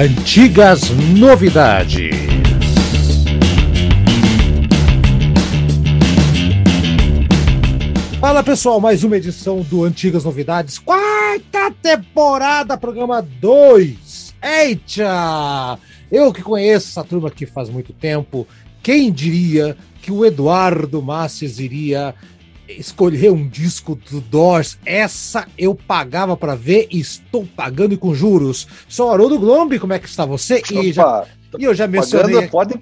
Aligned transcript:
Antigas 0.00 0.90
Novidades. 1.18 2.14
Fala 8.20 8.44
pessoal, 8.44 8.80
mais 8.80 9.02
uma 9.02 9.16
edição 9.16 9.62
do 9.62 9.82
Antigas 9.82 10.22
Novidades, 10.22 10.78
quarta 10.78 11.72
temporada, 11.82 12.78
programa 12.78 13.20
2. 13.20 14.36
Eita! 14.40 15.76
Eu 16.12 16.32
que 16.32 16.42
conheço 16.42 16.90
essa 16.90 17.02
turma 17.02 17.26
aqui 17.26 17.44
faz 17.44 17.68
muito 17.68 17.92
tempo, 17.92 18.46
quem 18.80 19.10
diria 19.10 19.76
que 20.00 20.12
o 20.12 20.24
Eduardo 20.24 21.02
Masses 21.02 21.58
iria 21.58 22.14
escolher 22.68 23.32
um 23.32 23.48
disco 23.48 23.94
do 23.94 24.20
Doors? 24.20 24.78
Essa 24.84 25.46
eu 25.56 25.74
pagava 25.74 26.36
para 26.36 26.54
ver 26.54 26.88
e 26.90 27.00
estou 27.00 27.46
pagando 27.46 27.96
com 27.96 28.14
juros. 28.14 28.66
Sou 28.88 29.10
Haroldo 29.10 29.38
Glombi, 29.38 29.78
como 29.78 29.92
é 29.92 29.98
que 29.98 30.08
está 30.08 30.24
você? 30.24 30.62
E, 30.72 30.92
já, 30.92 31.24
e 31.58 31.64
eu 31.64 31.74
já 31.74 31.86
mencionei. 31.86 32.34
Pagando, 32.34 32.50
pode, 32.50 32.80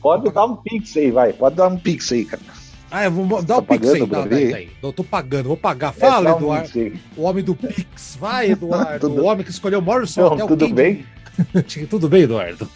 pode 0.00 0.30
dar 0.32 0.44
um 0.44 0.56
pix 0.56 0.96
aí, 0.96 1.10
vai. 1.10 1.32
Pode 1.32 1.56
dar 1.56 1.68
um 1.68 1.78
pix 1.78 2.12
aí, 2.12 2.24
cara. 2.24 2.42
Ah, 2.90 3.06
eu 3.06 3.10
vou 3.10 3.42
dar 3.42 3.56
tá 3.56 3.60
um 3.60 3.64
pix 3.64 3.88
aí. 3.92 4.54
Aí. 4.54 4.70
Eu 4.80 4.92
tô 4.92 5.02
pagando, 5.02 5.48
vou 5.48 5.56
pagar. 5.56 5.92
Fala, 5.92 6.30
é, 6.30 6.36
Eduardo. 6.36 6.78
Um 6.78 6.92
o 7.16 7.22
homem 7.22 7.42
do 7.42 7.54
pix. 7.54 8.16
Vai, 8.20 8.52
Eduardo. 8.52 9.08
tudo... 9.08 9.22
O 9.22 9.24
homem 9.26 9.44
que 9.44 9.50
escolheu 9.50 9.82
Morrison. 9.82 10.36
Não, 10.36 10.46
tudo 10.46 10.68
bem? 10.68 11.04
tudo 11.90 12.08
bem, 12.08 12.22
Eduardo? 12.22 12.68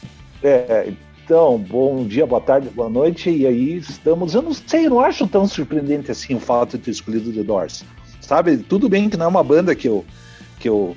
É, 0.43 0.93
então, 1.29 1.59
bom 1.59 2.07
dia, 2.07 2.27
boa 2.27 2.41
tarde, 2.41 2.71
boa 2.71 2.89
noite. 2.89 3.29
E 3.29 3.47
aí 3.47 3.77
estamos. 3.77 4.35
Eu 4.35 4.41
não 4.41 4.55
sei, 4.55 4.87
eu 4.87 4.91
não 4.91 5.01
acho 5.01 5.29
tão 5.29 5.47
surpreendente 5.47 6.11
assim 6.11 6.35
o 6.35 6.41
fato 6.41 6.79
de 6.79 6.85
ter 6.85 6.91
escolhido 6.91 7.31
The 7.31 7.43
Doors. 7.43 7.85
Sabe? 8.19 8.57
Tudo 8.57 8.89
bem 8.89 9.11
que 9.11 9.17
não 9.19 9.27
é 9.27 9.29
uma 9.29 9.45
banda 9.45 9.75
que 9.75 9.87
eu, 9.87 10.07
que 10.59 10.67
eu, 10.71 10.97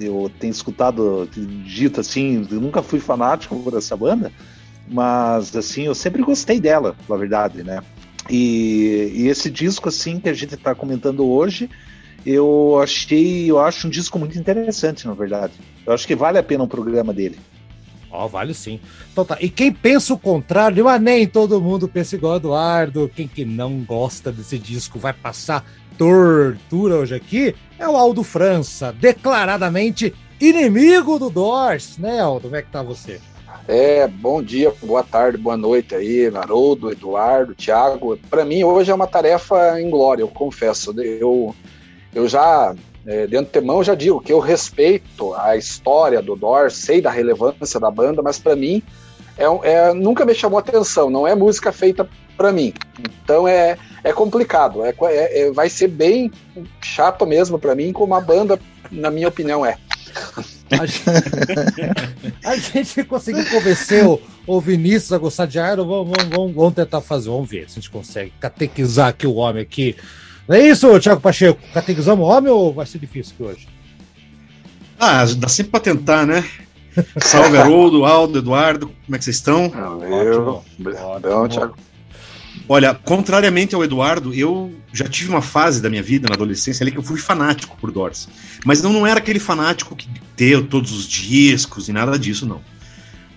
eu 0.00 0.30
tenho 0.40 0.50
escutado 0.50 1.28
dito 1.62 2.00
assim, 2.00 2.48
eu 2.50 2.58
nunca 2.58 2.82
fui 2.82 2.98
fanático 2.98 3.54
por 3.60 3.76
essa 3.76 3.94
banda, 3.94 4.32
mas 4.88 5.54
assim, 5.54 5.82
eu 5.82 5.94
sempre 5.94 6.22
gostei 6.22 6.58
dela, 6.58 6.96
na 7.06 7.16
verdade, 7.16 7.62
né? 7.62 7.82
E, 8.30 9.12
e 9.14 9.28
esse 9.28 9.50
disco 9.50 9.90
assim 9.90 10.18
que 10.20 10.30
a 10.30 10.34
gente 10.34 10.54
está 10.54 10.74
comentando 10.74 11.22
hoje, 11.22 11.68
eu 12.24 12.80
achei, 12.82 13.50
eu 13.50 13.58
acho 13.58 13.88
um 13.88 13.90
disco 13.90 14.18
muito 14.18 14.38
interessante, 14.38 15.06
na 15.06 15.12
verdade. 15.12 15.52
Eu 15.84 15.92
acho 15.92 16.06
que 16.06 16.16
vale 16.16 16.38
a 16.38 16.42
pena 16.42 16.64
um 16.64 16.68
programa 16.68 17.12
dele. 17.12 17.38
Ó, 18.14 18.24
oh, 18.24 18.28
vale 18.28 18.54
sim. 18.54 18.78
Então 19.12 19.24
tá. 19.24 19.36
E 19.40 19.50
quem 19.50 19.72
pensa 19.72 20.14
o 20.14 20.18
contrário, 20.18 20.84
mas 20.84 21.00
nem 21.00 21.26
todo 21.26 21.60
mundo 21.60 21.88
pensa 21.88 22.14
igual 22.14 22.36
Eduardo. 22.36 23.10
Quem 23.14 23.26
que 23.26 23.44
não 23.44 23.80
gosta 23.80 24.30
desse 24.30 24.56
disco 24.56 24.98
vai 25.00 25.12
passar 25.12 25.64
tortura 25.98 26.96
hoje 26.96 27.14
aqui 27.14 27.54
é 27.78 27.88
o 27.88 27.96
Aldo 27.96 28.22
França, 28.22 28.92
declaradamente 28.92 30.14
inimigo 30.40 31.18
do 31.18 31.28
Doors, 31.28 31.98
né, 31.98 32.20
Aldo? 32.20 32.42
Como 32.42 32.56
é 32.56 32.62
que 32.62 32.70
tá 32.70 32.82
você? 32.82 33.20
É, 33.66 34.06
bom 34.06 34.42
dia, 34.42 34.72
boa 34.82 35.02
tarde, 35.02 35.38
boa 35.38 35.56
noite 35.56 35.94
aí, 35.94 36.26
Haroldo, 36.26 36.92
Eduardo, 36.92 37.54
Thiago. 37.54 38.16
Para 38.30 38.44
mim, 38.44 38.62
hoje 38.62 38.90
é 38.90 38.94
uma 38.94 39.06
tarefa 39.06 39.80
inglória, 39.80 40.22
eu 40.22 40.28
confesso. 40.28 40.92
Eu, 41.00 41.54
eu 42.14 42.28
já 42.28 42.74
é, 43.06 43.26
de 43.26 43.36
antemão 43.36 43.84
já 43.84 43.94
digo 43.94 44.20
que 44.20 44.32
eu 44.32 44.38
respeito 44.38 45.34
a 45.34 45.56
história 45.56 46.22
do 46.22 46.34
Doors, 46.34 46.74
sei 46.76 47.00
da 47.00 47.10
relevância 47.10 47.78
da 47.78 47.90
banda, 47.90 48.22
mas 48.22 48.38
para 48.38 48.56
mim 48.56 48.82
é, 49.36 49.44
é, 49.68 49.92
nunca 49.92 50.24
me 50.24 50.34
chamou 50.34 50.58
atenção, 50.58 51.10
não 51.10 51.26
é 51.26 51.34
música 51.34 51.72
feita 51.72 52.08
para 52.36 52.52
mim. 52.52 52.72
Então 53.22 53.46
é, 53.46 53.76
é 54.02 54.12
complicado, 54.12 54.84
é, 54.84 54.94
é, 55.02 55.40
é 55.40 55.52
vai 55.52 55.68
ser 55.68 55.88
bem 55.88 56.30
chato 56.80 57.26
mesmo 57.26 57.58
para 57.58 57.74
mim, 57.74 57.92
como 57.92 58.14
a 58.14 58.20
banda, 58.20 58.58
na 58.90 59.10
minha 59.10 59.28
opinião, 59.28 59.64
é. 59.64 59.76
A 60.70 60.86
gente, 60.86 61.04
a 62.42 62.56
gente 62.56 63.04
conseguiu 63.04 63.44
convencer 63.50 64.04
o, 64.06 64.20
o 64.46 64.60
Vinícius 64.60 65.12
a 65.12 65.18
gostar 65.18 65.46
de 65.46 65.58
Iron, 65.58 65.86
vamos, 65.86 66.16
vamos, 66.30 66.54
vamos 66.54 66.74
tentar 66.74 67.00
fazer, 67.02 67.28
vamos 67.28 67.48
ver 67.48 67.68
se 67.68 67.78
a 67.78 67.82
gente 67.82 67.90
consegue 67.90 68.32
catequizar 68.40 69.08
aqui 69.08 69.26
o 69.26 69.34
homem 69.34 69.62
aqui 69.62 69.94
não 70.48 70.56
é 70.56 70.68
isso, 70.68 70.98
Thiago 71.00 71.20
Pacheco? 71.20 71.60
Catequizamos 71.72 72.24
o 72.24 72.28
homem 72.28 72.50
ou 72.52 72.72
vai 72.72 72.86
ser 72.86 72.98
difícil 72.98 73.34
aqui 73.34 73.42
hoje? 73.42 73.68
Ah, 74.98 75.24
dá 75.36 75.48
sempre 75.48 75.72
para 75.72 75.80
tentar, 75.80 76.26
né? 76.26 76.44
Salve, 77.20 77.56
Haroldo, 77.56 78.04
Aldo, 78.04 78.38
Eduardo, 78.38 78.86
como 79.04 79.16
é 79.16 79.18
que 79.18 79.24
vocês 79.24 79.36
estão? 79.36 79.68
Valeu, 79.68 80.62
Obrigado, 80.78 81.48
Thiago. 81.48 81.76
Olha, 82.68 82.94
contrariamente 82.94 83.74
ao 83.74 83.84
Eduardo, 83.84 84.32
eu 84.32 84.72
já 84.92 85.06
tive 85.06 85.28
uma 85.28 85.42
fase 85.42 85.82
da 85.82 85.90
minha 85.90 86.02
vida 86.02 86.28
na 86.28 86.34
adolescência 86.34 86.82
ali 86.82 86.92
que 86.92 86.98
eu 86.98 87.02
fui 87.02 87.18
fanático 87.18 87.76
por 87.78 87.90
Doors. 87.90 88.28
Mas 88.64 88.80
não, 88.80 88.92
não 88.92 89.06
era 89.06 89.18
aquele 89.18 89.38
fanático 89.38 89.94
que 89.94 90.08
deu 90.36 90.66
todos 90.66 90.92
os 90.92 91.06
discos 91.06 91.88
e 91.88 91.92
nada 91.92 92.18
disso, 92.18 92.46
não. 92.46 92.60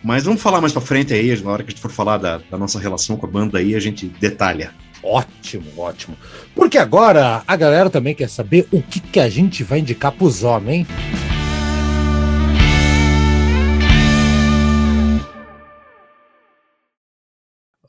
Mas 0.03 0.23
vamos 0.23 0.41
falar 0.41 0.61
mais 0.61 0.71
pra 0.71 0.81
frente 0.81 1.13
aí, 1.13 1.35
na 1.41 1.51
hora 1.51 1.63
que 1.63 1.69
a 1.69 1.71
gente 1.71 1.81
for 1.81 1.91
falar 1.91 2.17
da, 2.17 2.37
da 2.37 2.57
nossa 2.57 2.79
relação 2.79 3.17
com 3.17 3.25
a 3.25 3.29
banda 3.29 3.57
aí, 3.57 3.75
a 3.75 3.79
gente 3.79 4.05
detalha. 4.05 4.71
Ótimo, 5.09 5.71
ótimo. 5.77 6.17
Porque 6.53 6.77
agora 6.77 7.41
a 7.47 7.55
galera 7.55 7.89
também 7.89 8.13
quer 8.13 8.29
saber 8.29 8.67
o 8.73 8.81
que, 8.81 8.99
que 8.99 9.21
a 9.21 9.29
gente 9.29 9.63
vai 9.63 9.79
indicar 9.79 10.11
pros 10.11 10.43
homens, 10.43 10.79
hein? 10.79 10.87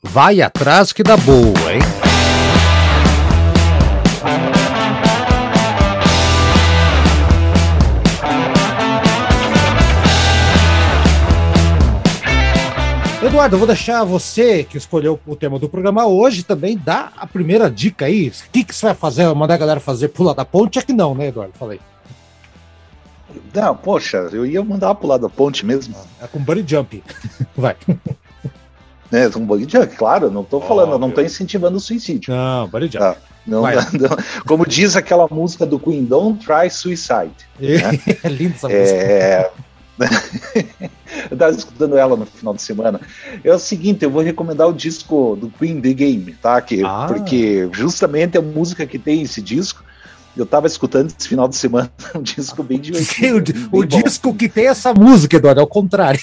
Vai 0.01 0.41
atrás 0.41 0.93
que 0.93 1.03
dá 1.03 1.17
boa, 1.17 1.73
hein? 1.73 2.08
Eduardo, 13.39 13.55
eu 13.55 13.59
vou 13.59 13.67
deixar 13.67 14.03
você, 14.03 14.65
que 14.65 14.77
escolheu 14.77 15.17
o 15.25 15.33
tema 15.33 15.57
do 15.57 15.69
programa 15.69 16.05
hoje, 16.05 16.43
também 16.43 16.77
dar 16.77 17.13
a 17.15 17.25
primeira 17.25 17.71
dica 17.71 18.03
aí. 18.05 18.27
O 18.27 18.51
que, 18.51 18.65
que 18.65 18.75
você 18.75 18.87
vai 18.87 18.95
fazer? 18.95 19.33
Mandar 19.33 19.53
a 19.53 19.57
galera 19.57 19.79
fazer 19.79 20.09
pular 20.09 20.33
da 20.33 20.43
ponte? 20.43 20.77
É 20.77 20.81
que 20.81 20.91
não, 20.91 21.15
né, 21.15 21.27
Eduardo? 21.27 21.53
Falei. 21.57 21.79
Não, 23.53 23.77
poxa, 23.77 24.17
eu 24.33 24.45
ia 24.45 24.61
mandar 24.61 24.93
pular 24.95 25.15
da 25.15 25.29
ponte 25.29 25.65
mesmo. 25.65 25.95
É 26.21 26.27
com 26.27 26.37
bunny 26.37 26.65
jump. 26.67 27.01
vai. 27.55 27.77
É, 29.09 29.29
com 29.29 29.45
bunny 29.45 29.65
jump, 29.69 29.95
claro, 29.95 30.29
não 30.29 30.43
tô 30.43 30.59
falando, 30.59 30.95
oh, 30.95 30.99
não 30.99 31.09
tô 31.09 31.21
incentivando 31.21 31.77
o 31.77 31.79
suicídio. 31.79 32.35
Não, 32.35 32.67
bunny 32.67 32.87
jump. 32.91 33.05
Ah, 33.05 33.15
não, 33.47 33.61
não, 33.61 33.71
não, 33.71 34.17
como 34.45 34.67
diz 34.67 34.97
aquela 34.97 35.29
música 35.31 35.65
do 35.65 35.79
Queen, 35.79 36.03
Don't 36.03 36.45
Try 36.45 36.69
Suicide. 36.69 37.31
Né? 37.57 38.17
é 38.21 38.27
lindo 38.27 38.55
essa 38.55 38.67
música. 38.67 39.51
É, 41.29 41.33
eu 41.33 41.35
estava 41.35 41.51
escutando 41.51 41.97
ela 41.97 42.15
no 42.15 42.25
final 42.25 42.53
de 42.53 42.61
semana. 42.61 42.99
É 43.43 43.53
o 43.53 43.59
seguinte, 43.59 44.03
eu 44.03 44.09
vou 44.09 44.21
recomendar 44.21 44.67
o 44.67 44.73
disco 44.73 45.37
do 45.39 45.49
Queen 45.49 45.79
The 45.79 45.93
Game, 45.93 46.33
tá? 46.41 46.59
Que, 46.61 46.83
ah. 46.83 47.05
Porque 47.07 47.69
justamente 47.71 48.37
a 48.37 48.41
música 48.41 48.85
que 48.85 48.97
tem 48.97 49.21
esse 49.21 49.41
disco. 49.41 49.83
Eu 50.37 50.43
estava 50.43 50.67
escutando 50.67 51.11
esse 51.17 51.27
final 51.27 51.47
de 51.47 51.55
semana 51.55 51.91
um 52.15 52.21
disco 52.21 52.63
bem 52.63 52.79
divertido. 52.79 53.69
o, 53.71 53.79
o 53.79 53.85
disco 53.85 54.33
que 54.33 54.47
tem 54.47 54.67
essa 54.67 54.93
música, 54.93 55.35
Eduardo, 55.35 55.59
é 55.59 55.63
o 55.63 55.67
contrário. 55.67 56.21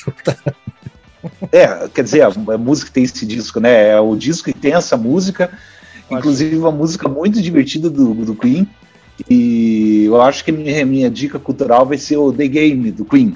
é, 1.52 1.88
quer 1.88 2.02
dizer, 2.02 2.22
a, 2.22 2.28
a, 2.28 2.58
música 2.58 2.86
que 2.86 2.94
tem 2.94 3.04
esse 3.04 3.26
disco, 3.26 3.60
né? 3.60 3.90
É 3.90 4.00
o 4.00 4.16
disco 4.16 4.52
que 4.52 4.58
tem 4.58 4.74
essa 4.74 4.96
música, 4.96 5.50
inclusive 6.10 6.56
uma 6.56 6.70
música 6.70 7.08
muito 7.08 7.42
divertida 7.42 7.90
do, 7.90 8.14
do 8.14 8.34
Queen. 8.34 8.66
E 9.28 10.04
eu 10.04 10.20
acho 10.20 10.44
que 10.44 10.52
minha, 10.52 10.84
minha 10.84 11.10
dica 11.10 11.38
cultural 11.38 11.86
vai 11.86 11.98
ser 11.98 12.16
o 12.16 12.32
The 12.32 12.46
Game 12.48 12.90
do 12.92 13.04
Queen. 13.04 13.34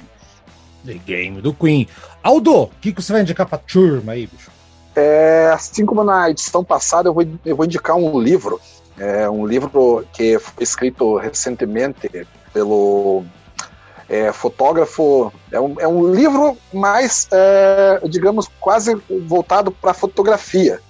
The 0.85 0.93
Game 1.05 1.41
do 1.41 1.53
Queen. 1.53 1.87
Aldo, 2.23 2.63
o 2.63 2.71
que, 2.81 2.91
que 2.91 3.01
você 3.01 3.13
vai 3.13 3.21
indicar 3.21 3.47
pra 3.47 3.57
turma 3.57 4.13
aí, 4.13 4.27
bicho? 4.27 4.51
É, 4.95 5.51
assim 5.53 5.85
como 5.85 6.03
na 6.03 6.29
edição 6.29 6.63
passada, 6.63 7.09
eu 7.09 7.13
vou, 7.13 7.25
eu 7.45 7.55
vou 7.55 7.65
indicar 7.65 7.95
um 7.95 8.19
livro. 8.19 8.59
É 8.97 9.29
um 9.29 9.45
livro 9.45 10.05
que 10.13 10.37
foi 10.37 10.63
escrito 10.63 11.17
recentemente 11.17 12.09
pelo 12.53 13.23
é, 14.09 14.31
fotógrafo. 14.33 15.31
É 15.51 15.59
um, 15.59 15.79
é 15.79 15.87
um 15.87 16.13
livro 16.13 16.57
mais, 16.73 17.27
é, 17.31 18.01
digamos, 18.09 18.49
quase 18.59 18.95
voltado 19.25 19.71
para 19.71 19.93
fotografia, 19.93 20.81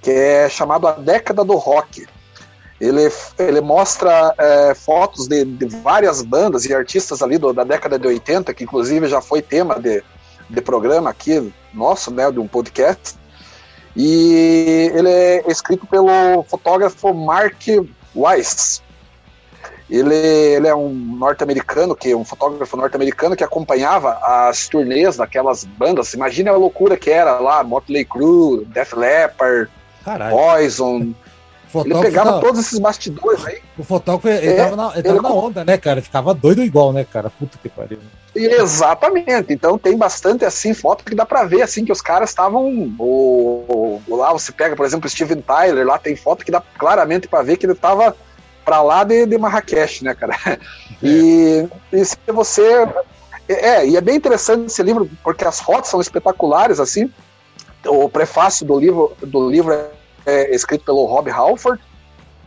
que 0.00 0.10
é 0.10 0.48
chamado 0.48 0.86
A 0.86 0.92
Década 0.92 1.44
do 1.44 1.56
Rock. 1.56 2.06
Ele, 2.80 3.08
ele 3.38 3.60
mostra 3.60 4.34
é, 4.36 4.74
fotos 4.74 5.28
de, 5.28 5.44
de, 5.44 5.66
várias 5.76 6.22
bandas 6.22 6.64
e 6.64 6.74
artistas 6.74 7.22
ali 7.22 7.38
do, 7.38 7.52
da 7.52 7.62
década 7.62 7.98
de 7.98 8.06
80, 8.06 8.52
que 8.52 8.64
inclusive 8.64 9.06
já 9.06 9.20
foi 9.20 9.40
tema 9.40 9.80
de, 9.80 10.02
de 10.50 10.60
programa 10.60 11.10
aqui 11.10 11.52
nosso, 11.72 12.10
né, 12.10 12.30
de 12.30 12.38
um 12.38 12.48
podcast. 12.48 13.16
E 13.96 14.90
ele 14.92 15.08
é 15.08 15.44
escrito 15.46 15.86
pelo 15.86 16.42
fotógrafo 16.48 17.14
Mark 17.14 17.62
Weiss. 18.14 18.82
Ele, 19.88 20.14
ele 20.14 20.66
é 20.66 20.74
um 20.74 20.92
norte-americano, 20.92 21.94
que 21.94 22.14
um 22.14 22.24
fotógrafo 22.24 22.76
norte-americano 22.76 23.36
que 23.36 23.44
acompanhava 23.44 24.18
as 24.22 24.66
turnês 24.66 25.16
daquelas 25.16 25.62
bandas. 25.64 26.14
Imagina 26.14 26.50
a 26.50 26.56
loucura 26.56 26.96
que 26.96 27.10
era 27.10 27.38
lá, 27.38 27.62
Motley 27.62 28.04
Crue, 28.04 28.64
Def 28.64 28.94
Leppard, 28.94 29.70
Caralho. 30.04 30.36
Poison, 30.36 31.14
ele 31.80 32.00
pegava 32.00 32.34
tá... 32.34 32.40
todos 32.40 32.60
esses 32.60 32.78
bastidores 32.78 33.44
aí. 33.44 33.60
O 33.78 33.82
fotógrafo, 33.82 34.28
ele 34.28 34.52
é, 34.52 34.56
tava, 34.56 34.76
na, 34.76 34.92
ele 34.94 35.02
tava 35.02 35.16
ele... 35.16 35.22
na 35.22 35.30
onda, 35.30 35.64
né, 35.64 35.76
cara? 35.78 35.98
Ele 35.98 36.04
ficava 36.04 36.34
doido 36.34 36.62
igual, 36.62 36.92
né, 36.92 37.04
cara? 37.04 37.30
Puta 37.30 37.58
que 37.62 37.68
pariu. 37.68 37.98
Exatamente. 38.34 39.52
Então 39.52 39.78
tem 39.78 39.96
bastante 39.96 40.44
assim 40.44 40.74
foto 40.74 41.04
que 41.04 41.14
dá 41.14 41.24
para 41.24 41.44
ver 41.44 41.62
assim 41.62 41.84
que 41.84 41.92
os 41.92 42.00
caras 42.00 42.30
estavam 42.30 42.94
o, 42.98 44.00
o, 44.06 44.16
lá 44.16 44.32
você 44.32 44.50
pega, 44.50 44.74
por 44.74 44.84
exemplo, 44.84 45.08
Steven 45.08 45.40
Tyler, 45.40 45.86
lá 45.86 45.98
tem 45.98 46.16
foto 46.16 46.44
que 46.44 46.50
dá 46.50 46.62
claramente 46.76 47.28
para 47.28 47.42
ver 47.42 47.56
que 47.56 47.66
ele 47.66 47.74
tava 47.74 48.16
para 48.64 48.82
lá 48.82 49.04
de, 49.04 49.26
de 49.26 49.38
Marrakech, 49.38 50.02
né, 50.02 50.14
cara? 50.14 50.36
É. 50.46 50.58
E, 51.06 51.68
e 51.92 52.04
se 52.04 52.16
você 52.28 52.88
é, 53.48 53.86
e 53.86 53.96
é 53.96 54.00
bem 54.00 54.16
interessante 54.16 54.66
esse 54.66 54.82
livro 54.82 55.08
porque 55.22 55.44
as 55.44 55.60
fotos 55.60 55.90
são 55.90 56.00
espetaculares 56.00 56.80
assim. 56.80 57.10
O 57.86 58.08
prefácio 58.08 58.64
do 58.64 58.78
livro 58.80 59.14
do 59.20 59.50
livro 59.50 59.74
é, 60.26 60.54
escrito 60.54 60.84
pelo 60.84 61.06
Rob 61.06 61.30
Halford 61.30 61.82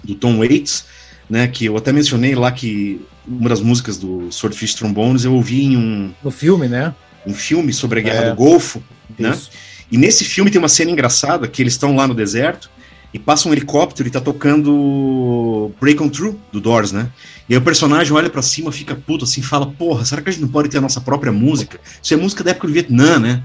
do 0.02 0.14
Tom 0.14 0.38
Waits, 0.38 0.85
né? 1.29 1.49
Que 1.49 1.67
eu 1.67 1.76
até 1.76 1.93
mencionei 1.93 2.35
lá 2.35 2.52
que 2.52 3.00
uma 3.26 3.49
das 3.49 3.61
músicas 3.61 3.99
do 3.99 4.31
Swordfish 4.31 4.75
Trombones 4.75 5.25
eu 5.25 5.35
ouvi 5.35 5.64
em 5.64 5.76
um. 5.76 6.12
No 6.23 6.31
filme, 6.31 6.69
né? 6.69 6.94
Um 7.26 7.35
filme 7.35 7.73
sobre 7.73 8.00
a 8.00 8.02
Guerra 8.02 8.25
é, 8.26 8.31
do 8.31 8.37
Golfo, 8.37 8.82
né? 9.19 9.31
isso. 9.31 9.50
né? 9.50 9.58
E 9.90 9.99
nesse 9.99 10.25
filme 10.25 10.50
tem 10.50 10.58
uma 10.58 10.69
cena 10.69 10.90
engraçada 10.90 11.49
que 11.49 11.62
eles 11.62 11.75
estão 11.75 11.97
lá 11.97 12.06
no 12.06 12.14
deserto 12.14 12.70
e 13.14 13.19
passa 13.19 13.49
um 13.49 13.52
helicóptero 13.52 14.08
e 14.08 14.11
tá 14.11 14.20
tocando 14.20 15.70
Break 15.81 16.02
On 16.02 16.08
Through 16.08 16.37
do 16.50 16.61
Doors, 16.61 16.90
né? 16.90 17.08
E 17.49 17.55
aí 17.55 17.58
o 17.58 17.62
personagem 17.62 18.12
olha 18.12 18.28
para 18.28 18.43
cima, 18.43 18.72
fica 18.72 18.96
puto 18.96 19.25
assim, 19.25 19.40
fala: 19.40 19.66
Porra, 19.66 20.05
será 20.05 20.20
que 20.20 20.28
a 20.28 20.32
gente 20.32 20.43
não 20.43 20.49
pode 20.49 20.69
ter 20.69 20.78
a 20.78 20.81
nossa 20.81 21.00
própria 21.00 21.31
música? 21.31 21.78
Isso 22.02 22.12
é 22.12 22.16
música 22.16 22.43
da 22.43 22.50
época 22.50 22.66
do 22.66 22.72
Vietnã, 22.72 23.20
né? 23.20 23.44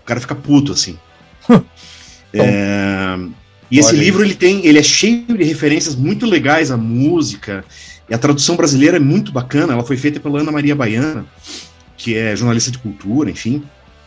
O 0.00 0.06
cara 0.06 0.20
fica 0.20 0.34
puto 0.34 0.72
assim. 0.72 0.96
É, 2.32 3.18
e 3.68 3.80
esse 3.80 3.96
livro 3.96 4.24
ele 4.24 4.36
tem, 4.36 4.64
ele 4.64 4.78
é 4.78 4.82
cheio 4.84 5.24
de 5.36 5.42
referências 5.42 5.96
muito 5.96 6.26
legais 6.26 6.70
à 6.70 6.76
música. 6.76 7.64
E 8.08 8.14
a 8.14 8.18
tradução 8.18 8.54
brasileira 8.54 8.98
é 8.98 9.00
muito 9.00 9.32
bacana. 9.32 9.72
Ela 9.72 9.82
foi 9.82 9.96
feita 9.96 10.20
pela 10.20 10.38
Ana 10.38 10.52
Maria 10.52 10.76
Baiana, 10.76 11.26
que 11.96 12.16
é 12.16 12.36
jornalista 12.36 12.70
de 12.70 12.78
cultura, 12.78 13.32
enfim. 13.32 13.64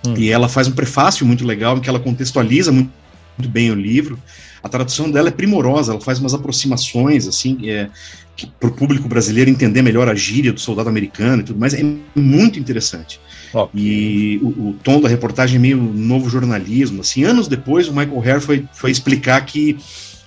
Hum. 0.08 0.14
E 0.16 0.30
ela 0.30 0.48
faz 0.48 0.70
um 0.70 0.72
prefácio 0.72 1.26
muito 1.26 1.46
legal 1.46 1.78
em 1.78 1.82
que 1.82 1.90
ela 1.90 2.00
contextualiza 2.00 2.72
muito, 2.72 2.94
muito 3.38 3.52
bem 3.52 3.72
o 3.72 3.76
livro. 3.76 4.18
A 4.64 4.70
tradução 4.70 5.12
dela 5.12 5.28
é 5.28 5.32
primorosa, 5.32 5.92
ela 5.92 6.02
faz 6.02 6.20
umas 6.20 6.34
aproximações, 6.34 7.28
assim, 7.28 7.70
é, 7.70 7.90
para 8.60 8.70
o 8.70 8.72
público 8.72 9.08
brasileiro 9.10 9.50
entender 9.50 9.82
melhor 9.82 10.08
a 10.08 10.16
gíria 10.16 10.54
do 10.54 10.60
soldado 10.60 10.88
americano 10.90 11.42
e 11.42 11.46
tudo 11.46 11.60
mais. 11.60 11.74
É 11.74 11.84
muito 12.16 12.58
interessante. 12.58 13.20
E 13.76 14.40
o, 14.42 14.48
o, 14.48 14.76
tom 14.84 15.00
da 15.00 15.08
reportagem 15.08 15.58
é 15.58 15.60
meio 15.60 15.78
novo 15.78 16.30
jornalismo. 16.30 17.02
Assim, 17.02 17.24
anos 17.24 17.48
depois, 17.48 17.88
o 17.88 17.94
Michael 17.94 18.20
Hare 18.20 18.42
foi, 18.42 18.66
foi 18.74 18.90
explicar 18.90 19.46
que 19.46 19.78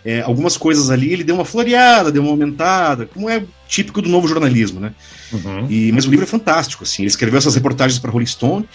é, 0.05 0.21
algumas 0.21 0.56
coisas 0.56 0.91
ali 0.91 1.12
ele 1.12 1.25
deu 1.25 1.35
uma 1.35 1.44
floreada, 1.44 2.12
deu 2.12 2.23
uma 2.23 2.31
aumentada, 2.31 3.06
como 3.06 3.29
é 3.29 3.43
típico 3.67 4.00
do 4.00 4.09
novo 4.09 4.29
jornalismo, 4.29 4.79
né? 4.79 4.93
Uhum. 5.33 5.67
E, 5.69 5.91
mas 5.91 6.06
o 6.06 6.11
livro 6.11 6.25
é 6.25 6.29
fantástico, 6.29 6.85
assim. 6.85 7.03
Ele 7.03 7.09
escreveu 7.09 7.38
essas 7.38 7.56
reportagens 7.56 7.99
para 7.99 8.12
Rolling 8.12 8.27
Stone 8.27 8.69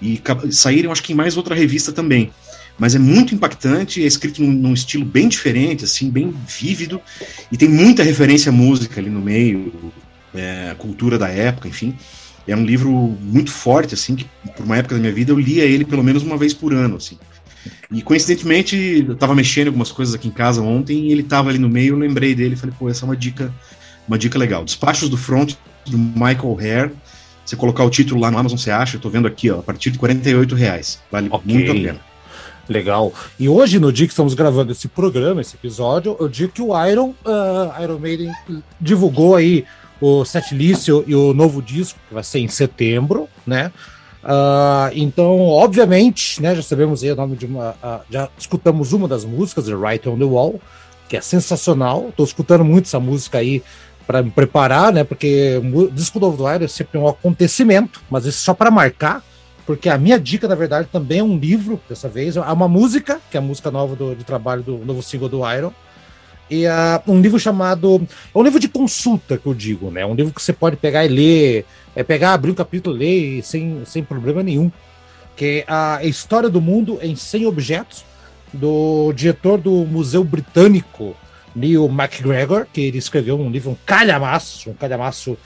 e 0.00 0.20
saíram, 0.50 0.90
acho 0.90 1.02
que 1.02 1.12
em 1.12 1.16
mais 1.16 1.36
outra 1.36 1.54
revista 1.54 1.92
também. 1.92 2.32
Mas 2.82 2.96
é 2.96 2.98
muito 2.98 3.32
impactante, 3.32 4.02
é 4.02 4.06
escrito 4.08 4.42
num, 4.42 4.50
num 4.50 4.74
estilo 4.74 5.04
bem 5.04 5.28
diferente, 5.28 5.84
assim, 5.84 6.10
bem 6.10 6.34
vívido, 6.48 7.00
e 7.52 7.56
tem 7.56 7.68
muita 7.68 8.02
referência 8.02 8.50
à 8.50 8.52
música 8.52 9.00
ali 9.00 9.08
no 9.08 9.20
meio, 9.20 9.92
é, 10.34 10.74
cultura 10.76 11.16
da 11.16 11.28
época, 11.28 11.68
enfim. 11.68 11.94
É 12.44 12.56
um 12.56 12.64
livro 12.64 12.90
muito 12.90 13.52
forte, 13.52 13.94
assim, 13.94 14.16
que 14.16 14.26
por 14.56 14.64
uma 14.64 14.76
época 14.76 14.96
da 14.96 15.00
minha 15.00 15.12
vida 15.12 15.30
eu 15.30 15.38
lia 15.38 15.62
ele 15.62 15.84
pelo 15.84 16.02
menos 16.02 16.24
uma 16.24 16.36
vez 16.36 16.52
por 16.52 16.74
ano, 16.74 16.96
assim. 16.96 17.16
E 17.88 18.02
coincidentemente, 18.02 19.06
eu 19.06 19.14
tava 19.14 19.32
mexendo 19.32 19.66
em 19.66 19.68
algumas 19.68 19.92
coisas 19.92 20.12
aqui 20.12 20.26
em 20.26 20.32
casa 20.32 20.60
ontem 20.60 21.06
e 21.06 21.12
ele 21.12 21.22
tava 21.22 21.50
ali 21.50 21.60
no 21.60 21.68
meio, 21.68 21.94
eu 21.94 21.98
lembrei 21.98 22.34
dele 22.34 22.54
e 22.54 22.56
falei, 22.56 22.74
pô, 22.76 22.90
essa 22.90 23.04
é 23.04 23.06
uma 23.06 23.16
dica, 23.16 23.54
uma 24.08 24.18
dica 24.18 24.36
legal. 24.36 24.64
Despachos 24.64 25.08
do 25.08 25.16
Front, 25.16 25.54
do 25.86 25.96
Michael 25.96 26.58
Hare. 26.58 26.90
Você 27.46 27.54
colocar 27.54 27.84
o 27.84 27.90
título 27.90 28.20
lá 28.20 28.28
no 28.28 28.38
Amazon, 28.38 28.58
você 28.58 28.72
acha, 28.72 28.96
eu 28.96 29.00
tô 29.00 29.08
vendo 29.08 29.28
aqui, 29.28 29.48
ó, 29.50 29.60
a 29.60 29.62
partir 29.62 29.92
de 29.92 30.00
48 30.00 30.52
reais. 30.56 31.00
Vale 31.12 31.28
okay. 31.30 31.54
muito 31.54 31.70
a 31.70 31.74
pena. 31.74 32.11
Legal. 32.68 33.12
E 33.38 33.48
hoje, 33.48 33.78
no 33.78 33.92
dia 33.92 34.06
que 34.06 34.12
estamos 34.12 34.34
gravando 34.34 34.72
esse 34.72 34.88
programa, 34.88 35.40
esse 35.40 35.56
episódio, 35.56 36.16
eu 36.18 36.28
digo 36.28 36.52
que 36.52 36.62
o 36.62 36.86
Iron, 36.86 37.14
uh, 37.24 37.82
Iron 37.82 37.98
Maiden 37.98 38.32
divulgou 38.80 39.36
aí 39.36 39.64
o 40.00 40.24
setlist 40.24 40.88
e 40.88 41.14
o 41.14 41.32
novo 41.32 41.62
disco, 41.62 41.98
que 42.08 42.14
vai 42.14 42.24
ser 42.24 42.40
em 42.40 42.48
setembro, 42.48 43.28
né? 43.46 43.72
Uh, 44.22 44.94
então, 44.94 45.40
obviamente, 45.40 46.40
né, 46.40 46.54
já 46.54 46.62
sabemos 46.62 47.02
aí 47.02 47.10
o 47.10 47.16
nome 47.16 47.36
de 47.36 47.46
uma. 47.46 47.70
Uh, 47.70 48.00
já 48.08 48.28
escutamos 48.38 48.92
uma 48.92 49.08
das 49.08 49.24
músicas, 49.24 49.66
The 49.66 49.74
Right 49.74 50.08
on 50.08 50.18
the 50.18 50.24
Wall, 50.24 50.60
que 51.08 51.16
é 51.16 51.20
sensacional. 51.20 52.08
Estou 52.08 52.24
escutando 52.24 52.64
muito 52.64 52.86
essa 52.86 53.00
música 53.00 53.38
aí 53.38 53.62
para 54.06 54.22
me 54.22 54.30
preparar, 54.30 54.92
né? 54.92 55.02
Porque 55.02 55.60
o 55.74 55.90
disco 55.90 56.20
novo 56.20 56.36
do 56.36 56.52
Iron 56.52 56.64
é 56.64 56.68
sempre 56.68 56.98
um 56.98 57.08
acontecimento, 57.08 58.00
mas 58.08 58.24
isso 58.24 58.38
só 58.38 58.54
para 58.54 58.70
marcar, 58.70 59.24
porque 59.66 59.88
a 59.88 59.96
minha 59.96 60.18
dica, 60.18 60.48
na 60.48 60.54
verdade, 60.54 60.88
também 60.90 61.20
é 61.20 61.22
um 61.22 61.38
livro, 61.38 61.80
dessa 61.88 62.08
vez, 62.08 62.36
é 62.36 62.40
uma 62.40 62.68
música, 62.68 63.20
que 63.30 63.36
é 63.36 63.40
a 63.40 63.42
música 63.42 63.70
nova 63.70 63.94
do, 63.94 64.14
de 64.14 64.24
trabalho 64.24 64.62
do 64.62 64.78
novo 64.78 65.02
single 65.02 65.28
do 65.28 65.50
Iron 65.50 65.72
e 66.52 66.66
uh, 66.66 67.10
um 67.10 67.20
livro 67.20 67.40
chamado. 67.40 68.06
É 68.34 68.38
um 68.38 68.42
livro 68.42 68.60
de 68.60 68.68
consulta 68.68 69.38
que 69.38 69.46
eu 69.46 69.54
digo, 69.54 69.90
né? 69.90 70.04
Um 70.04 70.14
livro 70.14 70.34
que 70.34 70.42
você 70.42 70.52
pode 70.52 70.76
pegar 70.76 71.02
e 71.04 71.08
ler, 71.08 71.64
é 71.96 72.02
pegar, 72.02 72.34
abrir 72.34 72.50
um 72.50 72.54
capítulo 72.54 72.94
ler 72.94 73.42
sem, 73.42 73.82
sem 73.86 74.04
problema 74.04 74.42
nenhum. 74.42 74.70
Que 75.34 75.64
é 75.66 75.72
a 75.72 76.04
História 76.04 76.50
do 76.50 76.60
Mundo 76.60 76.98
em 77.00 77.16
100 77.16 77.46
Objetos, 77.46 78.04
do 78.52 79.14
diretor 79.14 79.56
do 79.56 79.70
Museu 79.86 80.22
Britânico, 80.22 81.16
Neil 81.56 81.88
MacGregor, 81.88 82.66
que 82.70 82.82
ele 82.82 82.98
escreveu 82.98 83.40
um 83.40 83.50
livro, 83.50 83.70
um 83.70 83.76
calhamaço, 83.86 84.70
um 84.70 84.74
calhamaço 84.74 85.38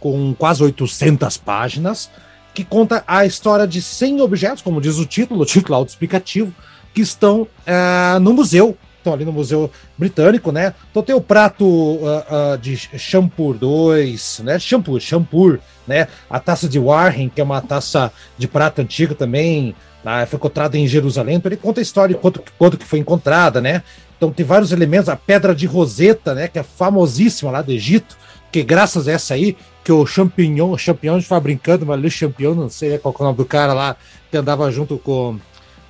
com 0.00 0.34
quase 0.34 0.62
800 0.62 1.36
páginas, 1.36 2.10
que 2.54 2.64
conta 2.64 3.02
a 3.06 3.26
história 3.26 3.66
de 3.66 3.82
100 3.82 4.20
objetos, 4.20 4.62
como 4.62 4.80
diz 4.80 4.96
o 4.96 5.04
título, 5.04 5.42
o 5.42 5.46
título 5.46 5.74
autoexplicativo, 5.74 6.54
que 6.94 7.00
estão 7.00 7.42
uh, 7.42 8.20
no 8.20 8.32
museu 8.32 8.76
estão 9.04 9.12
ali 9.12 9.24
no 9.26 9.32
Museu 9.32 9.70
Britânico, 9.98 10.50
né? 10.50 10.72
Então 10.90 11.02
tem 11.02 11.14
o 11.14 11.20
prato 11.20 11.66
uh, 11.66 12.54
uh, 12.54 12.58
de 12.58 12.74
Champur 12.74 13.54
2, 13.54 14.40
né? 14.44 14.58
Champur, 14.58 14.98
Champur, 14.98 15.58
né? 15.86 16.08
A 16.28 16.40
taça 16.40 16.66
de 16.66 16.78
Warren, 16.78 17.28
que 17.28 17.38
é 17.38 17.44
uma 17.44 17.60
taça 17.60 18.10
de 18.38 18.48
prata 18.48 18.80
antiga 18.80 19.14
também, 19.14 19.76
Ah, 20.02 20.26
foi 20.26 20.36
encontrada 20.36 20.76
em 20.76 20.86
Jerusalém, 20.86 21.36
então 21.36 21.50
ele 21.50 21.56
conta 21.56 21.80
a 21.80 21.82
história 21.82 22.14
de 22.14 22.20
quanto, 22.20 22.42
quanto 22.58 22.78
que 22.78 22.86
foi 22.86 22.98
encontrada, 22.98 23.60
né? 23.60 23.82
Então 24.16 24.32
tem 24.32 24.44
vários 24.44 24.72
elementos, 24.72 25.08
a 25.08 25.16
pedra 25.16 25.54
de 25.54 25.66
Roseta, 25.66 26.34
né, 26.34 26.48
que 26.48 26.58
é 26.58 26.62
famosíssima 26.62 27.50
lá 27.50 27.60
do 27.60 27.72
Egito, 27.72 28.16
que 28.50 28.62
graças 28.62 29.08
a 29.08 29.12
essa 29.12 29.34
aí, 29.34 29.56
que 29.84 29.92
o 29.92 30.06
Champignon, 30.06 30.70
o 30.70 30.78
Champignon 30.78 31.18
estava 31.18 31.42
brincando, 31.42 31.84
mas 31.84 32.02
o 32.02 32.10
Champignon, 32.10 32.54
não 32.54 32.70
sei 32.70 32.96
qual 32.96 33.14
é 33.16 33.22
o 33.22 33.24
nome 33.26 33.36
do 33.36 33.44
cara 33.44 33.74
lá, 33.74 33.96
que 34.30 34.36
andava 34.36 34.70
junto 34.72 34.96
com, 34.96 35.38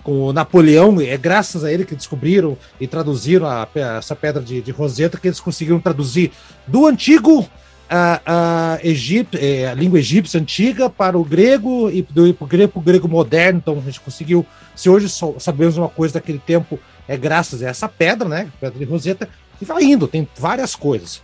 com 0.02 0.24
o 0.24 0.32
Napoleão, 0.32 1.00
é 1.00 1.16
graças 1.16 1.62
a 1.62 1.72
ele 1.72 1.84
que 1.84 1.94
descobriram 1.94 2.58
e 2.80 2.88
traduziram 2.88 3.46
a, 3.46 3.68
essa 3.96 4.16
pedra 4.16 4.42
de, 4.42 4.60
de 4.60 4.72
Roseta, 4.72 5.16
que 5.16 5.28
eles 5.28 5.38
conseguiram 5.38 5.78
traduzir 5.78 6.32
do 6.66 6.86
antigo 6.86 7.48
a, 7.88 8.20
a, 8.26 8.78
Egip, 8.82 9.38
é, 9.38 9.68
a 9.68 9.74
língua 9.74 10.00
egípcia 10.00 10.40
antiga 10.40 10.90
para 10.90 11.16
o 11.16 11.24
grego 11.24 11.88
e 11.88 12.02
do 12.02 12.34
grego, 12.46 12.72
pro 12.72 12.80
grego 12.80 13.08
moderno. 13.08 13.60
Então 13.62 13.78
a 13.78 13.82
gente 13.82 14.00
conseguiu. 14.00 14.44
Se 14.74 14.90
hoje 14.90 15.08
sabemos 15.38 15.76
uma 15.76 15.88
coisa 15.88 16.14
daquele 16.14 16.40
tempo, 16.40 16.80
é 17.06 17.16
graças 17.16 17.62
a 17.62 17.68
essa 17.68 17.88
pedra, 17.88 18.28
né? 18.28 18.50
Pedra 18.60 18.78
de 18.78 18.84
Roseta, 18.84 19.28
e 19.60 19.64
vai 19.64 19.84
indo, 19.84 20.08
tem 20.08 20.26
várias 20.36 20.74
coisas. 20.74 21.22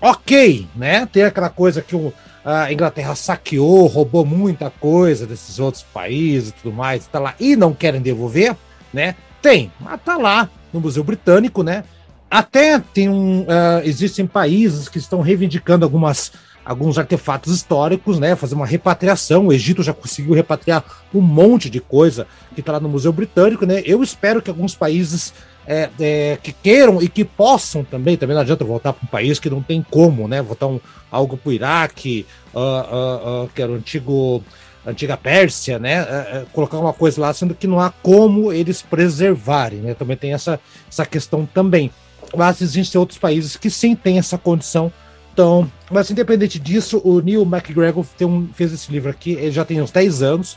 Ok, 0.00 0.66
né? 0.76 1.06
Tem 1.06 1.22
aquela 1.22 1.48
coisa 1.48 1.80
que 1.80 1.96
o, 1.96 2.12
a 2.44 2.72
Inglaterra 2.72 3.14
saqueou, 3.14 3.86
roubou 3.86 4.24
muita 4.24 4.70
coisa 4.70 5.26
desses 5.26 5.58
outros 5.58 5.82
países 5.82 6.50
e 6.50 6.52
tudo 6.52 6.72
mais, 6.74 7.06
tá 7.06 7.18
lá, 7.18 7.34
e 7.40 7.56
não 7.56 7.74
querem 7.74 8.00
devolver, 8.00 8.54
né? 8.92 9.16
Tem, 9.40 9.72
mas 9.80 10.00
tá 10.04 10.16
lá 10.16 10.48
no 10.72 10.80
Museu 10.80 11.02
Britânico, 11.02 11.62
né? 11.62 11.84
Até 12.30 12.78
tem 12.78 13.08
um, 13.08 13.42
uh, 13.42 13.80
existem 13.84 14.26
países 14.26 14.88
que 14.88 14.98
estão 14.98 15.20
reivindicando 15.20 15.84
algumas, 15.84 16.32
alguns 16.64 16.98
artefatos 16.98 17.54
históricos, 17.54 18.18
né? 18.18 18.34
Fazer 18.34 18.54
uma 18.54 18.66
repatriação. 18.66 19.46
O 19.46 19.52
Egito 19.52 19.82
já 19.82 19.92
conseguiu 19.92 20.34
repatriar 20.34 20.84
um 21.14 21.20
monte 21.20 21.70
de 21.70 21.80
coisa 21.80 22.26
que 22.54 22.60
está 22.60 22.72
lá 22.72 22.80
no 22.80 22.88
Museu 22.88 23.12
Britânico, 23.12 23.64
né? 23.64 23.82
Eu 23.84 24.02
espero 24.02 24.42
que 24.42 24.50
alguns 24.50 24.74
países 24.74 25.32
é, 25.66 25.90
é, 25.98 26.38
que 26.42 26.52
queiram 26.52 27.02
e 27.02 27.08
que 27.08 27.24
possam 27.24 27.82
também, 27.82 28.16
também 28.16 28.34
não 28.34 28.42
adianta 28.42 28.64
voltar 28.64 28.92
para 28.92 29.04
um 29.04 29.08
país 29.08 29.38
que 29.38 29.50
não 29.50 29.62
tem 29.62 29.84
como, 29.90 30.28
né? 30.28 30.40
Voltar 30.40 30.68
um, 30.68 30.80
algo 31.10 31.36
para 31.36 31.50
o 31.50 31.52
Iraque, 31.52 32.26
uh, 32.54 32.58
uh, 32.58 33.44
uh, 33.44 33.48
que 33.54 33.60
era 33.60 33.72
o 33.72 33.74
antigo 33.74 34.42
antiga 34.86 35.16
Pérsia, 35.16 35.78
né? 35.78 35.94
É, 35.94 36.36
é, 36.38 36.46
colocar 36.52 36.78
uma 36.78 36.92
coisa 36.92 37.20
lá, 37.20 37.34
sendo 37.34 37.54
que 37.54 37.66
não 37.66 37.80
há 37.80 37.90
como 37.90 38.52
eles 38.52 38.80
preservarem, 38.80 39.80
né? 39.80 39.94
Também 39.94 40.16
tem 40.16 40.32
essa, 40.32 40.60
essa 40.88 41.04
questão 41.04 41.44
também. 41.44 41.90
Mas 42.34 42.60
existem 42.60 42.98
outros 42.98 43.18
países 43.18 43.56
que 43.56 43.68
sim 43.68 43.96
têm 43.96 44.18
essa 44.18 44.38
condição. 44.38 44.92
Então, 45.32 45.70
mas 45.90 46.10
independente 46.10 46.58
disso, 46.58 47.00
o 47.04 47.20
Neil 47.20 47.42
McGregor 47.42 48.06
um, 48.22 48.48
fez 48.54 48.72
esse 48.72 48.90
livro 48.90 49.10
aqui, 49.10 49.32
ele 49.32 49.50
já 49.50 49.64
tem 49.64 49.82
uns 49.82 49.90
10 49.90 50.22
anos, 50.22 50.56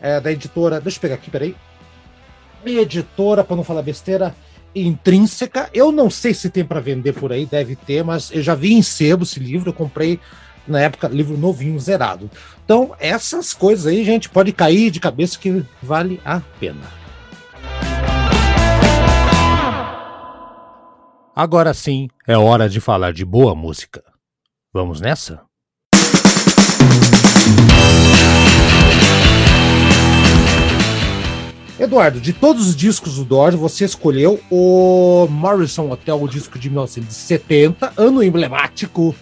é, 0.00 0.20
da 0.20 0.30
editora, 0.30 0.80
deixa 0.80 0.98
eu 0.98 1.02
pegar 1.02 1.14
aqui, 1.14 1.30
peraí. 1.30 1.56
Minha 2.64 2.82
editora, 2.82 3.42
para 3.42 3.56
não 3.56 3.64
falar 3.64 3.82
besteira, 3.82 4.34
intrínseca. 4.86 5.68
Eu 5.72 5.90
não 5.90 6.10
sei 6.10 6.34
se 6.34 6.50
tem 6.50 6.64
para 6.64 6.80
vender 6.80 7.12
por 7.12 7.32
aí, 7.32 7.46
deve 7.46 7.76
ter, 7.76 8.04
mas 8.04 8.30
eu 8.30 8.42
já 8.42 8.54
vi 8.54 8.74
em 8.74 8.82
sebo 8.82 9.24
esse 9.24 9.40
livro, 9.40 9.70
eu 9.70 9.74
comprei 9.74 10.20
na 10.66 10.80
época 10.80 11.08
livro 11.08 11.36
novinho, 11.36 11.80
zerado. 11.80 12.30
Então, 12.64 12.94
essas 13.00 13.54
coisas 13.54 13.86
aí, 13.86 14.04
gente, 14.04 14.28
pode 14.28 14.52
cair 14.52 14.90
de 14.90 15.00
cabeça 15.00 15.38
que 15.38 15.64
vale 15.82 16.20
a 16.24 16.40
pena. 16.60 16.98
Agora 21.34 21.72
sim 21.72 22.08
é 22.26 22.36
hora 22.36 22.68
de 22.68 22.80
falar 22.80 23.12
de 23.12 23.24
boa 23.24 23.54
música. 23.54 24.02
Vamos 24.72 25.00
nessa? 25.00 25.47
Eduardo, 31.78 32.20
de 32.20 32.32
todos 32.32 32.66
os 32.66 32.74
discos 32.74 33.16
do 33.16 33.24
Doors, 33.24 33.54
você 33.54 33.84
escolheu 33.84 34.40
o 34.50 35.28
Morrison 35.30 35.88
Hotel, 35.88 36.20
o 36.20 36.28
disco 36.28 36.58
de 36.58 36.68
1970, 36.68 37.92
ano 37.96 38.20
emblemático 38.20 39.14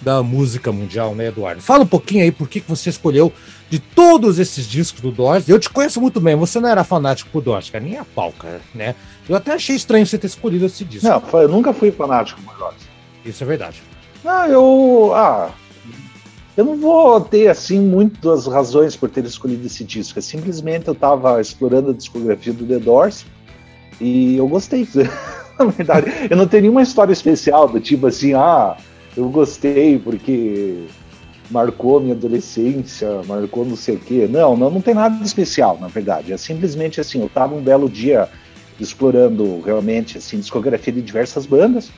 da 0.00 0.20
música 0.20 0.72
mundial, 0.72 1.14
né, 1.14 1.28
Eduardo? 1.28 1.62
Fala 1.62 1.84
um 1.84 1.86
pouquinho 1.86 2.24
aí 2.24 2.32
por 2.32 2.48
que, 2.48 2.58
você 2.66 2.90
escolheu 2.90 3.32
de 3.70 3.78
todos 3.78 4.40
esses 4.40 4.66
discos 4.66 5.00
do 5.00 5.12
Doors. 5.12 5.48
Eu 5.48 5.60
te 5.60 5.70
conheço 5.70 6.00
muito 6.00 6.20
bem, 6.20 6.34
você 6.34 6.58
não 6.58 6.68
era 6.68 6.82
fanático 6.82 7.30
por 7.30 7.40
Doors, 7.40 7.70
cara, 7.70 7.84
nem 7.84 7.96
a 7.96 8.04
pau, 8.04 8.32
cara, 8.32 8.60
né? 8.74 8.96
Eu 9.28 9.36
até 9.36 9.52
achei 9.52 9.76
estranho 9.76 10.04
você 10.04 10.18
ter 10.18 10.26
escolhido 10.26 10.66
esse 10.66 10.84
disco. 10.84 11.06
Não, 11.06 11.40
eu 11.40 11.48
nunca 11.48 11.72
fui 11.72 11.92
fanático 11.92 12.42
por 12.42 12.56
Doors. 12.56 12.82
Isso 13.24 13.44
é 13.44 13.46
verdade. 13.46 13.80
Não, 14.24 14.46
eu. 14.46 15.12
Ah, 15.14 15.50
eu 16.56 16.64
não 16.64 16.76
vou 16.76 17.20
ter, 17.20 17.48
assim, 17.48 17.80
muitas 17.80 18.46
razões 18.46 18.94
por 18.94 19.08
ter 19.08 19.24
escolhido 19.24 19.66
esse 19.66 19.84
disco. 19.84 20.18
É 20.18 20.22
simplesmente 20.22 20.88
eu 20.88 20.92
estava 20.92 21.40
explorando 21.40 21.90
a 21.90 21.94
discografia 21.94 22.52
do 22.52 22.66
The 22.66 22.78
Doors 22.78 23.24
e 24.00 24.36
eu 24.36 24.46
gostei. 24.46 24.86
Na 25.58 25.66
verdade, 25.66 26.06
eu 26.30 26.36
não 26.36 26.46
tenho 26.46 26.62
nenhuma 26.62 26.82
história 26.82 27.12
especial 27.12 27.68
do 27.68 27.80
tipo 27.80 28.06
assim, 28.06 28.34
ah, 28.34 28.76
eu 29.16 29.28
gostei 29.28 29.98
porque 29.98 30.86
marcou 31.50 32.00
minha 32.00 32.14
adolescência, 32.14 33.22
marcou 33.26 33.64
não 33.64 33.76
sei 33.76 33.96
o 33.96 34.00
quê. 34.00 34.26
Não, 34.28 34.56
não, 34.56 34.70
não 34.70 34.80
tem 34.80 34.94
nada 34.94 35.22
especial, 35.24 35.78
na 35.80 35.88
verdade. 35.88 36.32
É 36.32 36.36
simplesmente 36.36 37.00
assim, 37.00 37.20
eu 37.20 37.26
estava 37.26 37.54
um 37.54 37.62
belo 37.62 37.88
dia 37.88 38.28
explorando 38.80 39.60
realmente 39.60 40.18
assim, 40.18 40.38
discografia 40.38 40.92
de 40.92 41.02
diversas 41.02 41.46
bandas 41.46 41.90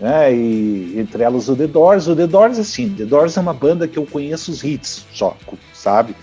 né? 0.00 0.34
E 0.34 0.98
entre 0.98 1.22
elas 1.22 1.48
o 1.48 1.56
The 1.56 1.66
Doors. 1.66 2.08
O 2.08 2.16
The 2.16 2.26
Doors, 2.26 2.58
assim, 2.58 2.88
The 2.90 3.04
Doors 3.04 3.36
é 3.36 3.40
uma 3.40 3.54
banda 3.54 3.88
que 3.88 3.98
eu 3.98 4.06
conheço 4.06 4.50
os 4.50 4.62
hits 4.62 5.06
só, 5.12 5.36
sabe? 5.72 6.14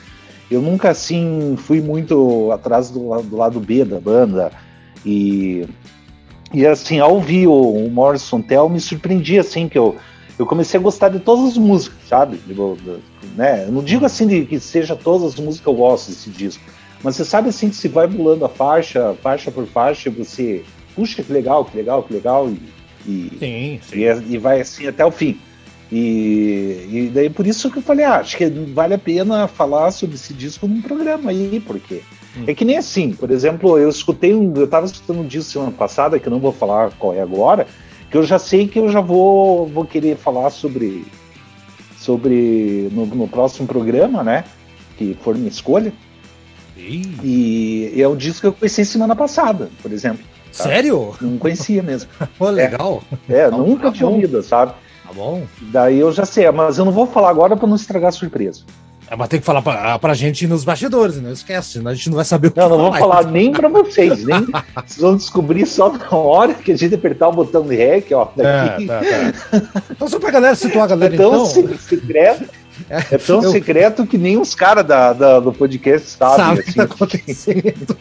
Eu 0.49 0.61
nunca, 0.61 0.89
assim, 0.89 1.55
fui 1.57 1.79
muito 1.79 2.51
atrás 2.51 2.89
do, 2.89 3.21
do 3.21 3.37
lado 3.37 3.59
B 3.59 3.85
da 3.85 3.99
banda. 3.99 4.51
E, 5.05 5.65
e 6.53 6.65
assim, 6.65 6.99
ao 6.99 7.13
ouvir 7.13 7.47
o, 7.47 7.53
o 7.53 7.89
Morrison 7.89 8.41
Tell, 8.41 8.67
me 8.67 8.79
surpreendi, 8.79 9.39
assim, 9.39 9.69
que 9.69 9.77
eu, 9.77 9.95
eu 10.37 10.45
comecei 10.45 10.77
a 10.77 10.83
gostar 10.83 11.07
de 11.07 11.19
todas 11.19 11.51
as 11.51 11.57
músicas, 11.57 11.99
sabe? 12.07 12.37
Né? 13.35 13.63
Eu 13.65 13.71
não 13.71 13.81
digo, 13.81 14.05
assim, 14.05 14.27
de, 14.27 14.45
que 14.45 14.59
seja 14.59 14.93
todas 14.93 15.33
as 15.33 15.39
músicas 15.39 15.61
que 15.61 15.69
eu 15.69 15.73
gosto 15.73 16.09
desse 16.09 16.29
disco. 16.29 16.63
Mas 17.01 17.15
você 17.15 17.23
sabe, 17.23 17.47
assim, 17.47 17.69
que 17.69 17.75
se 17.75 17.87
vai 17.87 18.07
pulando 18.07 18.43
a 18.43 18.49
faixa, 18.49 19.15
faixa 19.21 19.49
por 19.51 19.65
faixa, 19.65 20.09
você... 20.09 20.63
Puxa, 20.93 21.23
que 21.23 21.31
legal, 21.31 21.63
que 21.63 21.77
legal, 21.77 22.03
que 22.03 22.13
legal. 22.13 22.49
E, 22.49 22.61
e, 23.05 23.31
sim, 23.39 23.79
sim. 23.81 23.99
E, 23.99 24.03
é, 24.05 24.23
e, 24.29 24.37
vai 24.37 24.61
assim 24.61 24.87
até 24.87 25.05
o 25.05 25.11
fim. 25.11 25.39
E, 25.91 26.87
e 26.89 27.11
daí 27.13 27.29
por 27.29 27.45
isso 27.45 27.69
que 27.69 27.79
eu 27.79 27.81
falei, 27.81 28.05
ah, 28.05 28.19
acho 28.19 28.37
que 28.37 28.45
vale 28.45 28.93
a 28.93 28.97
pena 28.97 29.47
falar 29.47 29.91
sobre 29.91 30.15
esse 30.15 30.33
disco 30.33 30.67
num 30.67 30.81
programa 30.81 31.31
aí, 31.31 31.61
porque 31.65 32.01
hum. 32.37 32.45
é 32.47 32.53
que 32.53 32.63
nem 32.63 32.77
assim, 32.77 33.11
por 33.11 33.29
exemplo, 33.29 33.77
eu 33.77 33.89
escutei 33.89 34.33
um, 34.33 34.53
eu 34.55 34.67
tava 34.67 34.85
escutando 34.85 35.19
um 35.19 35.27
disco 35.27 35.51
semana 35.51 35.71
passada, 35.71 36.17
que 36.17 36.27
eu 36.27 36.31
não 36.31 36.39
vou 36.39 36.53
falar 36.53 36.91
qual 36.97 37.13
é 37.13 37.21
agora, 37.21 37.67
que 38.09 38.17
eu 38.17 38.23
já 38.23 38.39
sei 38.39 38.67
que 38.67 38.79
eu 38.79 38.89
já 38.89 39.01
vou, 39.01 39.67
vou 39.67 39.85
querer 39.85 40.15
falar 40.15 40.49
sobre 40.49 41.05
sobre 41.97 42.89
no, 42.91 43.05
no 43.05 43.27
próximo 43.27 43.67
programa, 43.67 44.23
né? 44.23 44.43
Que 44.97 45.15
for 45.21 45.35
minha 45.35 45.49
escolha. 45.49 45.93
E, 46.75 47.91
e 47.95 48.01
é 48.01 48.07
um 48.07 48.15
disco 48.15 48.41
que 48.41 48.47
eu 48.47 48.53
conheci 48.53 48.83
semana 48.85 49.15
passada, 49.15 49.69
por 49.81 49.91
exemplo. 49.91 50.25
Tá? 50.55 50.63
Sério? 50.63 51.15
Não 51.21 51.37
conhecia 51.37 51.81
mesmo. 51.81 52.09
Pô, 52.37 52.49
legal. 52.49 53.03
É, 53.29 53.41
é 53.41 53.51
nunca 53.51 53.83
tá 53.83 53.91
tinha 53.91 54.09
ouvido, 54.09 54.41
sabe? 54.43 54.73
Tá 55.05 55.13
bom. 55.13 55.43
Daí 55.61 55.99
eu 55.99 56.11
já 56.11 56.25
sei, 56.25 56.49
mas 56.51 56.77
eu 56.77 56.85
não 56.85 56.91
vou 56.91 57.07
falar 57.07 57.29
agora 57.29 57.55
para 57.55 57.67
não 57.67 57.75
estragar 57.75 58.09
a 58.09 58.11
surpresa. 58.11 58.61
É, 59.11 59.15
mas 59.17 59.27
tem 59.27 59.41
que 59.41 59.45
falar 59.45 59.61
pra, 59.61 59.99
pra 59.99 60.13
gente 60.13 60.47
nos 60.47 60.63
bastidores, 60.63 61.21
não 61.21 61.33
esquece, 61.33 61.71
senão 61.73 61.91
a 61.91 61.93
gente 61.93 62.09
não 62.09 62.15
vai 62.15 62.23
saber 62.23 62.47
o 62.47 62.51
que 62.51 62.57
Não, 62.57 62.69
não 62.69 62.77
vou 62.77 62.93
falar 62.93 63.25
nem 63.25 63.51
pra 63.51 63.67
vocês, 63.67 64.23
nem. 64.23 64.45
vocês 64.45 64.97
vão 64.99 65.17
descobrir 65.17 65.65
só 65.65 65.91
na 65.91 66.15
hora 66.15 66.53
que 66.53 66.71
a 66.71 66.77
gente 66.77 66.95
apertar 66.95 67.27
o 67.27 67.33
botão 67.33 67.61
de 67.63 67.75
REC, 67.75 68.13
ó. 68.13 68.29
Daqui. 68.33 68.85
É, 68.85 68.87
tá, 68.87 69.01
tá. 69.59 69.81
Então, 69.91 70.07
só 70.07 70.17
pra 70.17 70.31
galera 70.31 70.55
situar 70.55 70.85
a 70.85 70.87
galera, 70.87 71.13
é 71.13 71.17
tão 71.17 71.45
então. 71.45 71.77
secreto. 71.77 72.49
É 72.89 73.17
tão 73.17 73.43
eu... 73.43 73.51
secreto 73.51 74.05
que 74.05 74.17
nem 74.17 74.37
os 74.37 74.55
caras 74.55 74.85
da, 74.85 75.13
da, 75.13 75.39
do 75.39 75.51
podcast 75.51 76.09
sabem. 76.09 76.37
Sabe 76.37 76.59
assim. 76.59 76.71
que 76.71 76.77
tá 76.77 76.83
acontecendo. 76.83 77.97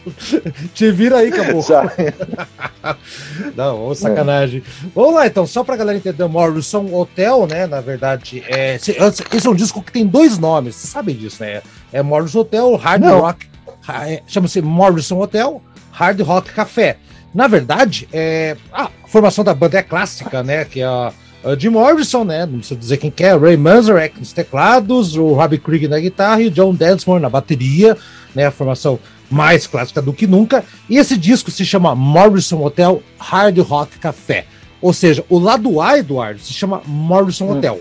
Te 0.73 0.91
vira 0.91 1.17
aí, 1.17 1.29
acabou. 1.29 1.63
Não, 3.55 3.93
sacanagem. 3.95 4.61
É. 4.65 4.87
Vamos 4.95 5.15
lá, 5.15 5.27
então, 5.27 5.45
só 5.45 5.63
pra 5.63 5.75
galera 5.75 5.97
entender, 5.97 6.25
Morrison 6.27 6.93
Hotel, 6.93 7.47
né, 7.47 7.67
na 7.67 7.81
verdade, 7.81 8.43
é, 8.47 8.75
esse 8.75 9.47
é 9.47 9.49
um 9.49 9.55
disco 9.55 9.81
que 9.81 9.91
tem 9.91 10.05
dois 10.05 10.37
nomes, 10.37 10.75
vocês 10.75 10.91
sabem 10.91 11.15
disso, 11.15 11.43
né? 11.43 11.61
É 11.91 12.01
Morrison 12.01 12.39
Hotel, 12.39 12.75
Hard 12.75 13.01
Não. 13.01 13.21
Rock, 13.21 13.47
é, 13.89 14.21
chama-se 14.27 14.61
Morrison 14.61 15.19
Hotel, 15.19 15.61
Hard 15.91 16.21
Rock 16.21 16.51
Café. 16.53 16.97
Na 17.33 17.47
verdade, 17.47 18.07
é, 18.11 18.57
a 18.73 18.89
formação 19.07 19.43
da 19.43 19.53
banda 19.53 19.77
é 19.77 19.83
clássica, 19.83 20.43
né, 20.43 20.65
que 20.65 20.81
é 20.81 20.85
a 20.85 21.13
uh, 21.43 21.59
Jim 21.59 21.69
Morrison, 21.69 22.23
né? 22.23 22.45
Não 22.45 22.59
precisa 22.59 22.79
dizer 22.79 22.97
quem 22.97 23.13
é, 23.19 23.35
Ray 23.35 23.57
Manzarek 23.57 24.19
nos 24.19 24.33
teclados, 24.33 25.15
o 25.15 25.33
Robbie 25.33 25.57
Krieger 25.57 25.89
na 25.89 25.99
guitarra 25.99 26.41
e 26.41 26.47
o 26.47 26.51
John 26.51 26.73
Densmore 26.73 27.21
na 27.21 27.29
bateria, 27.29 27.97
né? 28.35 28.45
A 28.45 28.51
formação 28.51 28.99
mais 29.29 29.65
clássica 29.65 30.01
do 30.01 30.13
que 30.13 30.27
nunca. 30.27 30.63
E 30.89 30.97
esse 30.97 31.17
disco 31.17 31.49
se 31.49 31.65
chama 31.65 31.95
Morrison 31.95 32.61
Hotel 32.63 33.01
Hard 33.17 33.57
Rock 33.59 33.97
Café. 33.97 34.45
Ou 34.81 34.91
seja, 34.91 35.23
o 35.29 35.39
lado 35.39 35.79
A, 35.79 35.97
Eduardo, 35.97 36.39
se 36.39 36.53
chama 36.53 36.81
Morrison 36.85 37.45
hum. 37.45 37.57
Hotel. 37.57 37.79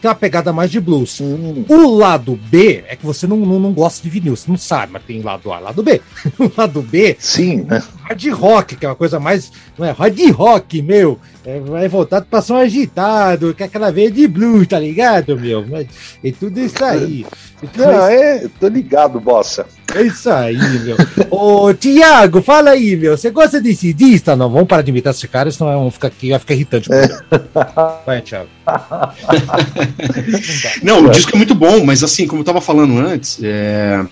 tem 0.00 0.08
uma 0.08 0.14
pegada 0.14 0.52
mais 0.52 0.70
de 0.70 0.78
blues. 0.80 1.18
Hum. 1.20 1.64
O 1.68 1.96
lado 1.96 2.38
B 2.50 2.84
é 2.86 2.94
que 2.94 3.04
você 3.04 3.26
não, 3.26 3.38
não, 3.38 3.58
não, 3.58 3.72
gosta 3.72 4.02
de 4.02 4.10
vinil, 4.10 4.36
você 4.36 4.50
não 4.50 4.58
sabe, 4.58 4.92
mas 4.92 5.02
tem 5.04 5.22
lado 5.22 5.52
A 5.52 5.58
lado 5.58 5.82
B. 5.82 6.00
o 6.38 6.52
lado 6.56 6.82
B. 6.82 7.16
Sim, 7.18 7.62
né? 7.62 7.82
Hard 8.12 8.28
rock, 8.32 8.76
que 8.76 8.84
é 8.84 8.88
uma 8.88 8.94
coisa 8.94 9.18
mais. 9.18 9.50
Não 9.78 9.86
é 9.86 9.90
hard 9.90 10.20
rock, 10.32 10.82
meu. 10.82 11.18
É, 11.44 11.58
vai 11.58 11.88
voltado 11.88 12.26
pra 12.28 12.42
som 12.42 12.56
agitado, 12.56 13.54
que 13.54 13.62
é 13.62 13.66
aquela 13.66 13.90
veia 13.90 14.10
de 14.10 14.28
blues, 14.28 14.68
tá 14.68 14.78
ligado, 14.78 15.36
meu? 15.36 15.66
Mas, 15.66 15.88
e 16.22 16.30
tudo 16.30 16.60
isso 16.60 16.84
aí. 16.84 17.24
Então, 17.64 17.92
não, 17.92 18.08
é, 18.08 18.48
tô 18.58 18.66
ligado, 18.66 19.20
bossa. 19.20 19.64
É 19.94 20.02
isso 20.02 20.28
aí, 20.28 20.58
meu. 20.80 20.96
Ô, 21.30 21.72
Tiago, 21.72 22.42
fala 22.42 22.70
aí, 22.70 22.96
meu. 22.96 23.16
Você 23.16 23.30
gosta 23.30 23.60
de 23.60 23.72
cidista? 23.76 24.34
Não, 24.34 24.50
vamos 24.50 24.66
parar 24.66 24.82
de 24.82 24.90
imitar 24.90 25.12
esse 25.12 25.28
cara, 25.28 25.48
senão 25.48 25.72
vamos 25.72 25.94
ficar 25.94 26.08
aqui, 26.08 26.30
vai 26.30 26.40
ficar 26.40 26.54
irritante. 26.54 26.92
É. 26.92 27.06
Vai, 28.04 28.20
Tiago. 28.20 28.48
Não, 30.82 31.04
o 31.04 31.10
disco 31.10 31.30
é 31.32 31.36
muito 31.36 31.54
bom, 31.54 31.84
mas 31.84 32.02
assim, 32.02 32.26
como 32.26 32.40
eu 32.40 32.44
tava 32.44 32.60
falando 32.60 32.98
antes, 32.98 33.38
é... 33.40 34.04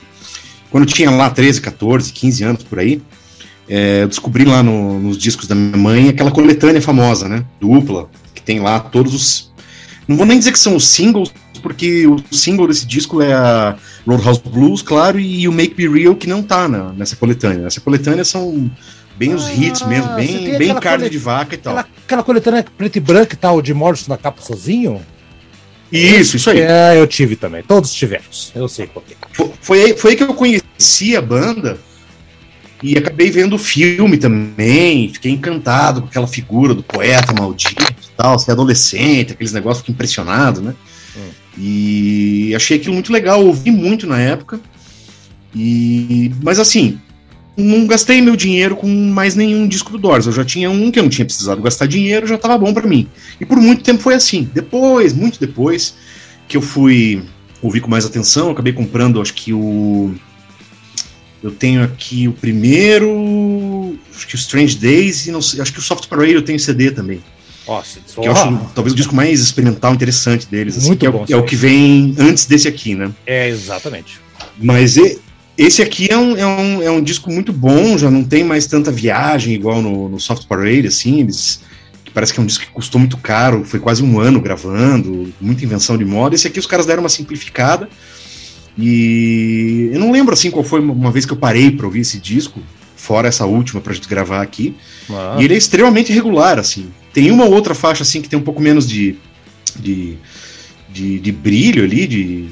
quando 0.71 0.85
eu 0.85 0.95
tinha 0.95 1.11
lá 1.11 1.28
13, 1.28 1.61
14, 1.61 2.12
15 2.12 2.45
anos 2.45 2.62
por 2.62 2.78
aí, 2.78 3.02
é... 3.71 4.03
eu 4.03 4.09
descobri 4.09 4.45
lá 4.45 4.62
no, 4.62 4.99
nos 4.99 5.17
discos 5.17 5.47
da 5.47 5.55
minha 5.55 5.77
mãe 5.77 6.09
aquela 6.09 6.31
coletânea 6.31 6.83
famosa, 6.83 7.29
né? 7.29 7.45
Dupla, 7.61 8.11
que 8.35 8.43
tem 8.43 8.61
lá 8.61 8.81
todos 8.81 9.15
os. 9.15 9.53
Não 10.07 10.17
vou 10.17 10.27
nem 10.27 10.39
dizer 10.39 10.53
que 10.53 10.59
são 10.59 10.75
os 10.75 10.87
singles, 10.87 11.33
porque 11.62 12.07
o 12.07 12.21
single 12.33 12.67
desse 12.67 12.85
disco 12.85 13.23
é 13.23 13.33
a 13.33 13.77
Roadhouse 14.07 14.43
Blues, 14.45 14.83
claro, 14.83 15.21
e 15.21 15.47
o 15.47 15.53
Make 15.53 15.75
Me 15.77 16.00
Real, 16.00 16.17
que 16.17 16.27
não 16.27 16.43
tá 16.43 16.69
na, 16.69 16.93
nessa 16.93 17.15
coletânea. 17.15 17.67
Essa 17.67 17.81
coletânea 17.81 18.25
são 18.25 18.71
bem 19.17 19.35
os 19.35 19.49
hits 19.49 19.87
mesmo, 19.87 20.11
ah, 20.11 20.17
bem, 20.17 20.59
bem 20.59 20.75
carne 20.81 21.05
colet... 21.05 21.11
de 21.11 21.19
vaca 21.19 21.55
e 21.55 21.59
tal. 21.59 21.77
Aquela, 21.77 21.97
aquela 22.05 22.23
coletânea 22.23 22.67
preto 22.77 22.97
e 22.97 23.00
branco 23.00 23.35
e 23.35 23.37
tal, 23.37 23.62
de 23.62 23.73
Morrison 23.73 24.11
na 24.11 24.19
capa 24.19 24.43
sozinho? 24.43 25.00
Isso, 25.93 26.37
isso 26.37 26.50
aí. 26.50 26.61
É, 26.61 26.99
eu 26.99 27.07
tive 27.07 27.37
também. 27.37 27.62
Todos 27.62 27.93
tivemos. 27.93 28.53
Eu 28.55 28.69
sei 28.69 28.87
qual 28.87 29.05
Foi, 29.33 29.53
foi, 29.61 29.83
aí, 29.83 29.97
foi 29.97 30.11
aí 30.12 30.17
que 30.17 30.23
eu 30.23 30.35
conheci 30.35 31.17
a 31.17 31.21
banda 31.21 31.79
e 32.82 32.96
acabei 32.96 33.30
vendo 33.30 33.54
o 33.54 33.58
filme 33.58 34.16
também. 34.16 35.08
Fiquei 35.08 35.32
encantado 35.32 36.02
com 36.02 36.08
aquela 36.08 36.26
figura 36.26 36.75
do 36.75 36.82
poeta 36.82 37.32
maldito 37.32 37.82
e 37.82 38.16
tal. 38.16 38.38
Ser 38.38 38.52
adolescente, 38.52 39.32
aqueles 39.32 39.52
negócios, 39.52 39.78
fiquei 39.78 39.94
impressionado, 39.94 40.60
né? 40.60 40.75
Hum. 41.16 41.30
E 41.58 42.54
achei 42.54 42.78
aquilo 42.78 42.94
muito 42.94 43.12
legal, 43.12 43.44
ouvi 43.44 43.70
muito 43.70 44.06
na 44.06 44.18
época. 44.18 44.60
E 45.54 46.32
mas 46.42 46.58
assim, 46.58 46.99
não 47.56 47.87
gastei 47.87 48.20
meu 48.20 48.37
dinheiro 48.37 48.76
com 48.76 48.88
mais 48.88 49.34
nenhum 49.34 49.66
disco 49.68 49.92
do 49.92 49.99
Doors. 49.99 50.26
Eu 50.26 50.32
já 50.32 50.44
tinha 50.44 50.70
um 50.70 50.90
que 50.90 50.99
eu 50.99 51.02
não 51.02 51.10
tinha 51.10 51.25
precisado 51.25 51.60
gastar 51.62 51.87
dinheiro, 51.87 52.26
já 52.26 52.37
estava 52.37 52.56
bom 52.56 52.72
para 52.72 52.87
mim. 52.87 53.06
E 53.40 53.44
por 53.44 53.58
muito 53.58 53.82
tempo 53.82 54.00
foi 54.00 54.14
assim. 54.14 54.49
Depois, 54.54 55.12
muito 55.12 55.38
depois, 55.38 55.94
que 56.49 56.56
eu 56.56 56.62
fui 56.62 57.22
ouvir 57.62 57.80
com 57.80 57.90
mais 57.90 58.06
atenção, 58.06 58.50
acabei 58.50 58.72
comprando, 58.72 59.20
acho 59.20 59.34
que 59.34 59.52
o. 59.52 60.14
Eu 61.42 61.50
tenho 61.50 61.82
aqui 61.82 62.28
o 62.28 62.32
primeiro, 62.32 63.99
acho 64.14 64.26
que 64.26 64.35
o 64.35 64.37
Strange 64.37 64.76
Days, 64.76 65.26
e 65.26 65.30
não 65.30 65.40
sei, 65.40 65.61
acho 65.61 65.73
que 65.73 65.78
o 65.78 65.82
Soft 65.82 66.06
Parade 66.06 66.32
eu 66.32 66.42
tenho 66.42 66.59
CD 66.59 66.90
também. 66.90 67.23
Nossa, 67.66 68.00
que 68.00 68.26
eu 68.26 68.32
acho 68.32 68.70
talvez 68.75 68.92
o 68.92 68.97
disco 68.97 69.14
mais 69.14 69.40
experimental 69.40 69.94
interessante 69.94 70.47
deles, 70.47 70.76
assim, 70.76 70.97
que 70.97 71.06
é, 71.06 71.11
bom, 71.11 71.25
é, 71.28 71.37
o 71.37 71.44
que 71.44 71.56
vem 71.56 72.14
antes 72.18 72.44
desse 72.44 72.66
aqui, 72.66 72.94
né? 72.94 73.11
É, 73.26 73.49
exatamente. 73.49 74.20
Mas 74.59 74.97
esse 75.56 75.80
aqui 75.80 76.11
é 76.11 76.16
um, 76.18 76.37
é, 76.37 76.47
um, 76.47 76.82
é 76.82 76.90
um 76.90 77.02
disco 77.02 77.30
muito 77.30 77.52
bom, 77.52 77.97
já 77.97 78.11
não 78.11 78.25
tem 78.25 78.42
mais 78.42 78.66
tanta 78.66 78.90
viagem 78.90 79.54
igual 79.54 79.80
no, 79.80 80.09
no 80.09 80.18
Soft 80.18 80.47
Parade, 80.47 80.87
assim, 80.88 81.20
eles, 81.20 81.61
parece 82.12 82.32
que 82.32 82.40
é 82.40 82.42
um 82.42 82.47
disco 82.47 82.64
que 82.64 82.73
custou 82.73 82.99
muito 82.99 83.16
caro, 83.16 83.64
foi 83.64 83.78
quase 83.78 84.02
um 84.02 84.18
ano 84.18 84.40
gravando, 84.40 85.32
muita 85.40 85.64
invenção 85.64 85.97
de 85.97 86.04
moda. 86.04 86.35
Esse 86.35 86.47
aqui 86.47 86.59
os 86.59 86.66
caras 86.66 86.87
deram 86.87 87.02
uma 87.02 87.09
simplificada, 87.09 87.88
e 88.79 89.91
eu 89.93 90.00
não 90.00 90.12
lembro, 90.12 90.33
assim, 90.33 90.50
qual 90.50 90.65
foi 90.65 90.81
uma 90.81 91.11
vez 91.11 91.27
que 91.27 91.33
eu 91.33 91.37
parei 91.37 91.71
para 91.71 91.87
ouvir 91.87 92.00
esse 92.00 92.19
disco, 92.19 92.61
fora 92.97 93.29
essa 93.29 93.47
última 93.47 93.81
pra 93.81 93.93
gente 93.93 94.09
gravar 94.09 94.43
aqui, 94.43 94.76
ah. 95.11 95.37
e 95.39 95.45
ele 95.45 95.54
é 95.54 95.56
extremamente 95.56 96.13
regular, 96.13 96.59
assim. 96.59 96.91
Tem 97.13 97.30
uma 97.30 97.45
outra 97.45 97.75
faixa, 97.75 98.02
assim, 98.02 98.23
que 98.23 98.28
tem 98.28 98.39
um 98.39 98.43
pouco 98.43 98.61
menos 98.61 98.89
de, 98.89 99.17
de, 99.78 100.17
de, 100.89 101.19
de 101.19 101.33
brilho 101.33 101.85
ali, 101.85 102.06
de 102.06 102.49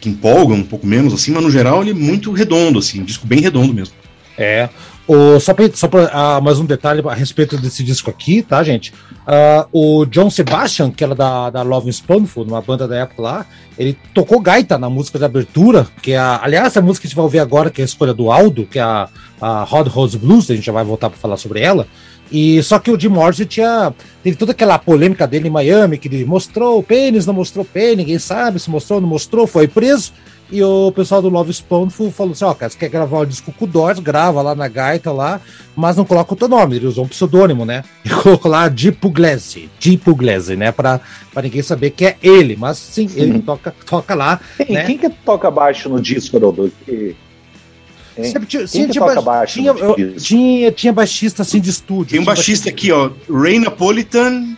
que 0.00 0.08
empolgam 0.08 0.56
um 0.56 0.64
pouco 0.64 0.84
menos, 0.84 1.14
assim, 1.14 1.30
mas 1.30 1.44
no 1.44 1.50
geral 1.50 1.80
ele 1.80 1.92
é 1.92 1.94
muito 1.94 2.32
redondo, 2.32 2.78
assim, 2.80 3.00
um 3.00 3.04
disco 3.04 3.24
bem 3.24 3.40
redondo 3.40 3.72
mesmo. 3.72 3.94
É. 4.36 4.68
Só 5.40 5.52
para 5.52 5.70
só 5.74 5.88
pra, 5.88 6.38
uh, 6.38 6.42
mais 6.42 6.60
um 6.60 6.64
detalhe 6.64 7.02
a 7.06 7.14
respeito 7.14 7.56
desse 7.56 7.82
disco 7.82 8.08
aqui, 8.08 8.40
tá, 8.40 8.62
gente? 8.62 8.92
Uh, 9.26 10.00
o 10.00 10.06
John 10.06 10.30
Sebastian, 10.30 10.90
que 10.90 11.02
era 11.02 11.14
da, 11.14 11.50
da 11.50 11.62
Love 11.62 11.92
Spoonful, 11.92 12.44
uma 12.44 12.62
banda 12.62 12.86
da 12.86 12.96
época 12.96 13.20
lá, 13.20 13.46
ele 13.76 13.98
tocou 14.14 14.40
gaita 14.40 14.78
na 14.78 14.88
música 14.88 15.18
de 15.18 15.24
abertura, 15.24 15.86
que 16.00 16.12
é 16.12 16.18
a, 16.18 16.40
aliás, 16.42 16.76
a 16.76 16.80
música 16.80 17.02
que 17.02 17.06
a 17.06 17.10
gente 17.10 17.16
vai 17.16 17.24
ouvir 17.24 17.40
agora, 17.40 17.68
que 17.68 17.80
é 17.80 17.84
a 17.84 17.86
escolha 17.86 18.14
do 18.14 18.30
Aldo, 18.30 18.64
que 18.64 18.78
é 18.78 18.82
a, 18.82 19.08
a 19.40 19.64
Hot 19.64 19.88
Rose 19.88 20.16
Blues, 20.16 20.50
a 20.50 20.54
gente 20.54 20.64
já 20.64 20.72
vai 20.72 20.84
voltar 20.84 21.10
para 21.10 21.18
falar 21.18 21.36
sobre 21.36 21.60
ela. 21.60 21.86
E 22.30 22.62
só 22.62 22.78
que 22.78 22.90
o 22.90 22.98
Jim 22.98 23.08
Morrison 23.08 23.44
tinha 23.44 23.92
teve 24.22 24.36
toda 24.36 24.52
aquela 24.52 24.78
polêmica 24.78 25.26
dele 25.26 25.48
em 25.48 25.50
Miami, 25.50 25.98
que 25.98 26.08
ele 26.08 26.24
mostrou 26.24 26.78
o 26.78 26.82
pênis, 26.82 27.26
não 27.26 27.34
mostrou 27.34 27.64
pênis, 27.64 27.98
ninguém 27.98 28.18
sabe 28.18 28.58
se 28.58 28.70
mostrou, 28.70 29.00
não 29.00 29.08
mostrou, 29.08 29.46
foi 29.46 29.68
preso. 29.68 30.12
E 30.52 30.62
o 30.62 30.92
pessoal 30.92 31.22
do 31.22 31.30
Love 31.30 31.50
Spoonful 31.50 32.12
falou 32.12 32.32
assim: 32.32 32.44
ó, 32.44 32.50
oh, 32.50 32.54
cara, 32.54 32.70
você 32.70 32.76
quer 32.76 32.90
gravar 32.90 33.20
o 33.20 33.24
disco 33.24 33.50
com 33.50 33.64
o 33.64 33.68
Doors, 33.68 33.98
grava 33.98 34.42
lá 34.42 34.54
na 34.54 34.68
gaita 34.68 35.10
lá, 35.10 35.40
mas 35.74 35.96
não 35.96 36.04
coloca 36.04 36.34
o 36.34 36.36
teu 36.36 36.46
nome. 36.46 36.76
Ele 36.76 36.86
usou 36.86 37.06
um 37.06 37.08
pseudônimo, 37.08 37.64
né? 37.64 37.82
E 38.04 38.10
colocou 38.10 38.50
lá 38.50 38.68
Di 38.68 38.92
Puglese, 38.92 39.70
Di 39.78 39.96
Puglese, 39.96 40.54
né? 40.54 40.70
Pra, 40.70 41.00
pra 41.32 41.42
ninguém 41.42 41.62
saber 41.62 41.90
que 41.90 42.04
é 42.04 42.16
ele. 42.22 42.54
Mas 42.54 42.76
sim, 42.76 43.08
ele 43.14 43.38
toca, 43.40 43.74
toca 43.86 44.14
lá. 44.14 44.38
Quem, 44.58 44.74
né? 44.76 44.84
quem 44.84 44.98
que 44.98 45.08
toca 45.08 45.50
baixo 45.50 45.88
no 45.88 45.98
disco, 45.98 46.38
Rodolfo? 46.38 46.68
Sempre 48.14 48.46
tinha, 48.46 48.66
tinha, 50.18 50.70
tinha, 50.70 50.92
baixista 50.92 51.40
assim 51.40 51.60
de 51.60 51.70
estúdio. 51.70 52.10
Tem 52.10 52.20
um 52.20 52.24
baixista, 52.24 52.66
baixista 52.66 52.68
aqui, 52.68 52.92
ó. 52.92 53.10
Ray 53.32 53.58
Napolitan 53.58 54.54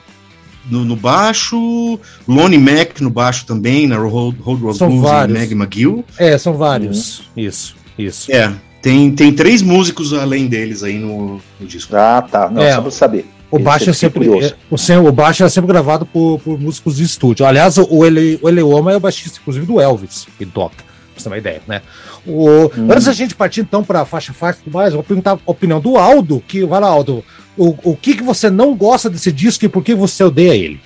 no, 0.70 0.84
no, 0.84 0.96
baixo, 0.96 1.98
Lonnie 2.26 2.58
Mac 2.58 3.00
no 3.00 3.10
baixo 3.10 3.46
também, 3.46 3.86
na 3.86 3.96
Road, 3.96 4.38
Road 4.40 4.60
Blues 4.60 4.78
e 4.80 5.32
Meg 5.32 5.52
McGill. 5.52 6.04
É, 6.18 6.36
são 6.38 6.54
vários. 6.54 7.20
Uhum. 7.20 7.24
Isso, 7.36 7.76
isso. 7.98 8.32
É, 8.32 8.52
tem, 8.80 9.10
tem 9.12 9.32
três 9.32 9.62
músicos 9.62 10.12
além 10.12 10.46
deles 10.46 10.82
aí 10.82 10.98
no, 10.98 11.40
no 11.58 11.66
disco. 11.66 11.96
Ah, 11.96 12.22
tá. 12.22 12.50
Não, 12.50 12.62
é, 12.62 12.74
só 12.74 12.82
pra 12.82 12.90
saber. 12.90 13.26
O 13.50 13.58
baixo, 13.58 13.88
é 13.88 13.92
sempre, 13.92 14.26
é, 14.26 14.98
o, 14.98 15.06
o 15.06 15.12
baixo 15.12 15.44
é 15.44 15.48
sempre 15.48 15.68
gravado 15.68 16.04
por, 16.04 16.40
por 16.40 16.60
músicos 16.60 16.96
de 16.96 17.04
estúdio. 17.04 17.46
Aliás, 17.46 17.78
o, 17.78 18.04
Ele, 18.04 18.36
o 18.42 18.48
Eleoma 18.48 18.92
é 18.92 18.96
o 18.96 19.00
baixista, 19.00 19.38
inclusive, 19.40 19.64
do 19.64 19.80
Elvis, 19.80 20.26
que 20.36 20.44
toca, 20.44 20.82
você 21.14 21.24
ter 21.24 21.30
uma 21.30 21.38
ideia, 21.38 21.62
né? 21.66 21.82
O, 22.26 22.66
hum. 22.66 22.88
Antes 22.90 23.04
da 23.04 23.12
gente 23.12 23.34
partir 23.34 23.60
então 23.60 23.84
para 23.84 24.04
faixa 24.04 24.32
faixa 24.32 24.58
e 24.60 24.64
tudo 24.64 24.74
mais, 24.74 24.92
eu 24.92 24.98
vou 24.98 25.04
perguntar 25.04 25.32
a 25.32 25.38
opinião 25.50 25.80
do 25.80 25.96
Aldo, 25.96 26.42
que 26.46 26.64
vai 26.64 26.80
lá, 26.80 26.88
Aldo, 26.88 27.24
o, 27.56 27.74
o 27.90 27.96
que, 27.96 28.16
que 28.16 28.22
você 28.22 28.50
não 28.50 28.74
gosta 28.74 29.08
desse 29.08 29.30
disco 29.30 29.64
e 29.64 29.68
por 29.68 29.82
que 29.82 29.94
você 29.94 30.24
odeia 30.24 30.54
ele? 30.54 30.80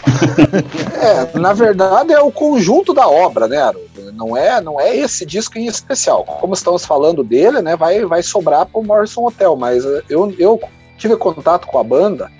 é, 1.00 1.38
na 1.38 1.52
verdade 1.52 2.12
é 2.12 2.20
o 2.20 2.32
conjunto 2.32 2.92
da 2.94 3.08
obra, 3.08 3.46
né? 3.46 3.58
Não 4.14 4.36
é, 4.36 4.60
não 4.60 4.80
é 4.80 4.96
esse 4.96 5.24
disco 5.24 5.58
em 5.58 5.66
especial. 5.66 6.24
Como 6.24 6.54
estamos 6.54 6.84
falando 6.84 7.22
dele, 7.22 7.62
né? 7.62 7.76
Vai, 7.76 8.04
vai 8.04 8.22
sobrar 8.22 8.66
para 8.66 8.80
o 8.80 8.84
Morrison 8.84 9.26
Hotel, 9.26 9.56
mas 9.56 9.84
eu, 10.08 10.34
eu 10.38 10.60
tive 10.96 11.16
contato 11.16 11.66
com 11.66 11.78
a 11.78 11.84
banda, 11.84 12.30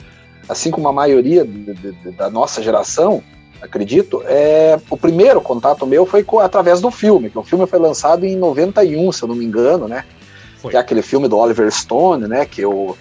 assim 0.49 0.71
como 0.71 0.89
a 0.89 0.93
maioria 0.93 1.45
de, 1.45 1.75
de, 1.75 2.11
da 2.13 2.29
nossa 2.29 2.63
geração, 2.63 3.23
acredito, 3.63 4.23
é, 4.27 4.79
o 4.89 4.97
primeiro 4.97 5.41
contato 5.41 5.87
meu 5.87 6.07
foi 6.07 6.23
com, 6.23 6.39
através 6.39 6.81
do 6.81 6.91
filme, 6.91 7.31
que 7.31 7.39
o 7.39 7.43
filme 7.43 7.67
foi 7.67 7.79
lançado 7.79 8.25
em 8.25 8.37
91, 8.37 9.13
se 9.13 9.23
eu 9.23 9.29
não 9.29 9.35
me 9.35 9.45
engano, 9.45 9.87
né? 9.87 10.05
Foi. 10.61 10.71
Que 10.71 10.77
é 10.77 10.81
aquele 10.81 11.03
filme 11.03 11.29
do 11.29 11.39
Oliver 11.39 11.71
Stone, 11.71 12.27
né? 12.27 12.45
Que, 12.45 12.65
o, 12.65 12.97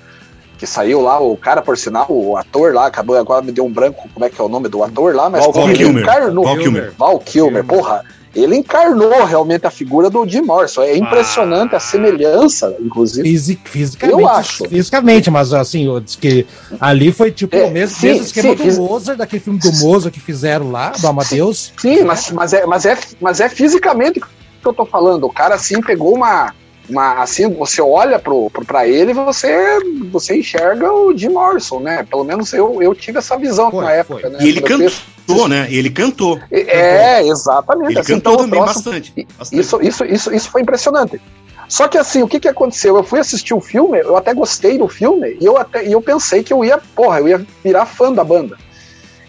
que 0.58 0.68
saiu 0.68 1.02
lá, 1.02 1.20
o 1.20 1.36
cara, 1.38 1.62
por 1.62 1.78
sinal, 1.78 2.08
o 2.10 2.38
ator 2.38 2.74
lá, 2.74 2.86
acabou, 2.86 3.16
agora 3.18 3.42
me 3.42 3.52
deu 3.52 3.66
um 3.66 3.72
branco, 3.72 4.10
como 4.14 4.26
é 4.26 4.30
que 4.30 4.40
é 4.40 4.44
o 4.44 4.50
nome 4.50 4.68
do 4.70 4.84
ator 4.84 5.16
lá, 5.16 5.30
mas 5.30 5.46
Val, 5.46 5.70
Kilmer. 5.74 6.04
Encarnou, 6.04 6.46
Val 6.46 6.58
Kilmer. 6.58 6.94
Val 6.98 7.20
Kilmer, 7.20 7.64
porra 7.66 8.04
ele 8.36 8.56
encarnou 8.56 9.26
realmente 9.26 9.66
a 9.66 9.72
figura 9.72 10.10
do 10.10 10.28
Jim 10.28 10.42
Morrison. 10.42 10.84
É 10.84 10.96
impressionante 10.96 11.74
ah. 11.74 11.78
a 11.78 11.80
semelhança, 11.80 12.76
inclusive. 12.80 13.28
Fisic, 13.28 13.70
fisicamente, 13.70 14.22
eu 14.22 14.28
acho. 14.28 14.70
Fisicamente, 14.70 15.32
mas 15.32 15.54
assim, 15.54 15.88
eu 15.88 16.00
disse 16.00 16.18
que 16.18 16.46
ali 16.80 17.12
foi 17.12 17.32
tipo 17.32 17.56
é, 17.56 17.66
o 17.66 17.72
mesmo, 17.72 17.96
sim, 17.98 18.08
mesmo 18.08 18.24
esquema 18.24 18.50
sim, 18.50 18.56
do 18.56 18.64
fiz... 18.64 18.78
Mozart, 18.78 19.18
daquele 19.18 19.42
filme 19.42 19.60
do 19.60 19.74
Mozart 19.74 20.14
que 20.14 20.20
fizeram 20.20 20.72
lá, 20.72 20.92
do 20.92 21.08
Amadeus. 21.08 21.74
Sim, 21.78 22.04
mas, 22.04 22.32
mas, 22.32 22.54
é, 22.54 22.66
mas, 22.66 22.86
é, 22.86 22.98
mas 23.20 23.40
é 23.40 23.50
fisicamente 23.50 24.20
que 24.20 24.68
eu 24.68 24.74
tô 24.74 24.86
falando. 24.86 25.26
O 25.26 25.34
cara 25.34 25.56
assim 25.56 25.82
pegou 25.82 26.16
uma. 26.16 26.54
Uma, 26.88 27.22
assim, 27.22 27.48
você 27.54 27.84
olha 27.84 28.18
pro, 28.18 28.50
pro, 28.50 28.66
pra 28.66 28.88
ele 28.88 29.12
e 29.12 29.14
você, 29.14 29.78
você 30.10 30.40
enxerga 30.40 30.92
o 30.92 31.16
Jim 31.16 31.30
Morrison, 31.30 31.80
né? 31.80 32.04
Pelo 32.10 32.24
menos 32.24 32.52
eu, 32.52 32.82
eu 32.82 32.96
tive 32.96 33.20
essa 33.20 33.38
visão 33.38 33.70
foi, 33.70 33.86
na 33.86 33.92
época, 33.92 34.22
foi. 34.22 34.30
né? 34.32 34.40
E 34.42 34.50
ele 34.50 34.60
cantou, 34.60 34.90
cantou, 35.34 35.48
né? 35.48 35.68
Ele 35.70 35.90
cantou. 35.90 36.40
É, 36.52 37.28
exatamente. 37.28 37.92
Ele 37.92 38.00
assim, 38.00 38.14
cantou 38.14 38.34
então, 38.34 38.46
também 38.46 38.60
bastante, 38.60 39.28
bastante. 39.38 39.60
Isso, 39.60 39.82
isso, 39.82 40.06
isso, 40.06 40.34
isso 40.34 40.50
foi 40.50 40.62
impressionante. 40.62 41.22
Só 41.68 41.88
que 41.88 41.98
assim, 41.98 42.24
o 42.24 42.28
que, 42.28 42.40
que 42.40 42.48
aconteceu? 42.48 42.98
Eu 42.98 43.04
fui 43.04 43.20
assistir 43.20 43.54
o 43.54 43.62
filme, 43.62 44.00
eu 44.00 44.18
até 44.18 44.34
gostei 44.34 44.78
do 44.78 44.88
filme, 44.88 45.38
e 45.40 45.46
eu, 45.46 45.56
até, 45.56 45.86
e 45.86 45.92
eu 45.92 46.02
pensei 46.02 46.42
que 46.42 46.52
eu 46.52 46.66
ia, 46.66 46.80
porra, 46.96 47.20
eu 47.20 47.28
ia 47.28 47.46
virar 47.64 47.86
fã 47.86 48.12
da 48.12 48.24
banda. 48.24 48.58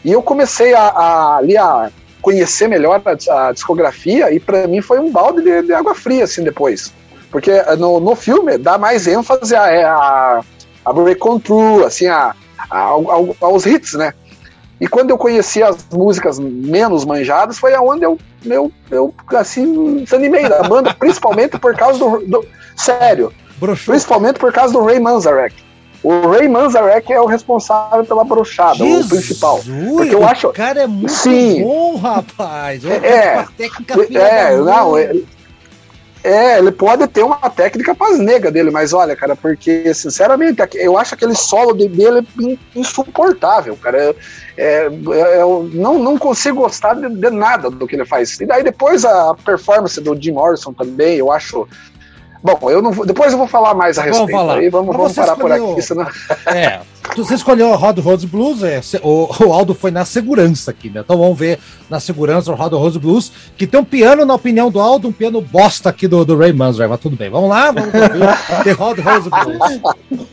E 0.03 0.11
eu 0.11 0.23
comecei 0.23 0.73
a, 0.73 0.89
a 0.89 1.37
ali 1.37 1.59
a, 1.59 1.91
conhecer 2.21 2.69
melhor 2.69 3.03
a, 3.05 3.49
a 3.49 3.53
discografia 3.53 4.33
e 4.33 4.39
para 4.39 4.67
mim 4.67 4.81
foi 4.81 4.99
um 4.99 5.11
balde 5.11 5.43
de, 5.43 5.63
de, 5.63 5.73
água 5.73 5.95
fria 5.95 6.25
assim 6.25 6.43
depois. 6.43 6.93
Porque 7.31 7.53
no, 7.79 8.01
no 8.01 8.15
filme 8.15 8.59
dá 8.59 8.77
mais 8.77 9.07
ênfase 9.07 9.55
a, 9.55 9.65
a, 9.65 10.41
a 10.85 10.93
Break 10.93 11.27
On 11.27 11.39
True, 11.39 11.85
assim, 11.85 12.07
a, 12.07 12.35
a, 12.71 12.79
aos 13.41 13.67
hits, 13.67 13.95
né? 13.95 14.15
E 14.81 14.89
quando 14.89 15.11
eu 15.11 15.19
conheci 15.19 15.63
as 15.63 15.87
músicas 15.93 16.39
menos 16.39 17.05
manjadas, 17.05 17.59
foi 17.59 17.75
aonde 17.75 18.05
eu, 18.05 18.19
eu, 18.47 18.73
eu 18.91 19.15
assim, 19.37 19.99
desanimei 20.05 20.49
da 20.49 20.63
banda, 20.63 20.95
principalmente 20.99 21.59
por 21.59 21.77
causa 21.77 21.99
do. 21.99 22.27
do 22.27 22.47
sério. 22.77 23.33
Broxou. 23.59 23.93
Principalmente 23.93 24.39
por 24.39 24.53
causa 24.53 24.73
do 24.73 24.83
Ray 24.83 24.99
Manzarek. 24.99 25.55
O 26.03 26.29
Ray 26.31 26.49
Manzarek 26.49 27.13
é 27.13 27.21
o 27.21 27.27
responsável 27.27 28.07
pela 28.07 28.25
brochada, 28.25 28.77
Jesus, 28.77 29.05
o 29.05 29.09
principal. 29.11 29.61
Porque 29.91 30.15
eu 30.15 30.27
acho. 30.27 30.49
O 30.49 30.53
cara 30.53 30.85
é 30.85 30.87
muito 30.87 31.13
Sim, 31.13 31.63
bom, 31.63 31.97
rapaz. 31.97 32.83
É, 32.87 32.97
é, 33.07 33.47
técnica 33.59 33.95
é, 34.19 34.57
não, 34.57 34.97
é, 34.97 35.13
é, 36.23 36.59
ele 36.59 36.71
pode 36.71 37.07
ter 37.09 37.23
uma 37.23 37.37
técnica 37.51 37.95
pasnega 37.95 38.51
dele, 38.51 38.71
mas 38.71 38.93
olha, 38.93 39.17
cara, 39.17 39.35
porque, 39.35 39.93
sinceramente, 39.95 40.63
eu 40.75 40.99
acho 40.99 41.15
aquele 41.15 41.35
solo 41.35 41.73
dele 41.75 42.27
insuportável, 42.75 43.77
cara. 43.77 44.15
É, 44.61 44.87
é, 44.87 45.41
eu 45.41 45.71
não, 45.73 45.99
não 45.99 46.19
consigo 46.19 46.61
gostar 46.61 46.93
de, 46.93 47.09
de, 47.09 47.31
nada 47.31 47.71
do 47.71 47.87
que 47.87 47.97
ele 47.97 48.05
faz. 48.05 48.39
E 48.39 48.45
daí 48.45 48.63
depois 48.63 49.07
a 49.07 49.35
performance 49.43 49.99
do 50.01 50.15
Jim 50.21 50.33
Morrison 50.33 50.73
também, 50.75 51.17
eu 51.17 51.33
acho 51.33 51.67
Bom, 52.43 52.71
eu 52.71 52.81
não 52.81 52.91
vou, 52.91 53.05
depois 53.05 53.33
eu 53.33 53.39
vou 53.39 53.47
falar 53.47 53.75
mais 53.75 53.99
a 53.99 54.03
respeito. 54.03 54.31
Vamos 54.31 54.33
falar. 54.33 54.59
Aí 54.59 54.71
vamos, 54.71 54.97
vamos 54.97 55.13
parar 55.13 55.33
escolheu... 55.33 55.67
por 55.67 55.73
aqui, 55.73 55.83
senão... 55.83 56.07
É, 56.47 56.81
você 57.15 57.35
escolheu 57.35 57.69
o 57.69 57.77
Rod 57.77 57.99
Rose 57.99 58.27
Blues, 58.27 58.63
é, 58.63 58.81
o, 59.03 59.29
o, 59.45 59.53
Aldo 59.53 59.75
foi 59.75 59.91
na 59.91 60.05
segurança 60.05 60.71
aqui, 60.71 60.89
né? 60.89 61.01
Então 61.01 61.19
vamos 61.19 61.39
ver 61.39 61.59
na 61.89 62.01
segurança 62.01 62.51
o 62.51 62.55
Rod 62.55 62.73
Rose 62.73 62.99
Blues, 62.99 63.31
que 63.59 63.67
tem 63.67 63.79
um 63.79 63.85
piano, 63.85 64.25
na 64.25 64.35
opinião 64.35 64.71
do 64.71 64.81
Aldo, 64.81 65.09
um 65.09 65.13
piano 65.13 65.41
bosta 65.41 65.91
aqui 65.91 66.09
do, 66.09 66.25
do 66.25 66.37
Ray 66.37 66.53
Manzarek, 66.53 66.91
mas 66.91 67.01
tudo 67.01 67.17
bem. 67.17 67.29
Vamos 67.29 67.51
lá, 67.51 67.73
vamos 67.73 67.91
ver 67.91 68.11
The 68.65 68.73
Rod 68.73 68.99
Rose 68.99 69.29
Blues. 69.29 70.31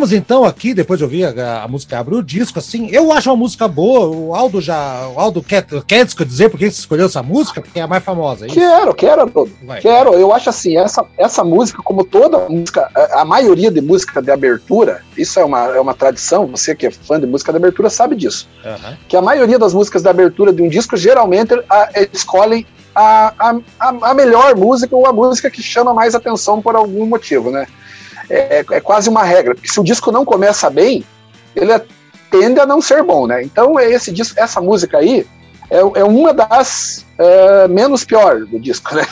Voltamos 0.00 0.12
então 0.14 0.44
aqui, 0.46 0.72
depois 0.72 0.96
de 0.96 1.04
ouvir 1.04 1.38
a, 1.38 1.62
a 1.62 1.68
música 1.68 1.98
Abre 1.98 2.14
o 2.14 2.22
Disco, 2.22 2.58
assim, 2.58 2.88
eu 2.90 3.12
acho 3.12 3.28
uma 3.28 3.36
música 3.36 3.68
boa, 3.68 4.06
o 4.06 4.34
Aldo 4.34 4.58
já, 4.58 5.06
o 5.08 5.20
Aldo 5.20 5.42
quer, 5.42 5.66
quer 5.86 6.06
dizer 6.06 6.48
por 6.48 6.56
que 6.56 6.70
você 6.70 6.80
escolheu 6.80 7.04
essa 7.04 7.22
música, 7.22 7.60
porque 7.60 7.78
é 7.78 7.82
a 7.82 7.86
mais 7.86 8.02
famosa, 8.02 8.46
é 8.46 8.48
Quero, 8.48 8.94
quero, 8.94 9.30
todo. 9.30 9.52
Quero, 9.82 10.14
eu 10.14 10.32
acho 10.32 10.48
assim, 10.48 10.78
essa, 10.78 11.04
essa 11.18 11.44
música, 11.44 11.82
como 11.82 12.02
toda 12.02 12.48
música, 12.48 12.88
a, 12.94 13.20
a, 13.20 13.24
maioria 13.26 13.70
de 13.70 13.82
música 13.82 14.22
de 14.22 14.30
abertura, 14.30 15.02
isso 15.18 15.38
é 15.38 15.44
uma, 15.44 15.66
é 15.66 15.80
uma 15.80 15.92
tradição, 15.92 16.46
você 16.46 16.74
que 16.74 16.86
é 16.86 16.90
fã 16.90 17.20
de 17.20 17.26
música 17.26 17.52
de 17.52 17.58
abertura 17.58 17.90
sabe 17.90 18.16
disso, 18.16 18.48
uhum. 18.64 18.96
que 19.06 19.18
a 19.18 19.20
maioria 19.20 19.58
das 19.58 19.74
músicas 19.74 20.00
de 20.00 20.08
abertura 20.08 20.50
de 20.50 20.62
um 20.62 20.68
disco, 20.70 20.96
geralmente, 20.96 21.52
a, 21.68 21.90
escolhem 22.10 22.66
a, 22.94 23.34
a, 23.78 24.10
a 24.10 24.14
melhor 24.14 24.56
música 24.56 24.96
ou 24.96 25.06
a 25.06 25.12
música 25.12 25.50
que 25.50 25.62
chama 25.62 25.92
mais 25.92 26.14
atenção 26.14 26.62
por 26.62 26.74
algum 26.74 27.04
motivo, 27.04 27.50
né? 27.50 27.66
É, 28.30 28.64
é 28.70 28.80
quase 28.80 29.08
uma 29.08 29.24
regra, 29.24 29.54
porque 29.54 29.68
se 29.68 29.80
o 29.80 29.84
disco 29.84 30.12
não 30.12 30.24
começa 30.24 30.70
bem, 30.70 31.04
ele 31.54 31.72
é, 31.72 31.82
tende 32.30 32.60
a 32.60 32.66
não 32.66 32.80
ser 32.80 33.02
bom, 33.02 33.26
né? 33.26 33.42
Então 33.42 33.78
esse 33.78 34.12
disco, 34.12 34.38
essa 34.38 34.60
música 34.60 34.98
aí 34.98 35.26
é, 35.68 35.78
é 35.78 36.04
uma 36.04 36.32
das 36.32 37.04
é, 37.18 37.68
menos 37.68 38.04
pior 38.04 38.40
do 38.46 38.58
disco, 38.58 38.94
né? 38.94 39.06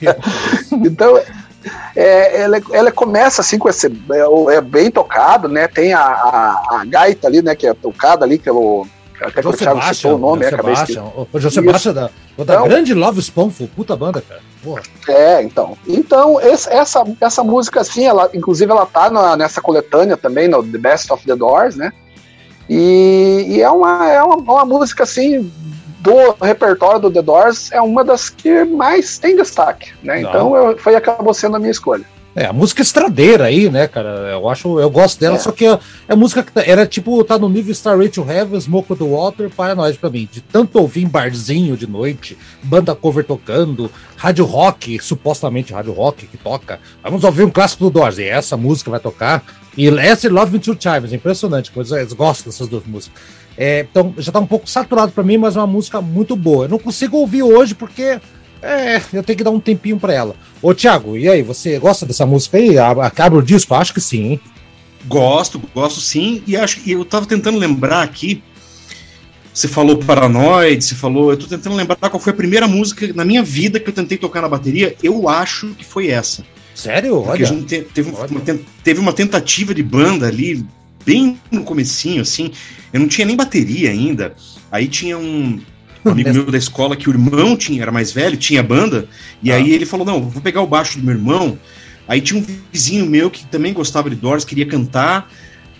então 0.84 1.18
é, 1.96 2.42
ela, 2.42 2.60
ela, 2.72 2.92
começa 2.92 3.40
assim 3.40 3.58
com 3.58 3.68
esse 3.68 3.86
é, 3.86 4.54
é, 4.54 4.60
bem 4.60 4.90
tocado, 4.90 5.48
né? 5.48 5.66
Tem 5.68 5.92
a, 5.92 6.00
a, 6.00 6.80
a, 6.80 6.84
gaita 6.86 7.26
ali, 7.26 7.42
né? 7.42 7.54
Que 7.54 7.66
é 7.66 7.74
tocada 7.74 8.24
ali 8.24 8.38
pelo 8.38 8.86
até 9.20 9.42
que 9.42 9.48
o 9.48 9.52
Thiago 9.52 9.82
citou 9.94 10.14
o 10.14 10.18
nome, 10.18 10.44
é, 10.44 10.50
Sebastian, 10.50 11.04
o 11.04 11.38
José 11.38 11.60
Sebastian 11.60 11.92
da, 11.92 12.02
da 12.02 12.10
então, 12.38 12.68
grande 12.68 12.94
Love 12.94 13.20
Spoonful, 13.20 13.68
puta 13.74 13.96
banda, 13.96 14.22
cara. 14.22 14.40
Porra. 14.62 14.82
É, 15.08 15.42
então. 15.42 15.76
Então, 15.86 16.40
esse, 16.40 16.68
essa, 16.70 17.04
essa 17.20 17.44
música, 17.44 17.80
assim, 17.80 18.04
ela, 18.04 18.30
inclusive, 18.34 18.70
ela 18.70 18.86
tá 18.86 19.10
na, 19.10 19.36
nessa 19.36 19.60
coletânea 19.60 20.16
também, 20.16 20.48
no 20.48 20.62
The 20.62 20.78
Best 20.78 21.12
of 21.12 21.24
the 21.26 21.36
Doors, 21.36 21.76
né? 21.76 21.92
E, 22.68 23.46
e 23.48 23.62
é, 23.62 23.70
uma, 23.70 24.10
é 24.10 24.22
uma, 24.22 24.36
uma 24.36 24.64
música, 24.64 25.02
assim, 25.02 25.50
do 26.00 26.32
repertório 26.42 27.00
do 27.00 27.10
The 27.10 27.22
Doors, 27.22 27.70
é 27.72 27.80
uma 27.80 28.04
das 28.04 28.28
que 28.28 28.64
mais 28.64 29.18
tem 29.18 29.36
destaque, 29.36 29.92
né? 30.02 30.20
Não. 30.20 30.28
Então, 30.28 30.56
eu, 30.56 30.78
foi 30.78 30.94
acabou 30.94 31.34
sendo 31.34 31.56
a 31.56 31.58
minha 31.58 31.70
escolha. 31.70 32.04
É, 32.34 32.46
a 32.46 32.52
música 32.52 32.80
estradeira 32.80 33.46
aí, 33.46 33.68
né, 33.68 33.88
cara? 33.88 34.30
Eu 34.30 34.48
acho, 34.48 34.78
eu 34.78 34.88
gosto 34.88 35.18
dela, 35.18 35.34
é. 35.34 35.38
só 35.38 35.50
que 35.50 35.66
a, 35.66 35.80
a 36.08 36.14
música 36.14 36.42
que 36.42 36.52
tá, 36.52 36.62
era 36.64 36.86
tipo, 36.86 37.22
tá 37.24 37.36
no 37.36 37.48
nível 37.48 37.72
Starway 37.72 38.08
to 38.08 38.24
Heaven, 38.28 38.60
Smoke 38.60 38.94
the 38.94 39.04
Water, 39.04 39.50
Paranoid 39.50 39.98
pra 39.98 40.10
mim. 40.10 40.28
De 40.30 40.40
tanto 40.40 40.78
ouvir 40.78 41.02
em 41.02 41.08
barzinho 41.08 41.76
de 41.76 41.88
noite, 41.88 42.38
banda 42.62 42.94
cover 42.94 43.24
tocando, 43.24 43.90
rádio 44.16 44.44
rock, 44.44 45.00
supostamente 45.00 45.72
rádio 45.72 45.92
rock 45.92 46.26
que 46.26 46.36
toca. 46.36 46.78
Vamos 47.02 47.24
ouvir 47.24 47.42
um 47.42 47.50
clássico 47.50 47.84
do 47.84 47.90
Doors, 47.90 48.18
e 48.18 48.24
essa 48.24 48.56
música 48.56 48.90
vai 48.90 49.00
tocar. 49.00 49.44
E 49.76 49.88
essa 49.88 50.26
e 50.26 50.30
Love 50.30 50.52
Me 50.52 50.58
Two 50.60 50.76
Times, 50.76 51.12
impressionante, 51.12 51.70
coisa, 51.72 51.98
eles 52.00 52.12
gostam 52.12 52.50
dessas 52.50 52.68
duas 52.68 52.84
músicas. 52.86 53.20
É, 53.56 53.80
então 53.80 54.14
já 54.16 54.30
tá 54.30 54.38
um 54.38 54.46
pouco 54.46 54.70
saturado 54.70 55.12
para 55.12 55.24
mim, 55.24 55.36
mas 55.36 55.56
é 55.56 55.60
uma 55.60 55.66
música 55.66 56.00
muito 56.00 56.36
boa. 56.36 56.64
Eu 56.64 56.70
não 56.70 56.78
consigo 56.78 57.16
ouvir 57.18 57.42
hoje 57.42 57.74
porque 57.74 58.20
é, 58.62 59.00
eu 59.12 59.22
tenho 59.22 59.36
que 59.36 59.44
dar 59.44 59.50
um 59.50 59.60
tempinho 59.60 59.98
para 59.98 60.12
ela. 60.12 60.36
Ô, 60.60 60.74
Thiago, 60.74 61.16
e 61.16 61.28
aí, 61.28 61.42
você 61.42 61.78
gosta 61.78 62.04
dessa 62.04 62.26
música 62.26 62.58
aí? 62.58 62.78
Acaba 62.78 63.36
o 63.36 63.42
disco? 63.42 63.74
Acho 63.74 63.94
que 63.94 64.00
sim, 64.00 64.32
hein? 64.32 64.40
Gosto, 65.06 65.60
gosto 65.74 66.00
sim. 66.00 66.42
E 66.46 66.56
acho 66.56 66.80
que 66.80 66.92
eu 66.92 67.04
tava 67.04 67.26
tentando 67.26 67.58
lembrar 67.58 68.02
aqui. 68.02 68.42
Você 69.52 69.66
falou 69.66 69.96
Paranoid, 69.96 70.82
você 70.82 70.94
falou. 70.94 71.30
Eu 71.30 71.36
tô 71.36 71.46
tentando 71.46 71.74
lembrar 71.74 71.96
qual 71.96 72.20
foi 72.20 72.32
a 72.32 72.36
primeira 72.36 72.68
música 72.68 73.12
na 73.14 73.24
minha 73.24 73.42
vida 73.42 73.80
que 73.80 73.88
eu 73.88 73.94
tentei 73.94 74.16
tocar 74.16 74.42
na 74.42 74.48
bateria. 74.48 74.94
Eu 75.02 75.28
acho 75.28 75.68
que 75.74 75.84
foi 75.84 76.08
essa. 76.08 76.44
Sério? 76.74 77.22
Porque 77.22 77.44
Olha. 77.44 77.62
te, 77.62 77.80
teve, 77.82 78.12
Olha. 78.14 78.30
Uma, 78.30 78.60
teve 78.84 79.00
uma 79.00 79.12
tentativa 79.12 79.74
de 79.74 79.82
banda 79.82 80.28
ali, 80.28 80.64
bem 81.04 81.38
no 81.50 81.64
comecinho, 81.64 82.22
assim. 82.22 82.52
Eu 82.92 83.00
não 83.00 83.08
tinha 83.08 83.26
nem 83.26 83.36
bateria 83.36 83.90
ainda. 83.90 84.34
Aí 84.70 84.86
tinha 84.86 85.18
um, 85.18 85.60
um 86.04 86.10
amigo 86.10 86.32
meu 86.32 86.50
da 86.50 86.58
escola 86.58 86.96
que 86.96 87.08
o 87.08 87.12
irmão 87.12 87.56
tinha, 87.56 87.82
era 87.82 87.92
mais 87.92 88.12
velho, 88.12 88.36
tinha 88.36 88.62
banda, 88.62 89.08
e 89.42 89.50
ah. 89.52 89.56
aí 89.56 89.72
ele 89.72 89.86
falou: 89.86 90.06
Não, 90.06 90.28
vou 90.28 90.42
pegar 90.42 90.62
o 90.62 90.66
baixo 90.66 90.98
do 90.98 91.04
meu 91.04 91.14
irmão. 91.14 91.58
Aí 92.08 92.20
tinha 92.20 92.40
um 92.40 92.46
vizinho 92.72 93.06
meu 93.06 93.30
que 93.30 93.46
também 93.46 93.72
gostava 93.72 94.10
de 94.10 94.16
Doors, 94.16 94.44
queria 94.44 94.66
cantar. 94.66 95.30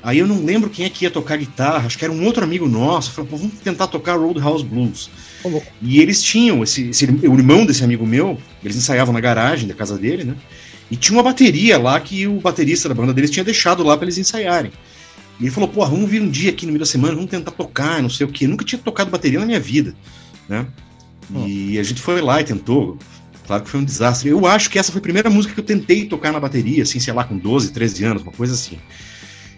Aí 0.03 0.19
eu 0.19 0.27
não 0.27 0.45
lembro 0.45 0.71
quem 0.71 0.87
é 0.87 0.89
que 0.89 1.05
ia 1.05 1.11
tocar 1.11 1.37
guitarra, 1.37 1.87
acho 1.87 1.99
que 1.99 2.05
era 2.05 2.13
um 2.13 2.25
outro 2.25 2.43
amigo 2.43 2.69
nosso. 2.69 3.11
Falei, 3.11 3.31
vamos 3.31 3.55
tentar 3.63 3.87
tocar 3.89 4.17
Roadhouse 4.17 4.65
Blues. 4.65 5.11
Oh, 5.43 5.61
e 5.83 6.01
eles 6.01 6.23
tinham, 6.23 6.63
esse, 6.63 6.91
esse, 6.91 7.05
o 7.05 7.35
irmão 7.35 7.67
desse 7.67 7.83
amigo 7.83 8.07
meu, 8.07 8.39
eles 8.63 8.77
ensaiavam 8.77 9.13
na 9.13 9.21
garagem 9.21 9.69
da 9.69 9.75
casa 9.75 9.99
dele, 9.99 10.25
né? 10.25 10.35
E 10.91 10.97
tinha 10.97 11.17
uma 11.17 11.23
bateria 11.23 11.79
lá 11.79 11.99
que 12.01 12.27
o 12.27 12.41
baterista 12.41 12.89
da 12.89 12.95
banda 12.95 13.13
deles 13.13 13.31
tinha 13.31 13.45
deixado 13.45 13.83
lá 13.83 13.97
para 13.97 14.07
eles 14.07 14.19
ensaiarem. 14.19 14.73
E 15.41 15.45
ele 15.45 15.51
falou, 15.51 15.69
pô, 15.69 15.85
vamos 15.87 16.09
vir 16.09 16.21
um 16.21 16.29
dia 16.29 16.51
aqui 16.51 16.67
no 16.67 16.73
meio 16.73 16.81
da 16.81 16.87
semana, 16.87 17.15
vamos 17.15 17.31
tentar 17.31 17.51
tocar, 17.53 18.03
não 18.03 18.11
sei 18.11 18.27
o 18.27 18.31
quê. 18.31 18.45
Eu 18.45 18.51
nunca 18.51 18.65
tinha 18.65 18.79
tocado 18.79 19.11
bateria 19.11 19.41
na 19.41 19.47
minha 19.47 19.61
vida, 19.61 19.95
né? 20.49 20.67
E 21.47 21.79
a 21.79 21.83
gente 21.83 22.01
foi 22.01 22.21
lá 22.21 22.41
e 22.41 22.45
tentou. 22.45 22.99
Claro 23.47 23.63
que 23.65 23.71
foi 23.71 23.81
um 23.81 23.85
desastre. 23.85 24.29
Eu 24.29 24.47
acho 24.47 24.69
que 24.71 24.79
essa 24.79 24.93
foi 24.93 24.99
a 24.99 25.03
primeira 25.03 25.31
música 25.31 25.55
que 25.55 25.61
eu 25.61 25.65
tentei 25.65 26.05
tocar 26.05 26.33
na 26.33 26.39
bateria, 26.39 26.83
assim, 26.83 27.01
sei 27.01 27.13
lá, 27.13 27.25
com 27.25 27.37
12, 27.37 27.73
13 27.73 28.05
anos, 28.05 28.23
uma 28.23 28.33
coisa 28.33 28.55
assim. 28.55 28.79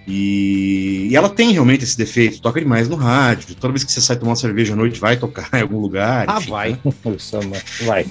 E, 0.07 1.09
e 1.11 1.17
ela 1.17 1.29
tem 1.29 1.53
realmente 1.53 1.85
esse 1.85 1.97
defeito, 1.97 2.41
toca 2.41 2.61
demais 2.61 2.89
no 2.89 2.97
rádio. 2.97 3.55
Toda 3.55 3.73
vez 3.73 3.85
que 3.85 3.93
você 3.93 4.01
sai 4.01 4.17
tomar 4.17 4.31
uma 4.31 4.37
cerveja 4.37 4.73
à 4.73 4.77
noite, 4.77 5.01
vai 5.01 5.17
tocar 5.17 5.49
em 5.59 5.63
algum 5.63 5.79
lugar. 5.79 6.27
Ah, 6.29 6.39
enfim, 6.39 6.51
vai. 6.51 6.71
Né? 6.73 6.79
vai. 7.85 8.07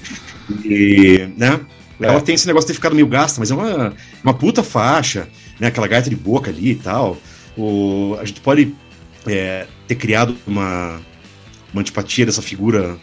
E, 0.64 1.30
né? 1.38 1.60
É. 2.00 2.08
Ela 2.08 2.22
tem 2.22 2.36
esse 2.36 2.48
negócio 2.48 2.68
de 2.68 2.74
ter 2.74 2.76
ficado 2.76 2.96
meio 2.96 3.08
gasta, 3.08 3.40
mas 3.40 3.52
é 3.52 3.56
uma, 3.56 3.94
uma 4.24 4.34
puta 4.34 4.64
faixa, 4.64 5.28
né? 5.60 5.68
Aquela 5.68 5.88
gaita 5.88 6.10
de 6.10 6.16
boca 6.16 6.50
ali 6.50 6.72
e 6.72 6.76
tal. 6.76 7.18
O, 7.58 8.18
a 8.20 8.26
gente 8.26 8.42
pode 8.42 8.74
é, 9.28 9.68
ter 9.88 9.96
criado 9.96 10.36
uma, 10.48 11.02
uma 11.74 11.82
antipatia 11.82 12.26
dessa 12.26 12.42
figura 12.42 12.98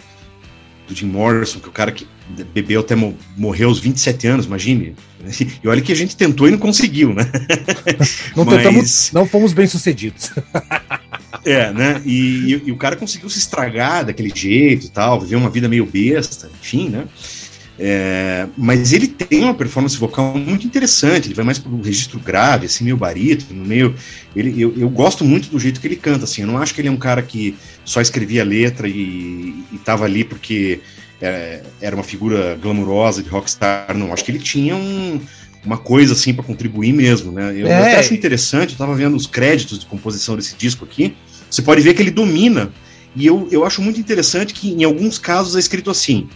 do 0.87 0.95
Jim 0.95 1.07
Morrison, 1.07 1.61
que 1.61 1.67
é 1.67 1.69
o 1.69 1.73
cara 1.73 1.93
que 1.93 2.07
bebeu 2.55 2.81
até 2.81 2.95
morrer 3.37 3.65
aos 3.65 3.79
27 3.79 4.27
anos, 4.27 4.47
imagine. 4.47 4.95
E 5.63 5.69
olha 5.69 5.83
que 5.83 5.93
a 5.93 5.97
gente 5.97 6.17
tentou 6.17 6.49
e 6.49 6.51
não 6.51 6.59
conseguiu, 6.59 7.13
né? 7.13 7.29
Não 8.37 8.45
Mas... 8.45 8.57
tentamos, 8.57 9.13
não 9.13 9.27
fomos 9.27 9.53
bem 9.53 9.67
sucedidos. 9.67 10.31
É, 11.45 11.73
né? 11.73 12.03
E, 12.05 12.55
e, 12.55 12.63
e, 12.67 12.73
o 12.73 12.77
cara 12.77 12.97
conseguiu 12.97 13.29
se 13.31 13.39
estragar 13.39 14.05
daquele 14.05 14.31
jeito 14.35 14.87
e 14.87 14.89
tal, 14.89 15.21
viver 15.21 15.37
uma 15.37 15.49
vida 15.49 15.69
meio 15.69 15.87
besta, 15.87 16.51
enfim, 16.61 16.89
né? 16.89 17.07
É, 17.81 18.49
mas 18.57 18.93
ele 18.93 19.07
tem 19.07 19.45
uma 19.45 19.55
performance 19.55 19.97
vocal 19.97 20.37
muito 20.37 20.67
interessante, 20.67 21.29
ele 21.29 21.35
vai 21.35 21.45
mais 21.45 21.61
para 21.61 21.71
um 21.71 21.81
registro 21.81 22.19
grave, 22.19 22.67
assim, 22.67 22.83
meio 22.83 22.97
barítono, 22.97 23.65
meio. 23.65 23.95
Ele, 24.35 24.61
eu, 24.61 24.75
eu 24.77 24.91
gosto 24.91 25.25
muito 25.25 25.49
do 25.49 25.61
jeito 25.61 25.81
que 25.81 25.87
ele 25.87 25.95
canta, 25.95 26.25
assim, 26.25 26.43
eu 26.43 26.49
não 26.49 26.59
acho 26.59 26.75
que 26.75 26.81
ele 26.81 26.89
é 26.89 26.91
um 26.91 26.97
cara 26.97 27.23
que 27.23 27.57
só 27.85 28.01
escrevia 28.01 28.43
letra 28.43 28.89
e, 28.89 29.63
estava 29.73 30.05
ali 30.05 30.25
porque 30.25 30.81
é, 31.23 31.63
era 31.81 31.95
uma 31.95 32.03
figura 32.03 32.59
glamurosa 32.61 33.23
de 33.23 33.29
rockstar, 33.29 33.97
não. 33.97 34.13
Acho 34.13 34.25
que 34.25 34.33
ele 34.33 34.41
tinha 34.41 34.75
um, 34.75 35.21
uma 35.65 35.79
coisa 35.79 36.15
assim 36.15 36.35
para 36.35 36.43
contribuir 36.43 36.93
mesmo, 36.93 37.31
né? 37.31 37.53
Eu, 37.53 37.69
é. 37.69 37.71
eu, 37.71 37.77
até 37.77 37.99
acho 38.01 38.13
interessante, 38.13 38.71
eu 38.71 38.73
estava 38.73 38.95
vendo 38.97 39.17
os 39.17 39.27
créditos 39.29 39.79
de 39.79 39.87
composição 39.87 40.35
desse 40.35 40.57
disco 40.57 40.85
aqui. 40.85 41.15
Você 41.49 41.63
pode 41.63 41.81
ver 41.81 41.95
que 41.95 42.03
ele 42.03 42.11
domina, 42.11 42.73
e 43.15 43.25
eu, 43.25 43.47
eu 43.53 43.65
acho 43.65 43.81
muito 43.81 44.01
interessante 44.01 44.53
que 44.53 44.73
em 44.73 44.83
alguns 44.83 45.17
casos 45.17 45.55
é 45.55 45.61
escrito 45.61 45.93
assim 45.93 46.29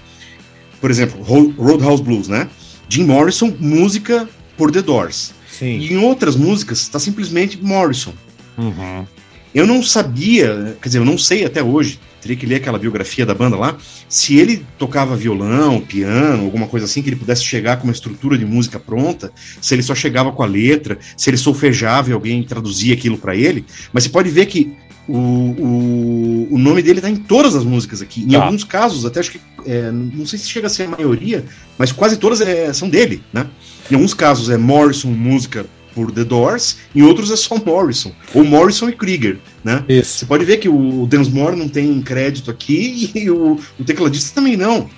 por 0.82 0.90
exemplo, 0.90 1.22
Roadhouse 1.22 2.02
Blues, 2.02 2.26
né? 2.26 2.48
Jim 2.88 3.04
Morrison, 3.04 3.54
música 3.60 4.28
por 4.58 4.72
The 4.72 4.82
Doors. 4.82 5.32
Sim. 5.48 5.78
E 5.78 5.92
em 5.92 5.96
outras 5.96 6.34
músicas 6.34 6.80
está 6.80 6.98
simplesmente 6.98 7.56
Morrison. 7.62 8.12
Uhum. 8.58 9.06
Eu 9.54 9.64
não 9.64 9.80
sabia, 9.80 10.76
quer 10.82 10.88
dizer, 10.88 10.98
eu 10.98 11.04
não 11.04 11.16
sei 11.16 11.44
até 11.44 11.62
hoje, 11.62 12.00
teria 12.20 12.36
que 12.36 12.46
ler 12.46 12.56
aquela 12.56 12.78
biografia 12.78 13.24
da 13.24 13.34
banda 13.34 13.56
lá, 13.56 13.76
se 14.08 14.38
ele 14.38 14.66
tocava 14.76 15.14
violão, 15.14 15.80
piano, 15.80 16.44
alguma 16.44 16.66
coisa 16.66 16.86
assim, 16.86 17.00
que 17.00 17.10
ele 17.10 17.16
pudesse 17.16 17.44
chegar 17.44 17.76
com 17.76 17.84
uma 17.84 17.92
estrutura 17.92 18.36
de 18.36 18.44
música 18.44 18.80
pronta, 18.80 19.30
se 19.60 19.74
ele 19.74 19.82
só 19.82 19.94
chegava 19.94 20.32
com 20.32 20.42
a 20.42 20.46
letra, 20.46 20.98
se 21.16 21.30
ele 21.30 21.36
solfejava 21.36 22.10
e 22.10 22.12
alguém 22.12 22.42
traduzia 22.42 22.94
aquilo 22.94 23.18
para 23.18 23.36
ele. 23.36 23.64
Mas 23.92 24.04
você 24.04 24.10
pode 24.10 24.30
ver 24.30 24.46
que 24.46 24.76
o, 25.08 25.16
o, 25.16 26.48
o 26.52 26.58
nome 26.58 26.82
dele 26.82 26.98
está 26.98 27.10
em 27.10 27.16
todas 27.16 27.54
as 27.54 27.64
músicas 27.64 28.00
aqui. 28.00 28.22
Em 28.22 28.28
tá. 28.28 28.44
alguns 28.44 28.64
casos, 28.64 29.04
até 29.04 29.20
acho 29.20 29.32
que. 29.32 29.40
É, 29.64 29.90
não 29.92 30.26
sei 30.26 30.38
se 30.38 30.48
chega 30.48 30.66
a 30.66 30.70
ser 30.70 30.84
a 30.84 30.88
maioria, 30.88 31.44
mas 31.78 31.92
quase 31.92 32.16
todas 32.16 32.40
é, 32.40 32.72
são 32.72 32.88
dele, 32.88 33.22
né? 33.32 33.46
Em 33.90 33.94
alguns 33.94 34.14
casos 34.14 34.50
é 34.50 34.56
Morrison, 34.56 35.10
música 35.10 35.66
por 35.94 36.10
The 36.10 36.24
Doors, 36.24 36.78
em 36.94 37.02
outros 37.02 37.30
é 37.30 37.36
só 37.36 37.56
Morrison, 37.56 38.12
ou 38.34 38.44
Morrison 38.44 38.88
e 38.88 38.92
Krieger, 38.92 39.38
né? 39.62 39.84
Isso. 39.88 40.18
Você 40.18 40.26
pode 40.26 40.44
ver 40.44 40.56
que 40.56 40.68
o 40.68 41.06
Densmore 41.06 41.56
não 41.56 41.68
tem 41.68 42.00
crédito 42.02 42.50
aqui 42.50 43.10
e 43.14 43.30
o, 43.30 43.58
o 43.78 43.84
tecladista 43.84 44.34
também 44.34 44.56
não. 44.56 44.88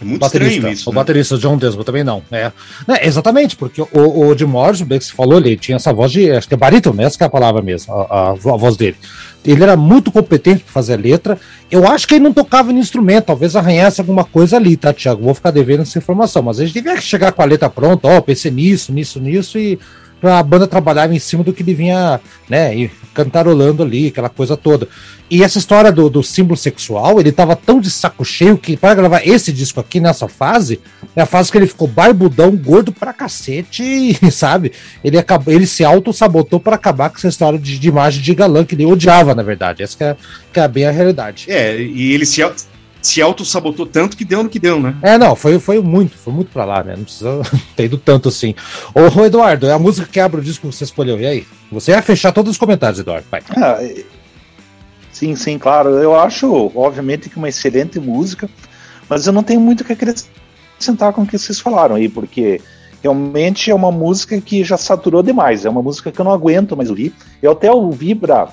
É 0.00 0.04
muito 0.04 0.20
baterista, 0.20 0.54
estranho 0.54 0.74
isso. 0.74 0.90
O 0.90 0.92
né? 0.92 0.96
baterista 0.96 1.38
John 1.38 1.56
Desmond 1.56 1.84
também 1.84 2.04
não. 2.04 2.22
É. 2.30 2.52
é 2.88 3.06
exatamente, 3.06 3.56
porque 3.56 3.80
o, 3.80 3.88
o 3.92 4.36
Jim 4.36 4.44
Morrison, 4.44 4.84
bem 4.84 4.98
que 4.98 5.04
você 5.04 5.12
falou, 5.12 5.38
ele 5.38 5.56
tinha 5.56 5.76
essa 5.76 5.92
voz 5.92 6.12
de. 6.12 6.30
Acho 6.30 6.46
que 6.46 6.54
é 6.54 6.56
barítono, 6.56 7.02
essa 7.02 7.22
é 7.22 7.26
a 7.26 7.30
palavra 7.30 7.62
mesmo, 7.62 7.92
a, 7.92 8.02
a, 8.02 8.30
a 8.30 8.34
voz 8.34 8.76
dele. 8.76 8.96
Ele 9.44 9.62
era 9.62 9.76
muito 9.76 10.10
competente 10.10 10.62
para 10.64 10.72
fazer 10.72 10.94
a 10.94 10.96
letra. 10.96 11.38
Eu 11.70 11.86
acho 11.86 12.06
que 12.06 12.14
ele 12.14 12.24
não 12.24 12.32
tocava 12.32 12.72
no 12.72 12.78
instrumento, 12.78 13.26
talvez 13.26 13.56
arranhasse 13.56 14.00
alguma 14.00 14.24
coisa 14.24 14.56
ali, 14.56 14.76
tá, 14.76 14.92
Tiago? 14.92 15.22
Vou 15.22 15.34
ficar 15.34 15.50
devendo 15.50 15.82
essa 15.82 15.98
informação, 15.98 16.42
mas 16.42 16.58
a 16.58 16.64
gente 16.64 16.74
devia 16.74 17.00
chegar 17.00 17.32
com 17.32 17.42
a 17.42 17.44
letra 17.44 17.70
pronta, 17.70 18.08
ó, 18.08 18.18
oh, 18.18 18.22
pensei 18.22 18.50
nisso, 18.50 18.92
nisso, 18.92 19.20
nisso, 19.20 19.58
e 19.58 19.78
a 20.22 20.42
banda 20.42 20.66
trabalhava 20.66 21.14
em 21.14 21.18
cima 21.18 21.44
do 21.44 21.52
que 21.52 21.62
ele 21.62 21.74
vinha, 21.74 22.20
né, 22.48 22.90
cantarolando 23.14 23.82
ali, 23.82 24.08
aquela 24.08 24.28
coisa 24.28 24.56
toda. 24.56 24.88
E 25.30 25.42
essa 25.42 25.58
história 25.58 25.92
do, 25.92 26.08
do 26.08 26.22
símbolo 26.22 26.56
sexual, 26.56 27.20
ele 27.20 27.30
tava 27.30 27.54
tão 27.54 27.80
de 27.80 27.90
saco 27.90 28.24
cheio 28.24 28.56
que 28.56 28.76
para 28.76 28.94
gravar 28.94 29.26
esse 29.26 29.52
disco 29.52 29.78
aqui 29.78 30.00
nessa 30.00 30.26
fase, 30.26 30.80
é 31.14 31.20
a 31.20 31.26
fase 31.26 31.52
que 31.52 31.58
ele 31.58 31.66
ficou 31.66 31.86
barbudão, 31.86 32.56
gordo 32.56 32.92
pra 32.92 33.12
cacete, 33.12 34.18
sabe? 34.32 34.72
Ele, 35.04 35.18
acabou, 35.18 35.52
ele 35.52 35.66
se 35.66 35.84
auto-sabotou 35.84 36.58
para 36.58 36.76
acabar 36.76 37.10
com 37.10 37.16
essa 37.16 37.28
história 37.28 37.58
de, 37.58 37.78
de, 37.78 37.88
imagem 37.88 38.22
de 38.22 38.34
galã 38.34 38.64
que 38.64 38.74
ele 38.74 38.86
odiava, 38.86 39.34
na 39.34 39.42
verdade. 39.42 39.82
Essa 39.82 39.96
que 39.96 40.04
é, 40.04 40.16
que 40.52 40.60
é 40.60 40.68
bem 40.68 40.86
a 40.86 40.90
realidade. 40.90 41.44
É, 41.48 41.78
e 41.78 42.12
ele 42.12 42.24
se, 42.24 42.42
se 43.00 43.22
auto-sabotou 43.22 43.86
tanto 43.86 44.16
que 44.16 44.24
deu 44.24 44.42
no 44.42 44.48
que 44.48 44.58
deu, 44.58 44.80
né? 44.80 44.96
É, 45.02 45.16
não, 45.16 45.36
foi, 45.36 45.58
foi 45.58 45.80
muito, 45.80 46.16
foi 46.16 46.32
muito 46.32 46.50
pra 46.50 46.64
lá, 46.64 46.82
né? 46.82 46.94
Não 46.96 47.04
precisa 47.04 47.42
ter 47.76 47.84
ido 47.84 47.96
tanto 47.96 48.28
assim. 48.28 48.54
Ô, 48.94 49.24
Eduardo, 49.24 49.66
é 49.66 49.72
a 49.72 49.78
música 49.78 50.08
que 50.10 50.20
abre 50.20 50.40
o 50.40 50.44
disco 50.44 50.68
que 50.68 50.74
você 50.74 50.84
escolheu, 50.84 51.20
e 51.20 51.26
aí? 51.26 51.46
Você 51.70 51.92
vai 51.92 52.02
fechar 52.02 52.32
todos 52.32 52.52
os 52.52 52.58
comentários, 52.58 53.00
Eduardo, 53.00 53.26
vai. 53.30 53.42
Ah, 53.56 53.78
sim, 55.12 55.34
sim, 55.36 55.58
claro. 55.58 55.90
Eu 55.90 56.18
acho, 56.18 56.72
obviamente, 56.74 57.28
que 57.28 57.36
uma 57.36 57.48
excelente 57.48 58.00
música, 58.00 58.48
mas 59.08 59.26
eu 59.26 59.32
não 59.32 59.42
tenho 59.42 59.60
muito 59.60 59.82
o 59.82 59.84
que 59.84 59.92
acrescentar 59.92 61.12
com 61.12 61.22
o 61.22 61.26
que 61.26 61.38
vocês 61.38 61.60
falaram 61.60 61.96
aí, 61.96 62.08
porque 62.08 62.60
realmente 63.02 63.70
é 63.70 63.74
uma 63.74 63.92
música 63.92 64.40
que 64.40 64.64
já 64.64 64.76
saturou 64.76 65.22
demais. 65.22 65.64
É 65.64 65.70
uma 65.70 65.82
música 65.82 66.10
que 66.10 66.20
eu 66.20 66.24
não 66.24 66.32
aguento 66.32 66.76
mais 66.76 66.90
ouvir. 66.90 67.14
Eu 67.40 67.52
até 67.52 67.70
ouvi 67.70 68.14
pra 68.14 68.48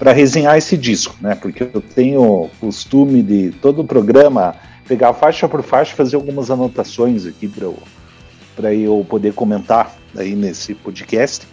para 0.00 0.12
resenhar 0.14 0.56
esse 0.56 0.78
disco, 0.78 1.14
né? 1.20 1.34
Porque 1.34 1.62
eu 1.62 1.82
tenho 1.82 2.48
costume 2.58 3.22
de 3.22 3.50
todo 3.60 3.82
o 3.82 3.86
programa 3.86 4.54
pegar 4.88 5.12
faixa 5.12 5.46
por 5.46 5.62
faixa, 5.62 5.94
fazer 5.94 6.16
algumas 6.16 6.50
anotações 6.50 7.26
aqui 7.26 7.46
para 7.46 7.64
eu, 7.64 7.78
para 8.56 8.74
eu 8.74 9.06
poder 9.06 9.34
comentar 9.34 9.94
aí 10.16 10.34
nesse 10.34 10.74
podcast. 10.74 11.46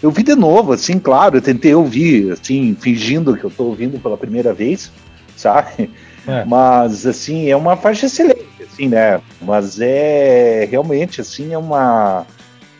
Eu 0.00 0.12
vi 0.12 0.22
de 0.22 0.36
novo, 0.36 0.72
assim, 0.72 0.96
claro, 1.00 1.38
eu 1.38 1.42
tentei 1.42 1.74
ouvir, 1.74 2.30
assim, 2.30 2.76
fingindo 2.80 3.36
que 3.36 3.42
eu 3.42 3.50
estou 3.50 3.66
ouvindo 3.66 3.98
pela 3.98 4.16
primeira 4.16 4.54
vez, 4.54 4.92
sabe? 5.36 5.90
É. 6.24 6.44
Mas, 6.44 7.04
assim, 7.04 7.48
é 7.50 7.56
uma 7.56 7.76
faixa 7.76 8.06
excelente, 8.06 8.62
assim, 8.62 8.86
né? 8.86 9.20
Mas 9.42 9.80
é 9.80 10.68
realmente, 10.70 11.20
assim, 11.20 11.52
é 11.52 11.58
uma 11.58 12.24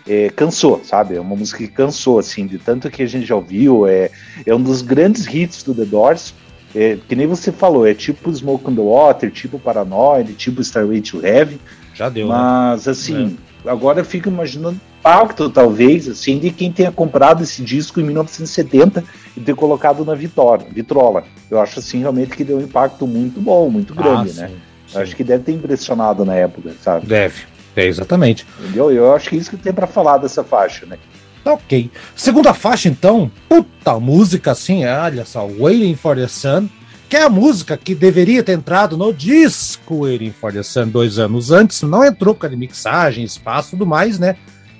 é, 0.09 0.31
cansou, 0.31 0.81
sabe? 0.83 1.17
É 1.17 1.21
uma 1.21 1.37
música 1.37 1.59
que 1.59 1.69
cansou, 1.69 2.19
assim, 2.19 2.47
de 2.47 2.59
tanto 2.59 2.91
que 2.91 3.03
a 3.03 3.07
gente 3.07 3.27
já 3.27 3.37
ouviu. 3.37 3.87
É, 3.87 4.11
é 4.47 4.55
um 4.55 4.63
dos 4.63 4.81
grandes 4.81 5.27
hits 5.27 5.63
do 5.63 5.75
The 5.75 5.85
Doors. 5.85 6.35
É, 6.75 6.99
que 7.09 7.17
nem 7.17 7.27
você 7.27 7.51
falou, 7.51 7.87
é 7.87 7.95
tipo 7.95 8.31
Smoke 8.31 8.71
on 8.71 8.75
the 8.75 8.83
Water, 8.83 9.31
tipo 9.31 9.59
Paranoid, 9.59 10.35
tipo 10.35 10.61
Starway 10.61 11.01
to 11.01 11.25
Heaven. 11.25 11.59
Já 11.95 12.09
deu, 12.09 12.29
né? 12.29 12.35
Mas, 12.35 12.87
né? 12.87 12.93
assim, 12.93 13.39
é. 13.65 13.71
agora 13.71 14.01
eu 14.01 14.05
fico 14.05 14.29
imaginando 14.29 14.77
o 14.77 14.99
impacto, 15.01 15.49
talvez, 15.49 16.09
assim, 16.09 16.39
de 16.39 16.51
quem 16.51 16.71
tenha 16.71 16.93
comprado 16.93 17.43
esse 17.43 17.63
disco 17.63 18.01
em 18.01 18.05
1970 18.05 19.03
e 19.37 19.41
ter 19.41 19.55
colocado 19.55 20.05
na 20.05 20.15
vitória, 20.15 20.67
vitrola. 20.71 21.25
Eu 21.51 21.59
acho, 21.59 21.79
assim, 21.79 22.01
realmente 22.01 22.37
que 22.37 22.45
deu 22.45 22.59
um 22.59 22.63
impacto 22.63 23.07
muito 23.07 23.41
bom, 23.41 23.71
muito 23.71 23.95
grande, 23.95 24.33
ah, 24.39 24.43
né? 24.43 24.49
Sim, 24.49 24.57
sim. 24.89 24.99
Acho 24.99 25.17
que 25.17 25.25
deve 25.25 25.45
ter 25.45 25.53
impressionado 25.53 26.25
na 26.25 26.35
época, 26.35 26.75
sabe? 26.83 27.07
Deve. 27.07 27.58
É, 27.79 27.87
exatamente. 27.87 28.45
Entendeu? 28.59 28.91
Eu 28.91 29.15
acho 29.15 29.29
que 29.29 29.37
é 29.37 29.39
isso 29.39 29.51
que 29.51 29.57
tem 29.57 29.73
para 29.73 29.87
falar 29.87 30.19
dessa 30.19 30.43
faixa, 30.43 30.85
né? 30.85 30.99
Tá 31.45 31.53
ok. 31.53 31.89
Segunda 32.17 32.53
faixa, 32.53 32.89
então, 32.89 33.31
puta 33.49 34.01
música 34.01 34.51
assim, 34.51 34.85
olha 34.85 35.25
só, 35.25 35.47
Waiting 35.47 35.95
for 35.95 36.17
the 36.17 36.27
Sun, 36.27 36.69
que 37.09 37.17
é 37.17 37.23
a 37.23 37.29
música 37.29 37.77
que 37.77 37.95
deveria 37.95 38.43
ter 38.43 38.55
entrado 38.55 38.97
no 38.97 39.15
disco 39.15 40.01
Waiting 40.01 40.33
for 40.33 40.53
the 40.53 40.65
Sun 40.65 40.89
dois 40.89 41.21
anos 41.21 41.53
antes, 41.53 41.83
não 41.83 42.05
entrou 42.05 42.35
com 42.35 42.47
a 42.47 42.51
mixagem, 42.51 43.23
espaço 43.23 43.69
e 43.69 43.71
tudo 43.71 43.87
mais, 43.87 44.19
né? 44.19 44.35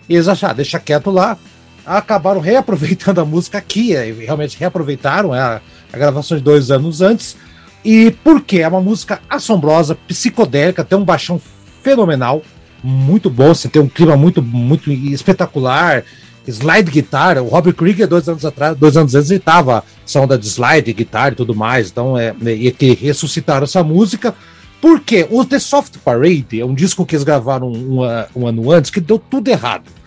E 0.09 0.17
eles 0.17 0.27
acharam, 0.27 0.57
deixa 0.57 0.81
quieto 0.81 1.13
lá, 1.13 1.39
acabaram 1.87 2.41
reaproveitando 2.41 3.21
a 3.21 3.25
música 3.25 3.59
aqui, 3.59 3.95
é, 3.95 4.11
realmente 4.11 4.59
reaproveitaram 4.59 5.33
a, 5.33 5.61
a 5.93 5.97
gravação 5.97 6.37
de 6.37 6.43
dois 6.43 6.73
anos 6.73 7.01
antes. 7.01 7.37
E 7.85 8.11
por 8.25 8.41
quê? 8.43 8.59
É 8.59 8.69
uma 8.69 8.81
música 8.81 9.21
assombrosa, 9.31 9.95
psicodélica, 9.95 10.83
tem 10.83 10.99
um 10.99 11.05
baixão 11.05 11.41
fenomenal, 11.81 12.43
muito 12.83 13.29
bom, 13.29 13.55
você 13.55 13.69
tem 13.69 13.81
um 13.81 13.89
clima 13.89 14.17
muito, 14.17 14.43
muito 14.43 14.91
espetacular. 14.91 16.05
Slide 16.47 16.91
guitar, 16.91 17.37
o 17.37 17.47
Robert 17.47 17.75
Krieger, 17.75 18.09
dois 18.09 18.27
anos 18.27 18.43
atrás, 18.45 18.75
dois 18.75 18.97
anos 18.97 19.15
antes, 19.15 19.31
ele 19.31 19.39
tava 19.39 19.85
essa 20.07 20.19
onda 20.19 20.39
de 20.39 20.47
slide 20.47 20.91
guitar 20.95 21.33
e 21.33 21.37
tudo 21.37 21.55
mais. 21.55 21.91
Então, 21.91 22.17
é, 22.17 22.35
é 22.45 22.51
e 22.53 22.73
que 22.73 22.95
ressuscitaram 22.95 23.65
essa 23.65 23.85
música. 23.85 24.35
Porque 24.81 25.27
o 25.29 25.45
The 25.45 25.59
Soft 25.59 25.99
Parade 25.99 26.61
é 26.61 26.65
um 26.65 26.73
disco 26.73 27.05
que 27.05 27.17
eles 27.17 27.25
gravaram 27.25 27.71
um, 27.71 27.99
um 28.35 28.47
ano 28.47 28.71
antes 28.71 28.91
que 28.91 29.01
deu 29.01 29.19
tudo 29.19 29.49
errado. 29.49 29.98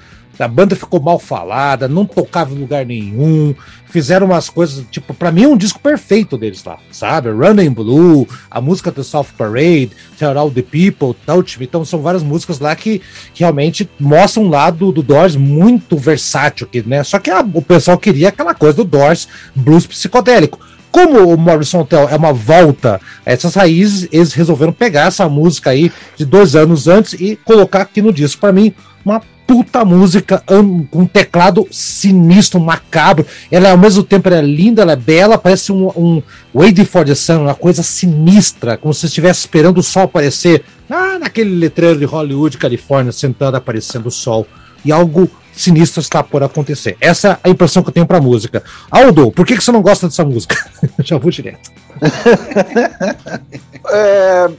A 0.43 0.47
banda 0.47 0.75
ficou 0.75 0.99
mal 0.99 1.19
falada, 1.19 1.87
não 1.87 2.05
tocava 2.05 2.53
em 2.53 2.57
lugar 2.57 2.85
nenhum, 2.85 3.53
fizeram 3.85 4.27
umas 4.27 4.49
coisas, 4.49 4.85
tipo, 4.89 5.13
para 5.13 5.31
mim 5.31 5.43
é 5.43 5.47
um 5.47 5.57
disco 5.57 5.79
perfeito 5.79 6.37
deles 6.37 6.63
lá, 6.63 6.77
sabe? 6.91 7.29
Running 7.29 7.71
Blue, 7.71 8.27
a 8.49 8.61
música 8.61 8.91
do 8.91 9.03
South 9.03 9.27
Parade, 9.37 9.91
Tell 10.17 10.37
All 10.37 10.49
the 10.49 10.61
People, 10.61 11.19
Touch 11.25 11.59
Me, 11.59 11.65
então 11.65 11.83
são 11.83 12.01
várias 12.01 12.23
músicas 12.23 12.59
lá 12.59 12.75
que 12.75 13.01
realmente 13.33 13.89
mostram 13.99 14.45
um 14.45 14.49
lado 14.49 14.91
do 14.91 15.03
Doors 15.03 15.35
muito 15.35 15.97
versátil, 15.97 16.67
né? 16.85 17.03
Só 17.03 17.19
que 17.19 17.29
a, 17.29 17.41
o 17.41 17.61
pessoal 17.61 17.97
queria 17.97 18.29
aquela 18.29 18.55
coisa 18.55 18.77
do 18.77 18.83
Doors 18.83 19.27
blues 19.55 19.85
psicodélico. 19.85 20.59
Como 20.91 21.33
o 21.33 21.37
Morrison 21.37 21.81
Hotel 21.81 22.09
é 22.09 22.15
uma 22.17 22.33
volta 22.33 22.99
a 23.25 23.31
essas 23.31 23.55
raízes, 23.55 24.09
eles 24.11 24.33
resolveram 24.33 24.73
pegar 24.73 25.07
essa 25.07 25.27
música 25.29 25.69
aí 25.69 25.89
de 26.17 26.25
dois 26.25 26.53
anos 26.53 26.87
antes 26.87 27.13
e 27.13 27.37
colocar 27.37 27.81
aqui 27.83 28.01
no 28.01 28.11
disco. 28.11 28.41
Para 28.41 28.51
mim, 28.51 28.73
uma 29.05 29.21
puta 29.51 29.83
música 29.83 30.41
com 30.45 30.87
um 30.93 31.05
teclado 31.05 31.67
sinistro, 31.69 32.57
macabro. 32.57 33.25
Ela 33.51 33.71
ao 33.71 33.77
mesmo 33.77 34.01
tempo 34.01 34.29
é 34.29 34.41
linda, 34.41 34.81
ela 34.81 34.93
é 34.93 34.95
bela, 34.95 35.37
parece 35.37 35.73
um, 35.73 35.87
um 35.89 36.23
Waiting 36.55 36.85
for 36.85 37.03
the 37.03 37.13
Sun, 37.13 37.41
uma 37.41 37.53
coisa 37.53 37.83
sinistra, 37.83 38.77
como 38.77 38.93
se 38.93 39.07
estivesse 39.07 39.41
esperando 39.41 39.79
o 39.79 39.83
sol 39.83 40.03
aparecer. 40.03 40.63
Ah, 40.89 41.19
naquele 41.19 41.53
letreiro 41.53 41.99
de 41.99 42.05
Hollywood, 42.05 42.57
Califórnia, 42.57 43.11
sentado 43.11 43.55
aparecendo 43.55 44.05
o 44.05 44.11
sol. 44.11 44.47
E 44.85 44.91
algo 44.91 45.29
sinistro 45.51 45.99
está 45.99 46.23
por 46.23 46.41
acontecer. 46.43 46.95
Essa 47.01 47.37
é 47.43 47.49
a 47.49 47.49
impressão 47.49 47.83
que 47.83 47.89
eu 47.89 47.93
tenho 47.93 48.07
pra 48.07 48.21
música. 48.21 48.63
Aldo, 48.89 49.33
por 49.33 49.45
que, 49.45 49.57
que 49.57 49.63
você 49.63 49.71
não 49.73 49.81
gosta 49.81 50.07
dessa 50.07 50.23
música? 50.23 50.55
Já 51.03 51.17
vou 51.17 51.29
direto. 51.29 51.69
é, 53.91 54.49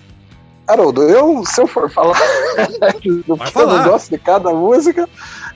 Haroldo, 0.73 1.03
eu, 1.03 1.45
se 1.45 1.61
eu 1.61 1.67
for 1.67 1.91
falar 1.91 2.19
do 3.27 3.37
que 3.37 3.51
falar. 3.51 3.73
eu 3.73 3.79
não 3.79 3.91
gosto 3.91 4.11
de 4.11 4.19
cada 4.19 4.51
música, 4.51 5.09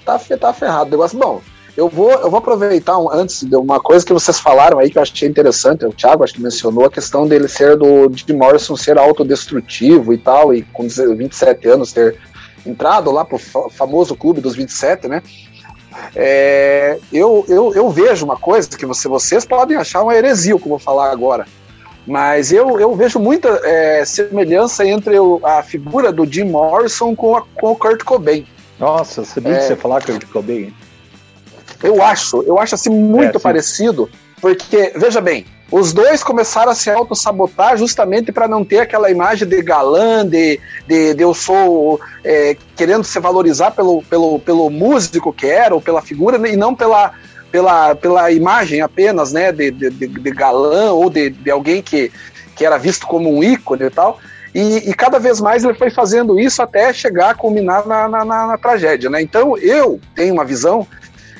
tá, 0.04 0.18
tá 0.18 0.52
ferrado 0.52 0.88
o 0.88 0.90
negócio. 0.90 1.18
Bom, 1.18 1.42
eu 1.76 1.88
vou, 1.88 2.10
eu 2.10 2.30
vou 2.30 2.38
aproveitar 2.38 2.98
um, 2.98 3.10
antes 3.10 3.42
de 3.42 3.54
uma 3.54 3.78
coisa 3.78 4.04
que 4.04 4.12
vocês 4.12 4.40
falaram 4.40 4.78
aí 4.78 4.90
que 4.90 4.96
eu 4.96 5.02
achei 5.02 5.28
interessante. 5.28 5.84
O 5.84 5.92
Thiago 5.92 6.24
acho 6.24 6.34
que 6.34 6.40
mencionou 6.40 6.86
a 6.86 6.90
questão 6.90 7.28
dele 7.28 7.48
ser 7.48 7.76
do 7.76 8.10
Jim 8.14 8.32
Morrison 8.34 8.76
ser 8.76 8.98
autodestrutivo 8.98 10.12
e 10.12 10.18
tal, 10.18 10.54
e 10.54 10.62
com 10.62 10.88
27 10.88 11.68
anos 11.68 11.92
ter 11.92 12.16
entrado 12.64 13.10
lá 13.10 13.24
pro 13.24 13.38
famoso 13.38 14.16
clube 14.16 14.40
dos 14.40 14.56
27, 14.56 15.06
né? 15.06 15.22
É, 16.14 16.98
eu, 17.12 17.44
eu, 17.48 17.74
eu 17.74 17.90
vejo 17.90 18.24
uma 18.24 18.36
coisa 18.36 18.68
que 18.68 18.86
você, 18.86 19.08
vocês 19.08 19.44
podem 19.44 19.76
achar 19.76 20.02
uma 20.02 20.14
heresia, 20.14 20.54
como 20.54 20.74
eu 20.74 20.78
vou 20.78 20.78
falar 20.78 21.10
agora. 21.10 21.46
Mas 22.06 22.52
eu, 22.52 22.78
eu 22.78 22.94
vejo 22.94 23.18
muita 23.18 23.48
é, 23.64 24.04
semelhança 24.04 24.86
entre 24.86 25.18
o, 25.18 25.40
a 25.42 25.62
figura 25.62 26.12
do 26.12 26.24
Jim 26.24 26.44
Morrison 26.44 27.16
com, 27.16 27.36
a, 27.36 27.42
com 27.42 27.72
o 27.72 27.76
Kurt 27.76 28.04
Cobain. 28.04 28.46
Nossa, 28.78 29.24
sabia 29.24 29.54
é, 29.54 29.58
que 29.58 29.64
você 29.64 29.76
falar 29.76 30.04
Kurt 30.04 30.24
Cobain? 30.26 30.72
Eu 31.82 32.02
acho, 32.02 32.42
eu 32.42 32.58
acho 32.58 32.74
assim 32.76 32.90
muito 32.90 33.38
é, 33.38 33.40
parecido, 33.40 34.08
porque, 34.40 34.92
veja 34.96 35.20
bem, 35.20 35.44
os 35.70 35.92
dois 35.92 36.22
começaram 36.22 36.70
a 36.70 36.74
se 36.74 36.88
auto-sabotar 36.88 37.76
justamente 37.76 38.30
para 38.30 38.46
não 38.46 38.64
ter 38.64 38.78
aquela 38.78 39.10
imagem 39.10 39.48
de 39.48 39.60
galã, 39.60 40.24
de, 40.24 40.60
de, 40.86 41.12
de 41.12 41.22
eu 41.22 41.34
sou 41.34 42.00
é, 42.22 42.56
querendo 42.76 43.02
se 43.02 43.18
valorizar 43.18 43.72
pelo, 43.72 44.00
pelo, 44.02 44.38
pelo 44.38 44.70
músico 44.70 45.32
que 45.32 45.46
era, 45.46 45.74
ou 45.74 45.80
pela 45.80 46.00
figura, 46.00 46.48
e 46.48 46.56
não 46.56 46.72
pela, 46.72 47.12
pela, 47.50 47.94
pela 47.94 48.30
imagem 48.30 48.80
apenas, 48.80 49.32
né, 49.32 49.52
de, 49.52 49.70
de, 49.70 49.90
de 49.90 50.30
galã 50.30 50.92
ou 50.92 51.08
de, 51.08 51.30
de 51.30 51.50
alguém 51.50 51.82
que, 51.82 52.12
que 52.54 52.64
era 52.64 52.78
visto 52.78 53.06
como 53.06 53.32
um 53.32 53.42
ícone 53.42 53.84
e 53.84 53.90
tal. 53.90 54.18
E, 54.54 54.90
e, 54.90 54.94
cada 54.94 55.18
vez 55.18 55.38
mais 55.38 55.64
ele 55.64 55.74
foi 55.74 55.90
fazendo 55.90 56.40
isso 56.40 56.62
até 56.62 56.90
chegar 56.92 57.30
a 57.30 57.34
culminar 57.34 57.86
na, 57.86 58.08
na, 58.08 58.24
na, 58.24 58.46
na, 58.46 58.58
tragédia, 58.58 59.10
né? 59.10 59.20
Então 59.20 59.58
eu 59.58 60.00
tenho 60.14 60.32
uma 60.32 60.46
visão 60.46 60.86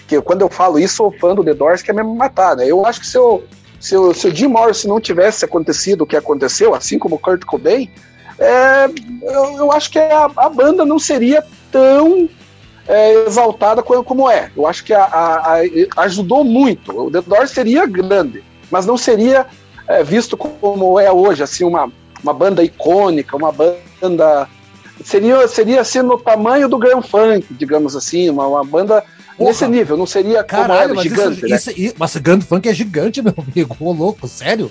que 0.06 0.20
quando 0.20 0.42
eu 0.42 0.50
falo 0.50 0.78
isso, 0.78 0.96
sou 0.96 1.10
fã 1.12 1.34
do 1.34 1.42
The 1.42 1.54
Doors, 1.54 1.80
que 1.80 1.90
é 1.90 1.94
mesmo 1.94 2.14
matar, 2.14 2.56
né? 2.56 2.66
Eu 2.66 2.84
acho 2.84 3.00
que 3.00 3.06
se, 3.06 3.16
eu, 3.16 3.42
se, 3.80 3.96
o, 3.96 4.12
se 4.12 4.28
o 4.28 4.34
Jim 4.34 4.48
Morrison 4.48 4.88
não 4.88 5.00
tivesse 5.00 5.46
acontecido 5.46 6.02
o 6.02 6.06
que 6.06 6.14
aconteceu, 6.14 6.74
assim 6.74 6.98
como 6.98 7.16
o 7.16 7.18
Kurt 7.18 7.42
Cobain, 7.44 7.90
é, 8.38 8.86
eu, 9.22 9.56
eu, 9.56 9.72
acho 9.72 9.90
que 9.90 9.98
a, 9.98 10.30
a 10.36 10.48
banda 10.50 10.84
não 10.84 10.98
seria 10.98 11.42
tão 11.72 12.28
é, 12.88 13.26
exaltada 13.26 13.82
como 13.82 14.30
é. 14.30 14.50
Eu 14.56 14.66
acho 14.66 14.84
que 14.84 14.92
a, 14.92 15.04
a, 15.04 15.56
a, 15.56 16.02
ajudou 16.02 16.44
muito. 16.44 17.06
O 17.06 17.10
The 17.10 17.20
Doors 17.22 17.50
seria 17.50 17.86
grande, 17.86 18.44
mas 18.70 18.86
não 18.86 18.96
seria 18.96 19.46
é, 19.88 20.02
visto 20.02 20.36
como 20.36 20.98
é 20.98 21.10
hoje, 21.10 21.42
assim, 21.42 21.64
uma, 21.64 21.90
uma 22.22 22.32
banda 22.32 22.62
icônica, 22.62 23.36
uma 23.36 23.52
banda 23.52 24.48
seria, 25.04 25.46
seria 25.48 25.80
assim 25.80 26.02
no 26.02 26.18
tamanho 26.18 26.68
do 26.68 26.78
Grand 26.78 27.02
Funk, 27.02 27.46
digamos 27.50 27.94
assim, 27.94 28.30
uma, 28.30 28.46
uma 28.46 28.64
banda 28.64 29.04
Porra. 29.36 29.50
nesse 29.50 29.66
nível, 29.66 29.96
não 29.96 30.06
seria 30.06 30.42
Caralho, 30.42 30.90
como 30.90 31.02
gigante, 31.02 31.38
isso, 31.38 31.48
né? 31.48 31.56
Isso, 31.56 31.70
isso, 31.76 31.94
mas 31.98 32.16
Grand 32.16 32.40
Funk 32.40 32.68
é 32.68 32.74
gigante, 32.74 33.22
meu 33.22 33.34
amigo, 33.36 33.76
ô 33.80 33.92
louco, 33.92 34.26
sério? 34.26 34.70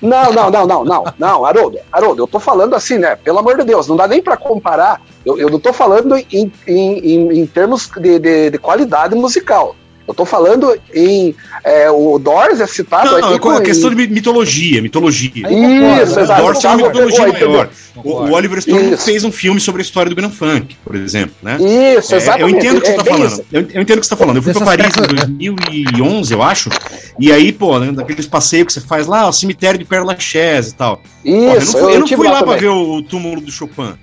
Não, 0.00 0.32
não, 0.32 0.50
não, 0.50 0.66
não, 0.66 0.84
não, 0.84 1.04
não, 1.18 1.44
Haroldo, 1.44 1.78
Haroldo, 1.92 2.22
eu 2.22 2.26
tô 2.26 2.38
falando 2.38 2.74
assim, 2.74 2.98
né, 2.98 3.16
pelo 3.16 3.38
amor 3.38 3.56
de 3.56 3.64
Deus, 3.64 3.86
não 3.86 3.96
dá 3.96 4.06
nem 4.06 4.22
para 4.22 4.36
comparar, 4.36 5.00
eu, 5.26 5.38
eu 5.38 5.50
não 5.50 5.58
tô 5.58 5.72
falando 5.72 6.16
em, 6.16 6.52
em, 6.66 6.98
em, 6.98 7.40
em 7.40 7.46
termos 7.46 7.90
de, 8.00 8.18
de, 8.18 8.50
de 8.50 8.58
qualidade 8.58 9.14
musical, 9.14 9.74
eu 10.06 10.14
tô 10.14 10.24
falando 10.24 10.78
em. 10.94 11.34
É, 11.64 11.90
o 11.90 12.16
Doors 12.18 12.60
é 12.60 12.66
citado. 12.66 13.10
Não, 13.10 13.38
não 13.38 13.56
é 13.56 13.60
questão 13.60 13.90
de 13.90 13.96
mitologia, 14.06 14.80
mitologia. 14.80 15.32
Isso, 15.34 16.20
exato. 16.20 16.40
O 16.40 16.44
Doors 16.44 16.58
tem 16.60 16.70
uma 16.70 16.86
mitologia 16.86 17.32
pegou, 17.32 17.48
maior. 17.48 17.70
O, 17.96 18.10
o, 18.10 18.32
Oliver 18.32 18.62
Stone 18.62 18.92
isso. 18.92 19.04
fez 19.04 19.24
um 19.24 19.32
filme 19.32 19.58
sobre 19.58 19.82
a 19.82 19.84
história 19.84 20.08
do 20.08 20.14
Grand 20.14 20.30
Funk, 20.30 20.76
por 20.84 20.94
exemplo. 20.94 21.34
Né? 21.42 21.56
Isso, 21.98 22.14
exatamente. 22.14 22.40
É, 22.40 22.44
eu 22.44 22.48
entendo 22.48 22.78
o 22.78 22.80
que 22.80 22.86
você 22.86 22.92
é, 22.92 22.96
tá 22.96 23.04
falando. 23.04 23.44
Eu, 23.52 23.60
eu, 23.62 23.82
entendo 23.82 23.96
o 23.96 24.00
que 24.00 24.06
você 24.06 24.10
tá 24.10 24.16
falando. 24.16 24.36
Eu 24.36 24.42
fui 24.42 24.52
para 24.52 24.64
Paris 24.64 24.86
em 24.96 25.48
2011, 25.50 26.32
eu 26.32 26.42
acho. 26.42 26.70
E 27.18 27.32
aí, 27.32 27.52
pô, 27.52 27.76
né, 27.80 27.90
daqueles 27.90 28.26
passeios 28.26 28.66
que 28.66 28.72
você 28.74 28.80
faz 28.80 29.08
lá, 29.08 29.28
o 29.28 29.32
cemitério 29.32 29.76
de 29.76 29.84
Père 29.84 30.04
Lachaise 30.04 30.70
e 30.70 30.74
tal. 30.74 31.02
Isso, 31.24 31.72
pô, 31.72 31.78
eu 31.78 31.82
não 31.82 31.88
fui, 31.88 31.94
eu 31.94 32.00
não 32.00 32.06
fui 32.06 32.26
lá, 32.28 32.32
lá 32.34 32.42
para 32.44 32.58
ver 32.58 32.68
o 32.68 33.02
túmulo 33.02 33.40
do 33.40 33.50
Chopin. 33.50 33.94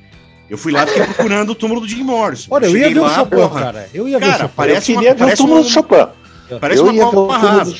Eu 0.53 0.57
fui 0.59 0.71
lá 0.71 0.83
e 0.83 0.87
fiquei 0.87 1.03
procurando 1.05 1.49
o 1.49 1.55
túmulo 1.55 1.81
do 1.81 1.87
Jim 1.87 2.03
Morrison. 2.03 2.49
Olha, 2.51 2.67
eu 2.67 2.77
ia 2.77 2.89
ver 2.89 2.99
lá, 2.99 3.07
o 3.07 3.15
Chopin, 3.15 3.35
porra. 3.37 3.59
cara. 3.59 3.89
Eu 3.91 4.07
ia 4.07 4.19
ver 4.19 4.25
cara, 4.25 4.37
o 4.37 4.41
Chopin. 4.41 4.53
Parece 4.55 4.91
eu 4.91 4.99
queria 4.99 5.15
uma, 5.15 5.25
ver 5.25 5.33
o 5.33 5.35
túmulo 5.35 5.59
um... 5.59 5.63
do 5.63 5.69
Chopin. 5.69 6.07
Parece 6.61 6.79
eu 6.79 6.87
uma 6.91 7.09
cova 7.09 7.37
rasa. 7.39 7.75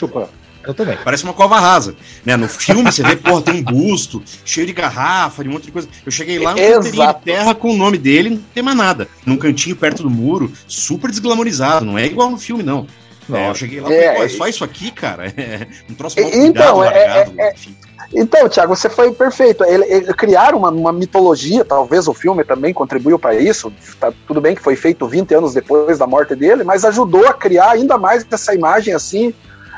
Eu 0.66 0.74
também. 0.74 0.98
Parece 1.04 1.24
uma 1.24 1.34
cova 1.34 1.60
rasa. 1.60 1.96
Né? 2.26 2.36
No 2.36 2.48
filme 2.48 2.92
você 2.92 3.04
vê, 3.04 3.16
porra, 3.16 3.44
tem 3.44 3.54
um 3.54 3.62
busto, 3.62 4.24
cheio 4.44 4.66
de 4.66 4.74
garrafa, 4.74 5.44
de 5.44 5.50
um 5.50 5.52
monte 5.54 5.66
de 5.66 5.72
coisa. 5.72 5.88
Eu 6.04 6.12
cheguei 6.12 6.40
lá, 6.40 6.54
um 6.54 6.56
canteirinho 6.56 7.08
de 7.14 7.22
terra 7.24 7.54
com 7.54 7.70
o 7.70 7.78
nome 7.78 8.00
dele, 8.00 8.32
não 8.32 8.42
tem 8.56 8.64
mais 8.64 8.76
nada. 8.76 9.08
Num 9.24 9.38
cantinho 9.38 9.76
perto 9.76 10.02
do 10.02 10.10
muro, 10.10 10.52
super 10.68 11.12
desglamorizado. 11.12 11.86
Não 11.86 11.96
é 11.96 12.08
igual 12.08 12.32
no 12.32 12.40
filme, 12.40 12.64
não. 12.64 12.88
É, 13.32 13.52
eu 13.52 13.56
cheguei 13.56 13.82
lá 13.82 13.92
e 13.92 13.94
é, 13.94 14.14
falei, 14.14 14.26
é 14.26 14.30
só 14.30 14.48
isso 14.48 14.64
aqui, 14.64 14.90
cara? 14.90 15.32
É 15.38 15.68
um 15.92 15.94
troço 15.94 16.20
mal 16.20 16.28
então, 16.28 16.78
cuidado, 16.78 16.84
é, 16.84 17.06
largado, 17.06 17.34
é, 17.38 17.54
enfim. 17.54 17.76
Então, 18.14 18.48
Thiago, 18.48 18.76
você 18.76 18.90
foi 18.90 19.12
perfeito. 19.12 19.64
Ele, 19.64 19.86
ele 19.86 20.14
criaram 20.14 20.60
uma, 20.60 20.70
uma, 20.70 20.94
mitologia, 20.94 21.66
talvez 21.66 22.08
o 22.08 22.14
filme 22.14 22.44
também 22.44 22.74
contribuiu 22.74 23.18
para 23.18 23.36
isso. 23.36 23.74
Tá, 24.00 24.12
tudo 24.28 24.40
bem 24.40 24.56
que 24.56 24.62
foi 24.62 24.76
feito 24.76 25.08
20 25.08 25.34
anos 25.34 25.54
depois 25.54 25.98
da 25.98 26.06
morte 26.06 26.36
dele, 26.36 26.64
mas 26.64 26.86
ajudou 26.86 27.28
a 27.28 27.34
criar 27.34 27.72
ainda 27.72 27.98
mais 27.98 28.26
essa 28.30 28.54
imagem 28.54 28.94
assim 28.94 29.34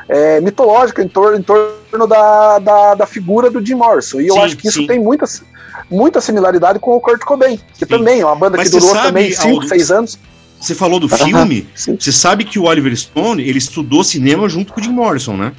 é, 0.08 0.40
mitológica 0.40 1.02
em, 1.02 1.08
tor 1.08 1.34
em 1.34 1.42
torno 1.42 2.06
da, 2.06 2.58
da, 2.58 2.94
da, 2.94 3.06
figura 3.06 3.50
do 3.50 3.64
Jim 3.64 3.74
Morrison. 3.74 4.20
E 4.20 4.28
eu 4.28 4.34
sim, 4.34 4.40
acho 4.40 4.56
que 4.56 4.68
isso 4.68 4.80
sim. 4.80 4.86
tem 4.86 4.98
muita, 4.98 5.24
muita 5.90 6.20
similaridade 6.20 6.78
com 6.78 6.94
o 6.94 7.00
Kurt 7.00 7.22
Cobain, 7.22 7.58
que 7.74 7.80
sim. 7.80 7.86
também 7.86 8.20
é 8.20 8.26
uma 8.26 8.36
banda 8.36 8.56
mas 8.56 8.68
que 8.68 8.78
durou 8.78 8.94
sabe, 8.94 9.06
também 9.08 9.32
5, 9.32 9.66
6 9.66 9.90
anos. 9.90 10.18
Você 10.60 10.74
falou 10.74 10.98
do 10.98 11.08
filme, 11.08 11.68
você 11.74 12.10
sabe 12.10 12.44
que 12.44 12.58
o 12.58 12.64
Oliver 12.64 12.94
Stone 12.96 13.42
ele 13.42 13.58
estudou 13.58 14.02
cinema 14.02 14.48
junto 14.48 14.72
com 14.72 14.80
o 14.80 14.82
Jim 14.82 14.90
Morrison, 14.90 15.36
né? 15.36 15.52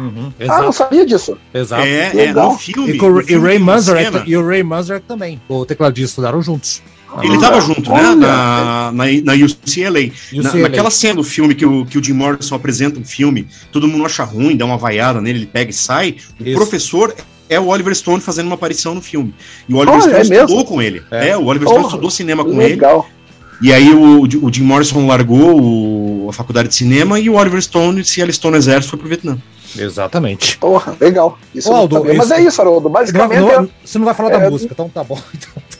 Uhum, 0.00 0.32
ah, 0.48 0.62
não 0.62 0.72
sabia 0.72 1.04
disso. 1.04 1.36
Exato. 1.52 1.82
É, 1.82 2.26
é 2.26 2.32
no 2.32 2.56
filme. 2.56 2.92
E, 2.92 2.98
com, 2.98 3.10
no 3.10 3.22
filme 3.22 3.44
e, 3.44 3.48
Ray 3.48 3.58
Manzarek, 3.58 4.22
e 4.26 4.36
o 4.36 4.46
Ray 4.46 4.62
Manzarek 4.62 5.04
também. 5.06 5.40
O 5.48 5.66
tecladista 5.66 6.12
estudaram 6.12 6.40
juntos. 6.42 6.82
Ele 7.22 7.34
estava 7.34 7.58
ah, 7.58 7.60
junto, 7.60 7.90
né? 7.92 8.14
Na, 8.14 8.92
na, 8.92 9.04
na 9.24 9.32
UCLA. 9.34 10.12
UCLA. 10.32 10.42
Na, 10.42 10.54
naquela 10.54 10.90
cena 10.90 11.16
do 11.16 11.24
filme 11.24 11.54
que 11.54 11.66
o, 11.66 11.84
que 11.84 11.98
o 11.98 12.04
Jim 12.04 12.12
Morrison 12.12 12.54
apresenta 12.54 13.00
um 13.00 13.04
filme, 13.04 13.48
todo 13.72 13.88
mundo 13.88 14.06
acha 14.06 14.22
ruim, 14.22 14.56
dá 14.56 14.64
uma 14.64 14.78
vaiada 14.78 15.20
nele, 15.20 15.40
ele 15.40 15.46
pega 15.46 15.70
e 15.70 15.74
sai. 15.74 16.16
O 16.38 16.44
Isso. 16.44 16.54
professor 16.56 17.12
é 17.48 17.58
o 17.58 17.66
Oliver 17.66 17.94
Stone 17.94 18.20
fazendo 18.20 18.46
uma 18.46 18.54
aparição 18.54 18.94
no 18.94 19.02
filme. 19.02 19.34
E 19.68 19.74
o 19.74 19.78
Oliver 19.78 19.98
oh, 19.98 20.00
Stone 20.02 20.16
é 20.16 20.20
estudou 20.22 20.46
mesmo? 20.46 20.64
com 20.64 20.80
ele. 20.80 21.02
É. 21.10 21.30
é. 21.30 21.36
o 21.36 21.46
Oliver 21.46 21.68
Stone 21.68 21.84
oh, 21.84 21.88
estudou 21.88 22.10
cinema 22.10 22.44
com 22.44 22.56
legal. 22.56 23.06
ele. 23.10 23.20
E 23.62 23.74
aí 23.74 23.92
o, 23.92 24.22
o 24.22 24.52
Jim 24.52 24.62
Morrison 24.62 25.06
largou 25.06 25.60
o, 25.60 26.28
a 26.30 26.32
faculdade 26.32 26.68
de 26.68 26.74
cinema 26.74 27.18
e 27.18 27.28
o 27.28 27.34
Oliver 27.34 27.60
Stone 27.60 28.04
se 28.04 28.22
alistou 28.22 28.50
no 28.50 28.56
exército 28.56 28.86
e 28.86 28.90
foi 28.90 28.98
pro 28.98 29.08
Vietnã. 29.08 29.36
Exatamente. 29.76 30.58
Porra, 30.58 30.96
legal. 31.00 31.38
Isso 31.54 31.72
Aldo, 31.72 32.04
Mas 32.04 32.30
é 32.30 32.40
isso, 32.42 32.60
Haroldo. 32.60 32.88
Basicamente. 32.88 33.40
Não, 33.40 33.62
não, 33.62 33.70
você 33.84 33.98
não 33.98 34.04
vai 34.04 34.14
falar 34.14 34.30
é... 34.30 34.38
da 34.38 34.50
música, 34.50 34.72
então 34.72 34.88
tá 34.88 35.04
bom. 35.04 35.18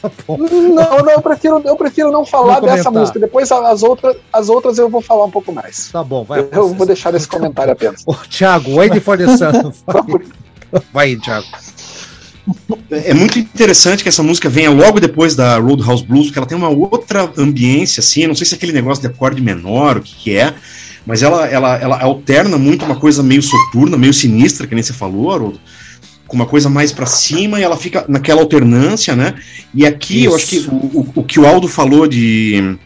Então 0.01 0.11
tá 0.11 0.25
bom. 0.27 0.39
Não, 0.39 0.99
não, 1.05 1.11
eu 1.11 1.21
prefiro, 1.21 1.61
eu 1.63 1.77
prefiro 1.77 2.11
não 2.11 2.25
falar 2.25 2.63
não 2.63 2.69
dessa 2.69 2.91
música. 2.91 3.19
Depois 3.19 3.53
as 3.53 3.83
outras, 3.83 4.17
as 4.33 4.49
outras 4.49 4.79
eu 4.79 4.89
vou 4.89 5.03
falar 5.03 5.27
um 5.27 5.31
pouco 5.31 5.53
mais. 5.53 5.91
Tá 5.93 6.03
bom, 6.03 6.25
vai. 6.25 6.41
Eu, 6.41 6.49
eu 6.51 6.69
vou 6.69 6.87
deixar 6.87 7.15
esse 7.15 7.29
comentário 7.29 7.71
apenas. 7.71 8.03
Ô, 8.07 8.15
Thiago, 8.15 8.77
wait 8.77 8.99
for 9.03 9.19
the 9.19 9.27
sun. 9.37 9.73
Vai, 10.93 11.17
Thiago. 11.17 11.47
É 12.91 13.15
muito 13.15 13.39
interessante 13.39 14.03
que 14.03 14.09
essa 14.09 14.23
música 14.23 14.49
venha 14.49 14.71
logo 14.71 14.99
depois 14.99 15.37
da 15.37 15.59
Roadhouse 15.59 16.05
Blues, 16.05 16.27
porque 16.27 16.39
ela 16.39 16.49
tem 16.49 16.57
uma 16.57 16.69
outra 16.69 17.31
ambiência, 17.37 18.01
assim, 18.01 18.27
não 18.27 18.35
sei 18.35 18.47
se 18.47 18.55
é 18.55 18.57
aquele 18.57 18.73
negócio 18.73 19.01
de 19.01 19.09
acorde 19.09 19.43
menor, 19.43 19.99
o 19.99 20.03
que, 20.03 20.15
que 20.15 20.37
é, 20.37 20.55
mas 21.07 21.23
ela, 21.23 21.47
ela, 21.47 21.77
ela 21.77 22.03
alterna 22.03 22.59
muito 22.59 22.85
uma 22.85 22.97
coisa 22.97 23.23
meio 23.23 23.43
soturna, 23.43 23.97
meio 23.97 24.13
sinistra, 24.13 24.67
que 24.67 24.75
nem 24.75 24.83
você 24.83 24.93
falou, 24.93 25.33
Haroldo, 25.33 25.61
com 26.27 26.37
uma 26.37 26.47
coisa 26.47 26.69
mais 26.69 26.93
para 26.93 27.07
cima 27.07 27.59
e 27.59 27.63
ela 27.63 27.77
fica 27.77 28.05
naquela 28.09 28.41
alternância, 28.41 29.17
né? 29.17 29.35
E 29.75 29.87
aqui 29.87 30.21
Isso. 30.21 30.29
eu 30.29 30.35
acho 30.37 30.47
que 30.47 30.59
o, 30.59 30.75
o, 30.75 31.13
o, 31.17 31.25
que 31.25 31.41
o 31.41 31.47
Aldo 31.47 31.67
falou 31.67 32.07
de 32.07 32.77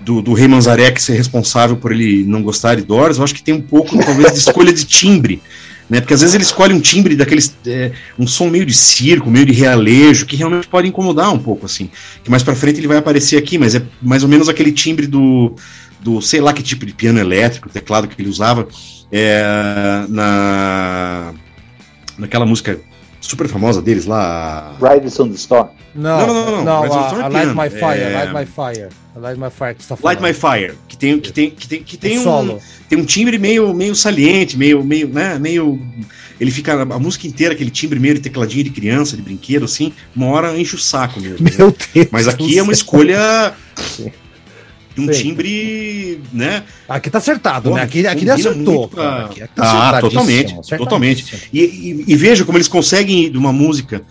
do, 0.00 0.22
do 0.22 0.32
Rei 0.32 0.48
Manzarek 0.48 1.00
ser 1.00 1.14
responsável 1.14 1.76
por 1.76 1.92
ele 1.92 2.24
não 2.24 2.42
gostar 2.42 2.74
de 2.74 2.82
Doors, 2.82 3.18
eu 3.18 3.24
acho 3.24 3.34
que 3.34 3.42
tem 3.42 3.54
um 3.54 3.62
pouco, 3.62 3.96
talvez, 4.04 4.32
de 4.32 4.38
escolha 4.38 4.72
de 4.72 4.84
timbre 4.84 5.42
né? 5.88 6.00
Porque 6.00 6.14
às 6.14 6.20
vezes 6.20 6.34
ele 6.34 6.44
escolhe 6.44 6.72
um 6.72 6.80
timbre 6.80 7.14
daqueles. 7.14 7.54
É, 7.66 7.92
um 8.18 8.26
som 8.26 8.48
meio 8.48 8.64
de 8.64 8.74
circo, 8.74 9.30
meio 9.30 9.46
de 9.46 9.52
realejo, 9.52 10.26
que 10.26 10.36
realmente 10.36 10.66
pode 10.66 10.88
incomodar 10.88 11.32
um 11.32 11.38
pouco, 11.38 11.66
assim. 11.66 11.90
Que 12.22 12.30
mais 12.30 12.42
pra 12.42 12.54
frente 12.54 12.80
ele 12.80 12.88
vai 12.88 12.96
aparecer 12.96 13.36
aqui, 13.36 13.58
mas 13.58 13.74
é 13.74 13.82
mais 14.00 14.22
ou 14.22 14.28
menos 14.28 14.48
aquele 14.48 14.72
timbre 14.72 15.06
do. 15.06 15.54
Do 16.04 16.20
sei 16.20 16.40
lá 16.40 16.52
que 16.52 16.62
tipo 16.62 16.84
de 16.84 16.92
piano 16.92 17.18
elétrico, 17.18 17.68
teclado 17.70 18.06
que 18.06 18.20
ele 18.20 18.28
usava 18.28 18.68
é, 19.10 19.42
na. 20.08 21.32
naquela 22.18 22.44
música 22.44 22.78
super 23.20 23.48
famosa 23.48 23.80
deles 23.80 24.04
lá. 24.04 24.76
Riders 24.80 25.18
on 25.18 25.28
the 25.30 25.34
Storm. 25.34 25.70
Não, 25.94 26.26
não, 26.26 26.26
não, 26.26 26.44
não. 26.44 26.64
não, 26.64 26.86
não 26.86 26.98
a, 26.98 27.24
a 27.24 27.28
Light 27.28 27.54
My 27.54 27.70
Fire, 27.70 28.00
é... 28.00 28.12
Light 28.12 28.34
My 28.34 28.46
Fire. 28.46 28.88
Light 29.16 29.40
My 29.40 29.50
Fire 29.50 29.74
que 29.74 29.82
você 29.82 29.88
tá 29.88 29.96
falando. 29.96 30.20
Light 30.20 30.22
My 30.22 30.34
Fire, 30.34 30.74
que 30.88 30.96
tem, 30.96 31.20
que 31.20 31.32
tem, 31.32 31.50
que 31.50 31.68
tem, 31.68 31.82
que 31.82 31.96
tem 31.96 32.18
um, 32.18 32.22
solo. 32.22 32.60
tem 32.88 32.98
um 32.98 33.04
timbre 33.04 33.38
meio, 33.38 33.72
meio 33.72 33.94
saliente, 33.94 34.58
meio, 34.58 34.84
meio, 34.84 35.08
né, 35.08 35.38
meio... 35.38 35.80
Ele 36.40 36.50
fica 36.50 36.82
a 36.82 36.98
música 36.98 37.28
inteira, 37.28 37.54
aquele 37.54 37.70
timbre 37.70 38.00
meio 38.00 38.14
de 38.14 38.20
tecladinho 38.20 38.64
de 38.64 38.70
criança, 38.70 39.16
de 39.16 39.22
brinquedo, 39.22 39.64
assim, 39.64 39.92
uma 40.16 40.26
hora 40.26 40.58
enche 40.58 40.74
o 40.74 40.78
saco 40.78 41.20
mesmo. 41.20 41.48
Meu 41.56 41.68
né? 41.68 41.74
Deus 41.94 42.08
Mas 42.10 42.26
aqui 42.26 42.58
é 42.58 42.62
uma 42.62 42.72
escolha... 42.72 43.54
de 44.94 45.00
um 45.00 45.12
Sim. 45.12 45.22
timbre, 45.22 46.20
né? 46.32 46.62
Aqui 46.88 47.10
tá 47.10 47.18
acertado, 47.18 47.70
Porra, 47.70 47.80
né? 47.80 47.86
Aqui, 47.86 48.06
aqui 48.06 48.22
ele 48.22 48.30
acertou. 48.30 48.88
Pra... 48.88 49.26
Aqui, 49.26 49.42
aqui 49.42 49.54
tá 49.54 49.90
ah, 49.90 50.00
totalmente, 50.00 50.54
totalmente. 50.76 51.48
E, 51.52 51.60
e, 51.60 52.04
e, 52.06 52.16
veja 52.16 52.44
como 52.44 52.56
eles 52.56 52.68
conseguem 52.68 53.30
de 53.30 53.36
uma 53.36 53.52
música 53.52 54.04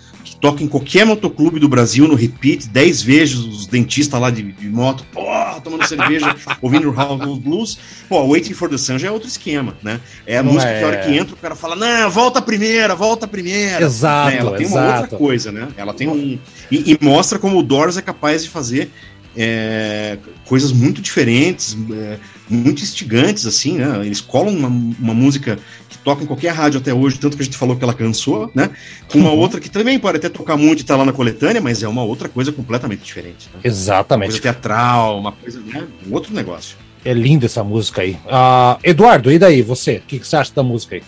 toca 0.43 0.61
em 0.61 0.67
qualquer 0.67 1.05
motoclube 1.05 1.57
do 1.57 1.69
Brasil 1.69 2.05
no 2.05 2.15
repeat, 2.15 2.67
10 2.67 3.01
vezes 3.01 3.35
os 3.35 3.65
dentistas 3.65 4.19
lá 4.19 4.29
de, 4.29 4.43
de 4.43 4.67
moto, 4.67 5.05
pô, 5.09 5.23
tomando 5.63 5.87
cerveja, 5.87 6.35
ouvindo 6.61 6.89
o 6.89 6.93
House 6.93 7.39
Blues. 7.39 7.79
Pô, 8.09 8.27
Waiting 8.27 8.53
for 8.53 8.67
the 8.67 8.77
Sun 8.77 8.99
já 8.99 9.07
é 9.07 9.11
outro 9.11 9.29
esquema, 9.29 9.73
né? 9.81 10.01
É 10.27 10.37
a 10.37 10.43
não 10.43 10.51
música 10.51 10.69
é... 10.69 10.79
que 10.79 10.83
a 10.83 10.87
hora 10.87 10.97
que 10.97 11.17
entra 11.17 11.33
o 11.33 11.37
cara 11.37 11.55
fala, 11.55 11.77
não, 11.77 12.11
volta 12.11 12.39
a 12.39 12.41
primeira, 12.41 12.93
volta 12.93 13.23
a 13.23 13.27
primeira. 13.27 13.85
Exato, 13.85 14.31
né? 14.31 14.37
Ela 14.37 14.57
tem 14.57 14.65
exato. 14.65 14.85
uma 14.85 14.99
outra 14.99 15.17
coisa, 15.17 15.49
né? 15.49 15.69
Ela 15.77 15.93
tem 15.93 16.09
um... 16.09 16.37
E, 16.69 16.91
e 16.91 16.97
mostra 16.99 17.39
como 17.39 17.57
o 17.57 17.63
Doors 17.63 17.95
é 17.95 18.01
capaz 18.01 18.43
de 18.43 18.49
fazer 18.49 18.91
é, 19.35 20.17
coisas 20.45 20.71
muito 20.71 21.01
diferentes, 21.01 21.77
é, 21.91 22.19
muito 22.49 22.83
instigantes, 22.83 23.45
assim, 23.45 23.77
né? 23.77 24.05
Eles 24.05 24.21
colam 24.21 24.53
uma, 24.53 24.67
uma 24.67 25.13
música 25.13 25.57
toca 26.03 26.23
em 26.23 26.27
qualquer 26.27 26.53
rádio 26.53 26.79
até 26.79 26.93
hoje, 26.93 27.17
tanto 27.17 27.37
que 27.37 27.41
a 27.41 27.45
gente 27.45 27.57
falou 27.57 27.75
que 27.75 27.83
ela 27.83 27.93
cansou, 27.93 28.51
né? 28.53 28.69
Com 29.09 29.19
uma 29.19 29.31
uhum. 29.31 29.39
outra 29.39 29.59
que 29.59 29.69
também 29.69 29.97
pode 29.97 30.17
até 30.17 30.29
tocar 30.29 30.57
muito 30.57 30.81
e 30.81 30.83
tá 30.83 30.95
lá 30.95 31.05
na 31.05 31.13
coletânea, 31.13 31.61
mas 31.61 31.81
é 31.81 31.87
uma 31.87 32.03
outra 32.03 32.27
coisa 32.27 32.51
completamente 32.51 33.01
diferente. 33.01 33.49
Né? 33.53 33.61
Exatamente. 33.63 34.27
Uma 34.27 34.31
coisa 34.31 34.41
teatral, 34.41 35.19
uma 35.19 35.31
coisa, 35.31 35.59
né? 35.61 35.87
Um 36.05 36.13
outro 36.13 36.33
negócio. 36.33 36.77
É 37.05 37.13
linda 37.13 37.45
essa 37.45 37.63
música 37.63 38.01
aí. 38.01 38.13
Uh, 38.25 38.79
Eduardo, 38.83 39.31
e 39.31 39.39
daí, 39.39 39.61
você? 39.61 39.97
O 39.97 40.01
que, 40.01 40.19
que 40.19 40.27
você 40.27 40.35
acha 40.35 40.53
da 40.53 40.63
música 40.63 40.95
aí? 40.95 41.03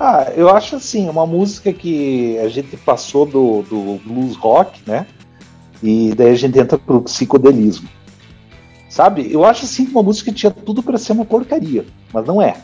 Ah, 0.00 0.32
eu 0.34 0.48
acho 0.48 0.76
assim, 0.76 1.08
uma 1.08 1.26
música 1.26 1.72
que 1.72 2.38
a 2.38 2.48
gente 2.48 2.76
passou 2.76 3.24
do, 3.24 3.62
do 3.62 4.00
blues 4.04 4.34
rock, 4.36 4.80
né? 4.86 5.06
E 5.82 6.14
daí 6.14 6.30
a 6.30 6.34
gente 6.34 6.58
entra 6.58 6.78
pro 6.78 7.02
psicodelismo. 7.02 7.88
Sabe? 8.88 9.32
Eu 9.32 9.44
acho 9.44 9.64
assim 9.64 9.86
que 9.86 9.90
uma 9.90 10.02
música 10.02 10.30
tinha 10.30 10.50
tudo 10.50 10.82
para 10.82 10.98
ser 10.98 11.12
uma 11.12 11.24
porcaria, 11.24 11.84
mas 12.12 12.26
não 12.26 12.40
é. 12.42 12.56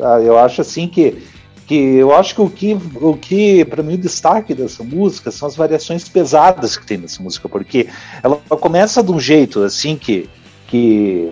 Ah, 0.00 0.20
eu 0.20 0.38
acho 0.38 0.60
assim 0.60 0.88
que 0.88 1.22
que 1.68 1.74
eu 1.74 2.14
acho 2.14 2.34
que 2.34 2.40
o 2.40 2.48
que, 2.48 2.78
o 2.94 3.14
que 3.14 3.62
para 3.66 3.82
mim 3.82 3.94
o 3.94 3.98
destaque 3.98 4.54
dessa 4.54 4.82
música 4.82 5.30
são 5.30 5.46
as 5.46 5.54
variações 5.54 6.08
pesadas 6.08 6.78
que 6.78 6.86
tem 6.86 6.96
nessa 6.96 7.22
música, 7.22 7.46
porque 7.46 7.86
ela 8.22 8.36
começa 8.58 9.02
de 9.02 9.12
um 9.12 9.20
jeito 9.20 9.62
assim 9.62 9.94
que, 9.94 10.30
que 10.66 11.30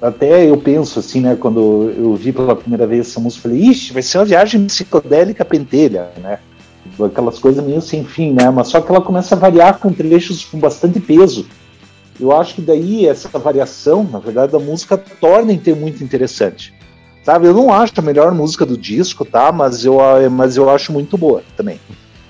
até 0.00 0.48
eu 0.48 0.56
penso 0.56 1.00
assim, 1.00 1.20
né, 1.20 1.34
quando 1.34 1.92
eu 1.96 2.14
vi 2.14 2.30
pela 2.32 2.54
primeira 2.54 2.86
vez 2.86 3.08
essa 3.08 3.18
música, 3.18 3.42
falei, 3.48 3.60
ixi, 3.70 3.92
vai 3.92 4.02
ser 4.02 4.18
uma 4.18 4.24
viagem 4.24 4.64
psicodélica 4.66 5.44
pentelha, 5.44 6.12
né? 6.22 6.38
Aquelas 7.04 7.38
coisas 7.38 7.64
meio 7.64 7.80
sem 7.80 8.04
fim, 8.04 8.32
né? 8.32 8.50
Mas 8.50 8.68
só 8.68 8.80
que 8.80 8.90
ela 8.90 9.00
começa 9.00 9.34
a 9.34 9.38
variar 9.38 9.78
com 9.78 9.92
trechos 9.92 10.44
com 10.44 10.58
bastante 10.58 11.00
peso. 11.00 11.46
Eu 12.20 12.32
acho 12.32 12.56
que 12.56 12.60
daí 12.60 13.06
essa 13.06 13.28
variação, 13.38 14.04
na 14.04 14.18
verdade, 14.18 14.52
da 14.52 14.58
música 14.58 14.96
torna 14.96 15.56
ter 15.56 15.74
muito 15.74 16.04
interessante. 16.04 16.74
Sabe, 17.24 17.46
eu 17.46 17.54
não 17.54 17.72
acho 17.72 17.92
a 17.96 18.02
melhor 18.02 18.32
música 18.34 18.66
do 18.66 18.76
disco, 18.76 19.24
tá? 19.24 19.52
Mas 19.52 19.84
eu, 19.84 19.98
mas 20.30 20.56
eu 20.56 20.68
acho 20.68 20.92
muito 20.92 21.16
boa 21.16 21.42
também. 21.56 21.80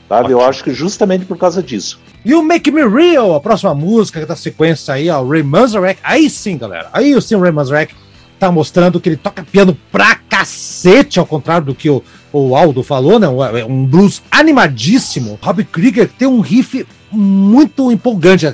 Sabe? 0.08 0.24
Ótimo. 0.24 0.40
Eu 0.40 0.46
acho 0.46 0.62
que 0.64 0.72
justamente 0.72 1.24
por 1.24 1.38
causa 1.38 1.62
disso. 1.62 1.98
E 2.24 2.34
o 2.34 2.42
Make 2.42 2.70
Me 2.70 2.86
Real, 2.86 3.34
a 3.34 3.40
próxima 3.40 3.74
música 3.74 4.24
da 4.26 4.36
sequência 4.36 4.94
aí, 4.94 5.08
ó, 5.08 5.24
Ray 5.24 5.42
Manzarek. 5.42 5.98
Aí 6.04 6.28
sim, 6.28 6.58
galera. 6.58 6.88
Aí 6.92 7.20
sim 7.20 7.34
o 7.34 7.40
Ray 7.40 7.52
Manzarek 7.52 7.94
tá 8.38 8.52
mostrando 8.52 9.00
que 9.00 9.08
ele 9.08 9.16
toca 9.16 9.44
piano 9.44 9.76
pra 9.90 10.14
cacete, 10.14 11.18
ao 11.18 11.26
contrário 11.26 11.66
do 11.66 11.74
que 11.74 11.88
o, 11.88 12.02
o 12.32 12.56
Aldo 12.56 12.82
falou, 12.82 13.18
né? 13.18 13.28
Um 13.68 13.84
blues 13.84 14.22
animadíssimo. 14.30 15.38
Robbie 15.42 15.64
Krieger 15.64 16.08
tem 16.08 16.26
um 16.26 16.40
riff 16.40 16.86
muito 17.10 17.92
empolgante. 17.92 18.46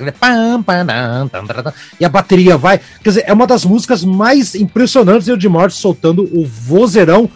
E 1.99 2.05
a 2.05 2.09
bateria 2.09 2.57
vai. 2.57 2.79
Quer 3.01 3.09
dizer, 3.09 3.23
é 3.25 3.33
uma 3.33 3.47
das 3.47 3.63
músicas 3.63 4.03
mais 4.03 4.53
impressionantes 4.55 5.37
de 5.37 5.49
Morte 5.49 5.75
soltando 5.75 6.23
o 6.23 6.45
vozeirão 6.45 7.29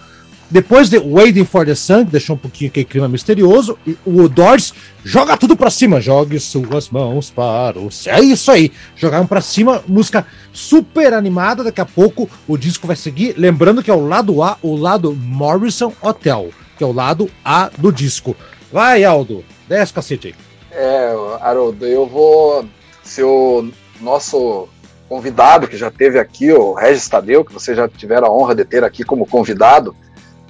depois 0.53 0.87
de 0.87 0.99
Waiting 0.99 1.45
for 1.45 1.65
the 1.65 1.73
Sun, 1.73 2.05
que 2.05 2.11
deixou 2.11 2.35
um 2.35 2.37
pouquinho 2.37 2.69
aquele 2.69 2.85
clima 2.85 3.07
misterioso, 3.09 3.75
o 4.05 4.29
Doors 4.29 4.71
joga 5.03 5.35
tudo 5.35 5.57
pra 5.57 5.71
cima. 5.71 5.99
Jogue 5.99 6.39
suas 6.39 6.91
mãos 6.91 7.31
para 7.31 7.79
o 7.79 7.89
céu. 7.89 8.13
É 8.13 8.21
isso 8.21 8.51
aí. 8.51 8.71
Jogaram 8.95 9.25
pra 9.25 9.41
cima, 9.41 9.83
música 9.87 10.27
super 10.53 11.11
animada. 11.11 11.63
Daqui 11.63 11.81
a 11.81 11.85
pouco 11.85 12.29
o 12.47 12.55
disco 12.55 12.85
vai 12.85 12.95
seguir. 12.95 13.33
Lembrando 13.35 13.81
que 13.81 13.89
é 13.89 13.93
o 13.95 14.07
lado 14.07 14.43
A, 14.43 14.55
o 14.61 14.75
lado 14.75 15.11
Morrison 15.15 15.91
Hotel, 15.99 16.49
que 16.77 16.83
é 16.83 16.87
o 16.87 16.93
lado 16.93 17.27
A 17.43 17.71
do 17.75 17.91
disco. 17.91 18.35
Vai, 18.71 19.03
Aldo, 19.03 19.43
desce 19.67 19.91
cacete 19.91 20.27
aí. 20.27 20.35
É, 20.71 21.15
Haroldo, 21.41 21.83
eu 21.87 22.05
vou 22.05 22.63
ser 23.01 23.23
o 23.23 23.71
nosso 23.99 24.69
convidado 25.09 25.67
que 25.67 25.77
já 25.77 25.89
teve 25.89 26.19
aqui, 26.19 26.53
o 26.53 26.73
Regis 26.73 27.09
Tadeu, 27.09 27.43
que 27.43 27.51
você 27.51 27.73
já 27.73 27.89
tiveram 27.89 28.27
a 28.27 28.31
honra 28.31 28.53
de 28.53 28.63
ter 28.63 28.83
aqui 28.83 29.03
como 29.03 29.25
convidado 29.25 29.95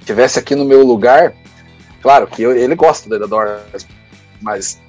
tivesse 0.04 0.38
aqui 0.38 0.54
no 0.54 0.64
meu 0.64 0.84
lugar, 0.84 1.34
claro 2.02 2.26
que 2.26 2.42
eu, 2.42 2.56
ele 2.56 2.74
gosta 2.74 3.08
do 3.08 3.26
Doors, 3.26 3.86
mas 4.40 4.80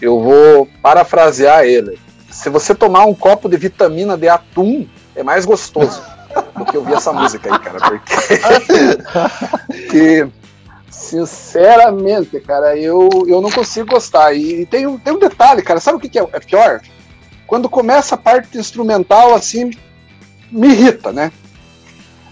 eu 0.00 0.20
vou 0.20 0.68
parafrasear 0.82 1.64
ele. 1.64 1.98
Se 2.30 2.50
você 2.50 2.74
tomar 2.74 3.06
um 3.06 3.14
copo 3.14 3.48
de 3.48 3.56
vitamina 3.56 4.16
de 4.16 4.28
atum, 4.28 4.86
é 5.14 5.22
mais 5.22 5.44
gostoso 5.44 6.02
do 6.56 6.64
que 6.64 6.76
ouvir 6.76 6.94
essa 6.94 7.12
música 7.12 7.52
aí, 7.52 7.58
cara, 7.58 7.78
porque 7.78 8.14
que, 9.88 10.28
sinceramente, 10.90 12.38
cara, 12.40 12.76
eu, 12.76 13.08
eu 13.26 13.40
não 13.40 13.50
consigo 13.50 13.86
gostar. 13.86 14.34
E 14.34 14.66
tem 14.66 14.86
um, 14.86 14.98
tem 14.98 15.14
um 15.14 15.18
detalhe, 15.18 15.62
cara, 15.62 15.80
sabe 15.80 15.96
o 15.96 16.00
que, 16.00 16.08
que 16.08 16.18
é, 16.18 16.26
é 16.32 16.40
pior? 16.40 16.80
Quando 17.46 17.68
começa 17.68 18.16
a 18.16 18.18
parte 18.18 18.58
instrumental, 18.58 19.34
assim, 19.34 19.70
me 20.50 20.68
irrita, 20.68 21.12
né? 21.12 21.30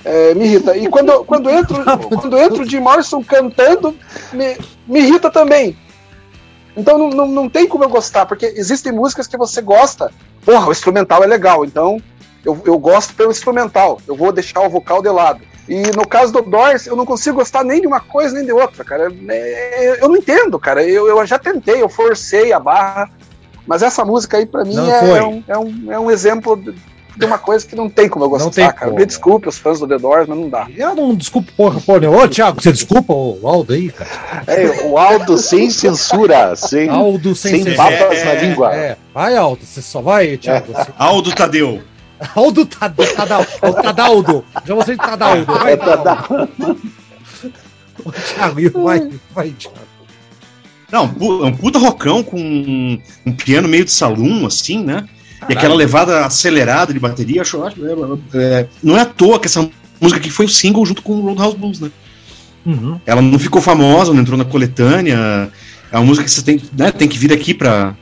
É, 0.04 0.34
me 0.34 0.44
irrita. 0.44 0.76
E 0.76 0.88
quando, 0.88 1.22
quando, 1.24 1.50
entro, 1.50 1.82
quando 2.20 2.38
entro 2.38 2.62
o 2.62 2.68
Jim 2.68 2.80
Morrison 2.80 3.22
cantando, 3.22 3.96
me, 4.32 4.56
me 4.86 5.00
irrita 5.00 5.30
também. 5.30 5.76
Então 6.76 6.98
não, 6.98 7.10
não, 7.10 7.26
não 7.26 7.48
tem 7.48 7.68
como 7.68 7.84
eu 7.84 7.88
gostar, 7.88 8.26
porque 8.26 8.46
existem 8.56 8.92
músicas 8.92 9.26
que 9.26 9.36
você 9.36 9.62
gosta. 9.62 10.12
Porra, 10.44 10.68
o 10.68 10.72
instrumental 10.72 11.22
é 11.22 11.26
legal, 11.26 11.64
então 11.64 12.00
eu, 12.44 12.60
eu 12.64 12.78
gosto 12.78 13.14
pelo 13.14 13.30
instrumental. 13.30 14.00
Eu 14.06 14.14
vou 14.16 14.32
deixar 14.32 14.60
o 14.60 14.68
vocal 14.68 15.00
de 15.00 15.08
lado. 15.08 15.40
E 15.68 15.82
no 15.96 16.06
caso 16.06 16.32
do 16.32 16.42
Doors, 16.42 16.86
eu 16.86 16.94
não 16.94 17.06
consigo 17.06 17.36
gostar 17.36 17.64
nem 17.64 17.80
de 17.80 17.86
uma 17.86 18.00
coisa 18.00 18.34
nem 18.34 18.44
de 18.44 18.52
outra, 18.52 18.84
cara. 18.84 19.10
É, 19.28 20.02
eu 20.02 20.08
não 20.08 20.16
entendo, 20.16 20.58
cara. 20.58 20.84
Eu, 20.84 21.08
eu 21.08 21.26
já 21.26 21.38
tentei, 21.38 21.80
eu 21.80 21.88
forcei 21.88 22.52
a 22.52 22.60
barra. 22.60 23.10
Mas 23.66 23.82
essa 23.82 24.04
música 24.04 24.36
aí, 24.36 24.44
para 24.44 24.62
mim, 24.62 24.76
é, 24.90 25.16
é, 25.16 25.24
um, 25.24 25.44
é, 25.48 25.58
um, 25.58 25.92
é 25.92 25.98
um 25.98 26.10
exemplo 26.10 26.62
de 27.16 27.24
uma 27.24 27.38
coisa 27.38 27.66
que 27.66 27.76
não 27.76 27.88
tem 27.88 28.08
como 28.08 28.24
eu 28.24 28.28
gostar, 28.28 28.44
não 28.44 28.52
tem 28.52 28.66
cara. 28.66 28.86
Como. 28.86 28.98
Me 28.98 29.06
desculpe 29.06 29.48
os 29.48 29.58
fãs 29.58 29.78
do 29.78 29.86
The 29.86 29.98
Doors, 29.98 30.28
mas 30.28 30.38
não 30.38 30.48
dá. 30.48 30.66
Eu 30.76 30.94
não 30.94 31.14
desculpo 31.14 31.52
porra, 31.56 31.80
porra. 31.80 32.10
Ô, 32.10 32.28
Thiago, 32.28 32.60
você 32.60 32.72
desculpa 32.72 33.12
o 33.12 33.40
Aldo 33.44 33.72
aí, 33.72 33.90
cara? 33.90 34.44
É, 34.46 34.86
o 34.86 34.98
Aldo 34.98 35.38
sem 35.38 35.70
censura, 35.70 36.56
sem, 36.56 36.88
Aldo 36.88 37.34
sem, 37.34 37.62
sem 37.62 37.76
papas 37.76 38.18
é, 38.18 38.24
na 38.24 38.34
língua. 38.34 38.74
É. 38.74 38.96
Vai, 39.12 39.36
Aldo, 39.36 39.64
você 39.64 39.80
só 39.80 40.00
vai, 40.00 40.36
Thiago. 40.36 40.72
É. 40.72 40.86
Aldo 40.98 41.34
Tadeu. 41.34 41.82
Aldo 42.34 42.66
Tadeu, 42.66 43.06
Tadaldo. 43.82 44.44
Já 44.64 44.74
você 44.74 44.92
de 44.92 44.98
Tadaldo. 44.98 45.44
Vai, 45.44 45.72
é, 45.72 45.76
Tadaldo. 45.76 46.48
Thiago, 48.34 48.82
vai, 48.82 49.10
vai, 49.34 49.50
Thiago. 49.50 49.94
Não, 50.90 51.06
um 51.06 51.56
puta 51.56 51.78
rocão 51.78 52.22
com 52.22 52.38
um 52.38 53.32
piano 53.32 53.66
meio 53.66 53.84
de 53.84 53.90
salão, 53.90 54.46
assim, 54.46 54.84
né? 54.84 55.08
E 55.48 55.52
aquela 55.52 55.74
levada 55.74 56.24
acelerada 56.24 56.92
de 56.92 56.98
bateria, 56.98 57.42
acho, 57.42 57.62
acho 57.62 57.76
é, 57.84 57.90
é, 58.34 58.68
não 58.82 58.96
é 58.96 59.02
à 59.02 59.06
toa 59.06 59.38
que 59.38 59.46
essa 59.46 59.68
música 60.00 60.20
aqui 60.20 60.30
foi 60.30 60.46
o 60.46 60.48
single 60.48 60.84
junto 60.84 61.02
com 61.02 61.14
o 61.14 61.20
Roadhouse 61.22 61.56
Blues, 61.56 61.80
né? 61.80 61.90
Uhum. 62.64 62.98
Ela 63.04 63.20
não 63.20 63.38
ficou 63.38 63.60
famosa, 63.60 64.12
não 64.12 64.20
entrou 64.20 64.38
na 64.38 64.44
coletânea. 64.44 65.50
É 65.92 65.96
uma 65.96 66.06
música 66.06 66.24
que 66.24 66.30
você 66.30 66.42
tem, 66.42 66.60
né, 66.76 66.90
tem 66.90 67.08
que 67.08 67.18
vir 67.18 67.32
aqui 67.32 67.52
pra, 67.52 67.94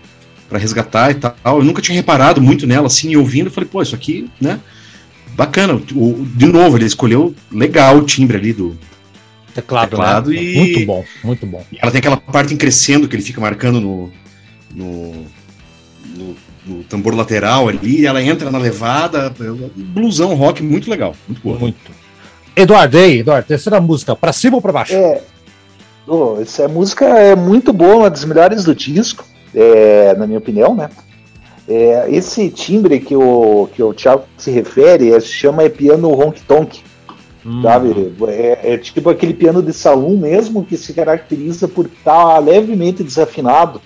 pra 0.49 0.59
resgatar 0.59 1.11
e 1.11 1.15
tal. 1.15 1.37
Eu 1.45 1.65
nunca 1.65 1.83
tinha 1.83 1.97
reparado 1.97 2.41
muito 2.41 2.67
nela, 2.67 2.87
assim, 2.87 3.11
e 3.11 3.17
ouvindo, 3.17 3.47
eu 3.47 3.53
falei, 3.53 3.69
pô, 3.69 3.83
isso 3.83 3.95
aqui, 3.95 4.31
né? 4.41 4.61
Bacana. 5.35 5.75
O, 5.75 6.27
de 6.35 6.47
novo, 6.47 6.77
ele 6.77 6.85
escolheu 6.87 7.35
legal 7.51 7.99
o 7.99 8.03
timbre 8.03 8.37
ali 8.37 8.53
do, 8.53 8.79
teclado, 9.53 9.91
teclado 9.91 10.31
né? 10.31 10.43
e 10.43 10.57
muito 10.57 10.87
bom, 10.87 11.05
muito 11.23 11.47
bom. 11.47 11.65
ela 11.79 11.91
tem 11.91 11.99
aquela 11.99 12.17
parte 12.17 12.53
em 12.53 12.57
crescendo 12.57 13.07
que 13.07 13.15
ele 13.15 13.23
fica 13.23 13.41
marcando 13.41 13.81
no, 13.81 14.11
no 14.75 15.27
do 16.65 16.85
tambor 16.85 17.15
lateral 17.15 17.69
ali, 17.69 18.07
ela 18.07 18.23
entra 18.23 18.51
na 18.51 18.59
levada, 18.59 19.33
blusão 19.75 20.35
rock 20.35 20.63
muito 20.63 20.91
legal, 20.91 21.15
muito 21.27 21.43
boa. 21.43 21.59
Muito. 21.59 21.77
Eduardo, 22.55 22.99
aí, 22.99 23.21
Eduardo, 23.21 23.49
terceira 23.49 23.81
música, 23.81 24.15
pra 24.15 24.33
cima 24.33 24.57
ou 24.57 24.63
pra 24.63 24.73
baixo? 24.73 24.95
É, 24.95 25.23
oh, 26.07 26.39
essa 26.41 26.69
música 26.69 27.07
é 27.07 27.35
muito 27.35 27.73
boa, 27.73 27.97
uma 27.97 28.11
das 28.11 28.25
melhores 28.25 28.65
do 28.65 28.75
disco, 28.75 29.25
é, 29.55 30.15
na 30.15 30.27
minha 30.27 30.39
opinião, 30.39 30.75
né? 30.75 30.89
É, 31.69 32.07
esse 32.11 32.51
timbre 32.51 33.01
que 33.01 33.17
o, 33.17 33.69
que 33.73 33.83
o 33.83 33.95
Thiago 33.95 34.25
se 34.37 34.51
refere 34.51 35.13
é, 35.13 35.21
se 35.21 35.29
chama 35.29 35.63
é 35.63 35.69
piano 35.69 36.11
honk 36.11 36.41
tonk. 36.43 36.83
Hum. 37.45 37.63
Sabe? 37.63 38.15
É, 38.29 38.75
é, 38.75 38.79
tipo 38.79 39.11
aquele 39.11 39.35
piano 39.35 39.63
de 39.63 39.73
salão 39.73 40.17
mesmo 40.17 40.65
que 40.65 40.77
se 40.77 40.93
caracteriza 40.93 41.67
por 41.67 41.87
estar 41.87 42.39
levemente 42.39 43.03
desafinado 43.03 43.81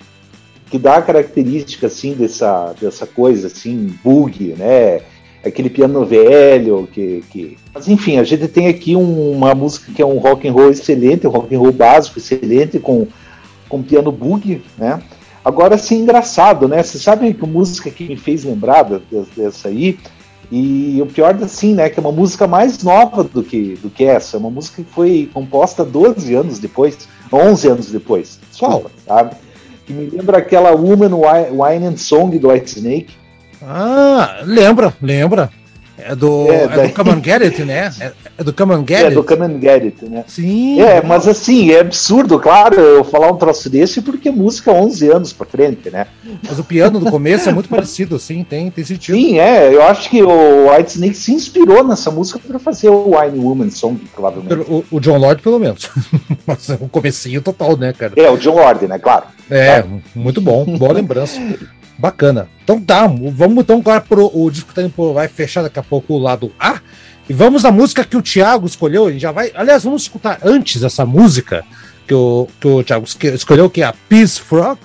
que 0.69 0.77
dá 0.77 0.97
a 0.97 1.01
característica 1.01 1.87
assim 1.87 2.13
dessa, 2.13 2.73
dessa 2.79 3.05
coisa 3.05 3.47
assim, 3.47 3.93
bug, 4.03 4.55
né? 4.57 5.01
Aquele 5.45 5.69
piano 5.69 6.05
velho 6.05 6.87
que, 6.91 7.23
que... 7.29 7.57
Mas 7.73 7.87
enfim, 7.87 8.17
a 8.17 8.23
gente 8.23 8.47
tem 8.47 8.67
aqui 8.67 8.95
um, 8.95 9.31
uma 9.31 9.55
música 9.55 9.91
que 9.93 10.01
é 10.01 10.05
um 10.05 10.17
rock 10.17 10.47
and 10.47 10.51
roll 10.51 10.69
excelente, 10.69 11.25
um 11.27 11.31
rock 11.31 11.55
and 11.55 11.59
roll 11.59 11.71
básico 11.71 12.19
excelente 12.19 12.79
com 12.79 13.07
com 13.69 13.83
piano 13.83 14.11
bug, 14.11 14.61
né? 14.77 15.01
Agora 15.43 15.77
sim, 15.77 15.99
engraçado, 15.99 16.67
né? 16.67 16.83
Vocês 16.83 17.03
sabem 17.03 17.33
que 17.33 17.45
música 17.45 17.89
que 17.89 18.05
me 18.05 18.17
fez 18.17 18.43
lembrar 18.43 18.83
dessa 19.35 19.69
aí, 19.69 19.97
e 20.51 20.99
o 21.01 21.05
pior 21.05 21.35
assim, 21.43 21.73
né, 21.73 21.89
que 21.89 21.99
é 21.99 22.01
uma 22.01 22.11
música 22.11 22.47
mais 22.47 22.81
nova 22.81 23.23
do 23.23 23.43
que, 23.43 23.75
do 23.81 23.89
que 23.89 24.05
essa, 24.05 24.37
é 24.37 24.39
uma 24.39 24.49
música 24.49 24.81
que 24.81 24.89
foi 24.89 25.29
composta 25.33 25.83
12 25.83 26.33
anos 26.33 26.59
depois, 26.59 27.07
11 27.31 27.67
anos 27.67 27.91
depois. 27.91 28.39
Qual? 28.57 28.89
Sabe? 29.05 29.35
Que 29.87 29.93
me 29.93 30.09
lembra 30.09 30.39
aquela 30.39 30.71
Woman 30.71 31.13
Wine 31.13 31.87
and 31.87 31.97
Song 31.97 32.37
do 32.37 32.49
White 32.49 32.77
Snake. 32.77 33.07
Ah, 33.63 34.41
lembra, 34.43 34.93
lembra. 35.01 35.49
É 35.97 36.13
do, 36.13 36.51
é, 36.51 36.63
é 36.63 36.87
do 36.87 36.93
Come 36.93 37.11
and 37.11 37.23
Get 37.23 37.41
It, 37.41 37.63
né? 37.63 37.91
É, 37.99 38.11
é 38.37 38.43
do 38.43 38.53
Come 38.53 38.73
and 38.73 38.85
Get 38.87 38.91
é, 38.91 39.05
It. 39.05 39.11
É 39.11 39.15
do 39.15 39.23
Come 39.23 39.45
and 39.45 39.59
Get 39.59 39.83
It, 39.83 40.05
né? 40.05 40.23
Sim. 40.27 40.79
É, 40.79 41.01
mas 41.01 41.27
assim, 41.27 41.71
é 41.71 41.79
absurdo, 41.79 42.39
claro, 42.39 42.79
eu 42.79 43.03
falar 43.03 43.31
um 43.31 43.37
troço 43.37 43.69
desse 43.69 44.01
porque 44.01 44.29
música 44.29 44.71
11 44.71 45.09
anos 45.09 45.33
pra 45.33 45.47
frente, 45.47 45.89
né? 45.89 46.05
Mas 46.47 46.59
o 46.59 46.63
piano 46.63 46.99
do 46.99 47.09
começo 47.09 47.49
é 47.49 47.51
muito 47.51 47.67
parecido, 47.67 48.19
sim, 48.19 48.43
tem, 48.43 48.69
tem 48.69 48.83
sentido. 48.83 49.15
Sim, 49.15 49.39
é, 49.39 49.73
eu 49.73 49.81
acho 49.83 50.09
que 50.09 50.21
o 50.21 50.71
White 50.71 50.91
Snake 50.91 51.15
se 51.15 51.33
inspirou 51.33 51.83
nessa 51.83 52.11
música 52.11 52.39
para 52.39 52.59
fazer 52.59 52.89
o 52.89 53.17
Wine 53.17 53.39
Woman 53.39 53.71
Song, 53.71 53.99
provavelmente. 54.13 54.69
O, 54.69 54.85
o 54.91 54.99
John 54.99 55.17
Lord, 55.17 55.41
pelo 55.41 55.57
menos. 55.57 55.89
mas 56.45 56.69
é 56.69 56.77
um 56.79 56.87
comecinho 56.87 57.41
total, 57.41 57.75
né, 57.75 57.91
cara? 57.91 58.13
É, 58.15 58.29
o 58.29 58.37
John 58.37 58.55
Lord, 58.55 58.87
né, 58.87 58.99
claro. 58.99 59.25
É, 59.49 59.81
tá. 59.81 59.87
muito 60.13 60.39
bom, 60.41 60.63
boa 60.77 60.93
lembrança. 60.93 61.39
Bacana. 61.97 62.47
Então 62.63 62.79
tá, 62.79 63.07
vamos 63.07 63.63
então 63.63 63.79
agora 63.79 63.99
pro 63.99 64.29
o 64.31 64.51
disco 64.51 64.71
tá 64.71 64.83
vai 65.13 65.27
fechar 65.27 65.63
daqui 65.63 65.79
a 65.79 65.83
pouco 65.83 66.13
o 66.13 66.19
lado 66.19 66.51
A. 66.59 66.79
E 67.29 67.33
vamos 67.33 67.63
na 67.63 67.71
música 67.71 68.03
que 68.03 68.15
o 68.15 68.21
Thiago 68.21 68.65
escolheu. 68.65 69.17
Já 69.19 69.31
vai. 69.31 69.51
Aliás, 69.53 69.83
vamos 69.83 70.03
escutar 70.03 70.39
antes 70.43 70.83
essa 70.83 71.05
música 71.05 71.65
que 72.07 72.13
o, 72.13 72.47
que 72.59 72.67
o 72.67 72.83
Thiago 72.83 73.05
escolheu, 73.05 73.69
que 73.69 73.81
é 73.81 73.85
a 73.85 73.93
Peace 74.07 74.39
Frog. 74.39 74.79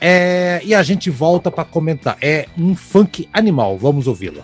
É, 0.00 0.60
e 0.64 0.74
a 0.74 0.82
gente 0.82 1.10
volta 1.10 1.50
para 1.50 1.64
comentar. 1.64 2.16
É 2.20 2.46
um 2.58 2.74
funk 2.74 3.28
animal. 3.32 3.78
Vamos 3.78 4.06
ouvi-la. 4.06 4.42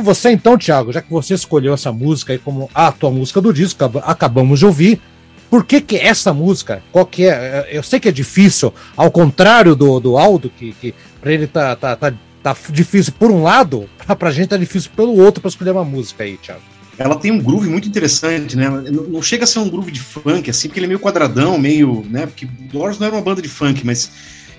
Com 0.00 0.04
você 0.04 0.30
então, 0.30 0.56
Thiago, 0.58 0.92
já 0.92 1.00
que 1.02 1.10
você 1.10 1.34
escolheu 1.34 1.74
essa 1.74 1.92
música 1.92 2.32
aí 2.32 2.38
como 2.38 2.68
a 2.74 2.90
tua 2.90 3.10
música 3.10 3.40
do 3.40 3.52
disco, 3.52 3.84
acab- 3.84 4.02
acabamos 4.04 4.58
de 4.58 4.66
ouvir. 4.66 5.00
Por 5.50 5.64
que 5.64 5.80
que 5.80 5.96
essa 5.96 6.32
música, 6.32 6.82
qual 6.92 7.04
que 7.04 7.24
é? 7.26 7.68
Eu 7.72 7.82
sei 7.82 7.98
que 7.98 8.08
é 8.08 8.12
difícil, 8.12 8.72
ao 8.96 9.10
contrário 9.10 9.74
do, 9.74 9.98
do 9.98 10.16
Aldo, 10.16 10.48
que, 10.56 10.72
que 10.80 10.94
pra 11.20 11.32
ele 11.32 11.46
tá, 11.46 11.74
tá, 11.74 11.96
tá, 11.96 12.12
tá 12.42 12.56
difícil 12.70 13.12
por 13.18 13.30
um 13.30 13.42
lado, 13.42 13.88
pra, 14.06 14.14
pra 14.14 14.30
gente 14.30 14.48
tá 14.48 14.56
difícil 14.56 14.90
pelo 14.94 15.16
outro 15.16 15.40
pra 15.40 15.48
escolher 15.48 15.72
uma 15.72 15.84
música 15.84 16.22
aí, 16.24 16.36
Thiago. 16.36 16.60
Ela 16.96 17.16
tem 17.16 17.32
um 17.32 17.42
groove 17.42 17.68
muito 17.68 17.88
interessante, 17.88 18.56
né? 18.56 18.68
Não 18.68 19.20
chega 19.22 19.44
a 19.44 19.46
ser 19.46 19.58
um 19.58 19.68
groove 19.68 19.90
de 19.90 20.00
funk, 20.00 20.48
assim, 20.50 20.68
porque 20.68 20.78
ele 20.78 20.86
é 20.86 20.88
meio 20.88 21.00
quadradão, 21.00 21.58
meio, 21.58 22.06
né? 22.08 22.26
Porque 22.26 22.46
Doors 22.46 22.98
não 22.98 23.06
era 23.08 23.16
uma 23.16 23.22
banda 23.22 23.40
de 23.42 23.48
funk, 23.48 23.84
mas 23.84 24.10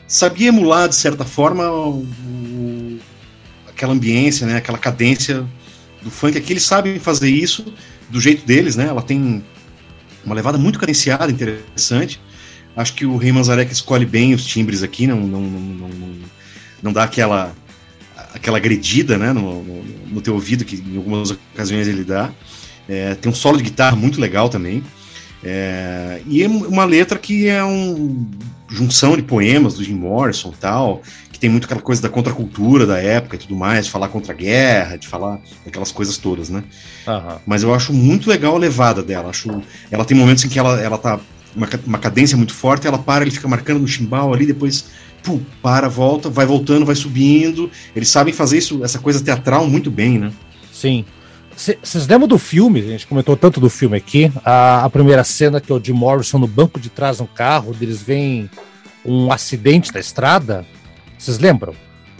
sabia 0.07 0.49
emular, 0.49 0.89
de 0.89 0.95
certa 0.95 1.23
forma, 1.23 1.71
o- 1.71 2.05
aquela 3.81 3.93
ambiência, 3.93 4.45
né? 4.45 4.57
Aquela 4.57 4.77
cadência 4.77 5.43
do 6.03 6.11
funk. 6.11 6.37
Aqui 6.37 6.53
eles 6.53 6.63
sabem 6.63 6.99
fazer 6.99 7.29
isso 7.29 7.73
do 8.09 8.21
jeito 8.21 8.45
deles, 8.45 8.75
né? 8.75 8.85
Ela 8.85 9.01
tem 9.01 9.43
uma 10.23 10.35
levada 10.35 10.57
muito 10.57 10.77
cadenciada, 10.77 11.31
interessante. 11.31 12.21
Acho 12.75 12.93
que 12.93 13.05
o 13.05 13.17
Rei 13.17 13.31
Manzarek 13.31 13.73
escolhe 13.73 14.05
bem 14.05 14.35
os 14.35 14.45
timbres 14.45 14.83
aqui, 14.83 15.07
não, 15.07 15.19
não, 15.19 15.41
não, 15.41 15.89
não, 16.81 16.93
dá 16.93 17.03
aquela 17.03 17.53
aquela 18.33 18.57
agredida 18.57 19.17
né, 19.17 19.33
no, 19.33 19.61
no, 20.07 20.21
teu 20.21 20.35
ouvido, 20.35 20.63
que 20.63 20.77
em 20.77 20.95
algumas 20.95 21.31
ocasiões 21.31 21.87
ele 21.87 22.03
dá. 22.03 22.31
É, 22.87 23.15
tem 23.15 23.29
um 23.29 23.35
solo 23.35 23.57
de 23.57 23.63
guitarra 23.63 23.95
muito 23.95 24.21
legal 24.21 24.47
também. 24.47 24.81
É, 25.43 26.21
e 26.27 26.43
é 26.43 26.47
uma 26.47 26.85
letra 26.85 27.19
que 27.19 27.47
é 27.47 27.61
uma 27.61 28.25
junção 28.69 29.17
de 29.17 29.23
poemas 29.23 29.73
do 29.73 29.83
Jim 29.83 29.95
Morrison 29.95 30.53
tal, 30.57 31.01
tem 31.41 31.49
muito 31.49 31.65
aquela 31.65 31.81
coisa 31.81 31.99
da 31.99 32.07
contracultura 32.07 32.85
da 32.85 32.99
época 32.99 33.35
e 33.35 33.39
tudo 33.39 33.55
mais, 33.55 33.85
de 33.85 33.91
falar 33.91 34.09
contra 34.09 34.31
a 34.31 34.35
guerra, 34.35 34.95
de 34.95 35.07
falar 35.07 35.39
aquelas 35.65 35.91
coisas 35.91 36.15
todas, 36.15 36.51
né? 36.51 36.63
Mas 37.47 37.63
eu 37.63 37.73
acho 37.73 37.91
muito 37.91 38.29
legal 38.29 38.55
a 38.55 38.59
levada 38.59 39.01
dela. 39.01 39.31
Acho, 39.31 39.49
ela 39.89 40.05
tem 40.05 40.15
momentos 40.15 40.45
em 40.45 40.49
que 40.49 40.59
ela, 40.59 40.79
ela 40.79 40.99
tá 40.99 41.19
uma, 41.55 41.67
uma 41.83 41.97
cadência 41.97 42.37
muito 42.37 42.53
forte, 42.53 42.85
ela 42.85 42.99
para, 42.99 43.23
ele 43.23 43.31
fica 43.31 43.47
marcando 43.47 43.79
no 43.79 43.87
chimbal 43.87 44.31
ali, 44.31 44.45
depois 44.45 44.85
pum, 45.23 45.41
para, 45.63 45.89
volta, 45.89 46.29
vai 46.29 46.45
voltando, 46.45 46.85
vai 46.85 46.93
subindo. 46.93 47.71
Eles 47.95 48.09
sabem 48.09 48.31
fazer 48.31 48.59
isso, 48.59 48.83
essa 48.83 48.99
coisa 48.99 49.19
teatral 49.19 49.67
muito 49.67 49.89
bem, 49.89 50.19
né? 50.19 50.31
Sim. 50.71 51.03
Vocês 51.57 52.07
lembram 52.07 52.27
do 52.27 52.37
filme? 52.37 52.81
A 52.81 52.83
gente 52.83 53.07
comentou 53.07 53.35
tanto 53.35 53.59
do 53.59 53.69
filme 53.69 53.97
aqui. 53.97 54.31
A, 54.45 54.85
a 54.85 54.89
primeira 54.91 55.23
cena 55.23 55.59
que 55.59 55.71
é 55.71 55.75
o 55.75 55.83
Jim 55.83 55.93
Morrison 55.93 56.37
no 56.37 56.47
banco 56.47 56.79
de 56.79 56.89
trás 56.89 57.19
no 57.19 57.25
carro, 57.25 57.75
eles 57.81 57.99
veem 57.99 58.47
um 59.03 59.31
acidente 59.31 59.91
na 59.91 59.99
estrada. 59.99 60.65
Vocês 61.21 61.39
lembram? 61.39 61.73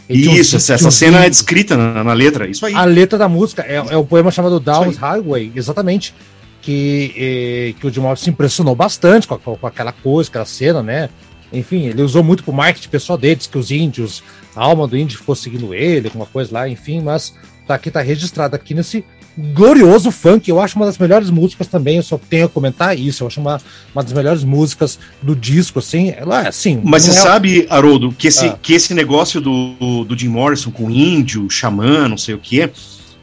E 0.10 0.22
tinha 0.22 0.32
um- 0.32 0.36
Isso, 0.36 0.56
essa, 0.58 0.88
um 0.88 0.92
cena 0.92 1.26
é 1.26 1.30
descrita 1.30 1.76
na, 1.78 2.04
na 2.04 2.14
letra, 2.14 2.48
isso 2.50 2.66
aí. 2.66 2.74
A 2.76 2.84
letra 2.86 3.18
da 3.18 3.28
música 3.30 3.64
é, 3.64 3.76
é 3.76 3.98
o 3.98 4.06
poema 4.06 4.30
chamado 4.30 4.60
Down 4.60 4.92
Isso 4.92 5.00
Highway, 5.00 5.52
exatamente. 5.56 6.14
Que, 6.62 7.14
eh, 7.18 7.80
que 7.80 7.88
o 7.88 7.92
Jim 7.92 8.02
se 8.16 8.30
impressionou 8.30 8.76
bastante 8.76 9.28
com, 9.28 9.36
com 9.40 9.66
aquela 9.66 9.92
coisa, 9.92 10.30
aquela 10.30 10.46
cena, 10.46 10.84
né? 10.84 11.10
Enfim, 11.52 11.88
ele 11.88 12.04
usou 12.04 12.24
muito 12.24 12.44
pro 12.44 12.54
marketing 12.54 12.88
pessoal 12.90 13.18
deles, 13.18 13.48
que 13.48 13.58
os 13.58 13.72
índios, 13.72 14.24
a 14.56 14.64
alma 14.64 14.88
do 14.88 14.96
índio 14.96 15.18
ficou 15.18 15.36
seguindo 15.36 15.74
ele, 15.74 16.08
alguma 16.08 16.28
coisa 16.28 16.54
lá, 16.54 16.70
enfim, 16.70 17.02
mas 17.02 17.34
tá 17.66 17.74
aqui, 17.74 17.90
tá 17.90 18.00
registrado 18.02 18.56
aqui 18.56 18.76
nesse 18.76 19.04
glorioso 19.54 20.12
funk. 20.12 20.50
Eu 20.50 20.60
acho 20.60 20.76
uma 20.78 20.86
das 20.86 20.98
melhores 20.98 21.30
músicas 21.30 21.68
também, 21.68 21.98
eu 21.98 22.04
só 22.04 22.18
tenho 22.18 22.46
a 22.46 22.50
comentar 22.50 22.98
isso. 22.98 23.24
Eu 23.24 23.28
acho 23.28 23.40
uma, 23.40 23.60
uma 23.94 24.04
das 24.04 24.14
melhores 24.14 24.44
músicas 24.44 25.00
do 25.22 25.36
disco, 25.36 25.80
assim. 25.80 26.14
Ela 26.16 26.46
é 26.46 26.48
assim. 26.48 26.80
Mas 26.84 27.04
você 27.04 27.12
é- 27.12 27.22
sabe, 27.22 27.68
Haroldo, 27.70 28.12
que 28.12 28.28
esse, 28.28 28.46
Ah. 28.46 28.58
que 28.62 28.74
esse 28.74 28.94
negócio 28.94 29.42
do, 29.42 30.04
do 30.06 30.18
Jim 30.18 30.30
Morrison 30.30 30.72
com 30.72 30.90
índio, 30.90 31.50
xamã, 31.50 32.08
não 32.08 32.18
sei 32.18 32.36
o 32.36 32.40
que, 32.40 32.70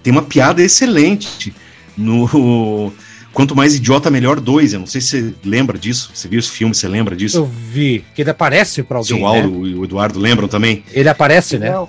tem 0.03 0.13
uma 0.13 0.23
piada 0.23 0.63
excelente 0.63 1.53
no 1.97 2.93
Quanto 3.33 3.55
Mais 3.55 3.77
Idiota 3.77 4.11
Melhor 4.11 4.41
2. 4.41 4.73
Eu 4.73 4.81
não 4.81 4.87
sei 4.87 5.01
se 5.01 5.09
você 5.09 5.35
lembra 5.45 5.79
disso. 5.79 6.11
Você 6.13 6.27
viu 6.27 6.41
esse 6.41 6.51
filme, 6.51 6.75
você 6.75 6.89
lembra 6.89 7.15
disso? 7.15 7.37
Eu 7.37 7.45
vi 7.47 8.05
que 8.15 8.23
ele 8.23 8.31
aparece 8.31 8.83
pra 8.83 8.99
alguém. 8.99 9.17
Seu 9.17 9.31
né? 9.31 9.43
Aldo 9.43 9.67
e 9.69 9.75
o 9.75 9.85
Eduardo 9.85 10.19
lembram 10.19 10.49
também? 10.49 10.83
Ele 10.93 11.09
aparece, 11.09 11.57
né? 11.59 11.71
Não. 11.71 11.89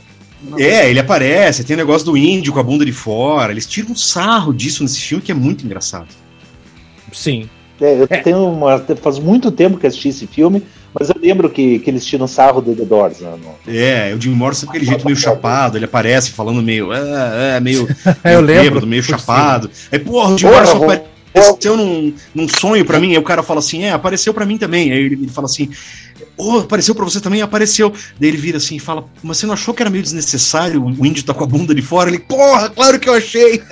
É, 0.58 0.90
ele 0.90 1.00
aparece, 1.00 1.64
tem 1.64 1.76
o 1.76 1.78
negócio 1.78 2.06
do 2.06 2.16
índio 2.18 2.54
com 2.54 2.60
a 2.60 2.64
bunda 2.64 2.86
de 2.86 2.94
fora. 2.94 3.52
Eles 3.52 3.66
tiram 3.66 3.92
um 3.92 3.96
sarro 3.96 4.54
disso 4.54 4.84
nesse 4.84 5.00
filme 5.00 5.22
que 5.24 5.32
é 5.32 5.36
muito 5.36 5.66
engraçado. 5.66 6.08
Sim. 7.12 7.50
É, 7.82 8.02
eu 8.02 8.08
É. 8.10 8.18
tenho 8.18 8.46
uma, 8.46 8.78
faz 9.02 9.20
muito 9.20 9.52
tempo 9.52 9.78
que 9.78 9.88
assisti 9.88 10.10
esse 10.10 10.28
filme, 10.28 10.62
mas 10.98 11.10
eu 11.10 11.16
lembro 11.22 11.50
que, 11.50 11.80
que 11.80 11.90
eles 11.90 12.06
tiram 12.06 12.28
sarro 12.28 12.62
do 12.62 12.76
The 12.76 12.84
Doors. 12.86 13.20
Né, 13.20 13.34
no- 13.42 13.74
É, 13.74 14.14
o 14.14 14.20
Jim 14.22 14.32
Morrison 14.32 14.68
aquele 14.68 14.86
jeito 14.86 15.06
meio 15.06 15.18
chapado, 15.18 15.78
ele 15.78 15.86
aparece 15.86 16.32
falando 16.32 16.62
meio. 16.62 16.92
É, 16.94 17.58
é 17.58 17.60
meio. 17.62 17.88
Eu 18.24 18.42
lembro. 18.42 18.64
bêbado, 18.64 18.88
meio 18.88 19.04
chapado. 19.04 19.70
Aí, 19.92 20.00
porra, 20.00 20.34
o 20.34 20.38
Jim 20.38 20.48
Porra, 20.48 20.58
Morrison 20.76 20.84
apareceu 21.32 21.78
num, 21.78 22.14
num 22.36 22.48
sonho 22.50 22.84
pra 22.84 23.00
mim. 23.00 23.12
Aí 23.12 23.18
o 23.18 23.24
cara 23.24 23.42
fala 23.44 23.60
assim: 23.60 23.84
é, 23.84 23.92
apareceu 23.92 24.34
pra 24.34 24.46
mim 24.46 24.58
também. 24.58 24.92
Aí 24.92 25.00
ele, 25.00 25.16
ele 25.16 25.28
fala 25.30 25.46
assim: 25.46 25.70
oh, 26.40 26.60
apareceu 26.60 26.96
pra 26.96 27.04
você 27.06 27.20
também? 27.20 27.42
Apareceu. 27.42 27.94
Daí 28.20 28.30
ele 28.30 28.38
vira 28.38 28.58
assim 28.58 28.78
e 28.78 28.80
fala: 28.80 29.06
mas 29.22 29.38
você 29.38 29.46
não 29.46 29.54
achou 29.54 29.74
que 29.74 29.84
era 29.84 29.90
meio 29.90 30.02
desnecessário 30.04 30.84
o 30.84 31.06
índio 31.06 31.24
tá 31.24 31.34
com 31.34 31.44
a 31.44 31.48
bunda 31.48 31.76
de 31.76 31.82
fora? 31.82 32.10
Ele, 32.10 32.20
porra, 32.20 32.70
claro 32.70 33.00
que 33.00 33.08
eu 33.10 33.14
achei. 33.14 33.62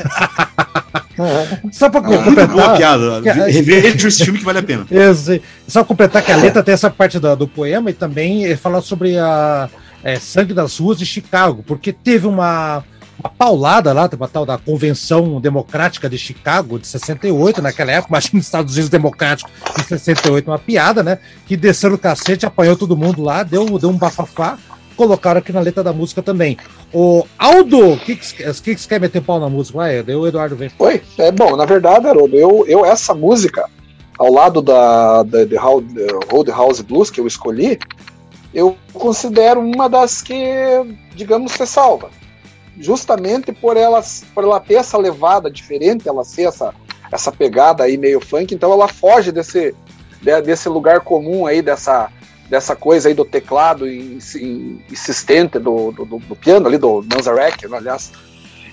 Só 1.71 1.89
pra 1.89 1.99
É 1.99 2.03
muito 2.03 2.35
boa 2.35 2.45
completar. 2.45 2.77
piada. 2.77 3.21
que- 3.21 3.29
Reveja 3.51 4.07
esse 4.07 4.23
filme 4.23 4.39
que 4.39 4.45
vale 4.45 4.59
a 4.59 4.63
pena. 4.63 4.85
Esse- 4.91 5.41
só 5.67 5.83
completar 5.83 6.21
que 6.23 6.31
a 6.31 6.35
letra 6.37 6.61
tem 6.63 6.73
essa 6.73 6.89
parte 6.89 7.19
da- 7.19 7.33
do 7.35 7.47
poema 7.47 7.89
e 7.89 7.93
também 7.93 8.55
fala 8.55 8.81
sobre 8.81 9.17
a 9.17 9.67
é, 10.03 10.19
sangue 10.19 10.53
das 10.53 10.77
ruas 10.77 10.97
de 10.99 11.05
Chicago, 11.05 11.63
porque 11.65 11.91
teve 11.91 12.27
uma, 12.27 12.83
uma 13.19 13.29
paulada 13.29 13.91
lá, 13.93 14.09
uma 14.15 14.27
tal 14.27 14.45
da 14.45 14.57
Convenção 14.57 15.41
Democrática 15.41 16.09
de 16.09 16.17
Chicago 16.17 16.77
de 16.77 16.87
68, 16.87 17.61
naquela 17.61 17.91
época, 17.91 18.09
mas 18.11 18.31
nos 18.31 18.45
Estados 18.45 18.73
Unidos 18.73 18.89
Democrático 18.89 19.49
em 19.79 19.83
68, 19.83 20.49
uma 20.49 20.59
piada, 20.59 21.01
né? 21.01 21.17
Que 21.45 21.57
desceu 21.57 21.89
no 21.89 21.97
cacete, 21.97 22.45
apanhou 22.45 22.75
todo 22.75 22.95
mundo 22.95 23.21
lá, 23.21 23.43
deu, 23.43 23.65
deu 23.79 23.89
um 23.89 23.97
bafafá. 23.97 24.57
Colocaram 24.95 25.39
aqui 25.39 25.51
na 25.51 25.59
letra 25.59 25.83
da 25.83 25.93
música 25.93 26.23
também. 26.23 26.57
O 26.91 27.23
Aldo, 27.37 27.93
o 27.93 27.99
que, 27.99 28.15
que, 28.15 28.75
que, 28.75 28.87
quer 28.87 28.99
meter 28.99 29.21
pau 29.21 29.39
na 29.39 29.47
música? 29.47 29.77
Vai, 29.77 30.01
o 30.01 30.27
Eduardo 30.27 30.55
vem. 30.55 30.71
Oi, 30.79 31.01
é 31.19 31.31
bom, 31.31 31.55
na 31.55 31.65
verdade, 31.65 32.07
Haroldo, 32.07 32.35
eu, 32.35 32.65
eu 32.67 32.83
essa 32.83 33.13
música, 33.13 33.69
ao 34.17 34.31
lado 34.31 34.59
da, 34.59 35.21
da 35.21 35.45
The 35.45 35.55
Roadhouse 36.31 36.81
Blues 36.81 37.11
que 37.11 37.21
eu 37.21 37.27
escolhi, 37.27 37.77
eu 38.51 38.75
considero 38.91 39.59
uma 39.59 39.87
das 39.87 40.23
que, 40.23 40.35
digamos, 41.15 41.51
se 41.51 41.67
salva. 41.67 42.09
Justamente 42.79 43.51
por 43.51 43.75
ela, 43.77 44.01
por 44.33 44.43
ela 44.43 44.59
ter 44.59 44.75
essa 44.75 44.97
levada 44.97 45.49
diferente, 45.49 46.07
ela 46.07 46.23
ser 46.23 46.43
essa, 46.43 46.73
essa 47.11 47.31
pegada 47.31 47.83
aí 47.83 47.97
meio 47.97 48.21
funk, 48.21 48.53
então 48.53 48.71
ela 48.71 48.87
foge 48.87 49.31
desse, 49.31 49.73
de- 50.21 50.41
desse 50.41 50.69
lugar 50.69 51.01
comum 51.01 51.45
aí, 51.47 51.61
dessa, 51.61 52.09
dessa 52.49 52.75
coisa 52.75 53.09
aí 53.09 53.13
do 53.15 53.25
teclado 53.25 53.87
ins- 53.89 54.35
insistente 54.91 55.57
do, 55.59 55.91
do, 55.91 56.05
do- 56.05 56.19
do 56.19 56.35
piano 56.35 56.67
ali, 56.67 56.77
do 56.77 57.03
Manzarek, 57.13 57.67
né, 57.67 57.77
aliás. 57.77 58.11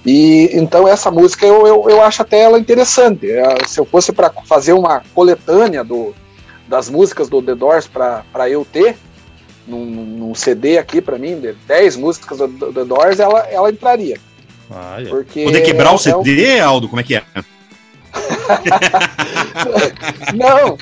E 0.07 0.51
então 0.53 0.87
essa 0.87 1.11
música 1.11 1.47
eu, 1.47 1.67
eu, 1.67 1.89
eu 1.89 2.03
acho 2.03 2.21
até 2.21 2.41
ela 2.43 2.59
interessante. 2.59 3.31
É, 3.31 3.65
Se 3.67 3.81
eu 3.81 3.87
fosse 3.87 4.13
para 4.13 4.31
fazer 4.45 4.75
uma 4.75 5.03
coletânea 5.15 5.83
do, 5.83 6.15
das 6.69 6.91
músicas 6.91 7.29
do 7.31 7.41
The 7.41 7.55
Doors 7.55 7.87
para 7.87 8.23
eu 8.51 8.67
ter 8.67 8.97
num, 9.67 9.85
num 9.85 10.35
CD 10.35 10.79
aqui 10.79 11.01
para 11.01 11.19
mim, 11.19 11.41
de 11.41 11.53
10 11.67 11.97
músicas 11.97 12.39
do, 12.39 12.49
do 12.49 12.73
The 12.73 12.85
Doors, 12.85 13.21
ela, 13.21 13.41
ela 13.51 13.71
entraria. 13.71 14.19
Ah, 14.71 14.97
é. 15.01 15.05
Porque 15.07 15.45
Poder 15.45 15.61
quebrar 15.63 15.91
o 15.91 15.93
é 15.93 15.95
um- 15.95 15.99
CD, 15.99 16.61
Aldo, 16.61 16.89
como 16.89 17.01
é 17.01 17.05
que 17.05 17.17
é? 17.17 17.23
Não, 20.35 20.77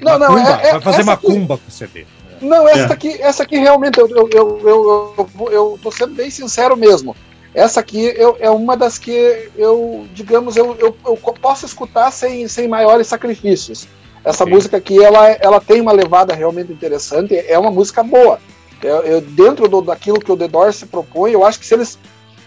Não, 0.00 0.18
não, 0.18 0.32
Macumba, 0.32 0.60
é- 0.62 0.68
é- 0.68 0.72
vai 0.72 0.80
fazer 0.80 1.00
essa 1.00 1.12
aqui- 1.12 1.26
macumba 1.28 1.58
com 1.58 1.68
o 1.68 1.70
CD. 1.70 2.06
Não, 2.40 2.68
essa 2.68 2.80
É. 2.80 2.92
aqui, 2.92 3.22
essa 3.22 3.42
aqui 3.42 3.56
realmente, 3.58 3.98
eu, 3.98 4.08
eu, 4.08 4.28
eu, 4.32 4.60
eu, 4.68 5.14
eu, 5.40 5.52
eu 5.52 5.78
tô 5.82 5.90
sendo 5.90 6.14
bem 6.14 6.30
sincero 6.30 6.76
mesmo. 6.76 7.16
Essa 7.54 7.80
aqui 7.80 8.12
eu, 8.16 8.36
é 8.40 8.50
uma 8.50 8.76
das 8.76 8.98
que 8.98 9.48
eu, 9.56 10.06
digamos, 10.12 10.56
eu, 10.56 10.76
eu, 10.78 10.96
eu 11.06 11.16
posso 11.16 11.64
escutar 11.64 12.10
sem, 12.10 12.46
sem 12.48 12.66
maiores 12.68 13.06
sacrifícios. 13.06 13.86
Essa 14.24 14.44
Ok. 14.44 14.54
música 14.54 14.76
aqui, 14.78 15.02
ela, 15.02 15.28
ela 15.40 15.60
tem 15.60 15.80
uma 15.80 15.92
levada 15.92 16.32
realmente 16.34 16.72
interessante, 16.72 17.34
é 17.36 17.58
uma 17.58 17.70
música 17.70 18.02
boa. 18.02 18.38
Eu, 18.82 18.96
eu- 19.02 19.20
dentro 19.20 19.68
do, 19.68 19.80
daquilo 19.82 20.18
que 20.20 20.32
o 20.32 20.36
The 20.36 20.48
Doors 20.48 20.76
se 20.76 20.86
propõe, 20.86 21.32
eu 21.32 21.44
acho 21.44 21.58
que 21.60 21.66
se 21.66 21.74
eles 21.74 21.98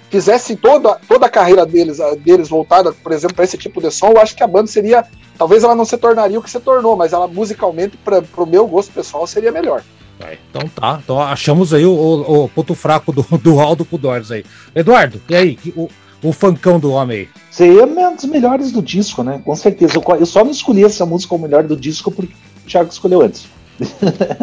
fizessem 0.09 0.55
toda, 0.55 0.95
toda 1.07 1.25
a 1.25 1.29
carreira 1.29 1.65
deles, 1.65 1.97
deles 2.23 2.47
voltada, 2.49 2.91
por 2.93 3.11
exemplo, 3.11 3.35
para 3.35 3.45
esse 3.45 3.57
tipo 3.57 3.81
de 3.81 3.91
som, 3.91 4.07
eu 4.11 4.21
acho 4.21 4.35
que 4.35 4.43
a 4.43 4.47
banda 4.47 4.67
seria. 4.67 5.05
Talvez 5.37 5.63
ela 5.63 5.75
não 5.75 5.85
se 5.85 5.97
tornaria 5.97 6.39
o 6.39 6.41
que 6.41 6.49
se 6.49 6.59
tornou, 6.59 6.95
mas 6.95 7.13
ela 7.13 7.27
musicalmente, 7.27 7.97
para 7.97 8.23
o 8.37 8.45
meu 8.45 8.65
gosto 8.67 8.91
pessoal, 8.93 9.27
seria 9.27 9.51
melhor. 9.51 9.83
Vai. 10.19 10.39
Então 10.49 10.67
tá, 10.69 10.99
então 11.03 11.21
achamos 11.21 11.73
aí 11.75 11.85
o, 11.85 11.91
o- 11.91 12.43
o 12.45 12.49
ponto 12.49 12.73
fraco 12.73 13.11
do, 13.11 13.21
do 13.37 13.59
Aldo 13.59 13.85
com 13.85 13.97
o 13.97 13.99
Doors 13.99 14.31
aí. 14.31 14.43
Eduardo, 14.75 15.21
e 15.29 15.35
aí? 15.35 15.55
Que- 15.55 15.73
O, 15.75 15.87
o 16.23 16.31
fancão 16.31 16.79
do 16.79 16.91
homem 16.91 17.19
aí? 17.19 17.29
Seria 17.51 17.85
um 17.85 18.15
dos 18.15 18.25
melhores 18.25 18.71
do 18.71 18.81
disco, 18.81 19.23
né? 19.23 19.41
Com 19.43 19.55
certeza. 19.55 19.93
Eu, 19.95 20.15
eu 20.15 20.25
só 20.25 20.43
não 20.43 20.51
escolhi 20.51 20.83
essa 20.83 21.05
música 21.05 21.29
como 21.29 21.43
melhor 21.43 21.63
do 21.63 21.75
disco 21.75 22.11
porque 22.11 22.33
o 22.65 22.69
Thiago 22.69 22.89
escolheu 22.91 23.21
antes. 23.21 23.45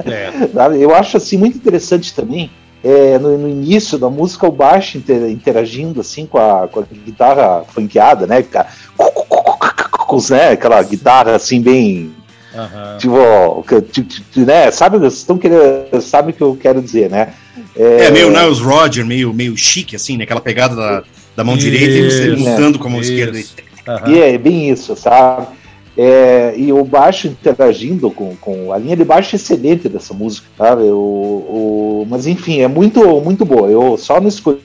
É. 0.06 0.48
Sabe? 0.52 0.80
Eu 0.82 0.94
acho 0.94 1.16
assim 1.16 1.36
muito 1.36 1.56
interessante 1.56 2.14
também. 2.14 2.50
é, 2.84 3.18
no, 3.18 3.38
no 3.38 3.48
início 3.48 3.98
da 3.98 4.10
música, 4.10 4.46
o 4.46 4.52
baixo 4.52 4.98
inter- 4.98 5.30
interagindo 5.30 6.00
assim 6.00 6.26
com 6.26 6.38
a, 6.38 6.68
com 6.68 6.80
a 6.80 6.84
guitarra 7.04 7.64
funkeada, 7.68 8.26
né? 8.26 8.42
Fica, 8.42 8.66
né? 10.30 10.50
Aquela 10.50 10.82
guitarra 10.82 11.34
assim 11.34 11.60
bem 11.60 12.12
Aham. 12.54 12.98
tipo, 12.98 14.44
né? 14.44 14.70
Sabe, 14.70 14.98
vocês 14.98 15.14
estão 15.14 15.36
querendo, 15.38 16.00
sabe 16.00 16.30
o 16.30 16.34
que 16.34 16.42
eu 16.42 16.56
quero 16.60 16.80
dizer, 16.80 17.10
né? 17.10 17.32
É, 17.76 18.10
meio 18.10 18.30
Niles 18.30 18.60
Roger, 18.60 19.04
meio, 19.04 19.32
meio 19.34 19.56
chique, 19.56 19.96
assim, 19.96 20.16
né? 20.16 20.24
Aquela 20.24 20.40
pegada 20.40 20.76
da, 20.76 21.02
da 21.36 21.42
mão 21.44 21.56
direita 21.56 21.92
e 21.94 22.10
você 22.10 22.28
Isso, 22.34 22.50
lutando 22.50 22.78
com 22.78 22.86
a 22.88 22.90
mão 22.90 23.00
isso. 23.00 23.12
esquerda. 23.12 23.38
Aham. 23.88 24.10
E 24.10 24.18
é 24.20 24.38
bem 24.38 24.70
isso, 24.70 24.96
sabe? 24.96 25.46
É, 25.96 26.54
e 26.56 26.72
o 26.72 26.84
baixo 26.84 27.28
interagindo 27.28 28.10
com, 28.10 28.34
com 28.36 28.72
a 28.72 28.78
linha 28.78 28.96
de 28.96 29.04
baixo 29.04 29.34
é 29.34 29.36
excelente 29.36 29.88
dessa 29.88 30.12
música, 30.12 30.46
sabe? 30.58 30.82
O, 30.84 30.94
o, 30.96 32.06
mas 32.08 32.26
enfim, 32.26 32.60
é 32.60 32.68
muito, 32.68 33.00
muito 33.20 33.44
boa. 33.44 33.68
Eu 33.70 33.96
só 33.96 34.20
não 34.20 34.26
escolhi 34.28 34.58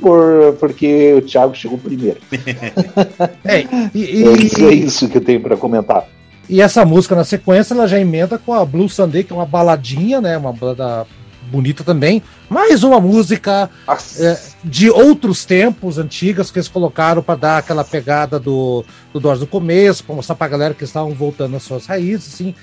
por, 0.00 0.56
porque 0.58 1.12
o 1.14 1.20
Thiago 1.22 1.54
chegou 1.54 1.76
primeiro. 1.78 2.18
É, 3.44 3.66
e, 3.94 4.24
É 4.24 4.32
isso, 4.32 4.66
é 4.68 4.72
e, 4.72 4.84
isso 4.84 5.08
que 5.08 5.18
eu 5.18 5.22
tenho 5.24 5.40
para 5.40 5.56
comentar. 5.56 6.06
e 6.48 6.60
essa 6.62 6.84
música 6.84 7.14
na 7.14 7.24
sequência 7.24 7.74
ela 7.74 7.86
já 7.86 7.98
emenda 8.00 8.38
com 8.38 8.54
a 8.54 8.64
Blue 8.64 8.88
Sunday, 8.88 9.24
que 9.24 9.32
é 9.32 9.36
uma 9.36 9.44
baladinha, 9.46 10.20
né? 10.20 10.36
Uma 10.38 10.52
balada 10.52 11.06
bonita 11.50 11.82
também. 11.82 12.22
Mais 12.48 12.82
uma 12.82 13.00
música 13.00 13.70
É, 14.18 14.38
de 14.62 14.90
outros 14.90 15.44
tempos 15.44 15.98
antigas 15.98 16.50
que 16.50 16.58
eles 16.58 16.68
colocaram 16.68 17.22
para 17.22 17.34
dar 17.34 17.58
aquela 17.58 17.84
pegada 17.84 18.38
do, 18.38 18.84
do 19.12 19.20
Doors 19.20 19.40
no 19.40 19.46
começo, 19.46 20.04
para 20.04 20.14
mostrar 20.14 20.34
pra 20.34 20.48
galera 20.48 20.74
que 20.74 20.84
estavam 20.84 21.12
voltando 21.14 21.56
às 21.56 21.62
suas 21.62 21.86
raízes, 21.86 22.34
assim. 22.34 22.54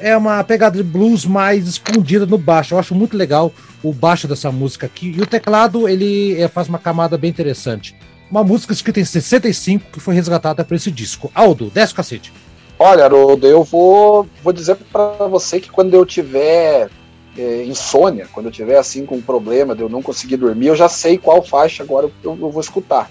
É 0.00 0.16
uma 0.16 0.42
pegada 0.42 0.76
de 0.76 0.82
blues 0.82 1.24
mais 1.24 1.68
escondida 1.68 2.26
no 2.26 2.36
baixo. 2.36 2.74
Eu 2.74 2.78
acho 2.78 2.94
muito 2.94 3.16
legal 3.16 3.52
o 3.82 3.92
baixo 3.92 4.26
dessa 4.26 4.50
música 4.50 4.86
aqui. 4.86 5.14
E 5.16 5.20
o 5.20 5.26
teclado, 5.26 5.88
ele 5.88 6.40
é, 6.40 6.48
faz 6.48 6.68
uma 6.68 6.78
camada 6.78 7.16
bem 7.16 7.30
interessante. 7.30 7.94
Uma 8.30 8.42
música 8.42 8.72
escrita 8.72 8.98
em 8.98 9.04
65 9.04 9.92
que 9.92 10.00
foi 10.00 10.14
resgatada 10.14 10.64
para 10.64 10.76
esse 10.76 10.90
disco. 10.90 11.30
Aldo, 11.34 11.70
desce 11.72 11.92
o 11.92 11.96
cacete. 11.96 12.32
Olha, 12.76 13.04
Haroldo, 13.04 13.46
eu 13.46 13.62
vou, 13.62 14.26
vou 14.42 14.52
dizer 14.52 14.76
para 14.92 15.28
você 15.28 15.60
que 15.60 15.70
quando 15.70 15.94
eu 15.94 16.04
tiver 16.04 16.90
é, 17.36 17.64
insônia, 17.64 18.28
quando 18.32 18.46
eu 18.46 18.52
tiver 18.52 18.78
assim 18.78 19.04
com 19.04 19.16
um 19.16 19.22
problema 19.22 19.74
de 19.74 19.82
eu 19.82 19.88
não 19.88 20.02
conseguir 20.02 20.36
dormir, 20.36 20.68
eu 20.68 20.76
já 20.76 20.88
sei 20.88 21.18
qual 21.18 21.42
faixa 21.42 21.82
agora 21.82 22.10
eu, 22.22 22.38
eu 22.40 22.50
vou 22.50 22.60
escutar. 22.60 23.10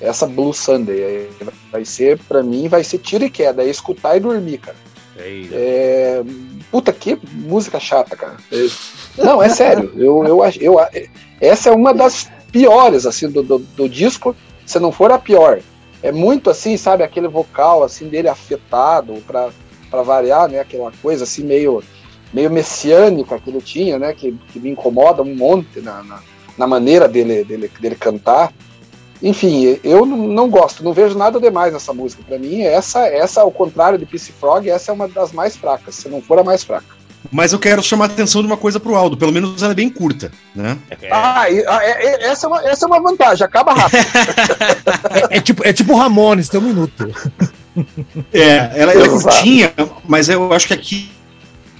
Essa 0.00 0.26
Blue 0.26 0.52
Sunday 0.54 1.28
vai 1.70 1.84
ser, 1.84 2.18
para 2.18 2.42
mim, 2.42 2.68
vai 2.68 2.82
ser 2.82 2.98
tiro 2.98 3.24
e 3.24 3.30
queda, 3.30 3.62
é 3.62 3.68
escutar 3.68 4.16
e 4.16 4.20
dormir, 4.20 4.58
cara. 4.58 4.76
É, 5.52 6.22
puta 6.70 6.92
que 6.92 7.18
música 7.32 7.78
chata, 7.78 8.16
cara. 8.16 8.36
É, 8.50 8.66
não, 9.22 9.42
é 9.42 9.48
sério. 9.50 9.92
Eu, 9.96 10.24
eu, 10.24 10.40
eu, 10.60 10.76
essa 11.38 11.68
é 11.68 11.72
uma 11.72 11.92
das 11.92 12.30
piores 12.50 13.04
assim 13.04 13.28
do, 13.28 13.42
do, 13.42 13.58
do 13.58 13.88
disco, 13.88 14.34
se 14.64 14.78
não 14.78 14.90
for 14.90 15.12
a 15.12 15.18
pior. 15.18 15.60
É 16.02 16.10
muito 16.10 16.48
assim, 16.48 16.78
sabe, 16.78 17.02
aquele 17.02 17.28
vocal 17.28 17.82
assim 17.82 18.08
dele 18.08 18.28
afetado 18.28 19.22
para 19.26 19.50
para 19.90 20.02
variar, 20.02 20.48
né, 20.48 20.60
aquela 20.60 20.92
coisa 21.02 21.24
assim 21.24 21.42
meio 21.42 21.82
meio 22.32 22.50
messiânica 22.50 23.38
que 23.38 23.50
ele 23.50 23.60
tinha, 23.60 23.98
né, 23.98 24.12
que, 24.12 24.36
que 24.52 24.58
me 24.60 24.70
incomoda 24.70 25.22
um 25.22 25.34
monte 25.34 25.80
na, 25.80 26.02
na, 26.02 26.20
na 26.56 26.66
maneira 26.66 27.08
dele, 27.08 27.44
dele 27.44 27.70
dele 27.80 27.94
cantar. 27.94 28.52
Enfim, 29.22 29.78
eu 29.84 30.06
não 30.06 30.48
gosto, 30.48 30.82
não 30.82 30.94
vejo 30.94 31.18
nada 31.18 31.38
demais 31.38 31.72
nessa 31.72 31.92
música. 31.92 32.22
Para 32.26 32.38
mim, 32.38 32.62
essa, 32.62 33.06
essa, 33.06 33.42
ao 33.42 33.50
contrário 33.50 33.98
de 33.98 34.06
Peace 34.06 34.32
Frog, 34.32 34.68
essa 34.68 34.90
é 34.90 34.94
uma 34.94 35.06
das 35.06 35.30
mais 35.32 35.56
fracas, 35.56 35.94
se 35.96 36.08
não 36.08 36.22
for 36.22 36.38
a 36.38 36.44
mais 36.44 36.64
fraca. 36.64 37.00
Mas 37.30 37.52
eu 37.52 37.58
quero 37.58 37.82
chamar 37.82 38.04
a 38.04 38.12
atenção 38.12 38.40
de 38.40 38.46
uma 38.46 38.56
coisa 38.56 38.80
pro 38.80 38.94
Aldo, 38.96 39.14
pelo 39.16 39.30
menos 39.30 39.62
ela 39.62 39.72
é 39.72 39.74
bem 39.74 39.90
curta, 39.90 40.32
né? 40.54 40.78
Ah, 41.10 41.50
e- 41.50 41.64
ah, 41.66 41.80
é- 41.84 42.06
é- 42.06 42.24
essa, 42.30 42.46
é 42.46 42.48
uma, 42.48 42.66
essa 42.66 42.86
é 42.86 42.88
uma 42.88 43.02
vantagem, 43.02 43.44
acaba 43.44 43.74
rápido. 43.74 44.00
É, 45.30 45.36
é 45.36 45.40
tipo, 45.40 45.66
é 45.66 45.72
tipo 45.72 45.94
Ramones, 45.94 46.48
tem 46.48 46.58
um 46.60 46.62
minuto. 46.64 47.12
É, 48.32 48.70
ela, 48.74 48.92
ela 48.92 49.04
é 49.04 49.08
curtinha, 49.08 49.72
mas 50.08 50.28
eu 50.28 50.52
acho 50.52 50.66
que 50.68 50.74
aqui 50.74 51.10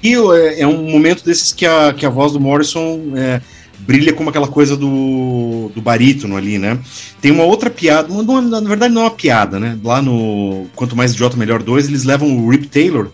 aqui 0.01 0.15
é, 0.15 0.61
é 0.63 0.67
um 0.67 0.91
momento 0.91 1.25
desses 1.25 1.53
que 1.53 1.67
a, 1.67 1.93
que 1.93 2.05
a 2.05 2.11
voz 2.11 2.33
do 2.33 2.41
Morrison 2.41 3.13
é, 3.15 3.41
brilha 3.81 4.13
como 4.13 4.31
aquela 4.31 4.49
coisa 4.49 4.77
do, 4.77 5.71
do 5.75 5.81
barítono 5.81 6.37
ali, 6.37 6.59
né? 6.59 6.79
Tem 7.21 7.31
uma 7.31 7.45
outra 7.45 7.71
piada, 7.71 8.13
uma- 8.13 8.23
não- 8.23 8.61
na 8.61 8.69
verdade 8.69 8.93
não 8.95 9.03
é 9.03 9.05
uma 9.05 9.11
piada, 9.11 9.59
né? 9.61 9.79
Lá 9.83 10.01
no 10.03 10.67
Quanto 10.75 10.97
Mais 10.97 11.13
Idiota 11.13 11.37
Melhor 11.37 11.63
2, 11.63 11.89
eles 11.89 12.05
levam 12.05 12.37
o 12.37 12.49
Rip 12.51 12.67
Taylor, 12.69 13.09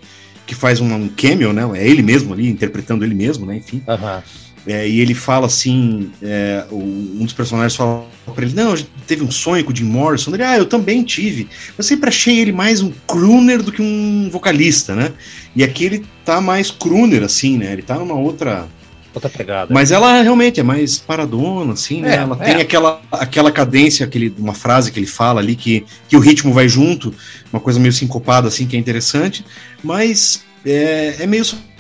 que 0.46 0.54
faz 0.54 0.80
um, 0.80 0.92
um 0.94 1.08
cameo, 1.08 1.52
né? 1.52 1.68
É 1.74 1.88
ele 1.88 2.02
mesmo 2.02 2.32
ali, 2.32 2.48
interpretando 2.48 3.04
ele 3.04 3.14
mesmo, 3.14 3.44
né? 3.46 3.56
Enfim. 3.56 3.82
Aham. 3.88 4.22
É, 4.66 4.88
e 4.88 5.00
ele 5.00 5.14
fala 5.14 5.46
assim: 5.46 6.10
é, 6.20 6.64
um 6.72 7.24
dos 7.24 7.32
personagens 7.32 7.76
fala 7.76 8.04
pra 8.34 8.44
ele: 8.44 8.54
Não, 8.54 8.74
teve 9.06 9.22
um 9.22 9.30
sonho 9.30 9.64
com 9.64 9.72
o 9.72 9.76
Jim 9.76 9.84
Morrison. 9.84 10.34
Ele, 10.34 10.42
ah, 10.42 10.58
eu 10.58 10.66
também 10.66 11.04
tive. 11.04 11.48
Eu 11.78 11.84
sempre 11.84 12.08
achei 12.08 12.40
ele 12.40 12.52
mais 12.52 12.82
um 12.82 12.90
crooner 13.06 13.62
do 13.62 13.70
que 13.70 13.80
um 13.80 14.28
vocalista, 14.30 14.94
né? 14.94 15.12
E 15.54 15.62
aqui 15.62 15.84
ele 15.84 16.06
tá 16.24 16.40
mais 16.40 16.70
crooner, 16.70 17.22
assim, 17.22 17.56
né? 17.56 17.72
Ele 17.72 17.82
tá 17.82 17.94
numa 17.94 18.14
outra. 18.14 18.66
Outra 19.14 19.30
pegada. 19.30 19.72
Mas 19.72 19.92
ela 19.92 20.20
realmente 20.20 20.60
é 20.60 20.62
mais 20.62 20.98
paradona, 20.98 21.72
assim, 21.72 22.02
né? 22.02 22.16
É, 22.16 22.16
ela 22.16 22.36
é. 22.38 22.44
tem 22.44 22.56
aquela, 22.56 23.00
aquela 23.12 23.50
cadência, 23.50 24.04
aquele, 24.04 24.34
uma 24.36 24.52
frase 24.52 24.92
que 24.92 24.98
ele 24.98 25.06
fala 25.06 25.40
ali 25.40 25.56
que, 25.56 25.86
que 26.06 26.16
o 26.16 26.20
ritmo 26.20 26.52
vai 26.52 26.68
junto, 26.68 27.14
uma 27.50 27.60
coisa 27.60 27.80
meio 27.80 27.94
sincopada, 27.94 28.48
assim, 28.48 28.66
que 28.66 28.76
é 28.76 28.78
interessante, 28.78 29.42
mas 29.82 30.44
é, 30.66 31.16
é 31.20 31.26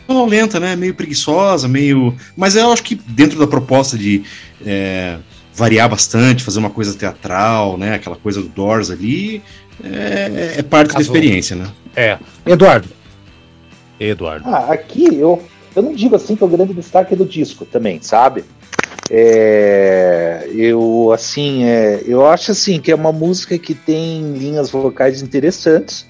meio 0.06 0.20
sonolenta, 0.20 0.60
né? 0.60 0.76
Meio 0.76 0.94
preguiçosa, 0.94 1.68
meio. 1.68 2.14
Mas 2.36 2.56
eu 2.56 2.72
acho 2.72 2.82
que 2.82 2.94
dentro 2.94 3.38
da 3.38 3.46
proposta 3.46 3.96
de 3.96 4.22
é, 4.64 5.18
variar 5.54 5.88
bastante, 5.88 6.44
fazer 6.44 6.58
uma 6.58 6.70
coisa 6.70 6.94
teatral, 6.94 7.76
né? 7.76 7.94
Aquela 7.94 8.16
coisa 8.16 8.42
do 8.42 8.48
Doors 8.48 8.90
ali, 8.90 9.42
é, 9.82 10.56
é 10.58 10.62
parte 10.62 10.94
da 10.94 11.00
experiência, 11.00 11.56
né? 11.56 11.66
É. 11.94 12.18
Eduardo. 12.44 12.88
Eduardo. 13.98 14.48
Ah, 14.48 14.72
aqui 14.72 15.06
eu, 15.14 15.42
eu 15.74 15.82
não 15.82 15.94
digo 15.94 16.14
assim 16.14 16.36
que 16.36 16.44
o 16.44 16.48
grande 16.48 16.74
destaque 16.74 17.14
é 17.14 17.16
do 17.16 17.24
disco 17.24 17.64
também, 17.64 18.00
sabe? 18.02 18.44
É, 19.10 20.48
eu 20.52 21.10
assim, 21.14 21.64
é, 21.64 22.02
eu 22.06 22.26
acho 22.26 22.50
assim 22.50 22.80
que 22.80 22.90
é 22.90 22.94
uma 22.94 23.12
música 23.12 23.56
que 23.58 23.74
tem 23.74 24.32
linhas 24.32 24.70
vocais 24.70 25.22
interessantes. 25.22 26.06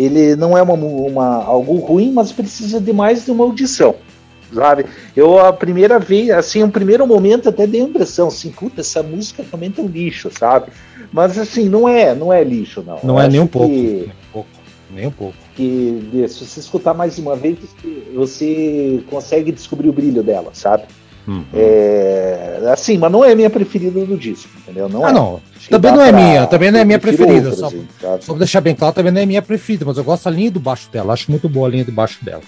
Ele 0.00 0.36
não 0.36 0.56
é 0.56 0.62
uma, 0.62 0.74
uma 0.74 1.44
algo 1.44 1.76
ruim, 1.76 2.12
mas 2.12 2.32
precisa 2.32 2.80
de 2.80 2.92
mais 2.92 3.24
de 3.24 3.30
uma 3.30 3.44
audição, 3.44 3.94
sabe? 4.52 4.86
Eu 5.14 5.38
a 5.38 5.52
primeira 5.52 5.98
vez, 5.98 6.30
assim, 6.30 6.62
um 6.62 6.70
primeiro 6.70 7.06
momento 7.06 7.48
até 7.48 7.66
dei 7.66 7.80
a 7.82 7.84
impressão, 7.84 8.28
assim, 8.28 8.50
puta, 8.50 8.80
essa 8.80 9.02
música 9.02 9.42
realmente 9.42 9.78
é 9.80 9.82
um 9.82 9.86
lixo, 9.86 10.30
sabe? 10.36 10.68
Mas 11.12 11.36
assim, 11.38 11.68
não 11.68 11.88
é, 11.88 12.14
não 12.14 12.32
é 12.32 12.42
lixo 12.42 12.82
não. 12.86 12.98
Não 13.02 13.16
Eu 13.16 13.20
é 13.20 13.28
nem 13.28 13.40
um 13.40 13.46
pouco. 13.46 13.68
que- 13.68 14.08
Nem 14.92 15.06
um 15.06 15.10
pouco. 15.12 15.34
Que 15.54 16.26
se 16.28 16.44
você 16.44 16.58
escutar 16.60 16.94
mais 16.94 17.16
uma 17.18 17.36
vez, 17.36 17.58
você 18.14 19.02
consegue 19.08 19.52
descobrir 19.52 19.88
o 19.88 19.92
brilho 19.92 20.22
dela, 20.22 20.50
sabe? 20.52 20.84
Uhum. 21.26 21.44
É, 21.54 22.60
assim, 22.72 22.98
mas 22.98 23.10
não 23.12 23.24
é 23.24 23.32
a 23.32 23.36
minha 23.36 23.50
preferida 23.50 24.04
do 24.04 24.16
disco, 24.16 24.48
entendeu? 24.58 24.88
Não 24.88 25.04
Ah, 25.04 25.10
é. 25.10 25.12
não. 25.12 25.40
Também 25.68 25.92
não 25.92 26.02
é 26.02 26.10
pra- 26.12 26.20
minha, 26.20 26.46
também 26.46 26.70
não 26.70 26.78
é 26.78 26.82
eu 26.82 26.86
minha 26.86 26.98
preferida, 26.98 27.50
outras 27.50 27.58
só- 27.58 27.66
aí, 27.68 27.86
sabe? 28.00 28.24
Só 28.24 28.32
pra 28.32 28.38
deixar 28.38 28.60
bem 28.60 28.74
claro, 28.74 28.94
também 28.94 29.12
não 29.12 29.20
é 29.20 29.26
minha 29.26 29.42
preferida, 29.42 29.84
mas 29.84 29.96
eu 29.96 30.04
gosto 30.04 30.24
da 30.24 30.30
linha 30.30 30.50
do 30.50 30.58
baixo 30.60 30.88
dela. 30.90 31.12
Acho 31.12 31.30
muito 31.30 31.48
boa 31.48 31.68
a 31.68 31.70
linha 31.70 31.84
do 31.84 31.92
baixo 31.92 32.18
dela. 32.24 32.42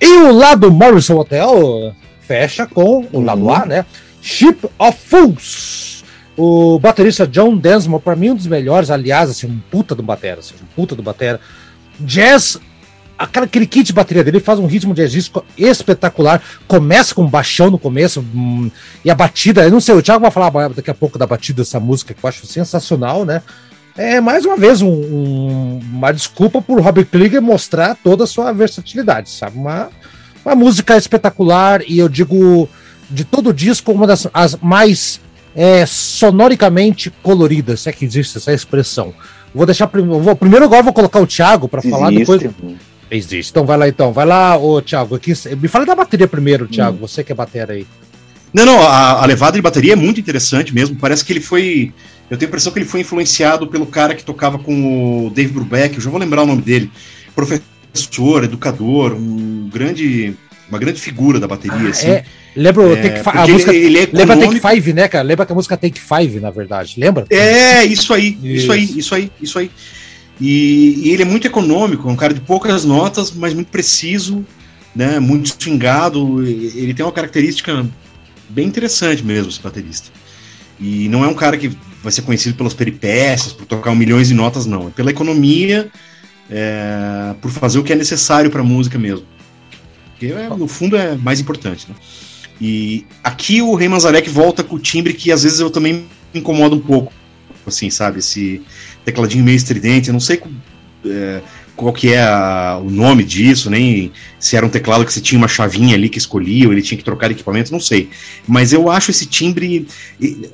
E 0.00 0.16
o 0.22 0.32
lado 0.32 0.70
Morrison 0.72 1.16
Hotel 1.18 1.94
fecha 2.20 2.66
com 2.66 3.06
o 3.12 3.20
lado 3.20 3.48
A, 3.50 3.64
né? 3.66 3.84
Ship 4.20 4.58
of 4.78 4.98
Fools. 5.06 6.04
O 6.36 6.78
baterista 6.78 7.26
John 7.26 7.56
Densmore, 7.56 8.02
pra 8.02 8.16
mim, 8.16 8.30
um 8.30 8.34
dos 8.34 8.46
melhores, 8.46 8.90
aliás, 8.90 9.28
assim, 9.30 9.46
um 9.46 9.58
puta 9.70 9.94
do 9.94 10.02
batera, 10.02 10.40
assim, 10.40 10.54
um 10.62 10.66
puta 10.74 10.96
do 10.96 11.02
batera. 11.02 11.38
Jazz 12.00 12.58
aquela, 13.22 13.46
aquele 13.46 13.66
kit 13.66 13.84
de 13.86 13.92
bateria 13.92 14.22
dele 14.24 14.40
faz 14.40 14.58
um 14.58 14.66
ritmo 14.66 14.92
de 14.94 15.06
disco 15.08 15.44
espetacular. 15.56 16.42
Começa 16.66 17.14
com 17.14 17.22
um 17.22 17.28
baixão 17.28 17.70
no 17.70 17.78
começo 17.78 18.24
hum, 18.34 18.70
e 19.04 19.10
a 19.10 19.14
batida, 19.14 19.62
eu 19.64 19.70
não 19.70 19.80
sei, 19.80 19.94
o 19.94 20.02
Thiago 20.02 20.20
vai 20.22 20.30
falar 20.30 20.68
daqui 20.70 20.90
a 20.90 20.94
pouco 20.94 21.18
da 21.18 21.26
batida 21.26 21.62
dessa 21.62 21.80
música 21.80 22.14
que 22.14 22.24
eu 22.24 22.28
acho 22.28 22.46
sensacional, 22.46 23.24
né? 23.24 23.42
É 23.96 24.20
mais 24.20 24.44
uma 24.46 24.56
vez 24.56 24.80
um- 24.80 24.88
um- 24.88 25.80
uma 25.92 26.12
desculpa 26.12 26.62
por 26.62 26.80
Robert 26.80 27.06
Krieger 27.06 27.42
mostrar 27.42 27.94
toda 28.02 28.24
a 28.24 28.26
sua 28.26 28.50
versatilidade, 28.52 29.28
sabe? 29.28 29.58
Uma, 29.58 29.90
uma 30.44 30.54
música 30.54 30.96
espetacular 30.96 31.82
e 31.86 31.98
eu 31.98 32.08
digo 32.08 32.68
de 33.10 33.24
todo 33.24 33.50
o 33.50 33.52
disco 33.52 33.92
uma 33.92 34.06
das 34.06 34.26
as 34.32 34.56
mais 34.56 35.20
é, 35.54 35.84
sonoricamente 35.84 37.10
coloridas, 37.22 37.80
se 37.82 37.90
é 37.90 37.92
que 37.92 38.06
existe 38.06 38.38
essa 38.38 38.52
expressão. 38.54 39.12
Vou 39.54 39.66
deixar 39.66 39.86
prim- 39.86 40.10
eu 40.10 40.18
vou, 40.22 40.34
primeiro 40.34 40.64
agora 40.64 40.82
vou 40.82 40.94
colocar 40.94 41.20
o 41.20 41.26
Thiago 41.26 41.68
para 41.68 41.82
falar 41.90 42.10
depois. 42.20 42.40
Existe. 43.12 43.50
Então 43.50 43.66
vai 43.66 43.76
lá 43.76 43.86
então, 43.86 44.10
vai 44.12 44.24
lá, 44.24 44.56
ô 44.56 44.80
Thiago. 44.80 45.14
Aqui, 45.14 45.34
me 45.60 45.68
fala 45.68 45.84
da 45.84 45.94
bateria 45.94 46.26
primeiro, 46.26 46.66
Thiago. 46.66 46.96
Você 46.96 47.22
que 47.22 47.30
é 47.30 47.34
batera 47.34 47.74
aí. 47.74 47.86
Não, 48.54 48.64
não, 48.64 48.80
a, 48.82 49.22
a 49.22 49.26
levada 49.26 49.56
de 49.56 49.62
bateria 49.62 49.92
é 49.92 49.96
muito 49.96 50.18
interessante 50.18 50.74
mesmo. 50.74 50.96
Parece 50.96 51.24
que 51.24 51.32
ele 51.32 51.40
foi. 51.40 51.92
Eu 52.30 52.38
tenho 52.38 52.48
a 52.48 52.50
impressão 52.50 52.72
que 52.72 52.78
ele 52.78 52.86
foi 52.86 53.00
influenciado 53.00 53.66
pelo 53.66 53.84
cara 53.86 54.14
que 54.14 54.24
tocava 54.24 54.58
com 54.58 55.26
o 55.26 55.30
Dave 55.30 55.52
Brubeck, 55.52 55.94
eu 55.94 56.00
já 56.00 56.08
vou 56.08 56.18
lembrar 56.18 56.42
o 56.42 56.46
nome 56.46 56.62
dele. 56.62 56.90
Professor, 57.34 58.44
educador, 58.44 59.12
um 59.12 59.68
grande. 59.70 60.34
Uma 60.68 60.78
grande 60.78 60.98
figura 60.98 61.38
da 61.38 61.46
bateria, 61.46 61.90
assim. 61.90 62.06
É, 62.06 62.24
lembra 62.56 62.82
o 62.82 62.92
É, 62.94 62.96
Take 62.96 63.18
Five? 63.22 63.38
A 63.38 63.46
música, 63.46 63.74
ele, 63.74 63.84
ele 63.84 63.98
é 63.98 64.08
lembra 64.10 64.36
Take. 64.38 64.58
Five, 64.58 64.92
né, 64.94 65.06
cara? 65.06 65.22
Lembra 65.22 65.44
que 65.44 65.52
a 65.52 65.54
música 65.54 65.76
Take 65.76 66.00
Five, 66.00 66.40
na 66.40 66.50
verdade. 66.50 66.94
Lembra? 66.96 67.26
É, 67.28 67.84
isso 67.84 68.14
aí, 68.14 68.38
isso, 68.42 68.46
Isso. 68.46 68.72
aí, 68.72 68.98
isso 68.98 69.14
aí, 69.14 69.32
isso 69.42 69.58
aí. 69.58 69.70
E, 70.40 71.02
e 71.04 71.10
ele 71.10 71.22
é 71.22 71.26
muito 71.26 71.46
econômico, 71.46 72.08
é 72.08 72.12
um 72.12 72.16
cara 72.16 72.34
de 72.34 72.40
poucas 72.40 72.84
notas, 72.84 73.30
mas 73.30 73.54
muito 73.54 73.68
preciso, 73.68 74.44
né? 74.94 75.18
Muito 75.20 75.56
swingado. 75.60 76.42
Ele 76.44 76.94
tem 76.94 77.04
uma 77.04 77.12
característica 77.12 77.86
bem 78.48 78.66
interessante 78.66 79.24
mesmo, 79.24 79.50
esse 79.50 79.60
baterista. 79.60 80.10
E 80.80 81.08
não 81.08 81.24
é 81.24 81.28
um 81.28 81.34
cara 81.34 81.56
que 81.56 81.70
vai 82.02 82.10
ser 82.10 82.22
conhecido 82.22 82.56
pelas 82.56 82.74
peripécias, 82.74 83.52
por 83.52 83.66
tocar 83.66 83.94
milhões 83.94 84.28
de 84.28 84.34
notas, 84.34 84.66
não. 84.66 84.88
É 84.88 84.90
pela 84.90 85.10
economia, 85.10 85.88
é, 86.50 87.34
por 87.40 87.50
fazer 87.50 87.78
o 87.78 87.84
que 87.84 87.92
é 87.92 87.96
necessário 87.96 88.50
para 88.50 88.60
a 88.60 88.64
música 88.64 88.98
mesmo. 88.98 89.24
Porque 90.10 90.26
é, 90.26 90.48
no 90.48 90.66
fundo 90.66 90.96
é 90.96 91.16
mais 91.16 91.40
importante, 91.40 91.86
né? 91.88 91.94
E 92.60 93.06
aqui 93.24 93.62
o 93.62 93.74
Rei 93.74 93.88
Manzarek 93.88 94.28
volta 94.28 94.62
com 94.62 94.76
o 94.76 94.78
timbre 94.78 95.14
que 95.14 95.32
às 95.32 95.42
vezes 95.42 95.58
eu 95.58 95.70
também 95.70 96.04
me 96.32 96.40
incomoda 96.40 96.74
um 96.74 96.80
pouco, 96.80 97.12
assim, 97.66 97.90
sabe? 97.90 98.20
Esse 98.20 98.62
tecladinho 99.04 99.44
meio 99.44 99.56
estridente, 99.56 100.08
eu 100.08 100.12
não 100.12 100.20
sei 100.20 100.40
é, 101.04 101.40
qual 101.74 101.92
que 101.92 102.12
é 102.12 102.22
a- 102.22 102.80
o 102.82 102.90
nome 102.90 103.24
disso, 103.24 103.70
nem 103.70 104.12
se 104.38 104.56
era 104.56 104.64
um 104.64 104.68
teclado 104.68 105.04
que 105.04 105.12
você 105.12 105.20
tinha 105.20 105.38
uma 105.38 105.48
chavinha 105.48 105.94
ali 105.94 106.08
que 106.08 106.18
escolhia, 106.18 106.66
ou 106.66 106.72
ele 106.72 106.82
tinha 106.82 106.98
que 106.98 107.04
trocar 107.04 107.30
equipamento, 107.30 107.72
não 107.72 107.80
sei. 107.80 108.08
Mas 108.46 108.72
eu 108.72 108.90
acho 108.90 109.10
esse 109.10 109.26
timbre, 109.26 109.86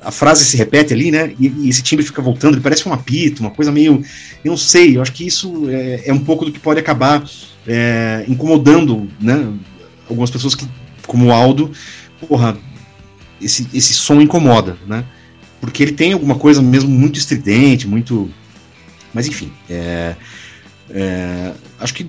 a 0.01 0.11
frase 0.11 0.45
se 0.45 0.57
repete 0.57 0.93
ali, 0.93 1.11
né? 1.11 1.33
E, 1.39 1.47
e 1.47 1.69
esse 1.69 1.83
timbre 1.83 2.05
fica 2.05 2.21
voltando, 2.21 2.55
ele 2.55 2.61
parece 2.61 2.87
um 2.87 2.93
apito, 2.93 3.41
uma 3.41 3.51
coisa 3.51 3.71
meio. 3.71 4.03
Eu 4.43 4.51
não 4.51 4.57
sei, 4.57 4.97
eu 4.97 5.01
acho 5.01 5.11
que 5.11 5.25
isso 5.25 5.69
é, 5.69 6.03
é 6.09 6.13
um 6.13 6.19
pouco 6.19 6.45
do 6.45 6.51
que 6.51 6.59
pode 6.59 6.79
acabar 6.79 7.23
é, 7.67 8.23
incomodando, 8.27 9.07
né? 9.19 9.47
Algumas 10.09 10.31
pessoas 10.31 10.55
que, 10.55 10.65
como 11.05 11.27
o 11.27 11.31
Aldo, 11.31 11.71
porra, 12.27 12.57
esse, 13.41 13.67
esse 13.73 13.93
som 13.93 14.19
incomoda, 14.21 14.77
né? 14.87 15.03
Porque 15.61 15.83
ele 15.83 15.91
tem 15.91 16.13
alguma 16.13 16.35
coisa 16.35 16.61
mesmo 16.61 16.89
muito 16.89 17.17
estridente, 17.19 17.87
muito. 17.87 18.29
Mas 19.13 19.27
enfim, 19.27 19.51
é, 19.69 20.15
é, 20.89 21.51
acho 21.79 21.93
que 21.93 22.07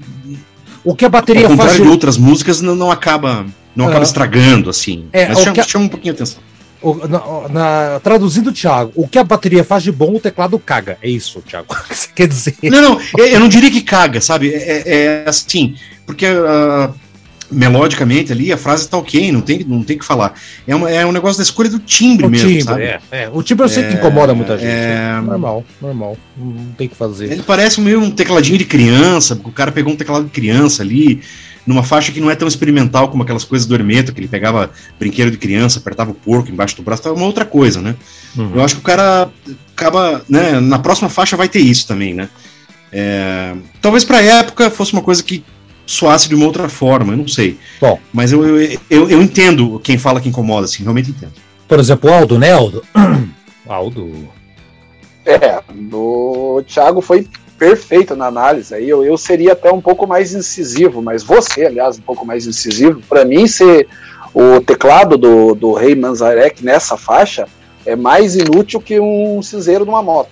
O 0.85 0.95
que 0.95 1.05
a 1.05 1.09
ao 1.09 1.11
bateria 1.11 1.43
faz. 1.43 1.53
contrário 1.53 1.77
de- 1.79 1.83
de 1.83 1.89
outras 1.89 2.17
músicas, 2.17 2.61
não, 2.61 2.75
não 2.75 2.91
acaba 2.91 3.47
não 3.75 3.87
acaba 3.87 4.01
Ah. 4.01 4.03
estragando, 4.03 4.69
assim. 4.69 5.07
É, 5.13 5.29
Mas 5.29 5.41
chama, 5.41 5.61
a- 5.61 5.65
chama 5.65 5.85
um 5.85 5.89
pouquinho 5.89 6.13
a 6.13 6.17
atenção. 6.17 6.39
o- 6.83 7.07
na- 7.07 7.49
na- 7.49 8.01
traduzindo, 8.01 8.53
Thiago, 8.53 8.91
o 8.97 9.07
que 9.07 9.19
a 9.19 9.25
bateria 9.25 9.63
faz 9.63 9.83
de 9.83 9.93
bom, 9.93 10.15
o 10.17 10.21
teclado 10.21 10.59
caga. 10.59 10.99
É 11.03 11.09
isso, 11.09 11.41
Thiago. 11.43 11.67
O 11.71 11.89
que 11.89 11.95
você 11.95 12.09
quer 12.15 12.27
dizer? 12.29 12.57
Não, 12.65 12.81
não, 12.83 13.01
eu, 13.19 13.27
eu 13.27 13.41
não 13.41 13.49
diria 13.49 13.71
que 13.71 13.81
caga, 13.83 14.21
sabe? 14.21 14.51
É, 14.53 14.57
é- 14.57 14.83
é 14.87 15.25
assim, 15.29 15.75
porque 16.07 16.27
ah, 16.27 16.91
melodicamente 17.51 18.33
ali 18.33 18.53
a 18.53 18.57
frase 18.57 18.89
tá 18.89 18.97
ok, 18.97 19.33
não 19.33 19.41
tem, 19.41 19.65
não 19.67 19.83
tem 19.83 19.97
o 19.97 19.99
que 19.99 20.05
falar. 20.05 20.35
É, 20.67 20.75
uma- 20.75 20.91
é 20.91 21.05
um 21.05 21.13
negócio 21.13 21.37
da 21.39 21.43
escolha 21.43 21.69
do 21.69 21.79
timbre 21.79 22.27
O 22.27 22.31
mesmo, 22.31 22.49
timbre, 22.49 22.63
sabe? 22.65 22.83
é, 22.83 23.01
é. 23.11 23.31
O 23.33 23.43
timbre 23.43 23.65
eu 23.65 23.69
sei 23.69 23.83
que 23.85 23.91
É, 23.91 23.93
incomoda 23.95 24.35
muita 24.35 24.57
gente. 24.57 24.69
é. 24.69 25.17
É 25.19 25.21
normal, 25.21 25.65
normal. 25.81 26.17
Não 26.37 26.73
tem 26.79 26.87
o 26.87 26.91
que 26.91 26.97
fazer. 26.97 27.31
Ele 27.33 27.43
parece 27.43 27.81
meio 27.81 28.01
um 28.01 28.11
tecladinho 28.11 28.59
de 28.59 28.65
criança, 28.65 29.39
o 29.45 29.51
cara 29.53 29.73
pegou 29.73 29.93
um 29.93 29.97
teclado 29.97 30.25
de 30.25 30.31
criança 30.31 30.83
ali, 30.83 31.21
numa 31.67 31.83
faixa 31.83 32.11
que 32.11 32.21
não 32.21 32.31
é 32.31 32.35
tão 32.35 32.49
experimental 32.49 33.09
como 33.09 33.23
aquelas 33.23 33.45
coisas 33.45 33.67
do 33.67 33.75
Hermeto, 33.75 34.13
que 34.13 34.21
ele 34.21 34.29
pegava 34.29 34.71
brinquedo 34.99 35.31
de 35.31 35.37
criança, 35.37 35.79
apertava 35.79 36.11
o 36.11 36.15
porco 36.15 36.51
embaixo 36.51 36.77
do 36.77 36.83
braço, 36.83 37.03
tava 37.03 37.15
uma 37.17 37.27
outra 37.27 37.45
coisa, 37.45 37.81
né? 37.81 37.95
Uhum. 38.37 38.53
Eu 38.55 38.65
acho 38.65 38.77
que 38.77 38.81
o 38.81 38.85
cara 38.85 39.29
acaba, 39.77 40.23
né, 40.29 40.59
na 40.61 40.79
próxima 40.79 41.09
faixa 41.09 41.37
vai 41.37 41.49
ter 41.49 41.61
isso 41.61 41.87
também, 41.87 42.15
né? 42.15 42.29
É, 42.93 43.55
talvez 43.81 44.05
pra 44.05 44.21
época 44.23 44.71
fosse 44.71 44.93
uma 44.93 45.03
coisa 45.03 45.23
que 45.23 45.45
soasse 45.91 46.29
de 46.29 46.35
uma 46.35 46.47
outra 46.47 46.69
forma, 46.69 47.13
eu 47.13 47.17
não 47.17 47.29
sei. 47.29 47.59
Bom. 47.81 47.99
Mas 48.13 48.33
eu, 48.33 48.45
eu, 48.45 48.79
eu, 48.89 49.11
eu 49.11 49.23
entendo 49.23 49.81
quem 49.81 49.99
fala 49.99 50.21
que 50.21 50.29
incomoda, 50.29 50.65
assim, 50.65 50.83
realmente 50.83 51.11
entendo. 51.11 51.33
Por 51.67 51.79
exemplo, 51.79 52.11
o 52.11 52.13
Aldo, 52.13 52.39
né, 52.39 52.53
Aldo? 52.53 52.83
Aldo. 53.67 54.29
É, 55.25 55.61
o 55.93 56.63
Thiago 56.67 57.01
foi 57.01 57.29
perfeito 57.59 58.17
na 58.17 58.27
análise. 58.27 58.75
Aí 58.75 58.89
eu, 58.89 59.05
eu 59.05 59.17
seria 59.19 59.53
até 59.53 59.71
um 59.71 59.81
pouco 59.81 60.07
mais 60.07 60.35
incisivo, 60.35 61.03
mas 61.03 61.23
você, 61.23 61.67
aliás, 61.67 61.99
um 61.99 62.03
pouco 62.03 62.25
mais 62.25 62.47
incisivo. 62.47 63.03
Para 63.09 63.25
mim, 63.25 63.47
ser 63.47 63.87
o 64.33 64.61
teclado 64.61 65.19
do, 65.19 65.55
do 65.55 65.73
Rei 65.73 65.95
Manzarek 65.95 66.65
nessa 66.65 66.97
faixa 66.97 67.47
é 67.85 67.97
mais 67.97 68.37
inútil 68.37 68.81
que 68.81 69.01
um 69.01 69.43
cinzeiro 69.43 69.85
numa 69.85 70.03
moto. 70.03 70.31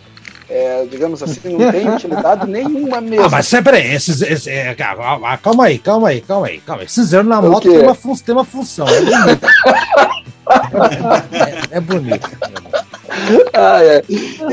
É, 0.51 0.87
digamos 0.91 1.23
assim, 1.23 1.57
não 1.59 1.71
tem 1.71 1.89
utilidade 1.91 2.51
nenhuma 2.51 3.03
mesmo. 3.03 3.27
Ah, 3.27 3.29
mas 3.29 3.47
você, 3.47 3.61
peraí, 3.61 3.95
esses, 3.95 4.23
esse, 4.23 4.49
é, 4.49 4.75
calma 4.75 5.29
ah, 5.29 5.37
calma 5.37 5.67
aí, 5.67 5.79
calma 5.79 6.09
aí, 6.09 6.23
calma 6.23 6.47
aí, 6.47 6.59
calma 6.61 6.83
aí. 6.83 6.87
Esse 6.87 7.05
zero 7.05 7.25
na 7.25 7.43
moto 7.43 7.69
tem 7.69 7.83
uma, 7.83 7.95
fun 7.95 8.15
tem 8.17 8.35
uma 8.35 8.45
função, 8.45 8.87
é 8.89 9.01
bonito. 9.01 9.47
é, 11.71 11.77
é 11.77 11.81
bonito. 11.81 12.31
Ah, 13.53 13.83
é. 13.85 14.03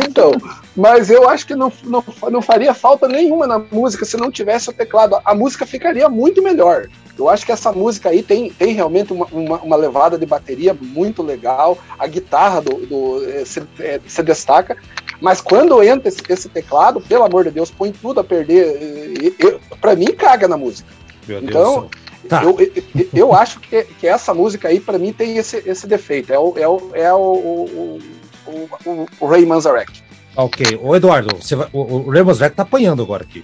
Então, 0.05 0.33
mas 0.75 1.09
eu 1.09 1.29
acho 1.29 1.47
que 1.47 1.55
não, 1.55 1.71
não, 1.83 2.03
não 2.29 2.41
faria 2.41 2.73
falta 2.73 3.07
nenhuma 3.07 3.47
na 3.47 3.59
música 3.59 4.05
se 4.05 4.17
não 4.17 4.29
tivesse 4.29 4.69
o 4.69 4.73
teclado. 4.73 5.17
A 5.23 5.33
música 5.33 5.65
ficaria 5.65 6.09
muito 6.09 6.41
melhor. 6.41 6.87
Eu 7.17 7.29
acho 7.29 7.45
que 7.45 7.51
essa 7.51 7.71
música 7.71 8.09
aí 8.09 8.21
tem, 8.21 8.51
tem 8.51 8.73
realmente 8.73 9.13
uma, 9.13 9.25
uma, 9.31 9.57
uma 9.59 9.75
levada 9.77 10.17
de 10.17 10.25
bateria 10.25 10.75
muito 10.79 11.23
legal. 11.23 11.77
A 11.97 12.05
guitarra 12.07 12.61
do, 12.61 12.85
do 12.85 13.25
eh, 13.29 13.45
se, 13.45 13.63
eh, 13.79 14.01
se 14.05 14.21
destaca. 14.21 14.75
Mas 15.21 15.39
quando 15.39 15.81
entra 15.81 16.09
esse, 16.09 16.21
esse 16.27 16.49
teclado, 16.49 16.99
pelo 16.99 17.23
amor 17.23 17.45
de 17.45 17.51
Deus, 17.51 17.71
põe 17.71 17.93
tudo 17.93 18.19
a 18.19 18.23
perder. 18.23 19.33
eh, 19.39 19.59
Pra 19.79 19.95
mim, 19.95 20.07
caga 20.07 20.47
na 20.47 20.57
música. 20.57 20.89
Meu 21.25 21.39
Deus 21.39 21.49
Então, 21.49 21.73
céu. 21.73 21.89
Tá. 22.27 22.43
Eu, 22.43 22.57
eu, 22.59 23.07
eu 23.13 23.33
acho 23.33 23.59
que, 23.59 23.83
que 23.83 24.07
essa 24.07 24.33
música 24.33 24.67
aí, 24.67 24.79
pra 24.79 24.97
mim, 24.97 25.13
tem 25.13 25.37
esse, 25.37 25.63
esse 25.65 25.87
defeito. 25.87 26.33
É 26.33 26.39
o, 26.39 26.53
é 26.57 26.67
o, 26.67 26.89
é 26.93 27.13
o, 27.13 27.17
o, 27.17 27.99
o, 28.47 29.05
o 29.21 29.25
Ray 29.27 29.45
Manzarek. 29.45 30.03
Ok, 30.35 30.79
ô 30.81 30.95
Eduardo, 30.95 31.35
você 31.41 31.55
vai, 31.55 31.67
o, 31.71 31.81
o 31.81 32.09
Ramos 32.09 32.39
tá 32.39 32.51
apanhando 32.57 33.01
agora 33.01 33.23
aqui. 33.23 33.43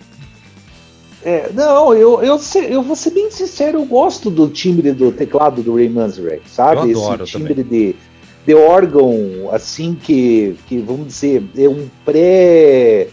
É, 1.23 1.49
não, 1.53 1.93
eu, 1.93 2.21
eu, 2.23 2.39
se- 2.39 2.65
eu 2.71 2.81
vou 2.81 2.95
ser 2.95 3.11
bem 3.11 3.29
sincero, 3.29 3.77
eu 3.79 3.85
gosto 3.85 4.29
do 4.29 4.49
timbre 4.49 4.91
do 4.91 5.11
teclado 5.11 5.61
do 5.61 5.75
Ray 5.75 5.87
Manzarek, 5.87 6.41
sabe? 6.49 6.91
Eu 6.91 6.99
adoro 7.03 7.23
Esse 7.23 7.33
timbre 7.33 7.63
de, 7.63 7.95
de 8.45 8.55
órgão, 8.55 9.49
assim, 9.51 9.93
que, 9.93 10.55
que, 10.67 10.79
vamos 10.79 11.07
dizer, 11.07 11.43
é 11.55 11.69
um 11.69 11.87
pré... 12.03 13.07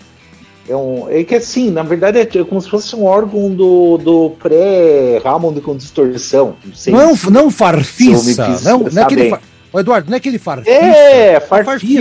É, 0.69 0.77
um, 0.77 1.09
é 1.09 1.25
que 1.25 1.35
assim, 1.35 1.71
na 1.71 1.83
verdade 1.83 2.19
é 2.19 2.45
como 2.45 2.61
se 2.61 2.69
fosse 2.69 2.95
um 2.95 3.05
órgão 3.05 3.49
do, 3.55 3.97
do 3.97 4.31
pré-Hammond 4.39 5.63
com 5.63 5.75
distorção. 5.75 6.57
Não 6.63 6.75
sei 6.75 6.93
Não, 6.93 7.17
se- 7.17 7.31
não 7.31 7.51
farfisa, 7.51 8.45
fiz 8.47 8.65
não, 8.65 8.81
não 8.81 9.01
é 9.03 9.05
aquele. 9.05 9.31
bem. 9.31 9.39
Ô 9.73 9.81
Eduardo, 9.81 10.09
não 10.09 10.15
é 10.15 10.19
aquele 10.19 10.39
farfisa. 10.39 10.71
É, 10.71 11.41
farfisa, 11.41 11.65
farfisa, 11.73 12.01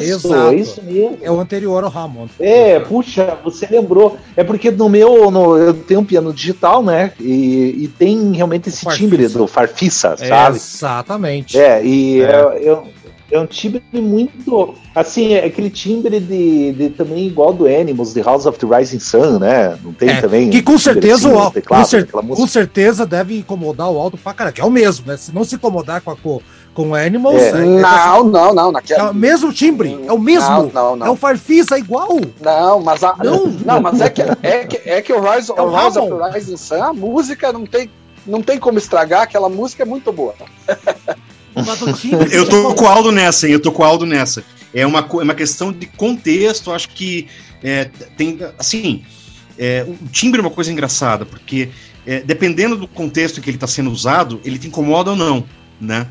isso, 0.00 0.26
exato. 0.28 0.52
é 0.52 0.54
isso 0.56 0.82
mesmo. 0.82 1.18
É 1.22 1.30
o 1.30 1.38
anterior 1.40 1.84
ao 1.84 1.90
Ramon. 1.90 2.26
É, 2.40 2.80
puxa, 2.80 3.36
você 3.44 3.66
lembrou. 3.70 4.16
É 4.36 4.42
porque 4.42 4.70
no 4.70 4.88
meu, 4.88 5.30
no, 5.30 5.56
eu 5.56 5.74
tenho 5.74 6.00
um 6.00 6.04
piano 6.04 6.32
digital, 6.32 6.82
né? 6.82 7.12
E, 7.20 7.84
e 7.84 7.88
tem 7.98 8.32
realmente 8.32 8.68
esse 8.68 8.84
timbre 8.96 9.28
do 9.28 9.46
farfisa, 9.46 10.16
sabe? 10.16 10.56
Exatamente. 10.56 11.56
É, 11.58 11.84
e 11.84 12.20
É. 12.22 12.24
é, 12.24 12.68
é, 12.70 12.82
é 13.32 13.38
um 13.38 13.46
timbre 13.46 13.82
muito. 13.92 14.74
Assim, 14.94 15.34
é 15.34 15.44
aquele 15.44 15.70
timbre 15.70 16.18
de, 16.18 16.72
de 16.72 16.88
também 16.90 17.26
igual 17.26 17.52
do 17.52 17.66
Animals, 17.66 18.12
de 18.14 18.20
House 18.22 18.46
of 18.46 18.58
the 18.58 18.66
Rising 18.66 18.98
Sun, 18.98 19.38
né? 19.38 19.78
Não 19.84 19.92
tem 19.92 20.08
É, 20.08 20.20
também. 20.20 20.50
Que 20.50 20.62
com 20.62 20.78
certeza, 20.78 21.14
assim 21.14 21.26
o, 21.28 21.32
no 21.32 21.38
Al- 21.38 21.50
teclado, 21.52 21.80
com, 21.82 21.86
cer- 21.88 22.06
com 22.10 22.46
certeza 22.46 23.06
deve 23.06 23.38
incomodar 23.38 23.90
o 23.90 23.98
Aldo 23.98 24.16
pra 24.16 24.32
caralho, 24.34 24.54
que 24.54 24.60
é 24.60 24.64
o 24.64 24.70
mesmo, 24.70 25.06
né? 25.06 25.16
Se 25.16 25.32
não 25.32 25.44
se 25.44 25.54
incomodar 25.54 26.00
com 26.00 26.10
a, 26.10 26.16
co- 26.16 26.42
com 26.78 26.94
Animals. 26.94 27.42
É. 27.42 27.48
é- 27.48 27.54
Não, 27.54 28.24
não, 28.24 28.54
não. 28.54 28.68
é, 28.68 28.72
Naquela... 28.72 29.10
o 29.10 29.14
mesmo 29.14 29.52
timbre, 29.52 29.98
é 30.06 30.12
o 30.12 30.18
mesmo. 30.18 30.48
Não, 30.48 30.70
não, 30.72 30.96
não. 30.96 31.06
É 31.08 31.10
o 31.10 31.16
Farfisa 31.16 31.76
igual. 31.76 32.20
Não, 32.40 32.80
mas 32.80 33.02
a... 33.02 33.16
Não. 33.16 33.46
não, 33.66 33.80
mas 33.80 34.00
é 34.00 34.08
que 34.08 34.22
é 34.22 34.64
que, 34.64 34.88
é 34.88 35.02
que 35.02 35.12
o 35.12 35.20
Rise, 35.20 35.50
É 35.56 35.60
o 35.60 35.76
Rise 35.76 35.98
of 35.98 36.08
the 36.08 36.32
Rising 36.32 36.56
Sun, 36.56 36.82
a 36.82 36.92
música 36.92 37.52
não 37.52 37.66
tem 37.66 37.90
não 38.24 38.42
tem 38.42 38.58
como 38.58 38.78
estragar, 38.78 39.22
aquela 39.22 39.48
música 39.48 39.82
é 39.82 39.86
muito 39.86 40.12
boa. 40.12 40.34
Mas 41.54 41.80
o 41.80 41.92
timbre. 41.94 42.28
Eu 42.30 42.46
tô 42.46 42.74
com 42.74 42.84
o 42.84 42.86
Aldo 42.86 43.10
nessa, 43.10 43.46
hein? 43.46 43.54
Eu 43.54 43.60
tô 43.60 43.72
com 43.72 43.82
o 43.82 43.86
Aldo 43.86 44.04
nessa. 44.04 44.44
É 44.72 44.86
uma, 44.86 45.00
é 45.00 45.22
uma 45.22 45.34
questão 45.34 45.72
de 45.72 45.86
contexto, 45.86 46.70
acho 46.70 46.90
que 46.90 47.26
é, 47.64 47.86
tem. 48.18 48.38
Assim, 48.58 49.02
é, 49.58 49.84
o 49.88 49.96
timbre 50.12 50.40
é 50.40 50.44
uma 50.44 50.50
coisa 50.50 50.70
engraçada, 50.70 51.24
porque 51.24 51.70
é, 52.06 52.20
dependendo 52.20 52.76
do 52.76 52.86
contexto 52.86 53.38
em 53.38 53.42
que 53.42 53.48
ele 53.48 53.56
está 53.56 53.66
sendo 53.66 53.90
usado, 53.90 54.40
ele 54.44 54.58
te 54.58 54.68
incomoda 54.68 55.10
ou 55.10 55.16
não, 55.16 55.42
né? 55.80 56.06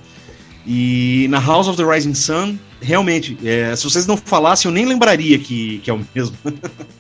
E 0.68 1.28
na 1.30 1.40
House 1.40 1.68
of 1.68 1.78
the 1.78 1.84
Rising 1.84 2.14
Sun, 2.14 2.58
realmente, 2.82 3.38
é, 3.44 3.74
se 3.76 3.86
vocês 3.86 4.06
não 4.06 4.18
falassem, 4.18 4.70
eu 4.70 4.74
nem 4.74 4.86
lembraria 4.86 5.40
que, 5.40 5.80
que 5.80 5.90
é 5.90 5.94
o 5.94 6.02
mesmo. 6.14 6.36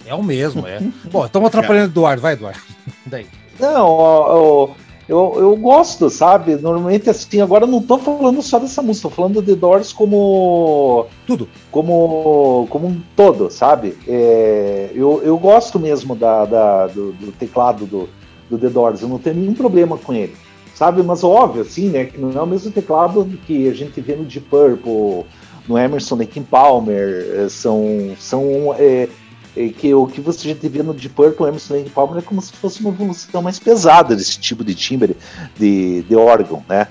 É 0.06 0.16
o 0.16 0.24
mesmo, 0.24 0.66
é. 0.66 0.80
Bom, 1.12 1.26
estamos 1.26 1.48
atrapalhando 1.50 1.88
o 1.88 1.92
Eduardo. 1.92 2.22
Vai, 2.22 2.34
Eduardo. 2.34 2.60
Daí. 3.06 3.26
Não, 3.60 3.86
ó, 3.90 4.70
eu, 5.10 5.34
eu 5.38 5.56
gosto, 5.58 6.10
sabe? 6.10 6.56
Normalmente, 6.56 7.10
assim, 7.10 7.42
agora 7.42 7.64
eu 7.66 7.68
não 7.68 7.82
tô 7.82 7.98
falando 7.98 8.42
só 8.42 8.58
dessa 8.60 8.82
música, 8.82 9.10
tô 9.10 9.16
falando 9.16 9.42
de 9.42 9.54
Doors 9.56 9.92
como. 9.92 11.06
Tudo. 11.26 11.50
Como, 11.72 12.68
como 12.70 12.88
um 12.88 13.02
todo, 13.16 13.50
sabe? 13.52 13.98
É, 14.08 14.92
eu, 14.94 15.22
eu 15.24 15.38
gosto 15.38 15.78
mesmo 15.80 16.16
da, 16.16 16.46
da- 16.46 16.88
do, 16.88 17.12
do 17.14 17.32
teclado 17.34 17.86
do, 17.86 18.08
do 18.50 18.58
The 18.58 18.70
Doors, 18.70 19.02
eu 19.02 19.10
não 19.10 19.18
tenho 19.20 19.38
nenhum 19.38 19.54
problema 19.54 19.98
com 19.98 20.14
ele, 20.14 20.34
sabe? 20.78 21.02
Mas 21.02 21.24
óbvio, 21.24 21.64
assim, 21.64 21.90
né? 21.90 22.06
Que 22.06 22.20
não 22.20 22.32
é 22.32 22.42
o 22.42 22.46
mesmo 22.46 22.72
teclado 22.72 23.28
que 23.48 23.68
a 23.68 23.74
gente 23.74 24.00
vê 24.00 24.16
no 24.16 24.24
Deep 24.24 24.48
Purple, 24.48 25.26
no 25.68 25.76
Emerson 25.76 26.16
Lake 26.16 26.40
Palmer, 26.42 27.26
eh, 27.36 27.50
são. 27.50 28.16
são 28.20 28.76
é, 28.78 29.10
é 29.56 29.70
que 29.70 29.92
o 29.92 30.06
que 30.06 30.22
você 30.22 30.50
já 30.50 30.56
vê 30.62 30.84
no 30.84 30.94
Deep 30.94 31.16
Purple, 31.16 31.48
Emerson 31.48 31.74
Lake 31.74 31.90
Palmer 31.90 32.20
é 32.20 32.22
como 32.22 32.40
se 32.40 32.54
fosse 32.54 32.80
uma 32.82 32.92
evolução 32.92 33.42
mais 33.42 33.58
pesada 33.58 34.16
desse 34.16 34.40
tipo 34.40 34.64
de 34.64 34.76
timbre 34.76 35.18
de, 35.58 36.04
de 36.04 36.16
órgão, 36.16 36.64
né? 36.70 36.88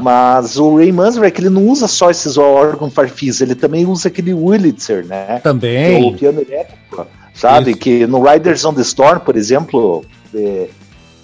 Mas 0.00 0.56
o 0.56 0.76
Ray 0.76 0.92
Manzarek, 0.92 1.40
ele 1.40 1.50
não 1.50 1.66
usa 1.66 1.88
só 1.88 2.08
esses 2.08 2.36
órgãos 2.36 2.92
Farfisa, 2.92 3.42
ele 3.42 3.56
também 3.56 3.84
usa 3.84 4.06
aquele 4.06 4.32
Wurlitzer, 4.32 5.04
né? 5.04 5.26
Que 5.26 5.32
é 5.32 5.38
o 5.38 5.40
Também. 5.40 6.16
piano 6.16 6.40
elétrico, 6.42 7.06
sabe? 7.32 7.70
Isso. 7.70 7.80
Que 7.80 8.06
no 8.06 8.22
Riders 8.22 8.64
on 8.64 8.74
the 8.74 8.82
Storm, 8.82 9.18
por 9.20 9.34
exemplo, 9.34 10.04
é, 10.32 10.68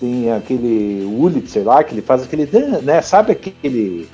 tem 0.00 0.32
aquele 0.32 1.04
Wurlitzer 1.04 1.64
lá, 1.64 1.84
que 1.84 1.94
ele 1.94 2.02
faz 2.02 2.22
aquele, 2.22 2.48
né? 2.82 3.02
Sabe 3.02 3.32
aquele... 3.32 4.08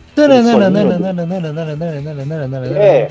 É, 2.76 3.09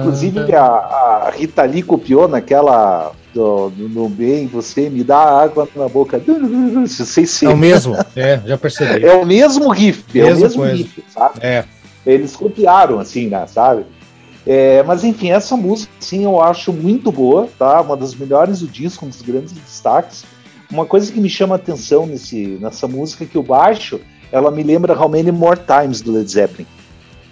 Inclusive 0.00 0.54
a, 0.54 0.62
a 0.62 1.30
Rita 1.34 1.62
Lee 1.62 1.82
copiou 1.82 2.28
naquela 2.28 3.12
do, 3.32 3.70
do- 3.70 3.88
no 3.88 4.08
bem, 4.08 4.46
você 4.46 4.90
me 4.90 5.02
dá 5.02 5.16
água 5.42 5.66
na 5.74 5.88
boca. 5.88 6.20
Não 6.26 6.86
sei 6.86 7.24
se 7.24 7.46
É 7.46 7.48
o 7.48 7.56
mesmo. 7.56 7.96
É, 8.14 8.40
já 8.44 8.58
percebi. 8.58 9.06
é 9.06 9.14
o 9.14 9.24
mesmo 9.24 9.68
riff, 9.70 10.04
é 10.18 10.22
o 10.22 10.26
Mesma 10.26 10.42
mesmo 10.42 10.58
coisa. 10.62 10.76
riff, 10.76 11.04
sabe? 11.08 11.34
É. 11.40 11.64
Eles 12.04 12.34
copiaram, 12.36 12.98
assim, 12.98 13.28
né, 13.28 13.46
sabe? 13.46 13.84
É, 14.46 14.82
mas 14.82 15.04
enfim, 15.04 15.30
essa 15.30 15.56
música, 15.56 15.92
sim, 16.00 16.24
eu 16.24 16.42
acho 16.42 16.72
muito 16.72 17.12
boa, 17.12 17.48
tá? 17.58 17.80
Uma 17.80 17.96
das 17.96 18.14
melhores 18.14 18.60
do 18.60 18.66
disco, 18.66 19.06
um 19.06 19.08
dos 19.08 19.22
grandes 19.22 19.52
destaques. 19.52 20.24
Uma 20.70 20.86
coisa 20.86 21.10
que 21.10 21.20
me 21.20 21.28
chama 21.28 21.54
a 21.54 21.56
atenção 21.56 22.06
nesse, 22.06 22.58
nessa 22.60 22.86
música 22.86 23.24
é 23.24 23.26
que 23.26 23.38
o 23.38 23.42
baixo, 23.42 24.00
ela 24.30 24.50
me 24.50 24.62
lembra 24.62 24.98
How 24.98 25.08
Many 25.08 25.32
More 25.32 25.58
Times 25.58 26.00
do 26.00 26.12
Led 26.12 26.30
Zeppelin, 26.30 26.66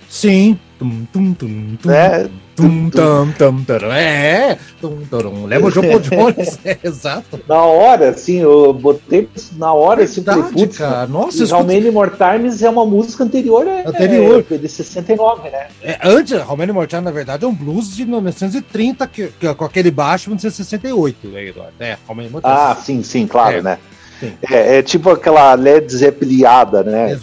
Sim. 0.09 0.59
Tum, 0.79 1.05
tum, 1.13 1.35
tum, 1.35 1.77
tum, 1.77 1.89
né? 1.89 2.31
Tum, 2.63 2.91
tum, 2.91 3.33
tum, 3.39 3.65
tarum. 3.65 3.93
É. 3.93 4.59
Tum, 4.81 4.99
tarum. 5.11 5.47
Lembra 5.47 5.69
o 5.69 5.71
João 5.71 5.87
Jones? 6.01 6.59
É, 6.65 6.77
exato. 6.85 7.41
Na 7.49 7.63
hora, 7.63 8.11
assim, 8.11 8.39
eu 8.41 8.73
botei 8.73 9.29
na 9.57 9.73
hora, 9.73 10.03
assim, 10.05 10.23
falei, 10.23 10.43
Verdade, 10.43 10.63
putz, 10.63 10.79
cara. 10.79 11.07
Nossa, 11.07 11.45
e 11.45 11.53
How 11.53 11.65
Many 11.65 11.91
More 11.91 12.11
Times 12.11 12.63
é 12.63 12.69
uma 12.71 12.85
música 12.85 13.25
anterior, 13.25 13.67
é, 13.67 13.85
Anterior. 13.87 14.45
é 14.51 14.57
de 14.59 14.69
69, 14.69 15.49
né? 15.51 15.67
É, 15.83 15.99
antes, 16.05 16.33
How 16.49 16.57
Many 16.57 16.73
More 16.73 16.87
Times, 16.87 17.05
na 17.05 17.11
verdade, 17.11 17.45
é 17.45 17.49
um 17.49 17.55
blues 17.55 17.95
de 17.97 18.05
1930, 18.05 19.07
que, 19.07 19.29
que- 19.39 19.55
com 19.55 19.65
aquele 19.65 19.91
baixo 19.91 20.25
de 20.25 20.31
1968, 20.31 21.29
né, 21.29 21.47
Eduardo? 21.47 21.73
É, 21.81 21.97
How 22.09 22.15
Many 22.15 22.29
More 22.29 22.43
Times. 22.43 22.59
Ah, 22.59 22.77
sim, 22.77 23.03
sim, 23.03 23.27
claro, 23.27 23.57
É, 23.59 23.63
né? 23.63 23.79
sim. 24.21 24.33
É, 24.51 24.79
é 24.79 24.83
tipo 24.83 25.11
aquela 25.11 25.55
Led 25.55 25.93
Zeppeliada, 25.95 26.83
né? 26.83 27.13
É, 27.13 27.19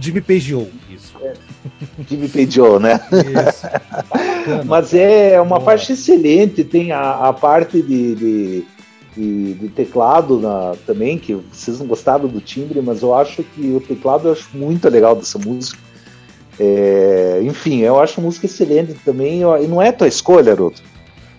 Jimmy 0.00 0.20
Pageou. 0.20 0.68
Que 2.06 2.16
me 2.16 2.28
pediu, 2.28 2.78
né? 2.80 3.00
Isso. 3.12 3.66
Mas 4.66 4.94
é 4.94 5.40
uma 5.40 5.56
Boa. 5.56 5.60
parte 5.60 5.92
excelente, 5.92 6.64
tem 6.64 6.92
a, 6.92 7.28
a 7.28 7.32
parte 7.32 7.82
de, 7.82 8.14
de, 8.14 8.64
de- 9.16 9.54
de 9.54 9.68
teclado 9.68 10.38
na- 10.40 10.72
também, 10.86 11.18
que 11.18 11.34
vocês 11.34 11.78
não 11.78 11.86
gostaram 11.86 12.26
do 12.26 12.40
timbre, 12.40 12.80
mas 12.80 13.02
eu 13.02 13.14
acho 13.14 13.42
que 13.42 13.72
o 13.72 13.80
teclado 13.80 14.28
eu 14.28 14.32
acho 14.32 14.48
muito 14.54 14.88
legal 14.88 15.14
dessa 15.14 15.38
música. 15.38 15.78
É, 16.58 17.40
enfim, 17.42 17.80
eu 17.80 18.00
acho 18.00 18.20
música 18.20 18.46
excelente 18.46 18.94
também. 19.04 19.40
E 19.40 19.66
não 19.66 19.80
é 19.80 19.92
tua 19.92 20.08
escolha, 20.08 20.52
Aruto? 20.52 20.82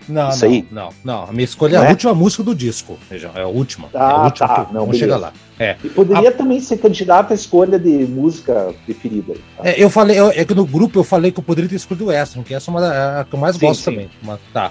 Não, 0.08 0.28
Isso 0.30 0.44
não, 0.44 0.52
aí. 0.52 0.66
não, 0.70 0.88
não. 1.04 1.22
A 1.24 1.32
minha 1.32 1.44
escolha 1.44 1.76
é 1.76 1.78
Não 1.78 1.84
a 1.84 1.88
é? 1.88 1.90
última 1.90 2.14
música 2.14 2.42
do 2.42 2.54
disco. 2.54 2.98
Veja, 3.10 3.30
é 3.34 3.42
a 3.42 3.46
última. 3.46 3.88
é 3.92 3.98
Ah, 3.98 4.10
a 4.10 4.24
última 4.24 4.48
tá. 4.48 4.64
que- 4.64 4.74
Não, 4.74 4.92
chegar 4.92 5.16
lá. 5.16 5.32
É. 5.58 5.76
E 5.84 5.88
poderia 5.88 6.32
também 6.32 6.60
ser 6.60 6.78
candidato 6.78 7.32
à 7.32 7.34
escolha 7.34 7.78
de 7.78 7.90
música 8.06 8.74
preferida. 8.84 9.34
tá? 9.56 9.68
É, 9.68 9.82
eu 9.82 9.88
falei, 9.88 10.18
eu- 10.18 10.30
é 10.30 10.44
que 10.44 10.54
no 10.54 10.66
grupo 10.66 10.98
eu 10.98 11.04
falei 11.04 11.30
que 11.30 11.38
eu 11.40 11.44
poderia 11.44 11.68
ter 11.68 11.76
escolhido 11.76 12.10
essa, 12.10 12.42
que 12.42 12.52
essa 12.54 12.70
é 12.70 12.74
uma 12.74 12.80
da, 12.80 13.20
a 13.20 13.24
que 13.24 13.34
eu 13.34 13.38
mais 13.38 13.56
Sim, 13.56 13.66
gosto 13.66 13.80
sim. 13.80 13.90
também. 13.92 14.10
Mas, 14.22 14.38
tá. 14.52 14.70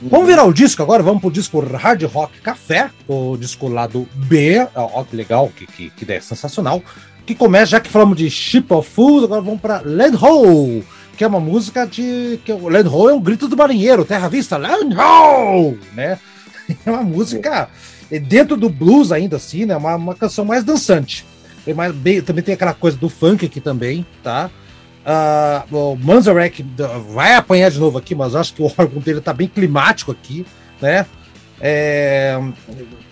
Vamos 0.00 0.28
virar 0.28 0.44
o 0.44 0.52
disco 0.52 0.80
agora, 0.80 1.02
vamos 1.02 1.20
pro 1.20 1.30
disco 1.30 1.58
Hard 1.60 2.02
Rock 2.04 2.40
Café, 2.40 2.88
o 3.08 3.36
disco 3.36 3.66
lá 3.68 3.84
do 3.86 4.08
B, 4.14 4.64
ó, 4.76 5.02
que 5.02 5.16
legal, 5.16 5.50
que, 5.54 5.66
que, 5.66 5.90
que 5.90 6.04
ideia 6.04 6.20
sensacional. 6.22 6.80
Que 7.26 7.34
começa, 7.34 7.66
já 7.72 7.80
que 7.80 7.90
falamos 7.90 8.16
de 8.16 8.30
Ship 8.30 8.64
of 8.72 8.88
Food, 8.88 9.24
agora 9.24 9.40
vamos 9.42 9.60
pra 9.60 9.82
Land 9.84 10.16
Ho, 10.24 10.82
que 11.18 11.24
é 11.24 11.26
uma 11.26 11.40
música 11.40 11.84
de. 11.84 12.38
que 12.44 12.52
o 12.52 12.68
Land 12.68 12.88
Ho 12.88 13.10
é 13.10 13.12
um 13.12 13.20
grito 13.20 13.48
do 13.48 13.56
marinheiro, 13.56 14.04
terra 14.04 14.28
vista, 14.28 14.56
Land 14.56 14.94
Ho! 14.96 15.76
Né? 15.94 16.18
É 16.84 16.90
uma 16.90 17.02
música 17.02 17.68
é 18.10 18.18
dentro 18.18 18.54
do 18.54 18.68
blues 18.68 19.10
ainda 19.10 19.36
assim, 19.36 19.64
né? 19.64 19.74
Uma, 19.74 19.94
uma 19.96 20.14
canção 20.14 20.44
mais 20.44 20.62
dançante. 20.62 21.24
Tem 21.64 21.72
mais, 21.72 21.94
bem- 21.94 22.20
também 22.20 22.44
tem 22.44 22.54
aquela 22.54 22.74
coisa 22.74 22.96
do 22.96 23.08
funk 23.08 23.44
aqui 23.46 23.58
também, 23.58 24.06
tá? 24.22 24.50
Ah, 25.04 25.64
o 25.72 25.96
Manzarek 25.96 26.62
vai 27.10 27.34
apanhar 27.34 27.70
de 27.70 27.80
novo 27.80 27.96
aqui, 27.96 28.14
mas 28.14 28.34
acho 28.34 28.52
que 28.52 28.60
o 28.62 28.66
órgão 28.66 29.00
dele 29.00 29.22
tá 29.22 29.32
bem 29.32 29.48
climático 29.48 30.12
aqui, 30.12 30.44
né? 30.80 31.06
É, 31.60 32.38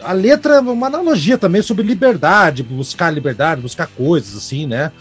a 0.02 0.12
letra 0.12 0.56
é 0.56 0.60
uma 0.60 0.86
analogia 0.86 1.36
também 1.38 1.62
sobre 1.62 1.82
liberdade, 1.82 2.62
buscar 2.62 3.10
liberdade, 3.10 3.60
buscar 3.62 3.86
coisas 3.86 4.36
assim, 4.36 4.66
né? 4.66 4.92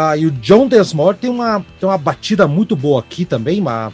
Ah, 0.00 0.16
e 0.16 0.26
o 0.26 0.30
John 0.30 0.68
Desmore 0.68 1.16
tem 1.16 1.28
uma, 1.28 1.64
tem 1.80 1.88
uma 1.88 1.98
batida 1.98 2.46
muito 2.46 2.76
boa 2.76 3.00
aqui 3.00 3.24
também, 3.24 3.60
uma, 3.60 3.92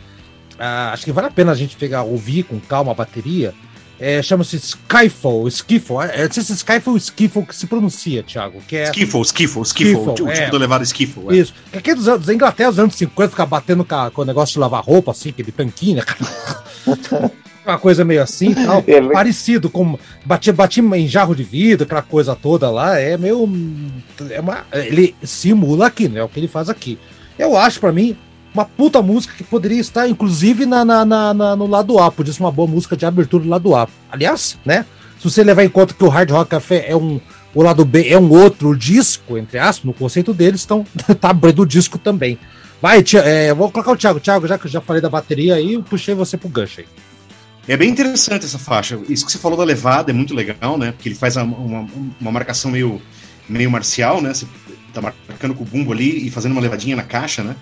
ah, 0.58 0.90
acho 0.92 1.04
que 1.04 1.12
vale 1.12 1.28
a 1.28 1.30
pena 1.30 1.52
a 1.52 1.54
gente 1.54 1.76
pegar, 1.76 2.02
ouvir 2.02 2.42
com 2.42 2.60
calma 2.60 2.92
a 2.92 2.94
bateria. 2.94 3.54
É, 3.98 4.20
Chama-se 4.20 4.56
Skyfall, 4.56 5.46
Skiffle. 5.48 5.96
É, 6.12 6.24
não 6.24 6.32
sei 6.32 6.42
se 6.42 6.52
é 6.52 6.54
Skyfall 6.56 6.92
ou 6.94 6.98
Skiffle 6.98 7.46
que 7.46 7.54
se 7.54 7.66
pronuncia, 7.66 8.22
Thiago. 8.24 8.60
Que 8.68 8.76
é, 8.76 8.84
Skiffle, 8.90 9.22
Skiffle, 9.22 9.62
Skiffle. 9.62 9.92
Skiffle, 9.94 10.10
O 10.10 10.14
tipo 10.14 10.30
é. 10.30 10.50
do 10.50 10.58
levado 10.58 10.82
Skiffle. 10.82 11.24
é. 11.30 11.36
Isso. 11.40 11.54
Que 11.72 11.78
aqui 11.78 11.94
dos, 11.94 12.06
anos- 12.08 12.26
da 12.26 12.34
Inglaterra, 12.34 12.70
dos 12.70 12.78
anos 12.80 12.94
50, 12.96 13.30
ficar 13.30 13.46
batendo 13.46 13.84
com, 13.84 13.94
a- 13.94 14.10
com 14.10 14.22
o 14.22 14.24
negócio 14.24 14.52
de 14.54 14.58
lavar 14.58 14.82
roupa, 14.84 15.12
assim, 15.12 15.28
aquele 15.30 15.52
tanquinho, 15.52 15.96
né? 15.98 16.02
Uma 17.66 17.78
coisa 17.78 18.04
meio 18.04 18.22
assim 18.22 18.50
e 18.50 18.54
tal. 18.54 18.84
É, 18.88 19.00
parecido 19.00 19.70
com. 19.70 19.98
Batia, 20.24 20.52
batia 20.52 20.82
em 20.82 21.08
jarro 21.08 21.34
de 21.34 21.42
vidro, 21.42 21.84
aquela 21.84 22.02
coisa 22.02 22.34
toda 22.36 22.70
lá. 22.70 22.98
É 22.98 23.16
meio. 23.16 23.48
É 24.30 24.40
uma, 24.40 24.64
ele 24.72 25.14
simula 25.22 25.86
aqui, 25.86 26.08
né? 26.08 26.20
É 26.20 26.24
o 26.24 26.28
que 26.28 26.38
ele 26.40 26.48
faz 26.48 26.68
aqui. 26.68 26.98
Eu 27.38 27.56
acho, 27.56 27.80
pra 27.80 27.90
mim, 27.92 28.16
uma 28.52 28.64
puta 28.64 29.00
música 29.02 29.34
que 29.36 29.42
poderia 29.42 29.80
estar, 29.80 30.08
inclusive, 30.08 30.66
na, 30.66 30.84
na- 30.84 31.04
na- 31.04 31.34
na- 31.34 31.56
no 31.56 31.66
lado 31.66 31.98
A. 31.98 32.10
Podia 32.10 32.32
ser 32.32 32.42
uma 32.42 32.52
boa 32.52 32.68
música 32.68 32.96
de 32.96 33.04
abertura 33.06 33.42
do 33.44 33.48
lado 33.50 33.74
A. 33.74 33.88
Aliás, 34.10 34.58
né? 34.64 34.84
Se 35.18 35.30
você 35.30 35.42
levar 35.42 35.64
em 35.64 35.68
conta 35.70 35.94
que 35.94 36.04
o 36.04 36.08
Hard 36.08 36.30
Rock 36.30 36.50
Café 36.50 36.84
é 36.88 36.94
um. 36.96 37.18
O 37.54 37.62
lado 37.62 37.84
B 37.84 38.08
é 38.08 38.18
um 38.18 38.30
outro 38.30 38.76
disco, 38.76 39.38
entre 39.38 39.58
aspas, 39.58 39.84
no 39.84 39.92
conceito 39.94 40.34
deles, 40.34 40.64
então 40.64 40.84
tá 41.20 41.30
abrindo 41.30 41.62
o 41.62 41.66
disco 41.66 41.96
também. 41.98 42.36
Vai, 42.82 43.02
tia, 43.02 43.20
é, 43.20 43.54
vou 43.54 43.70
colocar 43.70 43.92
o 43.92 43.96
Thiago. 43.96 44.20
Thiago, 44.20 44.46
já 44.46 44.58
que 44.58 44.66
eu 44.66 44.70
já 44.70 44.80
falei 44.80 45.00
da 45.00 45.08
bateria 45.08 45.54
aí, 45.54 45.74
eu 45.74 45.82
puxei 45.82 46.14
você 46.14 46.36
pro 46.36 46.48
gancho 46.48 46.80
aí. 46.80 46.86
É 47.66 47.76
bem 47.76 47.88
interessante 47.88 48.44
essa 48.44 48.58
faixa. 48.58 49.00
Isso 49.08 49.24
que 49.24 49.32
você 49.32 49.38
falou 49.38 49.56
da 49.56 49.64
levada 49.64 50.10
é 50.10 50.14
muito 50.14 50.34
legal, 50.34 50.76
né? 50.76 50.92
Porque 50.92 51.08
ele 51.08 51.16
faz 51.16 51.36
uma, 51.36 51.88
uma, 52.20 52.32
marcação 52.32 52.70
meio, 52.70 53.00
meio 53.48 53.70
marcial, 53.70 54.20
né? 54.20 54.34
Você 54.34 54.46
tá 54.92 55.00
marcando 55.00 55.54
com 55.54 55.64
o 55.64 55.66
bumbo 55.66 55.92
ali 55.92 56.26
e 56.26 56.30
fazendo 56.30 56.52
uma 56.52 56.60
levadinha 56.60 56.94
na 56.94 57.02
caixa, 57.02 57.42
né? 57.42 57.56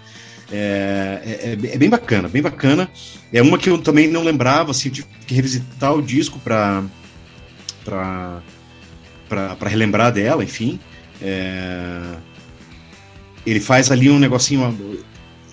É, 0.50 1.56
é, 1.62 1.74
é 1.74 1.78
bem 1.78 1.88
bacana, 1.88 2.28
bem 2.28 2.42
bacana. 2.42 2.90
É 3.32 3.40
uma 3.40 3.56
que 3.56 3.70
eu 3.70 3.78
também 3.78 4.08
não 4.08 4.22
lembrava, 4.22 4.72
assim, 4.72 4.90
tive 4.90 5.06
que 5.26 5.34
revisitar 5.34 5.94
o 5.94 6.02
disco 6.02 6.38
para 6.40 6.82
para 7.84 9.68
relembrar 9.68 10.12
dela, 10.12 10.44
enfim. 10.44 10.78
É, 11.20 12.16
ele 13.46 13.60
faz 13.60 13.90
ali 13.90 14.10
um 14.10 14.18
negocinho. 14.18 14.98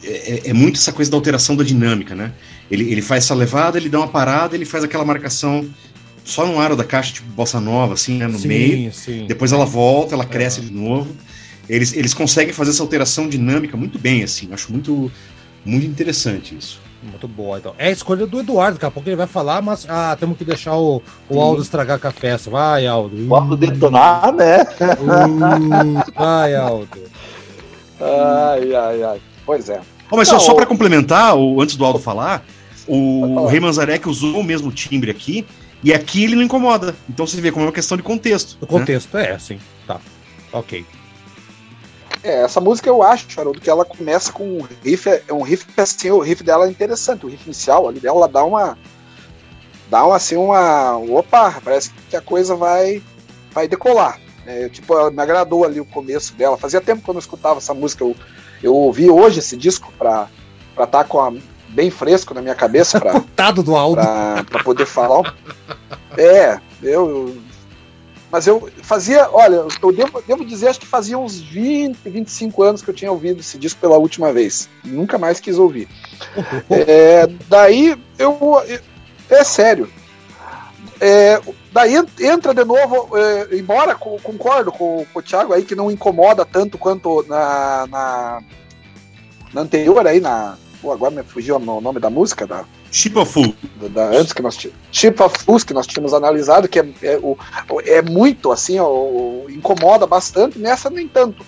É, 0.04 0.10
é- 0.12 0.50
é 0.50 0.54
muito 0.54 0.78
essa 0.78 0.92
coisa 0.92 1.10
da 1.10 1.18
alteração 1.18 1.56
da 1.56 1.64
dinâmica, 1.64 2.16
né? 2.16 2.34
Ele, 2.70 2.92
ele 2.92 3.02
faz 3.02 3.24
essa 3.26 3.34
levada, 3.34 3.78
ele 3.78 3.90
dá 3.90 3.98
uma 4.00 4.08
parada, 4.08 4.56
ele 4.56 4.66
faz 4.66 4.84
aquela 4.84 5.04
marcação 5.04 5.68
só 6.24 6.46
no 6.46 6.60
aro 6.60 6.76
da 6.76 6.84
caixa, 6.84 7.14
tipo 7.14 7.28
bossa 7.32 7.60
nova, 7.60 7.94
assim, 7.96 8.18
né? 8.18 8.28
No 8.28 8.40
meio. 8.40 8.94
sim. 8.94 9.26
Depois 9.28 9.52
ela 9.52 9.66
volta, 9.66 10.14
ela 10.14 10.26
cresce 10.26 10.62
de 10.62 10.72
novo. 10.72 11.10
Eles, 11.68 11.94
eles 11.96 12.14
conseguem 12.14 12.54
fazer 12.54 12.72
essa 12.72 12.84
alteração 12.84 13.28
dinâmica 13.28 13.76
muito 13.78 13.98
bem, 13.98 14.24
assim. 14.24 14.48
Eu 14.48 14.54
Acho 14.54 14.72
muito, 14.72 15.12
muito 15.66 15.86
interessante 15.86 16.56
isso. 16.58 16.80
Muito 17.02 17.28
boa, 17.28 17.58
então. 17.58 17.74
É 17.78 17.88
a 17.88 17.92
escolha 17.92 18.28
do 18.28 18.42
Eduardo, 18.42 18.74
daqui 18.74 18.86
a 18.86 18.92
pouco 18.92 19.08
ele 19.08 19.16
vai 19.16 19.26
falar, 19.28 19.62
mas 19.62 19.86
ah, 19.88 20.16
temos 20.20 20.38
que 20.38 20.44
deixar 20.44 20.76
o, 20.76 21.02
o 21.30 21.40
Aldo 21.42 21.62
estragar 21.62 21.98
com 21.98 22.08
a 22.08 22.12
festa. 22.12 22.50
Vai, 22.50 22.86
Aldo. 22.86 23.26
Vamos 23.28 23.58
detonar, 23.58 24.34
né? 24.34 24.64
Uh, 24.82 26.14
vai, 26.14 26.56
Aldo. 26.56 26.90
Ai, 28.02 28.76
ai, 28.76 29.04
ai. 29.04 29.22
Pois 29.46 29.70
é. 29.70 29.80
Oh, 30.12 30.18
mas 30.18 30.30
Não, 30.30 30.40
só, 30.40 30.46
só 30.48 30.52
o- 30.52 30.56
para 30.56 30.66
complementar, 30.66 31.38
o, 31.38 31.62
antes 31.62 31.76
do 31.76 31.86
Aldo 31.86 32.00
falar, 32.00 32.46
o. 32.90 33.46
Rei 33.46 33.60
Manzarek 33.60 34.08
usou 34.10 34.40
o 34.40 34.44
mesmo 34.44 34.72
timbre 34.72 35.12
aqui, 35.12 35.46
e 35.84 35.94
aqui 35.94 36.24
ele 36.24 36.36
não 36.36 36.44
incomoda. 36.44 36.96
Então 37.08 37.26
você 37.26 37.40
vê 37.40 37.52
como 37.52 37.66
é 37.66 37.68
uma 37.68 37.74
questão 37.74 37.96
de 37.96 38.04
contexto. 38.04 38.58
O 38.60 38.66
né? 38.66 38.80
contexto 38.80 39.18
é 39.18 39.38
sim. 39.38 39.60
Tá. 39.86 40.00
Ok. 40.52 40.86
É, 42.22 42.42
essa 42.44 42.60
música 42.60 42.90
eu 42.90 43.02
acho, 43.02 43.40
Haroldo, 43.40 43.62
que 43.62 43.70
ela 43.70 43.86
começa 43.86 44.32
com 44.32 44.44
um 44.44 44.68
riff, 44.84 45.08
é 45.08 45.32
um 45.32 45.42
riff 45.42 45.66
assim, 45.78 46.12
o 46.12 46.20
riff 46.20 46.44
dela 46.44 46.66
é 46.66 46.70
interessante, 46.70 47.26
o 47.26 47.30
riff 47.30 47.46
inicial 47.46 47.88
ali 47.88 48.00
dela, 48.00 48.18
ela 48.18 48.28
dá 48.28 48.44
uma 48.44 48.78
dá 49.90 50.06
uma 50.06 50.18
assim 50.18 50.36
uma, 50.36 50.98
opa, 50.98 51.62
parece 51.64 51.92
que 52.10 52.16
a 52.16 52.22
coisa 52.22 52.56
vai 52.56 53.02
vai 53.52 53.68
decolar. 53.68 54.20
É, 54.46 54.68
tipo, 54.68 54.94
ela 54.94 55.12
me 55.12 55.22
agradou 55.22 55.64
ali 55.64 55.80
o 55.80 55.86
começo 55.86 56.34
dela. 56.34 56.58
Fazia 56.58 56.82
tempo 56.82 57.04
que 57.04 57.10
eu 57.10 57.14
não 57.14 57.20
escutava 57.20 57.60
essa 57.60 57.74
música, 57.74 58.04
eu, 58.04 58.16
eu 58.64 58.76
ouvi 58.76 59.10
hoje 59.10 59.40
esse 59.40 59.56
disco 59.56 59.94
pra 59.98 60.28
para 60.76 60.86
estar 60.86 61.04
com 61.04 61.20
a 61.20 61.34
bem 61.70 61.90
fresco 61.90 62.34
na 62.34 62.42
minha 62.42 62.56
cabeça 62.56 63.00
para 63.00 63.20
Tado 63.36 63.62
do 63.64 63.76
Aldo. 63.76 64.02
pra, 64.02 64.44
pra 64.50 64.64
poder 64.64 64.86
falar. 64.86 65.36
É, 66.18 66.60
eu. 66.82 67.38
Mas 68.32 68.46
eu 68.46 68.70
fazia, 68.84 69.28
olha, 69.32 69.66
eu 69.82 69.92
devo, 69.92 70.22
devo 70.28 70.46
dizer, 70.46 70.68
acho 70.68 70.80
que 70.80 70.86
fazia 70.86 71.18
uns 71.18 71.40
20, 71.40 71.98
25 72.08 72.62
anos 72.62 72.82
que 72.84 72.90
eu 72.90 72.94
tinha 72.94 73.12
ouvido 73.12 73.40
esse 73.40 73.58
disco 73.58 73.80
pela 73.82 73.98
última 73.98 74.32
vez. 74.32 74.70
Nunca 74.84 75.18
mais 75.18 75.40
quis 75.40 75.58
ouvir. 75.58 75.88
É, 76.70 77.26
daí 77.48 77.98
eu. 78.20 78.38
É 79.30 79.44
sério. 79.44 79.90
É, 81.02 81.40
daí 81.72 81.96
entra 82.20 82.54
de 82.54 82.64
novo, 82.66 83.18
é, 83.18 83.56
embora 83.56 83.96
co- 83.96 84.20
concordo 84.22 84.72
com, 84.72 85.06
com 85.14 85.20
o 85.20 85.22
Thiago 85.24 85.54
aí 85.54 85.64
que 85.64 85.74
não 85.76 85.90
incomoda 85.90 86.44
tanto 86.46 86.78
quanto 86.78 87.24
na, 87.28 87.88
na, 87.90 88.42
na 89.54 89.62
anterior 89.62 90.06
aí, 90.06 90.20
na. 90.20 90.56
Pô, 90.82 90.92
agora 90.94 91.12
me 91.12 91.24
fugiu 91.24 91.58
o 91.58 91.82
nome 91.82 92.00
da 92.00 92.10
música, 92.10 92.48
da, 92.48 92.64
Chip 92.92 93.18
of 93.20 93.32
Fool. 93.34 93.54
da, 93.82 93.88
da- 93.90 94.18
antes 94.18 94.32
que 94.32 94.42
nós 94.42 94.56
tínhamos. 94.56 94.80
Chip 94.92 95.22
of 95.22 95.38
Fools 95.44 95.64
que 95.64 95.74
nós 95.74 95.86
tínhamos 95.86 96.14
analisado, 96.14 96.68
que 96.70 96.80
é, 96.80 96.90
é, 97.04 97.18
o, 97.22 97.38
é 97.86 98.02
muito 98.02 98.52
assim, 98.52 98.80
ó, 98.80 98.88
o- 98.88 99.46
incomoda 99.50 100.08
bastante, 100.08 100.58
nessa 100.58 100.90
nem 100.90 101.08
tanto. 101.08 101.46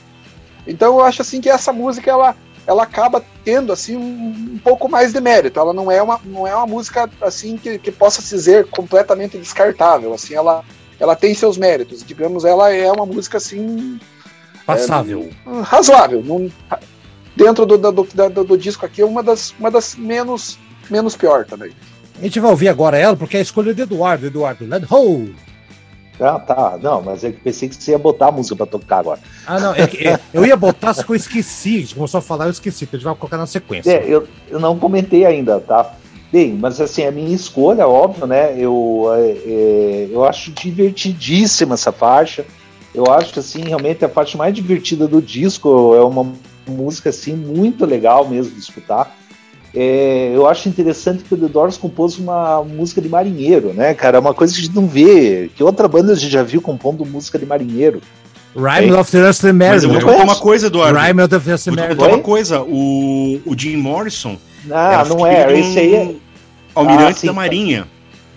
Então 0.67 0.99
eu 0.99 1.05
acho 1.05 1.21
assim 1.21 1.39
que 1.39 1.49
essa 1.49 1.71
música 1.71 2.11
ela, 2.11 2.35
ela 2.67 2.83
acaba 2.83 3.23
tendo 3.43 3.71
assim 3.71 3.95
um, 3.95 4.53
um 4.55 4.59
pouco 4.61 4.89
mais 4.89 5.13
de 5.13 5.21
mérito. 5.21 5.59
Ela 5.59 5.73
não 5.73 5.89
é 5.89 6.01
uma, 6.01 6.19
não 6.25 6.45
é 6.45 6.53
uma 6.53 6.67
música 6.67 7.09
assim 7.21 7.57
que, 7.57 7.79
que 7.79 7.91
possa 7.91 8.21
se 8.21 8.35
dizer 8.35 8.67
completamente 8.67 9.37
descartável. 9.37 10.13
Assim, 10.13 10.33
ela, 10.35 10.63
ela 10.99 11.15
tem 11.15 11.33
seus 11.33 11.57
méritos. 11.57 12.03
Digamos, 12.03 12.43
ela 12.45 12.71
é 12.73 12.91
uma 12.91 13.05
música 13.05 13.37
assim 13.37 13.97
Passável. 14.65 15.29
razoável. 15.63 16.21
Não- 16.23 16.51
dentro 17.43 17.65
do, 17.65 17.77
do, 17.77 17.91
do, 17.91 18.43
do- 18.43 18.57
disco 18.57 18.85
aqui 18.85 19.01
é 19.01 19.05
uma 19.05 19.23
das, 19.23 19.53
uma 19.59 19.71
das 19.71 19.95
menos, 19.95 20.57
menos 20.89 21.15
pior 21.15 21.45
também. 21.45 21.71
A 22.19 22.23
gente 22.23 22.39
vai 22.39 22.51
ouvir 22.51 22.69
agora 22.69 22.97
ela, 22.97 23.15
porque 23.15 23.35
é 23.37 23.39
a 23.39 23.43
escolha 23.43 23.73
do 23.73 23.81
Eduardo. 23.81 24.25
Eduardo, 24.27 24.65
let 24.67 24.83
ho! 24.91 25.29
Ah, 26.19 26.37
tá. 26.37 26.77
Não, 26.79 27.01
mas 27.01 27.23
eu 27.23 27.33
pensei 27.33 27.67
que 27.67 27.75
você 27.75 27.91
ia 27.91 27.97
botar 27.97 28.27
a 28.27 28.31
música 28.31 28.55
pra 28.55 28.65
tocar 28.67 28.99
agora. 28.99 29.19
Ah, 29.47 29.59
não, 29.59 29.73
é 29.73 29.87
que- 29.87 30.07
é, 30.07 30.19
eu 30.31 30.45
ia 30.45 30.55
botar, 30.55 30.93
só 30.93 31.01
que 31.01 31.11
eu 31.11 31.15
esqueci. 31.15 31.77
A 31.77 31.79
gente 31.79 31.95
começou 31.95 32.19
a 32.19 32.21
falar, 32.21 32.45
eu 32.45 32.51
esqueci. 32.51 32.83
Então 32.83 32.97
a 32.97 32.99
gente 32.99 33.05
vai 33.05 33.15
colocar 33.15 33.37
na 33.37 33.47
sequência. 33.47 33.91
É, 33.91 34.05
eu, 34.07 34.27
eu 34.49 34.59
não 34.59 34.77
comentei 34.77 35.25
ainda, 35.25 35.59
tá? 35.59 35.93
Bem, 36.31 36.53
mas 36.53 36.79
assim, 36.79 37.03
a 37.05 37.11
minha 37.11 37.33
escolha, 37.35 37.87
óbvio, 37.87 38.27
né? 38.27 38.53
Eu, 38.55 39.05
é, 39.15 39.29
é, 39.31 40.07
eu 40.11 40.23
acho 40.23 40.51
divertidíssima 40.51 41.73
essa 41.73 41.91
faixa. 41.91 42.45
Eu 42.93 43.05
acho, 43.11 43.39
assim, 43.39 43.63
realmente 43.63 44.05
a 44.05 44.09
faixa 44.09 44.37
mais 44.37 44.53
divertida 44.53 45.07
do 45.07 45.21
disco. 45.21 45.95
É 45.95 46.01
uma 46.03 46.31
música, 46.67 47.09
assim, 47.09 47.33
muito 47.35 47.85
legal 47.85 48.27
mesmo 48.27 48.53
de 48.53 48.59
escutar. 48.59 49.15
É, 49.73 50.31
eu 50.35 50.47
acho 50.47 50.67
interessante 50.67 51.23
que 51.23 51.33
o 51.33 51.37
The 51.37 51.47
Doors 51.47 51.77
compôs 51.77 52.17
uma 52.17 52.61
música 52.63 53.01
de 53.01 53.07
marinheiro, 53.07 53.71
né, 53.73 53.93
cara? 53.93 54.17
É 54.17 54.19
uma 54.19 54.33
coisa 54.33 54.53
que 54.53 54.59
a 54.59 54.63
gente 54.63 54.75
não 54.75 54.85
vê. 54.87 55.49
Que 55.55 55.63
outra 55.63 55.87
banda 55.87 56.11
a 56.11 56.15
gente 56.15 56.31
já 56.31 56.43
viu 56.43 56.61
compondo 56.61 57.05
música 57.05 57.39
de 57.39 57.45
marinheiro? 57.45 58.01
Rhyme 58.53 58.91
of 58.91 59.09
the 59.09 59.25
Rusty 59.25 59.53
Mas 59.53 59.83
eu 59.83 59.89
vou 59.89 59.97
Mary. 60.01 60.05
te 60.05 60.11
contar 60.11 60.23
uma 60.25 60.35
coisa, 60.35 60.67
Eduardo. 60.67 60.99
Rhyme 60.99 61.21
of 61.21 61.29
the 61.29 61.51
Rusty 61.51 61.69
Vou 61.69 61.77
te 61.77 61.81
Mary. 61.81 61.95
contar 61.95 62.07
uma 62.09 62.17
Oi? 62.17 62.21
coisa. 62.23 62.61
O, 62.61 63.39
o 63.45 63.55
Jim 63.57 63.77
Morrison 63.77 64.37
Ah, 64.69 64.93
era 64.93 65.05
não 65.05 65.25
é. 65.25 65.47
um 65.47 65.51
Esse 65.51 65.79
aí 65.79 65.95
é. 65.95 66.15
almirante 66.75 67.11
Ah, 67.11 67.13
sim, 67.13 67.27
da 67.27 67.33
tá. 67.33 67.35
Marinha. 67.37 67.87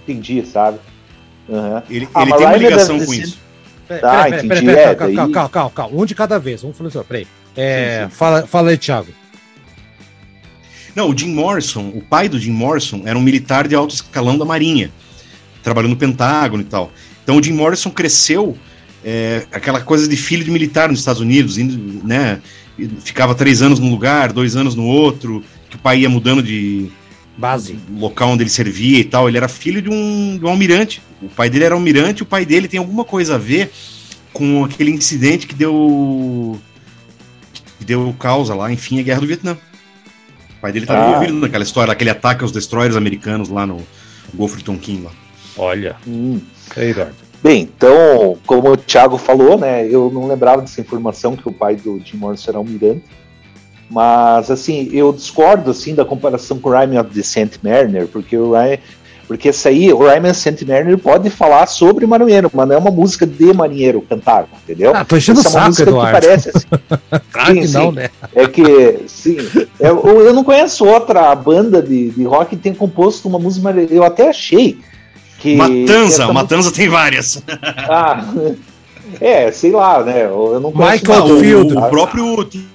Entendi, 0.07 0.47
sabe? 0.47 0.79
Aham. 1.51 1.83
Ele, 1.91 2.09
Ah, 2.15 2.23
ele 2.23 2.33
tem 2.37 2.47
uma 2.47 2.57
ligação 2.57 3.05
com 3.05 3.13
isso. 3.13 3.39
Peraí, 3.89 4.01
Tá, 4.01 4.29
entendi, 4.45 4.71
é, 4.71 4.95
calma, 4.95 4.95
calma, 4.95 5.07
daí- 5.25 5.33
calma, 5.33 5.49
calma, 5.49 5.71
calma. 5.71 6.01
Um 6.01 6.07
de 6.07 6.15
cada 6.15 6.39
vez. 6.39 6.63
Vamos 6.63 6.77
falar 6.79 6.89
assim, 6.91 7.03
peraí. 7.09 7.27
É, 7.57 8.05
Sim, 8.05 8.11
sim. 8.11 8.17
Fala, 8.17 8.47
fala 8.47 8.71
aí, 8.71 8.79
Thiago. 8.79 9.09
Não, 10.95 11.11
o 11.11 11.19
Jim 11.19 11.35
Morrison, 11.35 11.89
o 11.89 12.01
pai 12.01 12.29
do 12.29 12.39
Jim 12.39 12.53
Morrison, 12.53 13.03
era 13.05 13.19
um 13.19 13.23
militar 13.23 13.67
de 13.67 13.75
alto 13.75 13.95
escalão 13.95 14.39
da 14.39 14.45
Marinha, 14.45 14.93
trabalhando 15.63 15.91
no 15.91 15.97
Pentágono 15.97 16.63
e 16.63 16.67
tal. 16.67 16.93
Então 17.23 17.37
o 17.37 17.43
Jim 17.43 17.53
Morrison 17.53 17.91
cresceu 17.91 18.57
é, 19.05 19.45
aquela 19.51 19.81
coisa 19.81 20.07
de 20.07 20.17
filho 20.17 20.45
de 20.45 20.51
militar 20.51 20.89
nos 20.89 21.01
Estados 21.01 21.21
Unidos, 21.21 21.59
indo, 21.59 22.07
né? 22.07 22.41
Ficava 23.01 23.35
três 23.35 23.61
anos 23.61 23.79
num 23.79 23.91
lugar, 23.91 24.33
dois 24.33 24.57
anos 24.57 24.75
no 24.75 24.85
outro, 24.85 25.43
que 25.69 25.77
o 25.77 25.79
pai 25.79 26.01
ia 26.01 26.09
mudando 26.09 26.43
de 26.43 26.89
Base. 27.37 27.77
local 27.97 28.31
onde 28.31 28.45
ele 28.45 28.51
servia 28.51 28.99
e 29.01 29.05
tal. 29.05 29.29
Ele 29.29 29.37
era 29.37 29.49
filho 29.49 29.83
de 29.83 29.91
um, 29.91 30.39
de 30.39 30.45
um 30.45 30.49
almirante. 30.49 31.03
O 31.21 31.29
pai 31.29 31.51
dele 31.51 31.65
era 31.65 31.75
almirante, 31.75 32.23
o 32.23 32.27
pai 32.27 32.45
dele 32.47 32.69
tem 32.69 32.79
alguma 32.79 33.05
coisa 33.05 33.35
a 33.35 33.39
ver 33.39 33.71
com 34.33 34.65
aquele 34.65 34.91
incidente 34.91 35.47
que 35.47 35.55
deu 35.55 36.61
que 37.85 37.89
deu 37.89 38.15
causa 38.19 38.55
lá, 38.55 38.73
enfim, 38.73 38.99
a 38.99 39.03
guerra 39.03 39.21
do 39.21 39.27
Vietnã. 39.27 39.53
O 39.53 40.61
pai 40.61 40.73
dele 40.73 40.87
estava 40.87 41.05
Ah. 41.05 41.09
envolvido 41.11 41.39
naquela 41.39 41.63
história, 41.63 41.93
aquele 41.93 42.11
ataque 42.11 42.43
aos 42.43 42.51
destroyers 42.51 42.97
americanos 42.97 43.51
lá 43.51 43.67
no 43.67 43.83
Golfo 44.33 44.57
de 44.57 44.65
Tonkin 44.65 45.03
lá. 45.03 45.11
Olha. 45.57 45.97
Hum. 46.07 46.41
Aí, 46.75 46.91
Eduardo. 46.91 47.15
Bem, 47.43 47.61
então, 47.63 48.39
como 48.47 48.71
o 48.71 48.77
Thiago 48.77 49.19
falou, 49.19 49.59
né, 49.59 49.87
eu 49.87 50.11
não 50.11 50.27
lembrava 50.27 50.63
dessa 50.63 50.81
informação 50.81 51.37
que 51.37 51.47
o 51.47 51.53
pai 51.53 51.77
do 51.77 52.01
Jim 52.03 52.17
Morrison 52.17 52.51
era 52.51 52.59
almirante, 52.59 53.05
mas, 53.91 54.51
assim, 54.51 54.89
eu 54.93 55.13
discordo, 55.13 55.71
assim, 55.71 55.95
da 55.95 56.07
comparação 56.07 56.59
com 56.59 56.71
o 56.71 56.73
Rhyme 56.73 56.99
of 56.99 57.11
the 57.11 57.23
Saint 57.23 57.53
Mariner, 57.63 58.09
porque 58.09 58.35
o 58.35 58.53
Rhyme, 58.53 58.79
porque 59.27 59.49
essa 59.49 59.69
aí, 59.69 59.93
o 59.93 60.01
Saint 60.35 60.63
Mariner 60.63 60.99
pode 60.99 61.31
falar 61.31 61.67
sobre 61.67 62.07
marinheiro, 62.07 62.51
mas 62.53 62.69
não 62.69 62.75
é 62.75 62.79
uma 62.79 62.91
música 62.91 63.27
de 63.27 63.53
marinheiro 63.53 64.03
cantar, 64.03 64.47
entendeu? 64.63 64.93
Ah, 64.95 65.05
tô 65.05 65.17
enchendo 65.17 65.41
o 65.41 65.41
Essa 65.41 65.49
é 65.49 65.53
uma 65.53 65.59
saco, 65.59 65.67
música 65.69 65.85
que 65.85 65.91
Eduardo. 65.91 66.21
parece, 66.21 66.51
assim, 66.55 66.67
Claro 67.33 67.55
Sim, 67.55 67.61
que 67.61 67.69
não, 67.69 67.91
sim. 67.91 67.97
né? 67.97 68.11
é 68.35 68.47
que, 68.47 69.01
sim, 69.07 69.37
eu, 69.81 70.21
eu 70.21 70.33
não 70.35 70.45
conheço 70.45 70.85
outra 70.85 71.35
banda 71.35 71.83
de, 71.83 72.11
de 72.11 72.25
rock 72.25 72.51
que 72.51 72.57
tenha 72.57 72.75
composto 72.75 73.29
uma 73.29 73.39
música 73.39 73.65
marinheiro, 73.65 73.95
eu 73.95 74.05
até 74.05 74.29
achei 74.29 74.79
que... 75.39 75.57
Matanza, 75.57 76.33
Matanza 76.33 76.73
tem 76.73 76.89
várias. 76.89 77.43
ah, 77.89 78.25
é, 79.21 79.51
sei 79.53 79.71
lá, 79.71 80.03
né? 80.03 80.25
Eu 80.25 80.59
não 80.61 80.73
conheço 80.73 81.03
Michael 81.03 81.21
nada, 81.21 81.35
o, 81.35 81.41
Field. 81.41 81.77
o 81.77 81.89
próprio 81.89 82.45
Tim 82.45 82.67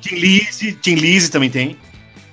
Tim 0.00 0.14
Lizzy, 0.14 0.72
Tim 0.80 0.94
Lizzy 0.94 1.30
também 1.30 1.50
tem. 1.50 1.76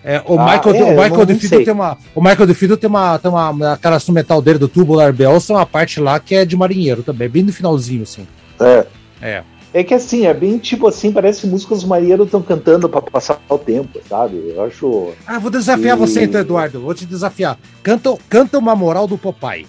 É, 0.07 0.21
o 0.23 0.39
Ah, 0.39 0.45
Michael, 0.45 0.75
é, 0.75 0.83
o 0.83 1.03
Michael 1.03 1.25
DeFido 1.25 1.63
tem 1.63 1.73
uma. 1.73 1.97
O 2.13 2.21
Michael 2.21 2.45
DeFido 2.45 2.77
tem 2.77 2.87
uma, 2.87 3.17
tem 3.17 3.31
uma. 3.31 3.73
Aquela 3.73 3.97
instrumental 3.97 4.39
dele 4.39 4.59
do 4.59 4.67
Tubular 4.67 5.11
Bells, 5.11 5.47
tem 5.47 5.55
uma 5.55 5.65
parte 5.65 5.99
lá 5.99 6.19
que 6.19 6.35
é 6.35 6.45
de 6.45 6.55
marinheiro 6.55 7.01
também, 7.01 7.27
bem 7.27 7.41
no 7.41 7.51
finalzinho, 7.51 8.03
assim. 8.03 8.27
É. 8.59 8.85
É. 9.19 9.43
É 9.73 9.83
que 9.83 9.93
assim, 9.95 10.25
é 10.27 10.33
bem 10.33 10.57
tipo 10.59 10.87
assim, 10.87 11.11
parece 11.11 11.47
músicas 11.47 11.79
os 11.79 11.83
marinheiros 11.85 12.27
estão 12.27 12.41
cantando 12.41 12.87
pra 12.87 13.01
passar 13.01 13.41
o 13.49 13.57
tempo, 13.57 13.99
sabe? 14.07 14.53
Eu 14.55 14.63
acho. 14.63 15.11
Ah, 15.25 15.39
vou 15.39 15.49
desafiar 15.49 15.97
E- 15.97 15.99
você 15.99 16.23
então, 16.23 16.39
Eduardo. 16.39 16.79
Vou 16.79 16.93
te 16.93 17.05
desafiar. 17.05 17.57
Canta, 17.81 18.15
canta 18.29 18.59
uma 18.59 18.75
moral 18.75 19.07
do 19.07 19.17
Popeye. 19.17 19.65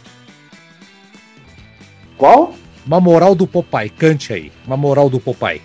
Qual? 2.17 2.55
Uma 2.87 3.01
moral 3.01 3.35
do 3.35 3.47
Popeye. 3.47 3.91
Cante 3.91 4.33
aí. 4.33 4.53
Uma 4.67 4.77
moral 4.77 5.09
do 5.11 5.19
Popeye. 5.19 5.61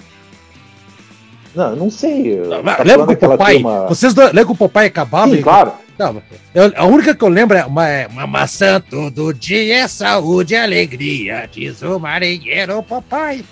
Não, 1.55 1.69
eu 1.71 1.75
não 1.75 1.89
sei. 1.89 2.37
Tá 2.63 2.83
lembra 2.83 3.15
que 3.15 3.25
o 3.25 3.29
Popeye. 3.37 3.63
Vocês 3.89 4.13
dois- 4.13 4.29
lembra 4.29 4.45
que 4.45 4.51
o 4.51 4.55
Popeye 4.55 4.87
acabava? 4.87 5.29
Sim, 5.31 5.37
e- 5.39 5.43
claro. 5.43 5.73
Não, 5.99 6.21
eu- 6.55 6.71
a 6.75 6.85
única 6.85 7.13
que 7.13 7.23
eu 7.23 7.27
lembro 7.27 7.55
é 7.57 7.63
uma, 7.65 7.87
é 7.87 8.07
uma 8.07 8.25
maçã 8.25 8.81
todo 8.81 9.31
dia 9.33 9.75
é 9.83 9.87
saúde 9.87 10.53
e 10.53 10.57
alegria, 10.57 11.47
diz 11.51 11.81
o 11.83 11.99
marinheiro 11.99 12.81
Popeye. 12.81 13.45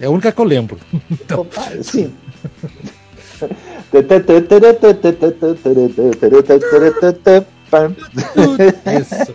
É 0.00 0.06
a 0.06 0.10
única 0.10 0.32
que 0.32 0.40
eu 0.40 0.44
lembro. 0.44 0.78
Então, 1.10 1.46
sim. 1.82 2.12
Isso. 9.00 9.34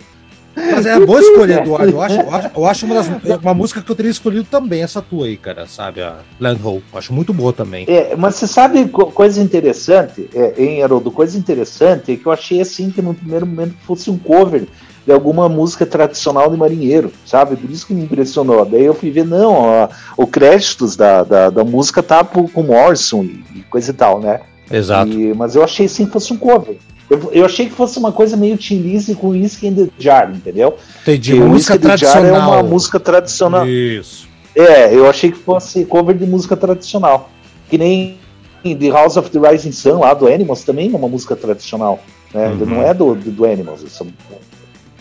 Mas 0.70 0.86
é 0.86 0.98
boa 1.00 1.20
escolha, 1.20 1.60
Eduardo. 1.62 1.90
Eu 1.92 2.00
acho, 2.02 2.20
eu 2.20 2.34
acho, 2.34 2.50
eu 2.56 2.66
acho 2.66 2.86
uma, 2.86 2.94
das, 2.96 3.08
uma 3.42 3.54
música 3.54 3.80
que 3.80 3.90
eu 3.90 3.96
teria 3.96 4.10
escolhido 4.10 4.44
também, 4.50 4.82
essa 4.82 5.00
tua 5.00 5.26
aí, 5.26 5.36
cara, 5.36 5.66
sabe? 5.66 6.02
A 6.02 6.16
Land 6.40 6.60
Ho. 6.64 6.82
Acho 6.94 7.12
muito 7.12 7.32
boa 7.32 7.52
também. 7.52 7.84
É, 7.88 8.14
mas 8.16 8.34
você 8.36 8.46
sabe 8.46 8.86
co- 8.88 9.06
coisa 9.06 9.40
interessante, 9.42 10.28
é, 10.34 10.54
hein, 10.56 10.82
Haroldo? 10.82 11.10
Coisa 11.10 11.38
interessante 11.38 12.12
é 12.12 12.16
que 12.16 12.26
eu 12.26 12.32
achei 12.32 12.60
assim 12.60 12.90
que 12.90 13.00
no 13.02 13.14
primeiro 13.14 13.46
momento 13.46 13.74
fosse 13.86 14.10
um 14.10 14.18
cover 14.18 14.66
de 15.06 15.12
alguma 15.12 15.48
música 15.48 15.86
tradicional 15.86 16.50
de 16.50 16.56
marinheiro, 16.56 17.10
sabe? 17.24 17.56
Por 17.56 17.70
isso 17.70 17.86
que 17.86 17.94
me 17.94 18.02
impressionou. 18.02 18.64
Daí 18.66 18.84
eu 18.84 18.92
fui 18.92 19.10
ver, 19.10 19.24
não, 19.24 19.52
ó, 19.54 19.88
o 20.18 20.26
créditos 20.26 20.96
da, 20.96 21.22
da, 21.22 21.48
da 21.50 21.64
música 21.64 22.02
tá 22.02 22.22
pro- 22.22 22.48
com 22.48 22.62
Morrison 22.62 23.22
e, 23.24 23.42
e 23.56 23.60
coisa 23.70 23.90
e 23.90 23.94
tal, 23.94 24.20
né? 24.20 24.40
Exato. 24.70 25.10
E- 25.12 25.32
mas 25.32 25.54
eu 25.56 25.64
achei 25.64 25.86
assim 25.86 26.04
que 26.04 26.12
fosse 26.12 26.30
um 26.32 26.36
cover. 26.36 26.76
Eu, 27.10 27.30
eu 27.32 27.44
achei 27.44 27.66
que 27.66 27.72
fosse 27.72 27.98
uma 27.98 28.12
coisa 28.12 28.36
meio 28.36 28.56
Tim 28.56 28.78
Lizzy 28.80 29.14
com 29.14 29.28
Whiskey 29.28 29.68
in 29.68 29.74
the 29.74 29.88
Jar, 29.98 30.30
entendeu? 30.34 30.76
Entendi. 31.02 31.34
O 31.34 31.48
música 31.48 31.74
in 31.76 31.78
the 31.78 31.96
Jar 31.96 32.12
tradicional. 32.12 32.54
é 32.54 32.56
uma 32.56 32.62
música 32.62 33.00
tradicional. 33.00 33.66
Isso. 33.68 34.28
É, 34.54 34.94
eu 34.94 35.08
achei 35.08 35.30
que 35.32 35.38
fosse 35.38 35.84
cover 35.84 36.16
de 36.16 36.26
música 36.26 36.56
tradicional. 36.56 37.30
Que 37.70 37.78
nem 37.78 38.18
The 38.62 38.88
House 38.90 39.16
of 39.16 39.30
the 39.30 39.38
Rising 39.38 39.72
Sun, 39.72 40.00
lá 40.00 40.12
do 40.12 40.26
Animals, 40.26 40.64
também 40.64 40.92
é 40.92 40.96
uma 40.96 41.08
música 41.08 41.34
tradicional. 41.36 42.00
Né? 42.34 42.48
Uhum. 42.48 42.66
Não 42.66 42.82
é 42.82 42.92
do, 42.92 43.14
do, 43.14 43.30
do 43.30 43.44
Animals. 43.46 43.84
Essa, 43.84 44.04
não 44.04 44.12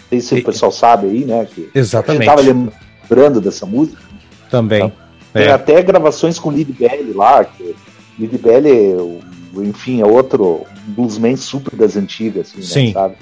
sei 0.10 0.22
se 0.22 0.36
E- 0.36 0.40
o 0.40 0.44
pessoal 0.46 0.72
sabe 0.72 1.08
aí, 1.08 1.26
né? 1.26 1.46
Que 1.54 1.62
a 1.62 1.64
gente 1.66 1.72
Exatamente. 1.78 2.26
tava 2.26 2.42
lembrando 2.42 3.42
dessa 3.42 3.66
música. 3.66 4.02
Também. 4.50 4.94
Tem 5.34 5.44
É. 5.44 5.52
até 5.52 5.82
gravações 5.82 6.40
com 6.40 6.50
Lid 6.52 6.72
Belly 6.72 7.12
lá, 7.14 7.44
que 7.44 7.76
Lid 8.18 8.38
Belly, 8.38 8.70
é 8.72 9.62
enfim, 9.62 10.00
é 10.02 10.06
outro 10.06 10.66
bluesman 10.88 11.36
super 11.36 11.76
das 11.76 11.96
antigas, 11.96 12.52
assim, 12.52 12.62
Sim. 12.62 12.88
né, 12.88 12.94
sabe? 12.94 13.16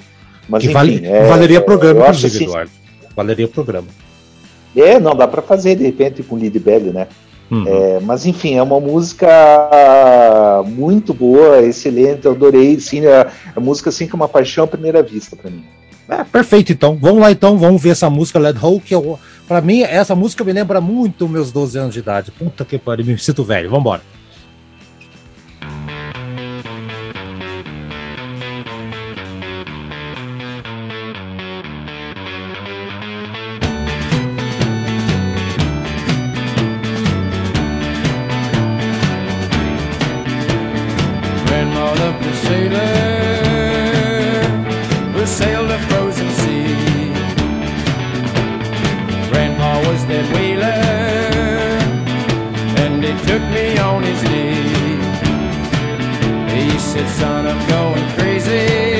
Mas 0.48 0.60
Que 0.60 0.66
enfim, 0.66 0.74
vale, 0.74 1.06
é- 1.06 1.26
valeria 1.26 1.60
programa, 1.60 2.00
inclusive, 2.02 2.34
assim- 2.36 2.44
Eduardo. 2.44 2.70
Valeria 3.16 3.48
programa. 3.48 3.88
É, 4.76 5.00
não, 5.00 5.14
dá 5.14 5.26
pra 5.26 5.40
fazer 5.42 5.74
de 5.76 5.84
repente 5.84 6.22
com 6.22 6.36
Lid 6.36 6.58
Belly, 6.58 6.90
né? 6.90 7.06
Uhum. 7.50 7.64
É, 7.66 8.00
mas 8.00 8.26
enfim, 8.26 8.54
é 8.56 8.62
uma 8.62 8.78
música 8.80 9.26
muito 10.66 11.14
boa, 11.14 11.62
excelente, 11.62 12.26
eu 12.26 12.32
adorei, 12.32 12.78
sim, 12.80 13.04
é, 13.06 13.26
é 13.56 13.60
música 13.60 13.88
assim 13.90 14.06
que 14.06 14.12
é 14.14 14.16
uma 14.16 14.28
paixão 14.28 14.64
à 14.64 14.66
primeira 14.66 15.02
vista 15.02 15.36
pra 15.36 15.50
mim. 15.50 15.64
É, 16.08 16.22
perfeito, 16.22 16.70
então. 16.72 16.96
Vamos 17.00 17.20
lá, 17.20 17.32
então. 17.32 17.58
Vamos 17.58 17.82
ver 17.82 17.88
essa 17.90 18.08
música 18.08 18.38
Led 18.38 18.56
Ho, 18.64 18.80
que 18.80 18.94
eu, 18.94 19.18
pra 19.48 19.60
mim, 19.60 19.82
essa 19.82 20.14
música 20.14 20.44
me 20.44 20.52
lembra 20.52 20.80
muito 20.80 21.28
meus 21.28 21.50
12 21.50 21.76
anos 21.78 21.94
de 21.94 21.98
idade. 21.98 22.30
Puta 22.30 22.64
que 22.64 22.78
pariu, 22.78 23.04
me 23.04 23.18
sinto 23.18 23.42
velho. 23.42 23.68
Vambora. 23.68 24.02
Grandma 41.66 41.92
loved 41.94 42.24
a 42.24 42.34
sailor 42.46 42.94
who 45.12 45.26
sailed 45.26 45.68
a 45.68 45.78
frozen 45.88 46.30
sea. 46.30 47.12
Grandpa 49.30 49.80
was 49.88 50.06
that 50.06 50.26
whaler, 50.32 50.80
and 52.82 53.02
he 53.02 53.12
took 53.26 53.42
me 53.56 53.78
on 53.78 54.04
his 54.04 54.22
knee. 54.30 55.00
He 56.54 56.78
said, 56.78 57.08
Son, 57.18 57.46
I'm 57.48 57.68
going 57.68 58.08
crazy 58.16 58.95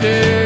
stay. 0.00 0.37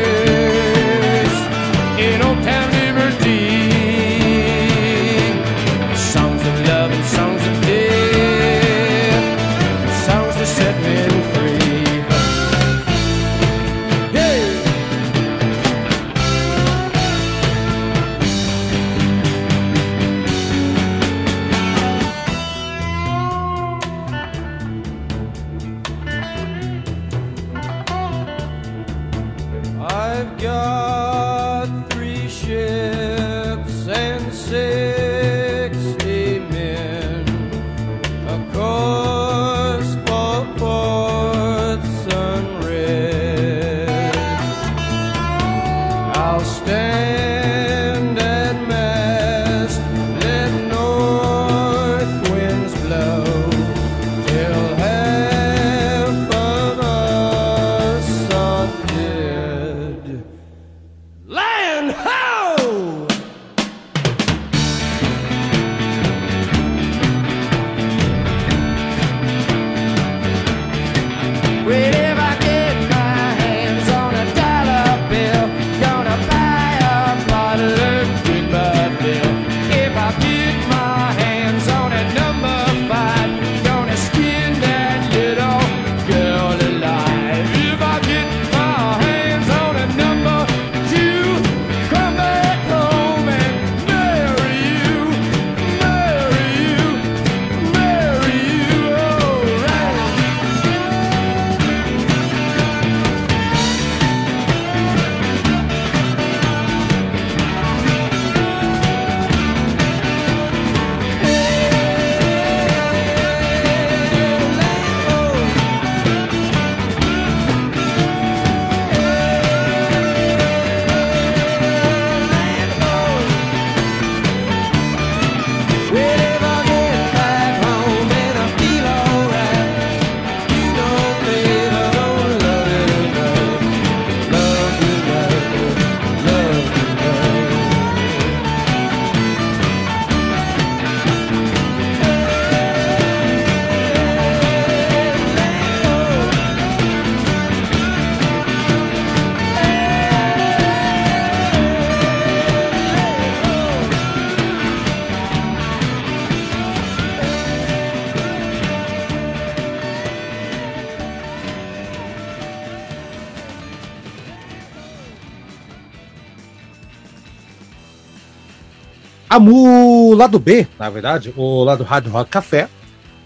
A 169.33 169.41
mu... 169.41 170.13
lado 170.13 170.39
B, 170.39 170.67
na 170.79 170.91
verdade, 170.91 171.33
o 171.39 171.65
lado 171.65 171.83
Hard 171.85 172.07
Rock 172.07 172.31
Café, 172.31 172.69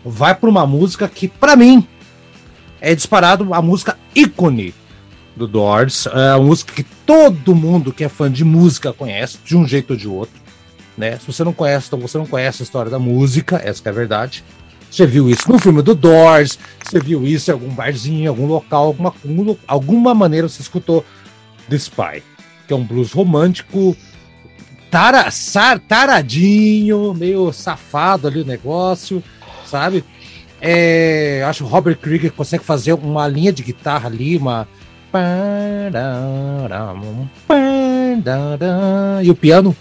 vai 0.05 0.37
para 0.37 0.49
uma 0.49 0.65
música 0.65 1.09
que, 1.09 1.27
para 1.27 1.57
mim, 1.57 1.85
é 2.81 2.95
disparado 2.95 3.53
a 3.53 3.61
música 3.61 3.99
ícone 4.15 4.73
do 5.35 5.49
Doors. 5.49 6.07
É 6.07 6.37
uma 6.37 6.47
música 6.47 6.73
que 6.73 6.85
todo 7.05 7.57
mundo 7.57 7.93
que 7.93 8.05
é 8.05 8.09
fã 8.09 8.31
de 8.31 8.45
música 8.45 8.93
conhece, 8.93 9.39
de 9.45 9.57
um 9.57 9.67
jeito 9.67 9.95
ou 9.95 9.97
de 9.97 10.07
outro. 10.07 10.41
Né? 10.97 11.19
Se 11.19 11.27
você 11.27 11.43
não 11.43 11.53
conhece, 11.53 11.89
então 11.89 11.99
você 11.99 12.17
não 12.17 12.27
conhece 12.27 12.63
a 12.63 12.65
história 12.65 12.89
da 12.89 13.01
música, 13.01 13.61
essa 13.65 13.83
é 13.85 13.89
a 13.91 13.93
verdade. 13.93 14.45
Você 14.89 15.05
viu 15.09 15.29
isso 15.29 15.51
no 15.51 15.59
filme 15.59 15.83
do 15.83 15.93
Doors, 15.93 16.57
você 16.85 17.01
viu 17.01 17.27
isso 17.27 17.51
em 17.51 17.55
algum 17.55 17.75
barzinho, 17.75 18.23
em 18.23 18.27
algum 18.29 18.47
local, 18.47 18.85
alguma, 18.85 19.13
alguma 19.67 20.15
maneira 20.15 20.49
você 20.49 20.63
escutou 20.63 21.05
The 21.69 21.75
Spy, 21.75 22.23
que 22.69 22.73
é 22.73 22.77
um 22.77 22.85
blues 22.85 23.11
romântico, 23.11 23.97
tara, 24.91 25.31
sar, 25.31 25.79
taradinho, 25.79 27.15
meio 27.15 27.53
safado 27.53 28.29
ali 28.29 28.41
o 28.41 28.47
negócio, 28.47 29.23
sabe? 29.65 30.05
É, 30.61 31.45
acho 31.47 31.59
que 31.59 31.65
o 31.65 31.73
Robert 31.73 31.99
Krieger 31.99 32.33
consegue 32.33 32.65
fazer 32.65 32.93
uma 32.95 33.29
linha 33.29 33.53
de 33.53 33.63
guitarra 33.63 34.09
ali, 34.09 34.37
uma. 34.37 34.67
E 39.23 39.31
o 39.31 39.35
piano. 39.35 39.77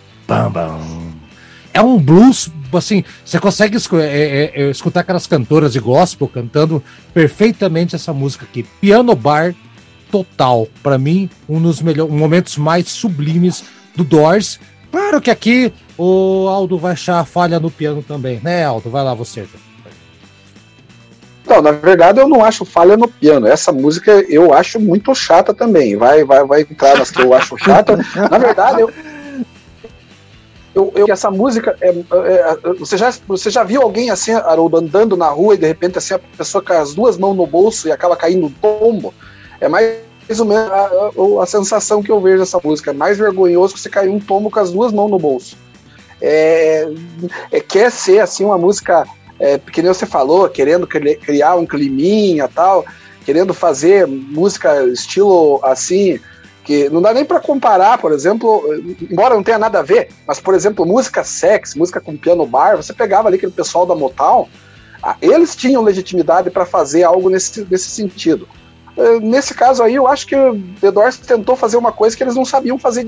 É 1.74 1.82
um 1.82 2.00
blues, 2.00 2.50
assim, 2.74 3.04
você 3.24 3.38
consegue 3.38 3.76
é, 3.76 3.82
é, 4.00 4.52
é, 4.62 4.70
escutar 4.70 5.02
aquelas 5.02 5.28
cantoras 5.28 5.74
de 5.74 5.80
gospel 5.80 6.28
cantando 6.28 6.82
perfeitamente 7.14 7.96
essa 7.96 8.14
música 8.14 8.46
aqui. 8.46 8.64
Piano 8.80 9.14
bar 9.14 9.54
total. 10.10 10.68
Para 10.82 10.98
mim, 10.98 11.30
um 11.50 11.62
dos 11.62 11.82
melhores, 11.82 12.14
momentos 12.14 12.58
mais 12.58 12.88
sublimes 12.88 13.66
do 13.96 14.06
Doors. 14.06 14.60
Claro 14.96 15.20
que 15.20 15.30
aqui 15.30 15.74
o 15.98 16.48
Aldo 16.48 16.78
vai 16.78 16.94
achar 16.94 17.26
falha 17.26 17.60
no 17.60 17.70
piano 17.70 18.02
também, 18.02 18.40
né, 18.42 18.64
Aldo? 18.64 18.90
Vai 18.90 19.04
lá 19.04 19.14
você. 19.14 19.46
Não, 21.46 21.62
na 21.62 21.72
verdade 21.72 22.22
eu 22.22 22.30
não 22.30 22.42
acho 22.42 22.64
falha 22.64 22.96
no 22.96 23.06
piano. 23.06 23.46
Essa 23.46 23.74
música 23.74 24.24
eu 24.30 24.54
acho 24.54 24.80
muito 24.80 25.14
chata 25.14 25.54
também. 25.54 25.98
Vai, 25.98 26.24
vai, 26.24 26.46
vai 26.46 26.62
entrar 26.62 26.98
nas 26.98 27.12
que 27.12 27.22
eu 27.22 27.34
acho 27.34 27.58
chata. 27.58 27.98
na 28.32 28.38
verdade, 28.38 28.84
eu, 28.84 28.94
eu, 30.74 30.94
eu, 30.96 31.08
essa 31.10 31.30
música 31.30 31.76
é, 31.82 31.90
é, 31.90 32.74
você, 32.80 32.98
já, 32.98 33.14
você 33.28 33.50
já 33.50 33.66
viu 33.66 33.82
alguém 33.82 34.10
assim, 34.10 34.32
Haroldo, 34.32 34.78
andando 34.78 35.18
na 35.18 35.28
rua 35.28 35.56
e 35.56 35.58
de 35.58 35.68
repente 35.68 35.98
assim, 35.98 36.14
a 36.14 36.20
pessoa 36.20 36.64
com 36.64 36.72
as 36.72 36.96
duas 36.96 37.18
mãos 37.18 37.36
no 37.36 37.46
bolso 37.46 37.90
e 37.90 37.92
acaba 37.92 38.16
caindo 38.16 38.44
no 38.44 38.50
tombo? 38.50 39.14
É 39.60 39.68
mais 39.68 40.06
ou 40.40 40.46
menos 40.46 40.72
a, 40.72 41.40
a, 41.40 41.44
a 41.44 41.46
sensação 41.46 42.02
que 42.02 42.12
eu 42.12 42.20
vejo 42.20 42.40
dessa 42.40 42.60
música. 42.64 42.92
É 42.92 42.94
mais 42.94 43.18
vergonhoso 43.18 43.74
que 43.74 43.80
você 43.80 43.90
cair 43.90 44.10
um 44.10 44.20
tombo 44.20 44.50
com 44.50 44.60
as 44.60 44.72
duas 44.72 44.92
mãos 44.92 45.10
no 45.10 45.20
bolso. 45.20 45.58
É, 46.22 46.88
é, 47.52 47.60
quer 47.60 47.92
ser 47.92 48.20
assim 48.20 48.46
uma 48.46 48.58
música 48.58 49.06
é, 49.40 49.60
que 49.60 49.82
nem 49.82 49.94
você 49.94 50.06
falou, 50.06 50.50
querendo 50.50 50.88
criar 50.88 51.56
um 51.56 51.66
climinha 51.66 52.48
tal, 52.48 52.86
querendo 53.26 53.54
fazer 53.54 54.08
música 54.08 54.86
estilo 54.86 55.60
assim, 55.64 56.20
que 56.64 56.90
não 56.90 57.02
dá 57.02 57.14
nem 57.14 57.26
para 57.26 57.40
comparar, 57.40 57.98
por 57.98 58.12
exemplo, 58.12 58.64
embora 59.02 59.36
não 59.36 59.44
tenha 59.44 59.60
nada 59.60 59.80
a 59.80 59.84
ver, 59.84 60.10
mas 60.26 60.40
por 60.40 60.56
exemplo, 60.56 60.86
música 60.86 61.24
sex, 61.24 61.76
música 61.76 62.00
com 62.02 62.18
piano 62.18 62.46
bar, 62.46 62.78
você 62.78 62.94
pegava 62.94 63.28
ali 63.28 63.38
aquele 63.38 63.52
pessoal 63.52 63.86
da 63.86 63.94
Motown, 63.94 64.48
eles 65.22 65.56
tinham 65.56 65.84
legitimidade 65.84 66.50
para 66.50 66.66
fazer 66.66 67.04
algo 67.04 67.30
nesse, 67.30 67.68
nesse 67.70 67.90
sentido. 67.90 68.48
É, 68.98 69.20
nesse 69.20 69.54
caso 69.54 69.84
aí, 69.84 69.96
eu 69.96 70.08
acho 70.08 70.26
que 70.26 70.36
o 70.36 70.60
The 70.80 70.92
Doors 70.92 71.18
tentou 71.18 71.56
fazer 71.56 71.78
uma 71.78 71.92
coisa 71.92 72.16
que 72.16 72.24
eles 72.24 72.36
não 72.36 72.46
sabiam 72.46 72.80
fazer 72.80 73.08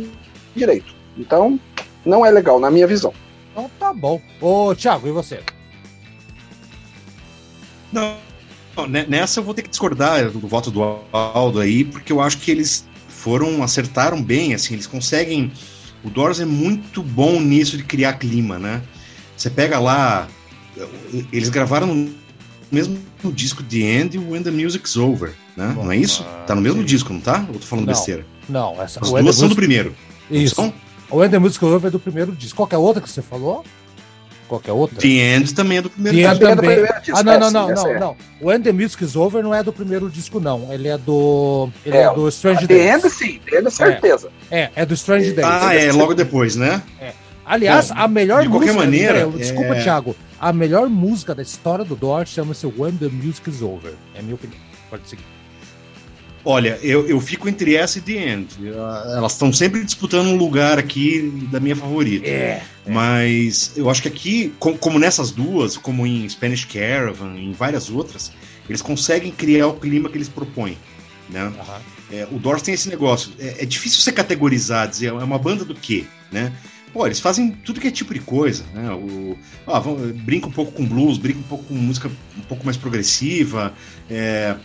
direito. 0.56 0.94
Então, 1.18 1.60
não 2.06 2.26
é 2.26 2.32
legal, 2.32 2.60
na 2.60 2.70
minha 2.70 2.88
visão. 2.88 3.14
Então 3.52 3.70
tá 3.80 3.94
bom. 3.94 4.22
Ô, 4.42 4.76
Thiago, 4.76 5.08
e 5.08 5.12
você? 5.12 5.42
Não, 7.92 8.18
nessa 9.08 9.40
eu 9.40 9.44
vou 9.44 9.54
ter 9.54 9.62
que 9.64 9.70
discordar 9.70 10.30
do 10.30 10.48
voto 10.48 10.70
do 10.70 11.00
Aldo 11.12 11.60
aí, 11.60 11.84
porque 11.84 12.12
eu 12.12 12.22
acho 12.22 12.38
que 12.38 12.52
eles 12.52 12.88
foram, 13.08 13.64
acertaram 13.64 14.22
bem, 14.22 14.54
assim, 14.54 14.74
eles 14.74 14.88
conseguem. 14.88 15.52
O 16.04 16.10
Doors 16.10 16.40
é 16.40 16.46
muito 16.46 17.02
bom 17.02 17.40
nisso 17.40 17.78
de 17.78 17.84
criar 17.84 18.14
clima, 18.14 18.60
né? 18.60 18.84
Você 19.36 19.50
pega 19.50 19.80
lá, 19.80 20.28
eles 21.32 21.50
gravaram 21.50 21.88
no 21.88 22.14
mesmo 22.72 22.99
disco 23.34 23.64
The 23.64 23.77
End 23.77 24.18
e 24.18 24.19
When 24.19 24.44
the 24.44 24.52
Music's 24.52 24.95
Over, 24.98 25.34
né? 25.56 25.72
Bom, 25.76 25.85
não 25.85 25.91
é 25.91 25.98
isso? 25.98 26.26
Tá 26.45 26.56
no 26.56 26.61
mesmo 26.61 26.80
sim. 26.80 26.85
disco, 26.85 27.14
não 27.14 27.19
tá? 27.19 27.45
Ou 27.48 27.60
tô 27.60 27.65
falando 27.65 27.85
não, 27.85 27.94
besteira? 27.94 28.26
Não, 28.48 28.81
essa 28.81 28.99
As 29.02 29.10
duas 29.10 29.35
são 29.35 29.48
do 29.48 29.56
primeiro. 29.56 29.95
Isso. 30.30 30.73
O 31.10 31.18
When 31.18 31.30
the 31.30 31.39
Music's 31.39 31.64
Over 31.64 31.88
é 31.88 31.91
do 31.91 31.99
primeiro 31.99 32.34
disco. 32.34 32.57
Qual 32.57 32.69
é 32.72 32.76
a 32.76 32.80
outra 32.80 33.02
que 33.02 33.10
você 33.10 33.22
falou? 33.22 33.64
Qualquer 34.48 34.72
outra? 34.72 34.98
The 34.98 35.07
End 35.07 35.53
também 35.53 35.80
é 35.80 35.81
do 35.81 35.89
primeiro 35.89 36.18
disco. 36.18 36.45
É 36.45 36.56
também. 36.56 36.85
Ah, 37.14 37.23
não, 37.23 37.39
não, 37.39 37.52
não, 37.52 37.76
não, 37.76 37.99
não. 37.99 38.18
O 38.41 38.52
End 38.52 38.64
the 38.64 38.72
Music 38.72 39.03
is 39.03 39.15
Over 39.15 39.44
não 39.44 39.53
é 39.53 39.61
do 39.61 39.73
primeiro 39.73 40.10
disco, 40.10 40.39
não. 40.39 40.72
Ele 40.72 40.88
é 40.88 40.98
do. 40.98 41.69
Ele 41.85 41.98
é, 41.98 42.03
é 42.03 42.14
do 42.14 42.27
Strange 42.30 42.65
Days. 42.65 43.02
The 43.02 43.07
End, 43.07 43.14
sim, 43.14 43.39
The 43.39 43.60
End, 43.60 43.72
certeza. 43.72 44.30
É, 44.49 44.60
é, 44.60 44.72
é 44.76 44.85
do 44.85 44.94
Strange 44.94 45.31
Days. 45.31 45.48
Ah, 45.48 45.76
é, 45.76 45.91
logo 45.91 46.14
depois, 46.14 46.56
né? 46.56 46.81
É. 46.99 47.14
Aliás, 47.48 47.88
Bom, 47.88 47.95
a 47.98 48.07
melhor 48.07 48.44
de 48.44 48.49
qualquer 48.49 48.74
música. 48.74 48.86
maneira. 48.86 49.28
desculpa, 49.28 49.76
é... 49.76 49.84
Thiago. 49.84 50.15
A 50.40 50.53
melhor 50.53 50.90
música 50.90 51.34
da 51.34 51.41
história 51.41 51.84
do 51.84 51.95
Doors 51.95 52.30
chama-se 52.30 52.68
When 52.68 52.98
the 52.98 53.07
Music 53.07 53.49
is 53.49 53.61
Over. 53.61 53.94
É 54.14 54.19
a 54.19 54.22
minha 54.22 54.36
opinião. 54.36 54.60
Pode 54.90 55.07
seguir. 55.10 55.24
Olha, 56.45 56.80
eu, 56.82 57.07
eu 57.07 57.19
fico 57.19 57.49
entre 57.49 57.76
essa 57.76 57.98
e 57.98 58.02
The 58.02 58.11
End. 58.14 58.48
Elas 58.65 59.34
estão 59.34 59.52
sempre 59.52 59.84
disputando 59.84 60.28
um 60.28 60.38
lugar 60.38 60.78
aqui 60.80 61.48
da 61.52 61.60
minha 61.60 61.76
favorita. 61.76 62.26
É, 62.28 62.32
é. 62.32 62.64
Mas 62.86 63.74
eu 63.76 63.90
acho 63.90 64.02
que 64.02 64.07
aqui, 64.07 64.53
como, 64.60 64.78
como 64.78 64.99
nessas 64.99 65.32
duas, 65.32 65.76
como 65.76 66.07
em 66.07 66.28
Spanish 66.30 66.64
Caravan, 66.64 67.36
em 67.38 67.52
várias 67.52 67.90
outras, 67.90 68.32
eles 68.69 68.82
conseguem 68.82 69.32
criar 69.32 69.68
o 69.68 69.74
clima 69.74 70.10
que 70.10 70.18
eles 70.18 70.30
propõem. 70.30 70.78
Né? 71.30 71.44
Uhum. 71.44 72.18
É, 72.18 72.28
o 72.32 72.40
Doors 72.40 72.61
tem 72.61 72.74
esse 72.74 72.88
negócio. 72.88 73.32
É, 73.40 73.64
é, 73.64 73.65
difícil 73.65 73.99
você 73.99 74.11
categorizar, 74.11 74.88
dizer, 74.88 75.07
é 75.07 75.11
uma 75.11 75.38
banda 75.40 75.65
do 75.65 75.76
quê? 75.76 76.06
Né? 76.32 76.53
Pô, 76.98 77.06
eles 77.06 77.19
fazem 77.19 77.52
tudo 77.52 77.80
que 77.80 77.88
é 77.88 77.91
tipo 77.91 78.11
de 78.11 78.19
coisa, 78.19 78.65
né? 78.74 78.90
O, 78.91 79.38
ah, 79.68 79.78
vamos, 79.78 80.19
brinca 80.19 80.48
um 80.48 80.52
pouco 80.52 80.72
com 80.72 80.84
blues, 80.84 81.19
brinca 81.19 81.38
um 81.38 81.44
pouco 81.44 81.64
com 81.65 81.76
música 81.76 82.10
um 82.36 82.41
pouco 82.41 82.65
mais 82.65 82.76
progressiva, 82.76 83.72
é, 84.10 84.56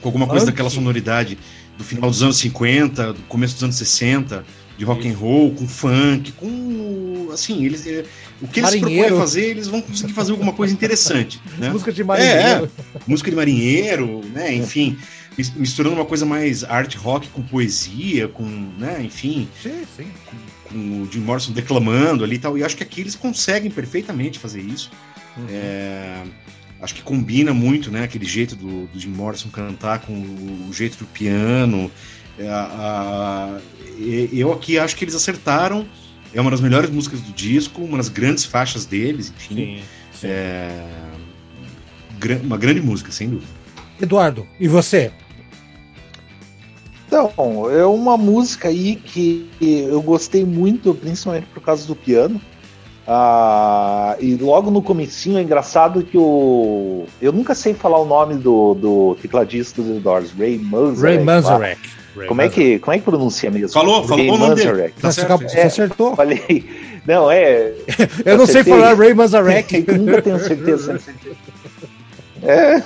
com 0.00 0.08
alguma 0.08 0.26
coisa 0.26 0.46
Funk. 0.46 0.52
daquela 0.52 0.68
sonoridade 0.68 1.38
do 1.78 1.84
final 1.84 2.10
dos 2.10 2.24
anos 2.24 2.38
50, 2.38 3.12
do 3.12 3.22
começo 3.22 3.54
dos 3.54 3.62
anos 3.62 3.76
60, 3.76 4.44
de 4.76 4.84
rock 4.84 5.08
and 5.08 5.14
roll, 5.14 5.54
com 5.54 5.68
funk, 5.68 6.32
com 6.32 7.28
assim, 7.32 7.64
eles 7.64 7.86
é, 7.86 8.04
o 8.42 8.48
que 8.48 8.58
eles 8.58 8.70
marinheiro. 8.70 9.06
propõem 9.06 9.20
fazer, 9.20 9.44
eles 9.44 9.68
vão 9.68 9.80
conseguir 9.80 10.12
fazer 10.12 10.32
alguma 10.32 10.52
coisa 10.52 10.74
interessante, 10.74 11.40
né? 11.56 11.70
Música 11.70 11.92
de 11.92 12.02
marinheiro. 12.02 12.36
É, 12.36 12.52
é, 12.64 13.00
música 13.06 13.30
de 13.30 13.36
marinheiro, 13.36 14.22
né, 14.34 14.52
enfim, 14.52 14.98
misturando 15.56 15.96
uma 15.96 16.04
coisa 16.04 16.26
mais 16.26 16.64
art 16.64 16.94
rock 16.96 17.28
com 17.28 17.42
poesia, 17.42 18.28
com, 18.28 18.44
né, 18.44 19.02
enfim, 19.02 19.48
sim, 19.62 19.82
sim. 19.96 20.06
Com, 20.26 20.36
com 20.68 21.02
o 21.02 21.08
Jim 21.10 21.20
Morrison 21.20 21.52
declamando 21.52 22.24
ali 22.24 22.36
e 22.36 22.38
tal, 22.38 22.58
e 22.58 22.64
acho 22.64 22.76
que 22.76 22.82
aqui 22.82 23.00
eles 23.00 23.14
conseguem 23.14 23.70
perfeitamente 23.70 24.38
fazer 24.38 24.60
isso. 24.60 24.90
Uhum. 25.36 25.46
É, 25.48 26.22
acho 26.80 26.94
que 26.94 27.02
combina 27.02 27.52
muito, 27.52 27.90
né? 27.90 28.04
Aquele 28.04 28.24
jeito 28.24 28.56
do, 28.56 28.86
do 28.86 28.98
Jim 28.98 29.10
Morrison 29.10 29.48
cantar 29.48 30.00
com 30.00 30.12
o, 30.12 30.68
o 30.68 30.72
jeito 30.72 30.98
do 30.98 31.04
piano. 31.06 31.90
É, 32.38 32.48
a, 32.48 33.60
eu 34.32 34.52
aqui 34.52 34.78
acho 34.78 34.96
que 34.96 35.04
eles 35.04 35.14
acertaram. 35.14 35.86
É 36.32 36.40
uma 36.40 36.50
das 36.50 36.60
melhores 36.60 36.88
músicas 36.90 37.20
do 37.20 37.32
disco, 37.32 37.82
uma 37.82 37.96
das 37.96 38.08
grandes 38.08 38.44
faixas 38.44 38.86
deles, 38.86 39.32
enfim. 39.36 39.54
Sim, 39.54 39.82
sim. 40.12 40.26
É, 40.28 40.86
uma 42.42 42.56
grande 42.56 42.80
música, 42.80 43.10
sem 43.10 43.28
dúvida. 43.28 43.59
Eduardo, 44.00 44.46
e 44.58 44.66
você? 44.66 45.12
Então, 47.06 47.68
é 47.70 47.84
uma 47.84 48.16
música 48.16 48.68
aí 48.68 48.94
que 48.94 49.50
eu 49.60 50.00
gostei 50.00 50.44
muito, 50.44 50.94
principalmente 50.94 51.46
por 51.52 51.60
causa 51.60 51.86
do 51.86 51.96
piano. 51.96 52.40
Ah, 53.12 54.16
e 54.20 54.36
logo 54.36 54.70
no 54.70 54.80
comecinho 54.80 55.36
é 55.36 55.42
engraçado 55.42 56.04
que 56.04 56.16
o. 56.16 57.06
Eu 57.20 57.32
nunca 57.32 57.56
sei 57.56 57.74
falar 57.74 57.98
o 57.98 58.04
nome 58.04 58.34
do, 58.34 58.74
do 58.74 59.16
tecladista 59.20 59.82
do 59.82 59.94
The 59.94 59.98
Doors, 60.00 60.32
Ray 60.38 60.58
Manzarek. 60.58 61.16
Ray 61.16 61.24
Manzarek. 61.24 61.80
Como, 62.28 62.40
é 62.40 62.48
que, 62.48 62.78
como 62.78 62.94
é 62.94 62.98
que 62.98 63.04
pronuncia 63.04 63.50
mesmo? 63.50 63.70
Falou, 63.70 64.06
falou 64.06 64.16
Ray 64.16 64.30
o 64.30 64.38
nome 64.38 64.54
dele. 64.54 64.94
Tá 65.00 65.10
você, 65.10 65.24
você 65.26 65.58
é, 65.58 65.62
acertou. 65.64 66.14
Falei. 66.14 66.64
Não, 67.04 67.28
é. 67.28 67.72
eu 68.24 68.38
não 68.38 68.46
sei 68.46 68.62
falar 68.62 68.94
Ray 68.94 69.14
Manzarek. 69.14 69.84
eu 69.88 69.98
nunca 69.98 70.22
tenho 70.22 70.38
certeza. 70.38 71.00
é. 72.42 72.82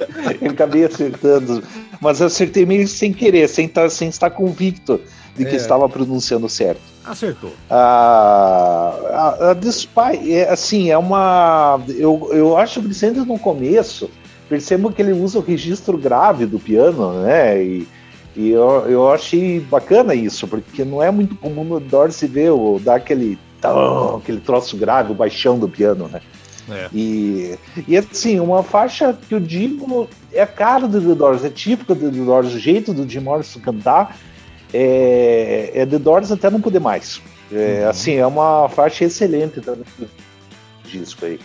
eu 0.40 0.50
acabei 0.50 0.84
acertando. 0.84 1.62
Mas 2.00 2.22
acertei 2.22 2.64
meio 2.64 2.88
sem 2.88 3.12
querer, 3.12 3.48
sem, 3.48 3.66
estar, 3.66 3.82
tá, 3.82 3.90
sem 3.90 4.08
estar 4.08 4.30
convicto 4.30 5.00
de 5.36 5.44
que 5.44 5.52
é. 5.52 5.56
estava 5.56 5.88
pronunciando 5.88 6.48
certo. 6.48 6.80
Acertou. 7.04 7.52
Ah, 7.68 8.94
a, 9.10 9.52
a 9.52 10.14
é, 10.14 10.48
assim, 10.48 10.90
é 10.90 10.98
uma. 10.98 11.80
Eu, 11.88 12.28
eu 12.32 12.56
acho 12.56 12.80
que 12.80 12.86
principalmente 12.86 13.26
no 13.26 13.38
começo, 13.38 14.10
percebo 14.48 14.92
que 14.92 15.00
ele 15.00 15.12
usa 15.12 15.38
o 15.38 15.42
registro 15.42 15.96
grave 15.96 16.46
do 16.46 16.58
piano, 16.58 17.22
né? 17.22 17.62
E, 17.62 17.88
e 18.36 18.50
eu, 18.50 18.86
eu 18.88 19.10
achei 19.10 19.60
bacana 19.60 20.14
isso, 20.14 20.46
porque 20.46 20.84
não 20.84 21.02
é 21.02 21.10
muito 21.10 21.34
comum 21.36 21.64
no 21.64 21.80
Dorsey 21.80 22.28
ver 22.28 22.50
o, 22.50 22.78
dar 22.78 22.96
aquele 22.96 23.38
tão, 23.60 24.16
aquele 24.16 24.40
troço 24.40 24.76
grave, 24.76 25.12
o 25.12 25.14
baixão 25.14 25.58
do 25.58 25.68
piano, 25.68 26.08
né? 26.08 26.20
É. 26.68 26.88
E, 26.92 27.58
e 27.86 27.96
assim, 27.96 28.38
uma 28.40 28.62
faixa 28.62 29.16
que 29.28 29.34
eu 29.34 29.40
digo 29.40 30.08
é 30.32 30.42
a 30.42 30.46
cara 30.46 30.86
do 30.86 31.00
The 31.00 31.14
Doors, 31.14 31.44
é 31.44 31.50
típica 31.50 31.94
do 31.94 32.10
The 32.10 32.18
Doors, 32.18 32.54
o 32.54 32.58
jeito 32.58 32.92
do 32.92 33.08
Jim 33.08 33.20
Morrison 33.20 33.60
cantar 33.60 34.16
é, 34.72 35.70
é 35.74 35.86
The 35.86 35.98
Doors 35.98 36.30
até 36.30 36.50
não 36.50 36.60
poder 36.60 36.80
mais. 36.80 37.20
É, 37.52 37.82
Uhum. 37.82 37.90
Assim, 37.90 38.14
é 38.14 38.26
uma 38.26 38.68
faixa 38.68 39.04
excelente 39.04 39.60
também 39.60 39.84
do 39.98 40.08
disco 40.84 41.26
aí. 41.26 41.40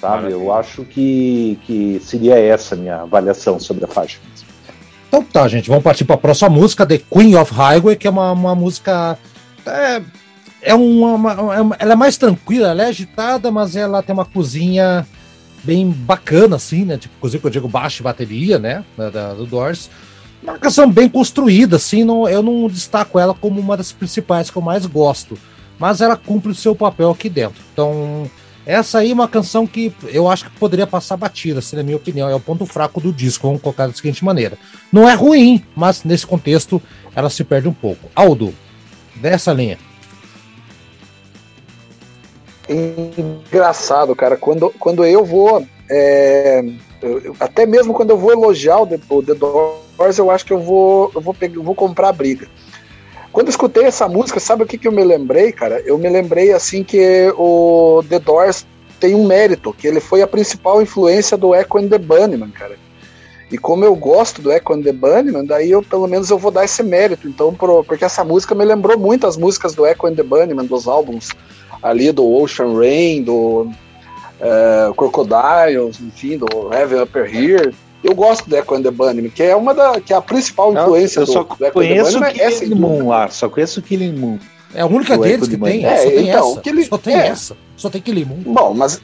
Sabe? 0.00 0.22
Maravilha. 0.22 0.34
Eu 0.34 0.52
acho 0.52 0.84
que, 0.84 1.58
que 1.64 2.00
seria 2.02 2.38
essa 2.38 2.74
a 2.74 2.78
minha 2.78 3.02
avaliação 3.02 3.60
sobre 3.60 3.84
a 3.84 3.88
faixa. 3.88 4.18
Então 5.08 5.22
tá, 5.22 5.46
gente, 5.46 5.68
vamos 5.68 5.84
partir 5.84 6.04
para 6.04 6.16
a 6.16 6.18
próxima 6.18 6.50
música, 6.50 6.84
The 6.84 6.98
Queen 6.98 7.36
of 7.36 7.54
Highway, 7.54 7.94
que 7.96 8.06
é 8.06 8.10
uma, 8.10 8.32
uma 8.32 8.54
música. 8.54 9.16
É, 9.64 10.02
é 10.64 10.74
uma, 10.74 11.12
uma- 11.14 11.54
é 11.54 11.60
uma- 11.60 11.76
Ela 11.78 11.92
é 11.92 11.96
mais 11.96 12.16
tranquila, 12.16 12.68
ela 12.68 12.82
é 12.82 12.86
agitada, 12.86 13.50
mas 13.50 13.76
ela 13.76 14.02
tem 14.02 14.12
uma 14.14 14.24
cozinha 14.24 15.06
bem 15.62 15.88
bacana, 15.90 16.56
assim, 16.56 16.84
né? 16.84 16.98
Tipo, 16.98 17.14
cozinha 17.20 17.40
que 17.40 17.46
eu 17.46 17.50
digo 17.50 17.68
baixo 17.68 18.02
e 18.02 18.04
bateria, 18.04 18.58
né? 18.58 18.84
Da, 18.96 19.10
da- 19.10 19.34
do 19.34 19.46
Doors. 19.46 19.88
Uma 20.42 20.58
canção 20.58 20.90
bem 20.90 21.08
construída, 21.08 21.76
assim, 21.76 22.04
não, 22.04 22.28
eu 22.28 22.42
não 22.42 22.68
destaco 22.68 23.18
ela 23.18 23.32
como 23.32 23.58
uma 23.60 23.76
das 23.76 23.92
principais 23.92 24.50
que 24.50 24.56
eu 24.56 24.62
mais 24.62 24.84
gosto. 24.84 25.38
Mas 25.78 26.00
ela 26.02 26.16
cumpre 26.16 26.50
o 26.52 26.54
seu 26.54 26.74
papel 26.74 27.10
aqui 27.10 27.28
dentro. 27.30 27.62
Então, 27.72 28.30
essa 28.66 28.98
aí 28.98 29.10
é 29.10 29.14
uma 29.14 29.26
canção 29.26 29.66
que 29.66 29.90
eu 30.08 30.28
acho 30.30 30.44
que 30.44 30.50
poderia 30.58 30.86
passar 30.86 31.16
batida, 31.16 31.60
assim, 31.60 31.76
na 31.76 31.82
minha 31.82 31.96
opinião. 31.96 32.28
É 32.28 32.34
o 32.34 32.40
ponto 32.40 32.66
fraco 32.66 33.00
do 33.00 33.10
disco, 33.12 33.46
vamos 33.46 33.62
colocar 33.62 33.86
da 33.86 33.92
seguinte 33.94 34.22
maneira. 34.24 34.58
Não 34.92 35.08
é 35.08 35.14
ruim, 35.14 35.62
mas 35.74 36.04
nesse 36.04 36.26
contexto 36.26 36.80
ela 37.16 37.30
se 37.30 37.42
perde 37.42 37.66
um 37.66 37.72
pouco. 37.72 38.08
Aldo, 38.14 38.54
dessa 39.16 39.50
linha. 39.52 39.78
Engraçado, 42.68 44.14
cara. 44.14 44.36
Quando, 44.36 44.70
quando 44.78 45.04
eu 45.04 45.24
vou. 45.24 45.64
é, 45.90 46.64
eu- 47.02 47.36
até 47.38 47.66
mesmo 47.66 47.92
quando 47.92 48.10
eu 48.10 48.16
vou 48.18 48.32
elogiar 48.32 48.78
o 48.80 48.86
The, 48.86 48.98
o 49.10 49.22
The 49.22 49.34
Doors, 49.34 50.18
eu 50.18 50.30
acho 50.30 50.44
que 50.46 50.52
eu 50.52 50.58
vou, 50.60 51.10
eu 51.14 51.20
vou, 51.20 51.34
pegar, 51.34 51.56
eu 51.56 51.62
vou 51.62 51.74
comprar 51.74 52.08
a 52.08 52.12
briga. 52.12 52.46
Quando 53.32 53.48
eu 53.48 53.50
escutei 53.50 53.84
essa 53.84 54.08
música, 54.08 54.38
sabe 54.40 54.62
o 54.62 54.66
que, 54.66 54.78
que 54.78 54.86
eu 54.88 54.92
me 54.92 55.04
lembrei, 55.04 55.52
cara? 55.52 55.80
Eu 55.84 55.98
me 55.98 56.08
lembrei 56.08 56.52
assim 56.52 56.82
que 56.84 57.32
o 57.36 58.02
The 58.08 58.18
Doors 58.20 58.64
tem 59.00 59.14
um 59.14 59.26
mérito, 59.26 59.72
que 59.74 59.86
ele 59.86 60.00
foi 60.00 60.22
a 60.22 60.26
principal 60.26 60.80
influência 60.80 61.36
do 61.36 61.54
Echo 61.54 61.78
and 61.78 61.88
the 61.88 61.98
Bunnymen, 61.98 62.50
cara. 62.50 62.76
E 63.50 63.58
como 63.58 63.84
eu 63.84 63.94
gosto 63.94 64.40
do 64.40 64.50
Echo 64.52 64.72
and 64.72 64.82
the 64.82 64.92
Bunnymen, 64.92 65.44
daí 65.44 65.70
eu 65.70 65.82
pelo 65.82 66.06
menos 66.06 66.30
eu 66.30 66.38
vou 66.38 66.50
dar 66.50 66.64
esse 66.64 66.82
mérito. 66.82 67.28
Então, 67.28 67.52
pro- 67.52 67.84
porque 67.84 68.04
essa 68.04 68.24
música 68.24 68.54
me 68.54 68.64
lembrou 68.64 68.96
muito 68.98 69.26
as 69.26 69.36
músicas 69.36 69.74
do 69.74 69.84
Echo 69.84 70.06
and 70.06 70.14
the 70.14 70.22
Bunnymen, 70.22 70.64
dos 70.66 70.88
álbuns 70.88 71.28
ali 71.84 72.10
do 72.10 72.26
Ocean 72.26 72.76
Rain, 72.76 73.22
do 73.22 73.68
é, 74.40 74.90
Crocodiles, 74.96 76.00
enfim, 76.00 76.38
do 76.38 76.72
Heaven 76.72 77.02
Upper 77.02 77.24
Here. 77.32 77.72
Eu 78.02 78.14
gosto 78.14 78.48
do 78.48 78.56
Echo 78.56 78.74
and 78.74 78.82
the 78.82 78.90
Bunnymen, 78.90 79.30
que 79.30 79.42
é 79.42 79.54
uma 79.54 79.72
da 79.72 80.00
que 80.00 80.12
é 80.12 80.16
a 80.16 80.20
principal 80.20 80.72
influência 80.72 81.20
eu 81.20 81.26
do, 81.26 81.32
só 81.32 81.42
do 81.44 81.52
Echo 81.52 81.54
and 81.62 81.66
the 81.66 81.70
conheço 81.70 82.16
o 82.16 82.20
Bunnymen, 82.20 82.40
é 82.42 82.50
Killing. 82.50 82.74
Moon 82.74 83.08
lá, 83.08 83.28
só 83.28 83.48
conheço 83.48 83.80
o 83.80 83.82
Killing 83.82 84.12
Moon. 84.12 84.38
É 84.74 84.80
a 84.80 84.86
única 84.86 85.16
Do 85.16 85.22
deles 85.22 85.46
que 85.48 85.56
de 85.56 85.62
tem. 85.62 85.80
Manhã. 85.82 85.96
só 85.96 86.02
É, 86.02 86.10
tem 86.10 86.28
então, 86.30 86.50
essa. 86.50 86.60
que 86.60 86.68
ele- 86.68 86.84
Só 86.84 86.98
tem 86.98 87.14
é. 87.14 87.26
essa. 87.28 87.56
Só 87.76 87.88
tem 87.90 88.00
Kilimum. 88.02 88.42
Bom, 88.52 88.74
mas. 88.74 89.00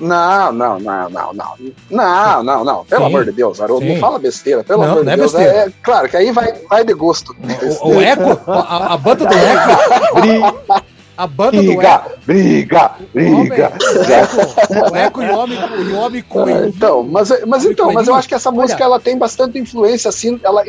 Não, 0.00 0.52
não, 0.52 0.78
não, 0.80 1.08
não, 1.10 1.32
não. 1.32 1.54
Não, 1.90 2.42
não, 2.42 2.64
não. 2.64 2.84
Pelo 2.84 3.02
Sim. 3.02 3.06
amor 3.06 3.24
de 3.24 3.32
Deus, 3.32 3.60
Haroldo, 3.60 3.84
não 3.86 3.96
fala 3.96 4.18
besteira, 4.18 4.62
pelo 4.64 4.82
Não, 4.82 4.90
amor 4.92 5.04
não 5.04 5.12
é 5.12 5.14
de 5.14 5.20
Deus. 5.20 5.32
besteira. 5.32 5.58
É, 5.58 5.72
claro 5.82 6.08
que 6.08 6.16
aí 6.16 6.32
vai, 6.32 6.52
vai 6.68 6.84
de 6.84 6.94
gosto. 6.94 7.34
O, 7.82 7.88
o 7.90 8.00
Eco, 8.00 8.50
a, 8.50 8.94
a 8.94 8.96
banda 8.96 9.24
do 9.26 9.34
Eco. 9.34 10.84
A 11.16 11.26
banda 11.26 11.62
do 11.62 11.80
Eco. 11.80 12.10
Briga, 12.26 12.90
briga, 13.12 13.42
briga. 13.48 13.72
o 14.00 14.12
Eco, 14.12 14.92
o 14.92 14.96
Eco 14.96 15.22
e 15.22 15.30
o 15.30 15.38
homem, 15.38 15.58
o 15.92 15.96
homem 15.96 16.20
Ah, 16.20 16.32
coelho. 16.32 16.66
Então, 16.66 17.02
mas, 17.04 17.30
mas 17.46 17.64
então, 17.64 17.92
mas 17.92 18.08
eu 18.08 18.14
acho 18.14 18.28
que 18.28 18.34
essa 18.34 18.48
Olha. 18.50 18.60
música 18.60 18.82
ela 18.82 18.98
tem 18.98 19.16
bastante 19.16 19.58
influência, 19.58 20.08
assim, 20.08 20.40
ela, 20.42 20.64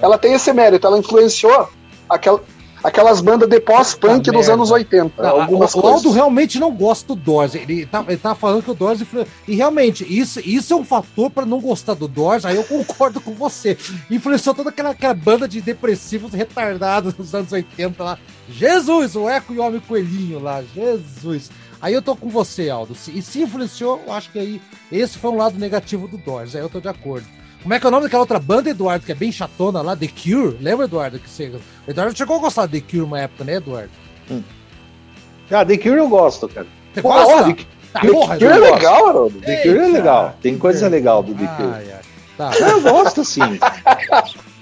ela 0.00 0.16
tem 0.16 0.34
esse 0.34 0.52
mérito, 0.52 0.86
ela 0.86 0.98
influenciou 0.98 1.68
aquela, 2.08 2.40
aquelas 2.82 3.20
bandas 3.20 3.48
de 3.48 3.60
pós-punk 3.60 4.30
dos 4.30 4.48
anos 4.48 4.70
80. 4.70 5.22
Não, 5.22 5.40
algumas 5.40 5.74
o. 5.74 5.80
Aldo 5.86 6.10
realmente 6.10 6.58
não 6.58 6.70
gosta 6.70 7.08
do 7.08 7.16
Doors. 7.16 7.54
Ele 7.54 7.86
tá, 7.86 8.04
ele 8.06 8.16
tá 8.16 8.34
falando 8.34 8.62
que 8.62 8.70
o 8.70 8.74
Doors. 8.74 9.00
E 9.46 9.54
realmente, 9.54 10.04
isso, 10.08 10.40
isso 10.40 10.72
é 10.72 10.76
um 10.76 10.84
fator 10.84 11.30
para 11.30 11.46
não 11.46 11.60
gostar 11.60 11.94
do 11.94 12.08
Doors. 12.08 12.44
Aí 12.44 12.56
eu 12.56 12.64
concordo 12.64 13.20
com 13.20 13.32
você. 13.32 13.76
Influenciou 14.10 14.54
toda 14.54 14.70
aquela, 14.70 14.90
aquela 14.90 15.14
banda 15.14 15.48
de 15.48 15.60
depressivos 15.60 16.32
retardados 16.32 17.14
dos 17.14 17.34
anos 17.34 17.52
80 17.52 18.02
lá. 18.02 18.18
Jesus, 18.50 19.16
o 19.16 19.28
Eco 19.28 19.52
e 19.52 19.58
o 19.58 19.62
Homem 19.62 19.80
Coelhinho 19.80 20.38
lá. 20.38 20.62
Jesus. 20.74 21.50
Aí 21.80 21.94
eu 21.94 22.02
tô 22.02 22.16
com 22.16 22.28
você, 22.28 22.68
Aldo. 22.68 22.96
E 23.08 23.22
se 23.22 23.42
influenciou, 23.42 24.02
eu 24.06 24.12
acho 24.12 24.32
que 24.32 24.38
aí 24.38 24.60
esse 24.90 25.18
foi 25.18 25.30
um 25.30 25.36
lado 25.36 25.58
negativo 25.58 26.08
do 26.08 26.18
Doors. 26.18 26.56
Aí 26.56 26.62
eu 26.62 26.68
tô 26.68 26.80
de 26.80 26.88
acordo. 26.88 27.26
Como 27.62 27.74
é 27.74 27.80
que 27.80 27.86
é 27.86 27.88
o 27.88 27.90
nome 27.90 28.04
daquela 28.04 28.22
outra 28.22 28.38
banda, 28.38 28.70
Eduardo, 28.70 29.04
que 29.04 29.12
é 29.12 29.14
bem 29.14 29.32
chatona 29.32 29.82
lá? 29.82 29.96
The 29.96 30.08
Cure? 30.08 30.56
Lembra, 30.60 30.86
Eduardo? 30.86 31.18
Que 31.18 31.28
você... 31.28 31.48
O 31.86 31.90
Eduardo 31.90 32.16
chegou 32.16 32.36
a 32.36 32.40
gostar 32.40 32.66
de 32.66 32.80
The 32.80 32.86
Cure 32.90 33.02
uma 33.02 33.20
época, 33.20 33.44
né, 33.44 33.54
Eduardo? 33.54 33.90
Ah, 35.50 35.64
The 35.64 35.76
Cure 35.76 35.96
eu 35.98 36.08
gosto, 36.08 36.48
cara. 36.48 36.66
Você 36.94 37.02
Pô, 37.02 37.08
gosta? 37.08 37.54
The 37.54 37.64
Tá, 37.92 38.00
The 38.00 38.08
porra, 38.08 38.36
Que 38.36 38.44
é 38.44 38.56
legal, 38.56 39.06
Haroldo. 39.08 39.40
The 39.40 39.56
Cure 39.62 39.78
é 39.78 39.84
Eita, 39.86 39.92
legal. 39.92 40.36
Tem 40.42 40.54
que 40.54 40.60
coisa 40.60 40.88
legal 40.88 41.22
do 41.22 41.34
The 41.34 41.46
Cure. 41.56 41.72
Ai, 41.74 41.92
ai. 41.92 42.00
Tá, 42.36 42.50
Eu 42.56 42.80
gosto, 42.82 43.24
sim. 43.24 43.40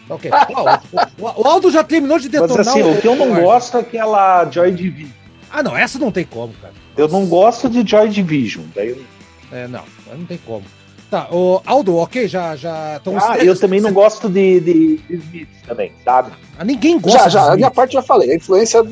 ok. 0.09 0.31
Ó, 0.55 0.79
o, 1.19 1.43
o 1.43 1.47
Aldo 1.49 1.71
já 1.71 1.83
terminou 1.85 2.19
de 2.19 2.29
Mas 2.31 2.41
detonar 2.41 2.69
assim, 2.69 2.83
o 2.83 3.01
que 3.01 3.07
eu 3.07 3.17
não 3.17 3.35
gosto 3.43 3.77
é 3.77 3.81
aquela 3.81 4.49
Joy 4.51 4.73
Division. 4.73 5.11
Ah, 5.51 5.63
não, 5.63 5.77
essa 5.77 5.99
não 5.99 6.11
tem 6.11 6.25
como, 6.25 6.53
cara. 6.55 6.73
Eu 6.97 7.09
não 7.09 7.27
gosto 7.27 7.69
de 7.69 7.87
Joy 7.89 8.09
Division. 8.09 8.65
Daí 8.75 9.05
É, 9.53 9.67
não, 9.69 9.83
não 10.17 10.25
tem 10.25 10.39
como. 10.39 10.65
Tá, 11.11 11.29
o 11.31 11.63
Aldo, 11.65 11.97
ok, 11.97 12.27
já. 12.27 12.57
já 12.57 13.01
Ah, 13.23 13.39
eu 13.39 13.59
também 13.59 13.81
não 13.81 13.93
gosto 13.93 14.29
de, 14.29 14.61
de, 14.61 14.97
de 14.99 15.15
Smith 15.17 15.49
também, 15.67 15.93
sabe? 16.05 16.33
Ah, 16.59 16.65
ninguém 16.65 16.99
gosta 16.99 17.19
Já, 17.19 17.29
já, 17.29 17.53
a 17.53 17.57
minha 17.57 17.71
parte 17.71 17.93
já 17.93 18.03
falei. 18.03 18.33
A 18.33 18.35
influência. 18.35 18.83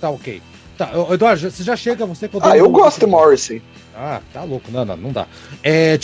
Tá, 0.00 0.10
ok. 0.10 0.42
Tá, 0.76 0.90
Eduardo, 1.10 1.50
você 1.50 1.62
já 1.62 1.76
chega, 1.76 2.04
você 2.04 2.28
Ah, 2.40 2.56
eu 2.56 2.68
gosto 2.68 3.00
de 3.00 3.06
Morrissey. 3.06 3.62
Ah, 3.94 4.20
tá 4.32 4.42
louco. 4.42 4.70
Não, 4.72 4.84
não, 4.84 4.96
não 4.96 5.12
dá. 5.12 5.26
É, 5.62 5.98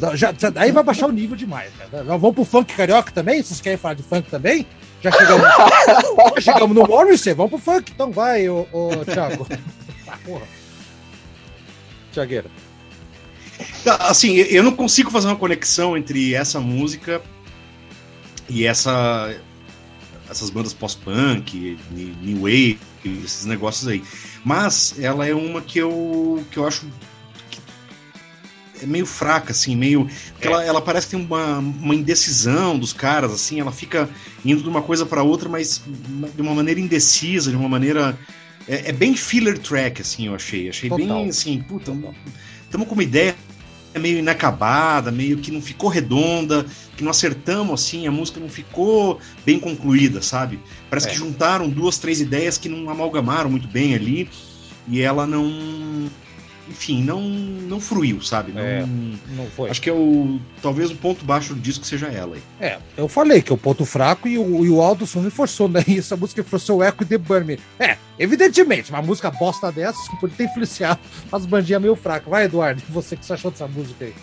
não, 0.00 0.16
já, 0.16 0.32
já- 0.32 0.52
aí 0.56 0.70
vai 0.70 0.84
baixar 0.84 1.06
o 1.08 1.12
nível 1.12 1.36
demais. 1.36 1.70
Cara. 1.90 2.04
Vamos 2.04 2.34
pro 2.34 2.44
funk 2.44 2.74
carioca 2.74 3.10
também? 3.10 3.42
Vocês 3.42 3.60
querem 3.60 3.78
falar 3.78 3.94
de 3.94 4.02
funk 4.02 4.30
também? 4.30 4.66
Já 5.02 5.10
chegamos, 5.10 5.46
já 6.38 6.52
chegamos 6.52 6.76
no 6.76 6.86
Morrissey, 6.86 7.34
vamos 7.34 7.50
pro 7.50 7.58
funk. 7.74 7.90
Então 7.92 8.12
vai, 8.12 8.48
ô, 8.48 8.66
ô 8.72 9.04
Thiago. 9.04 9.46
Ah, 10.06 10.16
porra. 10.24 10.46
Thiagueira. 12.12 12.48
Tá, 13.82 13.96
Assim, 14.08 14.34
eu 14.36 14.62
não 14.62 14.72
consigo 14.72 15.10
fazer 15.10 15.26
uma 15.26 15.36
conexão 15.36 15.96
entre 15.96 16.34
essa 16.34 16.60
música 16.60 17.22
e 18.48 18.64
essa 18.64 19.34
essas 20.28 20.50
bandas 20.50 20.72
pós-punk, 20.72 21.78
new 21.90 22.38
wave, 22.38 22.78
esses 23.04 23.44
negócios 23.44 23.86
aí. 23.86 24.02
Mas 24.44 24.94
ela 24.98 25.26
é 25.26 25.34
uma 25.34 25.60
que 25.60 25.78
eu 25.78 26.44
que 26.50 26.56
eu 26.56 26.66
acho 26.66 26.86
que 27.50 27.60
é 28.82 28.86
meio 28.86 29.06
fraca 29.06 29.52
assim, 29.52 29.76
meio 29.76 30.08
porque 30.32 30.48
ela, 30.48 30.64
ela 30.64 30.80
parece 30.80 31.06
que 31.06 31.16
tem 31.16 31.24
uma, 31.24 31.58
uma 31.58 31.94
indecisão 31.94 32.78
dos 32.78 32.92
caras 32.92 33.32
assim, 33.32 33.60
ela 33.60 33.72
fica 33.72 34.08
indo 34.44 34.62
de 34.62 34.68
uma 34.68 34.82
coisa 34.82 35.06
para 35.06 35.22
outra, 35.22 35.48
mas 35.48 35.82
de 36.34 36.42
uma 36.42 36.54
maneira 36.54 36.80
indecisa, 36.80 37.50
de 37.50 37.56
uma 37.56 37.68
maneira 37.68 38.18
é, 38.66 38.88
é 38.88 38.92
bem 38.92 39.14
filler 39.14 39.58
track 39.58 40.00
assim, 40.00 40.26
eu 40.26 40.34
achei. 40.34 40.68
Achei 40.68 40.88
Total. 40.88 41.06
bem 41.06 41.28
assim, 41.28 41.60
puta, 41.62 41.92
estamos 42.64 42.88
com 42.88 42.94
uma 42.94 43.02
ideia 43.02 43.34
meio 43.98 44.18
inacabada, 44.18 45.10
meio 45.10 45.38
que 45.38 45.50
não 45.50 45.60
ficou 45.62 45.88
redonda, 45.88 46.66
que 46.96 47.02
não 47.04 47.10
acertamos 47.10 47.80
assim, 47.82 48.06
a 48.06 48.10
música 48.10 48.40
não 48.40 48.48
ficou 48.48 49.18
bem 49.44 49.58
concluída, 49.58 50.20
sabe? 50.22 50.58
Parece 50.90 51.08
É. 51.08 51.10
que 51.10 51.16
juntaram 51.16 51.68
duas, 51.68 51.98
três 51.98 52.20
ideias 52.20 52.58
que 52.58 52.68
não 52.68 52.90
amalgamaram 52.90 53.50
muito 53.50 53.68
bem 53.68 53.94
ali 53.94 54.28
e 54.88 55.00
ela 55.00 55.26
não, 55.26 56.10
enfim, 56.68 57.02
não 57.02 57.20
não 57.20 57.80
fruiu, 57.80 58.20
sabe? 58.22 58.52
Não, 58.52 58.60
É. 58.60 58.84
Não 59.36 59.46
foi. 59.46 59.70
Acho 59.70 59.80
que 59.80 59.90
é 59.90 59.92
o 59.92 60.38
talvez 60.62 60.90
o 60.90 60.96
ponto 60.96 61.24
baixo 61.24 61.54
do 61.54 61.60
disco 61.60 61.84
seja 61.84 62.06
ela 62.06 62.36
aí. 62.36 62.42
É, 62.60 62.78
eu 62.96 63.08
falei 63.08 63.42
que 63.42 63.52
é 63.52 63.54
o 63.54 63.58
ponto 63.58 63.84
fraco 63.84 64.26
e 64.26 64.38
o, 64.38 64.64
e 64.64 64.70
o 64.70 64.80
Aldo 64.80 65.06
só 65.06 65.20
reforçou, 65.20 65.68
né? 65.68 65.84
Essa 65.88 66.16
música 66.16 66.42
reforçou 66.42 66.78
o 66.78 66.84
Echo 66.84 66.96
e 67.02 67.04
The 67.04 67.18
Burn. 67.18 67.58
É, 67.78 67.96
evidentemente, 68.18 68.90
uma 68.90 69.02
música 69.02 69.30
bosta 69.30 69.70
dessa 69.70 69.98
pode 70.20 70.34
ter 70.34 70.44
influenciado 70.44 71.00
as 71.30 71.44
bandinhas 71.44 71.82
meio 71.82 71.96
fracas. 71.96 72.28
Vai, 72.28 72.44
Eduardo, 72.44 72.82
você 72.88 73.16
que 73.16 73.24
você 73.24 73.34
achou 73.34 73.50
dessa 73.50 73.66
música 73.66 74.04
aí? 74.04 74.14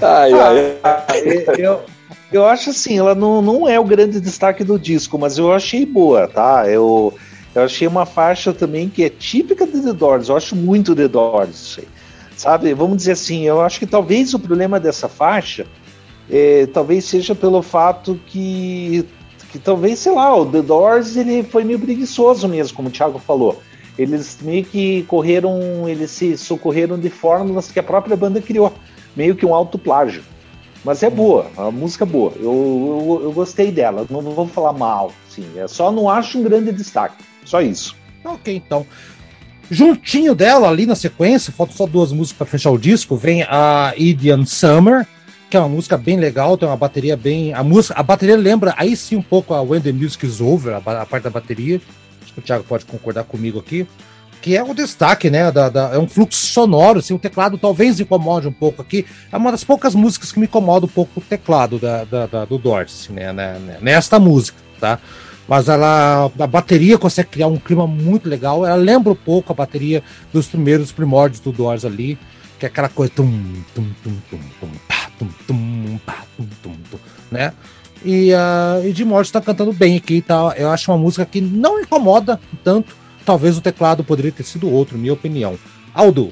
Ai, 0.00 0.32
ai, 0.32 0.78
Ah, 0.82 1.06
eu, 1.58 1.84
eu 2.32 2.44
acho 2.46 2.70
assim, 2.70 2.98
ela 2.98 3.14
não, 3.14 3.42
não 3.42 3.68
é 3.68 3.78
o 3.78 3.84
grande 3.84 4.20
destaque 4.20 4.64
do 4.64 4.78
disco, 4.78 5.18
mas 5.18 5.38
eu 5.38 5.52
achei 5.52 5.84
boa, 5.84 6.26
tá? 6.28 6.64
Eu, 6.68 7.14
eu 7.58 7.64
achei 7.64 7.86
uma 7.86 8.06
faixa 8.06 8.52
também 8.52 8.88
que 8.88 9.04
é 9.04 9.08
típica 9.08 9.66
de 9.66 9.80
The 9.82 9.92
Doors, 9.92 10.28
eu 10.28 10.36
acho 10.36 10.56
muito 10.56 10.94
The 10.94 11.08
Doors 11.08 11.50
isso 11.50 11.80
aí. 11.80 11.88
Sabe, 12.36 12.72
vamos 12.72 12.98
dizer 12.98 13.12
assim, 13.12 13.44
eu 13.44 13.60
acho 13.60 13.80
que 13.80 13.86
talvez 13.86 14.32
o 14.32 14.38
problema 14.38 14.78
dessa 14.78 15.08
faixa 15.08 15.66
é, 16.30 16.66
talvez 16.66 17.04
seja 17.04 17.34
pelo 17.34 17.62
fato 17.62 18.20
que 18.26 19.04
que 19.50 19.58
talvez, 19.58 19.98
sei 19.98 20.12
lá, 20.12 20.36
o 20.36 20.46
The 20.46 20.62
Doors 20.62 21.16
ele 21.16 21.42
foi 21.42 21.64
meio 21.64 21.78
preguiçoso 21.78 22.46
mesmo, 22.46 22.76
como 22.76 22.88
o 22.88 22.92
Thiago 22.92 23.18
falou. 23.18 23.60
Eles 23.98 24.38
meio 24.42 24.64
que 24.64 25.02
correram, 25.04 25.88
eles 25.88 26.10
se 26.10 26.36
socorreram 26.36 26.98
de 26.98 27.08
fórmulas 27.08 27.70
que 27.70 27.78
a 27.78 27.82
própria 27.82 28.16
banda 28.16 28.40
criou, 28.40 28.72
meio 29.16 29.34
que 29.34 29.46
um 29.46 29.54
autoplágio. 29.54 30.22
Mas 30.84 31.02
é 31.02 31.10
boa, 31.10 31.50
a 31.56 31.70
música 31.70 32.04
é 32.04 32.06
boa. 32.06 32.32
Eu, 32.36 32.42
eu, 32.44 33.20
eu 33.24 33.32
gostei 33.32 33.72
dela, 33.72 34.06
não 34.08 34.20
vou 34.20 34.46
falar 34.46 34.72
mal, 34.72 35.12
sim. 35.42 35.58
É 35.58 35.66
só 35.68 35.90
não 35.90 36.08
acho 36.08 36.38
um 36.38 36.42
grande 36.42 36.72
destaque. 36.72 37.24
Só 37.44 37.60
isso. 37.62 37.94
Ok, 38.24 38.54
então. 38.54 38.86
Juntinho 39.70 40.34
dela, 40.34 40.68
ali 40.68 40.86
na 40.86 40.94
sequência, 40.94 41.52
faltam 41.52 41.76
só 41.76 41.86
duas 41.86 42.10
músicas 42.12 42.38
para 42.38 42.46
fechar 42.46 42.70
o 42.70 42.78
disco, 42.78 43.16
vem 43.16 43.42
a 43.42 43.92
Indian 43.98 44.44
Summer, 44.46 45.06
que 45.50 45.56
é 45.56 45.60
uma 45.60 45.68
música 45.68 45.96
bem 45.96 46.16
legal, 46.18 46.56
tem 46.56 46.66
uma 46.66 46.76
bateria 46.76 47.16
bem. 47.16 47.52
A 47.52 47.62
música, 47.62 47.98
a 47.98 48.02
bateria 48.02 48.36
lembra 48.36 48.74
aí 48.78 48.96
sim 48.96 49.16
um 49.16 49.22
pouco 49.22 49.52
a 49.54 49.60
When 49.62 49.80
the 49.80 49.92
Music 49.92 50.24
is 50.26 50.40
Over, 50.40 50.74
a, 50.74 50.78
a 51.02 51.06
parte 51.06 51.24
da 51.24 51.30
bateria. 51.30 51.80
Acho 52.22 52.32
que 52.32 52.38
o 52.38 52.42
Thiago 52.42 52.64
pode 52.64 52.84
concordar 52.86 53.24
comigo 53.24 53.58
aqui. 53.58 53.86
Que 54.40 54.56
é 54.56 54.62
o 54.62 54.72
destaque, 54.72 55.28
né? 55.28 55.50
Da, 55.50 55.68
da- 55.68 55.90
é 55.92 55.98
um 55.98 56.06
fluxo 56.08 56.46
sonoro, 56.46 57.00
assim, 57.00 57.12
o 57.12 57.18
teclado 57.18 57.58
talvez 57.58 57.98
incomode 58.00 58.46
um 58.46 58.52
pouco 58.52 58.80
aqui. 58.80 59.04
É 59.32 59.36
uma 59.36 59.50
das 59.50 59.64
poucas 59.64 59.94
músicas 59.94 60.30
que 60.32 60.38
me 60.38 60.46
incomoda 60.46 60.86
um 60.86 60.88
pouco 60.88 61.18
o 61.18 61.22
teclado 61.22 61.78
da, 61.78 62.04
da- 62.04 62.26
da- 62.26 62.44
do 62.46 62.56
Dorsey, 62.56 63.12
né, 63.14 63.32
né, 63.32 63.58
né? 63.58 63.78
Nesta 63.82 64.18
música, 64.18 64.56
tá? 64.80 64.98
Mas 65.48 65.68
ela, 65.68 66.30
a 66.38 66.46
bateria 66.46 66.98
consegue 66.98 67.30
criar 67.30 67.46
um 67.46 67.56
clima 67.56 67.86
muito 67.86 68.28
legal. 68.28 68.66
Ela 68.66 68.76
lembra 68.76 69.12
um 69.12 69.16
pouco 69.16 69.50
a 69.50 69.54
bateria 69.54 70.02
dos 70.30 70.46
primeiros 70.46 70.92
primórdios 70.92 71.40
do 71.40 71.50
Doors 71.50 71.86
ali, 71.86 72.18
que 72.58 72.66
é 72.66 72.68
aquela 72.68 72.88
coisa 72.90 73.10
tum, 73.16 73.30
tum, 73.74 73.86
tum, 74.04 74.12
tum, 74.30 74.38
tum, 74.60 74.68
pá, 74.86 75.10
tum, 75.18 75.28
tum, 75.46 75.98
pá, 76.04 76.24
tum, 76.36 76.46
tum, 76.62 76.74
tum, 76.90 76.98
né? 77.30 77.54
E, 78.04 78.32
uh, 78.32 78.86
e 78.86 78.92
Jim 78.92 79.04
Morrison 79.04 79.32
tá 79.32 79.40
cantando 79.40 79.72
bem 79.72 79.96
aqui, 79.96 80.20
tá? 80.20 80.54
Eu 80.56 80.70
acho 80.70 80.90
uma 80.90 80.98
música 80.98 81.24
que 81.24 81.40
não 81.40 81.80
incomoda 81.80 82.38
tanto. 82.62 82.94
Talvez 83.24 83.56
o 83.56 83.60
teclado 83.60 84.04
poderia 84.04 84.32
ter 84.32 84.44
sido 84.44 84.70
outro, 84.70 84.98
minha 84.98 85.12
opinião. 85.12 85.58
Aldo. 85.94 86.30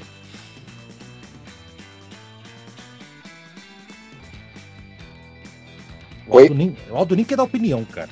O? 6.27 6.37
Aldo 6.39 6.55
nem, 6.55 6.77
o 6.89 6.95
Aldo 6.97 7.15
nem 7.15 7.25
quer 7.25 7.35
dar 7.37 7.43
opinião, 7.43 7.83
cara. 7.85 8.09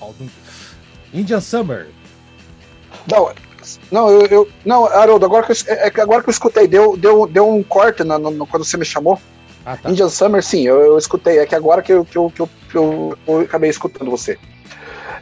Aldo- 0.00 0.30
Indian 1.12 1.40
Summer. 1.40 1.88
Não, 3.10 3.32
não, 3.90 4.10
eu, 4.10 4.26
eu- 4.26 4.48
não, 4.64 4.86
Haroldo, 4.86 5.24
agora 5.24 5.46
que 5.46 5.52
eu, 5.52 5.56
é 5.74 5.90
que 5.90 6.00
agora 6.00 6.22
que 6.22 6.28
eu 6.28 6.32
escutei, 6.32 6.66
deu, 6.66 6.96
deu, 6.96 7.26
deu 7.26 7.48
um 7.48 7.62
corte 7.62 8.02
na- 8.04 8.18
no- 8.18 8.46
quando 8.46 8.64
você 8.64 8.76
me 8.76 8.84
chamou. 8.84 9.18
Ah, 9.64 9.76
tá. 9.76 9.90
Indian 9.90 10.08
Summer, 10.08 10.42
sim, 10.42 10.62
eu, 10.66 10.80
eu 10.80 10.98
escutei. 10.98 11.38
É 11.38 11.46
que 11.46 11.54
agora 11.54 11.80
que 11.82 11.92
eu, 11.92 12.04
que 12.04 12.16
eu, 12.18 12.30
que 12.34 12.40
eu, 12.42 12.48
que 12.70 12.76
eu- 12.76 13.18
eu 13.26 13.40
acabei 13.40 13.70
escutando 13.70 14.10
você. 14.10 14.38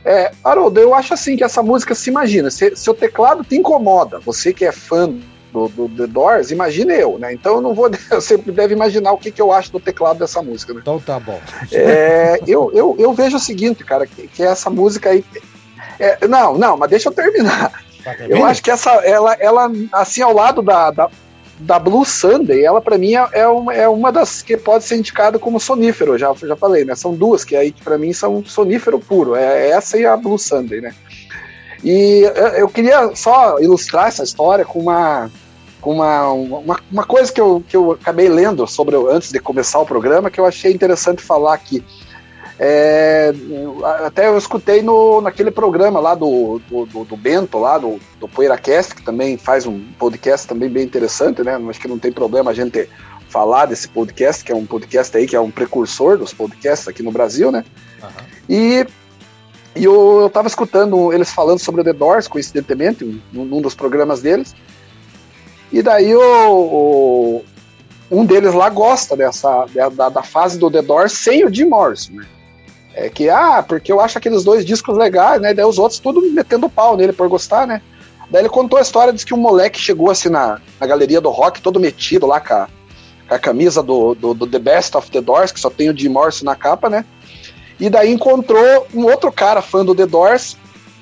É, 0.04 0.32
Haroldo, 0.42 0.80
eu 0.80 0.94
acho 0.94 1.14
assim 1.14 1.36
que 1.36 1.44
essa 1.44 1.62
música 1.62 1.94
se 1.94 2.10
imagina. 2.10 2.50
Se 2.50 2.74
seu 2.74 2.92
teclado 2.92 3.44
te 3.44 3.54
incomoda, 3.54 4.18
você 4.18 4.52
que 4.52 4.64
é 4.64 4.72
fã 4.72 5.14
do, 5.52 5.68
do 5.68 5.88
The 5.88 6.06
Doors, 6.06 6.50
imagine 6.50 6.94
eu, 6.94 7.18
né? 7.18 7.32
Então 7.32 7.56
eu 7.56 7.60
não 7.60 7.74
vou. 7.74 7.90
Você 8.10 8.36
deve 8.36 8.74
imaginar 8.74 9.12
o 9.12 9.18
que, 9.18 9.30
que 9.30 9.42
eu 9.42 9.52
acho 9.52 9.70
do 9.70 9.78
teclado 9.78 10.18
dessa 10.18 10.42
música, 10.42 10.72
né? 10.72 10.80
Então 10.82 10.98
tá 10.98 11.20
bom. 11.20 11.38
É, 11.70 12.40
eu, 12.46 12.70
eu, 12.74 12.96
eu 12.98 13.12
vejo 13.12 13.36
o 13.36 13.40
seguinte, 13.40 13.84
cara, 13.84 14.06
que, 14.06 14.26
que 14.26 14.42
essa 14.42 14.70
música 14.70 15.10
aí. 15.10 15.24
é, 16.00 16.26
não, 16.26 16.56
não, 16.56 16.76
mas 16.76 16.90
deixa 16.90 17.08
eu 17.08 17.12
terminar. 17.12 17.70
Tá 18.02 18.16
Eu 18.28 18.44
acho 18.44 18.62
que 18.62 18.70
essa, 18.70 18.90
ela, 19.04 19.34
ela 19.34 19.70
assim, 19.92 20.22
ao 20.22 20.32
lado 20.32 20.62
da, 20.62 20.90
da, 20.90 21.10
da 21.60 21.78
Blue 21.78 22.04
Sunday, 22.04 22.64
ela 22.64 22.80
pra 22.80 22.98
mim 22.98 23.14
é, 23.14 23.28
é, 23.32 23.46
uma, 23.46 23.74
é 23.74 23.88
uma 23.88 24.10
das 24.10 24.42
que 24.42 24.56
pode 24.56 24.84
ser 24.84 24.96
indicada 24.96 25.38
como 25.38 25.60
sonífero, 25.60 26.18
já, 26.18 26.32
já 26.34 26.56
falei, 26.56 26.84
né? 26.84 26.94
São 26.94 27.14
duas 27.14 27.44
que 27.44 27.54
aí 27.54 27.70
que 27.70 27.82
pra 27.82 27.98
mim 27.98 28.12
são 28.12 28.44
sonífero 28.44 28.98
puro, 28.98 29.36
é 29.36 29.68
essa 29.70 29.98
e 29.98 30.06
a 30.06 30.16
Blue 30.16 30.38
Sunday, 30.38 30.80
né? 30.80 30.94
E 31.84 32.22
eu 32.56 32.68
queria 32.68 33.14
só 33.14 33.58
ilustrar 33.58 34.06
essa 34.06 34.22
história 34.22 34.64
com 34.64 34.78
uma 34.78 35.28
com 35.82 35.92
uma, 35.96 36.30
uma, 36.32 36.80
uma 36.90 37.04
coisa 37.04 37.30
que 37.30 37.40
eu, 37.40 37.62
que 37.68 37.76
eu 37.76 37.92
acabei 37.92 38.28
lendo 38.28 38.66
sobre 38.66 38.96
antes 38.96 39.30
de 39.30 39.38
começar 39.40 39.80
o 39.80 39.84
programa 39.84 40.30
que 40.30 40.40
eu 40.40 40.46
achei 40.46 40.72
interessante 40.72 41.20
falar 41.22 41.52
aqui. 41.52 41.84
É, 42.58 43.32
até 44.04 44.28
eu 44.28 44.38
escutei 44.38 44.82
no, 44.82 45.20
naquele 45.20 45.50
programa 45.50 45.98
lá 45.98 46.14
do, 46.14 46.60
do, 46.70 46.86
do- 46.86 47.04
do 47.04 47.16
Bento, 47.16 47.58
lá 47.58 47.76
do, 47.76 47.98
do 48.20 48.28
PoeiraCast, 48.28 48.94
que 48.94 49.02
também 49.02 49.36
faz 49.36 49.66
um 49.66 49.80
podcast 49.98 50.46
também 50.46 50.68
bem 50.68 50.84
interessante, 50.84 51.42
né? 51.42 51.58
Acho 51.68 51.80
que 51.80 51.88
não 51.88 51.98
tem 51.98 52.12
problema 52.12 52.52
a 52.52 52.54
gente 52.54 52.88
falar 53.28 53.66
desse 53.66 53.88
podcast, 53.88 54.44
que 54.44 54.52
é 54.52 54.54
um 54.54 54.66
podcast 54.66 55.16
aí 55.16 55.26
que 55.26 55.34
é 55.34 55.40
um 55.40 55.50
precursor 55.50 56.16
dos 56.18 56.32
podcasts 56.32 56.86
aqui 56.86 57.02
no 57.02 57.10
Brasil, 57.10 57.50
né? 57.50 57.64
Aham. 58.00 58.10
E, 58.48 58.86
e 59.74 59.84
eu, 59.84 60.20
eu 60.20 60.30
tava 60.30 60.46
escutando 60.46 61.12
eles 61.12 61.32
falando 61.32 61.58
sobre 61.58 61.80
o 61.80 61.84
The 61.84 61.94
Doors, 61.94 62.28
coincidentemente, 62.28 63.20
num, 63.32 63.44
num 63.44 63.60
dos 63.60 63.74
programas 63.74 64.22
deles. 64.22 64.54
E 65.72 65.82
daí 65.82 66.14
o, 66.14 66.20
o- 66.20 67.44
um 68.10 68.24
deles 68.26 68.52
lá 68.54 68.68
gosta 68.68 69.16
dessa 69.16 69.66
da, 69.94 70.08
da 70.08 70.22
fase 70.22 70.58
do 70.58 70.70
The 70.70 70.82
Doors 70.82 71.12
sem 71.12 71.44
o 71.44 71.52
Jim 71.54 71.64
Morrison, 71.64 72.12
né? 72.14 72.26
É 72.94 73.08
que, 73.08 73.30
ah, 73.30 73.64
porque 73.66 73.90
eu 73.90 74.00
acho 74.00 74.18
aqueles 74.18 74.44
dois 74.44 74.66
discos 74.66 74.98
legais, 74.98 75.40
né? 75.40 75.54
Daí 75.54 75.64
os 75.64 75.78
outros 75.78 75.98
tudo 75.98 76.20
metendo 76.30 76.68
pau 76.68 76.94
nele 76.94 77.12
por 77.14 77.26
gostar, 77.26 77.66
né? 77.66 77.80
Daí 78.30 78.42
ele 78.42 78.50
contou 78.50 78.78
a 78.78 78.82
história, 78.82 79.12
disse 79.12 79.24
que 79.24 79.32
um 79.32 79.38
moleque 79.38 79.78
chegou 79.80 80.10
assim 80.10 80.28
na, 80.28 80.60
na 80.78 80.86
galeria 80.86 81.20
do 81.20 81.30
rock, 81.30 81.62
todo 81.62 81.80
metido 81.80 82.26
lá 82.26 82.38
com 82.38 82.52
a, 82.52 82.68
com 83.28 83.34
a 83.34 83.38
camisa 83.38 83.82
do, 83.82 84.14
do, 84.14 84.34
do 84.34 84.46
The 84.46 84.58
Best 84.58 84.94
of 84.96 85.10
the 85.10 85.22
Doors, 85.22 85.50
que 85.52 85.60
só 85.60 85.70
tem 85.70 85.88
o 85.88 85.96
Jim 85.96 86.10
Morrison 86.10 86.44
na 86.44 86.54
capa, 86.54 86.90
né? 86.90 87.02
E 87.80 87.88
daí 87.88 88.12
encontrou 88.12 88.86
um 88.94 89.04
outro 89.06 89.32
cara 89.32 89.62
fã 89.62 89.82
do 89.82 89.94
The 89.94 90.04
Doors 90.06 90.56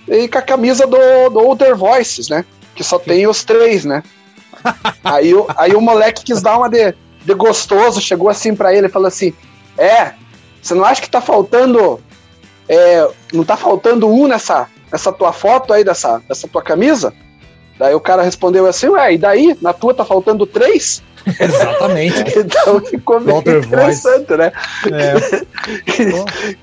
e 0.06 0.28
com 0.28 0.38
a 0.38 0.42
camisa 0.42 0.86
do, 0.86 0.96
do 1.30 1.40
Older 1.40 1.74
Voices, 1.76 2.28
né? 2.28 2.44
Que 2.76 2.84
só 2.84 3.00
tem 3.00 3.26
os 3.26 3.42
três, 3.42 3.84
né? 3.84 4.02
Aí, 5.04 5.34
o, 5.34 5.46
aí 5.56 5.74
o 5.74 5.80
moleque 5.80 6.24
quis 6.24 6.42
dar 6.42 6.58
uma 6.58 6.68
de, 6.68 6.94
de 7.24 7.34
gostoso, 7.34 8.00
chegou 8.00 8.28
assim 8.28 8.54
pra 8.54 8.74
ele 8.74 8.86
e 8.86 8.90
falou 8.90 9.08
assim: 9.08 9.32
É, 9.78 10.12
você 10.60 10.74
não 10.74 10.84
acha 10.84 11.00
que 11.02 11.10
tá 11.10 11.20
faltando. 11.20 12.00
é, 12.68 13.08
não 13.32 13.44
tá 13.44 13.56
faltando 13.56 14.08
um 14.08 14.26
nessa, 14.26 14.68
nessa 14.92 15.12
tua 15.12 15.32
foto 15.32 15.72
aí, 15.72 15.84
dessa, 15.84 16.22
dessa 16.28 16.48
tua 16.48 16.62
camisa? 16.62 17.12
Daí 17.78 17.94
o 17.94 18.00
cara 18.00 18.22
respondeu 18.22 18.66
assim: 18.66 18.88
Ué, 18.88 19.14
e 19.14 19.18
daí? 19.18 19.56
Na 19.60 19.72
tua 19.72 19.94
tá 19.94 20.04
faltando 20.04 20.46
três? 20.46 21.02
Exatamente. 21.40 22.24
Então 22.38 22.80
ficou 22.80 23.20
bem 23.20 23.34
Older 23.34 23.64
interessante, 23.64 24.36
né? 24.36 24.52
É. 24.92 25.44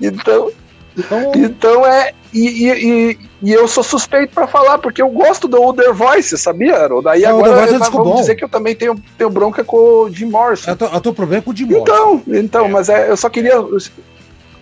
Então, 0.00 0.50
Então, 0.98 1.32
então 1.34 1.86
é. 1.86 2.12
E, 2.32 2.40
e, 2.40 2.72
e, 2.72 3.18
e 3.42 3.52
eu 3.52 3.66
sou 3.66 3.82
suspeito 3.82 4.34
pra 4.34 4.46
falar, 4.46 4.78
porque 4.78 5.00
eu 5.00 5.08
gosto 5.08 5.48
do 5.48 5.60
Older 5.62 5.94
Voice, 5.94 6.36
sabia, 6.36 6.76
Harold? 6.76 7.04
Daí 7.04 7.22
Não, 7.22 7.42
agora 7.42 7.74
é 7.74 7.78
vamos 7.78 8.20
dizer 8.20 8.34
que 8.34 8.44
eu 8.44 8.48
também 8.48 8.74
tenho, 8.74 9.00
tenho 9.16 9.30
bronca 9.30 9.64
com 9.64 9.76
o 9.76 10.10
Jim 10.10 10.26
Morrison. 10.26 10.72
eu 10.72 10.76
tô, 10.76 10.84
eu 10.86 11.00
tô 11.00 11.12
problema 11.14 11.42
com 11.42 11.50
o 11.52 11.56
Jim 11.56 11.64
Morrison. 11.64 11.82
Então, 11.82 12.22
então, 12.26 12.66
É. 12.66 12.68
mas 12.68 12.88
é, 12.90 13.10
eu 13.10 13.16
só 13.16 13.30
queria. 13.30 13.54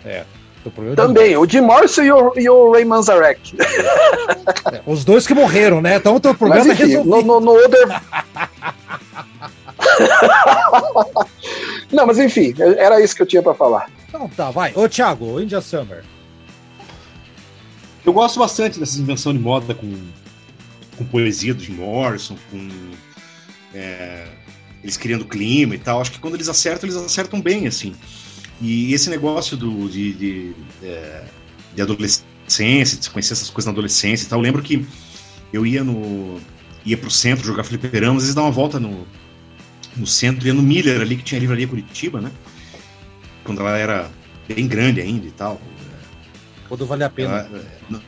Jim 0.04 0.94
Também, 0.94 1.36
o 1.36 1.48
Jim 1.48 1.60
Morrison 1.62 2.02
e 2.02 2.12
o, 2.12 2.32
e 2.36 2.48
o 2.48 2.70
Ray 2.72 2.84
Manzarek. 2.84 3.56
É, 4.72 4.80
Os 4.86 5.04
dois 5.04 5.26
que 5.26 5.34
morreram, 5.34 5.80
né? 5.80 5.96
Então 5.96 6.14
o 6.16 6.20
teu 6.20 6.34
problema 6.34 6.64
Mas 6.66 6.80
é 6.80 6.84
enfim, 6.84 6.94
no, 6.94 7.02
resolvido. 7.02 7.26
no, 7.26 7.40
no 7.40 7.50
Older. 7.52 7.88
Não, 11.92 12.06
mas 12.06 12.18
enfim, 12.18 12.54
era 12.58 13.00
isso 13.00 13.14
que 13.14 13.22
eu 13.22 13.26
tinha 13.26 13.42
pra 13.42 13.54
falar. 13.54 13.88
Então 14.08 14.28
tá, 14.36 14.50
vai. 14.50 14.72
Ô, 14.74 14.88
Thiago, 14.88 15.40
India 15.40 15.60
Summer. 15.60 16.02
Eu 18.06 18.12
gosto 18.12 18.38
bastante 18.38 18.78
dessa 18.78 19.00
invenção 19.00 19.32
de 19.32 19.40
moda 19.40 19.74
com, 19.74 19.92
com 20.96 21.04
poesia 21.06 21.52
do 21.52 21.60
Jim 21.60 21.72
Morrison, 21.72 22.36
com 22.52 22.68
é, 23.74 24.28
eles 24.80 24.96
criando 24.96 25.24
clima 25.24 25.74
e 25.74 25.78
tal. 25.78 26.00
Acho 26.00 26.12
que 26.12 26.20
quando 26.20 26.34
eles 26.34 26.48
acertam, 26.48 26.88
eles 26.88 26.96
acertam 26.96 27.40
bem, 27.40 27.66
assim. 27.66 27.96
E 28.60 28.94
esse 28.94 29.10
negócio 29.10 29.56
do, 29.56 29.88
de, 29.88 30.12
de, 30.12 30.54
é, 30.84 31.24
de 31.74 31.82
adolescência, 31.82 32.96
de 32.96 33.10
conhecer 33.10 33.32
essas 33.32 33.50
coisas 33.50 33.66
na 33.66 33.72
adolescência 33.72 34.24
e 34.24 34.28
tal. 34.28 34.38
Eu 34.38 34.44
lembro 34.44 34.62
que 34.62 34.86
eu 35.52 35.66
ia 35.66 35.82
no 35.82 36.40
ia 36.84 36.96
pro 36.96 37.10
centro 37.10 37.44
jogar 37.44 37.64
fliperama, 37.64 38.18
às 38.18 38.22
vezes 38.22 38.34
dar 38.36 38.42
uma 38.42 38.52
volta 38.52 38.78
no, 38.78 39.04
no 39.96 40.06
centro, 40.06 40.46
ia 40.46 40.54
no 40.54 40.62
Miller 40.62 41.00
ali, 41.00 41.16
que 41.16 41.24
tinha 41.24 41.40
a 41.40 41.40
livraria 41.40 41.66
Curitiba, 41.66 42.20
né? 42.20 42.30
Quando 43.42 43.62
ela 43.62 43.76
era 43.76 44.08
bem 44.46 44.68
grande 44.68 45.00
ainda 45.00 45.26
e 45.26 45.32
tal. 45.32 45.60
Quando 46.68 46.86
vale 46.86 47.04
a 47.04 47.10
pena. 47.10 47.38
Ela- 47.38 47.64
não- 47.90 48.02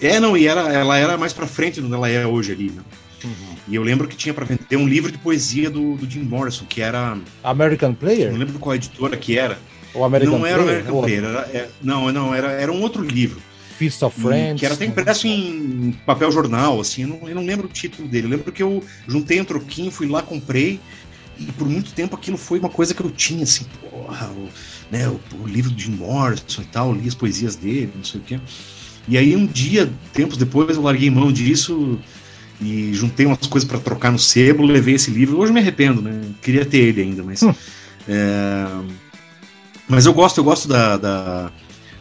é, 0.00 0.20
não, 0.20 0.36
e 0.36 0.46
era, 0.46 0.72
ela 0.72 0.98
era 0.98 1.16
mais 1.16 1.32
pra 1.32 1.46
frente 1.46 1.80
do 1.80 1.88
que 1.88 1.94
ela 1.94 2.08
é 2.08 2.26
hoje 2.26 2.52
ali, 2.52 2.70
né? 2.70 2.82
Uhum. 3.24 3.54
E 3.68 3.74
eu 3.74 3.82
lembro 3.82 4.06
que 4.06 4.16
tinha 4.16 4.34
pra 4.34 4.44
vender 4.44 4.76
um 4.76 4.86
livro 4.86 5.10
de 5.10 5.16
poesia 5.16 5.70
do, 5.70 5.96
do 5.96 6.08
Jim 6.08 6.20
Morrison, 6.22 6.66
que 6.66 6.82
era. 6.82 7.16
American 7.42 7.90
Não 7.90 7.96
Player? 7.96 8.32
lembro 8.32 8.58
qual 8.58 8.74
editora 8.74 9.16
que 9.16 9.38
era. 9.38 9.58
Ou 9.94 10.04
American 10.04 10.38
não 10.38 10.46
era 10.46 10.62
Player? 10.62 10.78
American 10.80 11.00
Player, 11.00 11.24
era, 11.24 11.40
é, 11.52 11.68
não, 11.80 12.12
não, 12.12 12.34
era, 12.34 12.50
era 12.52 12.70
um 12.72 12.82
outro 12.82 13.02
livro. 13.02 13.40
Fist 13.78 14.02
of 14.02 14.20
Friends? 14.20 14.60
que 14.60 14.66
era 14.66 14.74
até 14.74 14.84
impresso 14.84 15.26
em 15.26 15.96
papel 16.06 16.30
jornal, 16.30 16.80
assim, 16.80 17.02
eu 17.02 17.08
não, 17.08 17.28
eu 17.28 17.34
não 17.34 17.44
lembro 17.44 17.66
o 17.66 17.70
título 17.70 18.06
dele. 18.06 18.26
Eu 18.26 18.30
lembro 18.30 18.52
que 18.52 18.62
eu 18.62 18.84
juntei 19.08 19.40
um 19.40 19.44
troquinho, 19.44 19.90
fui 19.90 20.06
lá, 20.06 20.22
comprei 20.22 20.78
e 21.38 21.46
por 21.46 21.68
muito 21.68 21.92
tempo 21.92 22.14
aquilo 22.14 22.36
foi 22.36 22.60
uma 22.60 22.68
coisa 22.68 22.94
que 22.94 23.00
eu 23.02 23.10
tinha, 23.10 23.42
assim, 23.42 23.66
porra, 23.90 24.28
o, 24.28 24.48
né, 24.94 25.08
o, 25.08 25.18
o 25.42 25.46
livro 25.46 25.70
de 25.72 25.84
Jim 25.84 25.92
Morrison 25.96 26.62
e 26.62 26.64
tal, 26.66 26.92
li 26.94 27.08
as 27.08 27.14
poesias 27.14 27.56
dele, 27.56 27.90
não 27.96 28.04
sei 28.04 28.20
o 28.20 28.24
quê. 28.24 28.40
E 29.08 29.18
aí 29.18 29.34
um 29.36 29.44
dia, 29.44 29.92
tempos 30.12 30.36
depois, 30.36 30.76
eu 30.76 30.82
larguei 30.82 31.10
mão 31.10 31.32
disso 31.32 31.98
e 32.60 32.94
juntei 32.94 33.26
umas 33.26 33.46
coisas 33.48 33.68
para 33.68 33.78
trocar 33.80 34.12
no 34.12 34.18
sebo, 34.18 34.64
levei 34.64 34.94
esse 34.94 35.10
livro. 35.10 35.38
Hoje 35.38 35.50
eu 35.50 35.54
me 35.54 35.60
arrependo, 35.60 36.00
né? 36.00 36.20
Queria 36.40 36.64
ter 36.64 36.78
ele 36.78 37.02
ainda, 37.02 37.22
mas. 37.22 37.42
Hum. 37.42 37.52
é, 38.08 38.66
mas 39.88 40.06
eu 40.06 40.14
gosto, 40.14 40.38
eu 40.38 40.44
gosto 40.44 40.68
da, 40.68 40.96
da- 40.96 41.50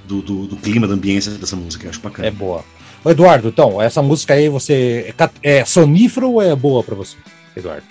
do, 0.07 0.21
do- 0.21 0.47
do 0.47 0.55
clima, 0.57 0.87
da 0.87 0.93
ambiência 0.93 1.31
dessa 1.31 1.55
música, 1.55 1.85
eu 1.85 1.89
acho 1.89 1.99
bacana. 1.99 2.27
É 2.27 2.31
boa. 2.31 2.63
Ô, 3.03 3.09
Eduardo, 3.09 3.49
então, 3.49 3.81
essa 3.81 4.01
música 4.01 4.33
aí, 4.35 4.47
você. 4.47 5.13
É, 5.41 5.57
é 5.59 5.65
sonífero 5.65 6.29
ou 6.31 6.41
é 6.41 6.55
boa 6.55 6.83
pra 6.83 6.95
você, 6.95 7.17
Eduardo? 7.55 7.83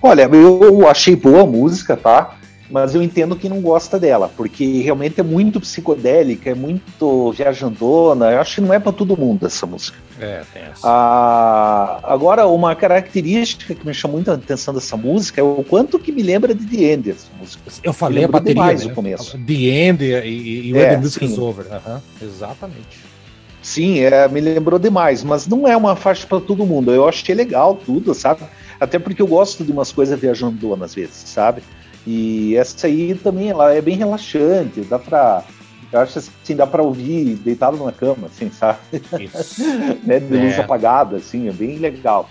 Olha, 0.00 0.28
eu 0.32 0.88
achei 0.88 1.16
boa 1.16 1.42
a 1.42 1.46
música, 1.46 1.96
tá? 1.96 2.36
Mas 2.72 2.94
eu 2.94 3.02
entendo 3.02 3.36
quem 3.36 3.50
não 3.50 3.60
gosta 3.60 3.98
dela, 3.98 4.30
porque 4.34 4.80
realmente 4.80 5.20
é 5.20 5.22
muito 5.22 5.60
psicodélica, 5.60 6.48
é 6.48 6.54
muito 6.54 7.30
viajandona. 7.32 8.30
Eu 8.30 8.40
acho 8.40 8.54
que 8.54 8.60
não 8.62 8.72
é 8.72 8.78
para 8.78 8.90
todo 8.92 9.14
mundo 9.14 9.44
essa 9.44 9.66
música. 9.66 9.98
É, 10.18 10.42
tem 10.54 10.62
essa. 10.62 10.80
Ah, 10.82 12.00
agora, 12.02 12.46
uma 12.46 12.74
característica 12.74 13.74
que 13.74 13.86
me 13.86 13.92
chamou 13.92 14.16
muita 14.16 14.32
atenção 14.32 14.72
dessa 14.72 14.96
música 14.96 15.38
é 15.38 15.44
o 15.44 15.62
quanto 15.68 15.98
que 15.98 16.10
me 16.10 16.22
lembra 16.22 16.54
de 16.54 16.64
The 16.64 16.94
End, 16.94 17.10
essa 17.10 17.26
música. 17.38 17.62
Eu 17.84 17.92
falei 17.92 18.24
a 18.24 18.28
bateria. 18.28 18.54
demais 18.54 18.86
né? 18.86 18.90
o 18.90 18.94
começo. 18.94 19.36
The 19.36 19.52
End 19.52 20.02
e, 20.02 20.06
e, 20.08 20.70
e 20.70 20.70
É, 20.70 20.74
When 20.74 20.88
the 20.88 20.96
Music 20.96 21.26
sim. 21.26 21.30
is 21.30 21.38
Over. 21.38 21.66
Aham, 21.70 22.00
exatamente. 22.22 23.12
Sim, 23.60 24.00
é, 24.00 24.26
me 24.28 24.40
lembrou 24.40 24.78
demais, 24.78 25.22
mas 25.22 25.46
não 25.46 25.68
é 25.68 25.76
uma 25.76 25.94
faixa 25.94 26.26
para 26.26 26.40
todo 26.40 26.64
mundo. 26.64 26.90
Eu 26.90 27.06
achei 27.06 27.34
legal 27.34 27.74
tudo, 27.74 28.14
sabe? 28.14 28.44
Até 28.80 28.98
porque 28.98 29.20
eu 29.20 29.26
gosto 29.26 29.62
de 29.62 29.70
umas 29.70 29.92
coisas 29.92 30.18
viajandonas 30.18 30.90
às 30.90 30.94
vezes, 30.94 31.16
sabe? 31.26 31.62
E 32.06 32.56
essa 32.56 32.86
aí 32.86 33.14
também 33.14 33.50
ela 33.50 33.72
é 33.72 33.80
bem 33.80 33.96
relaxante, 33.96 34.80
dá 34.82 34.98
pra. 34.98 35.44
Eu 35.92 36.00
acho 36.00 36.18
assim, 36.18 36.56
dá 36.56 36.66
pra 36.66 36.82
ouvir 36.82 37.34
deitado 37.36 37.76
na 37.84 37.92
cama, 37.92 38.26
assim, 38.26 38.50
sabe? 38.50 38.78
Isso. 39.20 39.62
né? 40.04 40.18
De 40.20 40.36
luz 40.36 40.54
É. 40.54 40.60
apagada, 40.60 41.16
assim, 41.16 41.48
é 41.48 41.52
bem 41.52 41.76
legal. 41.78 42.28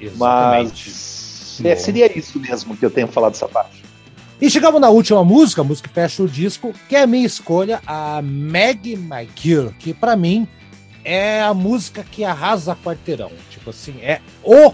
Exatamente. 0.00 0.84
Mas 0.88 1.60
é, 1.64 1.76
seria 1.76 2.16
isso 2.18 2.38
mesmo 2.38 2.76
que 2.76 2.84
eu 2.84 2.90
tenho 2.90 3.08
falado 3.08 3.32
dessa 3.32 3.48
parte. 3.48 3.82
E 4.40 4.48
chegamos 4.50 4.80
na 4.80 4.88
última 4.88 5.22
música, 5.24 5.60
a 5.60 5.64
música 5.64 5.88
que 5.88 5.94
fecha 5.94 6.22
o 6.22 6.28
disco, 6.28 6.72
que 6.88 6.96
é 6.96 7.02
a 7.02 7.06
minha 7.06 7.26
escolha, 7.26 7.80
a 7.86 8.20
Maggie 8.22 8.94
McGill, 8.94 9.72
que 9.78 9.92
pra 9.94 10.16
mim 10.16 10.48
é 11.04 11.42
a 11.42 11.52
música 11.54 12.04
que 12.08 12.24
arrasa 12.24 12.76
quarteirão. 12.76 13.30
Tipo 13.50 13.70
assim, 13.70 13.94
é 14.00 14.20
o. 14.42 14.72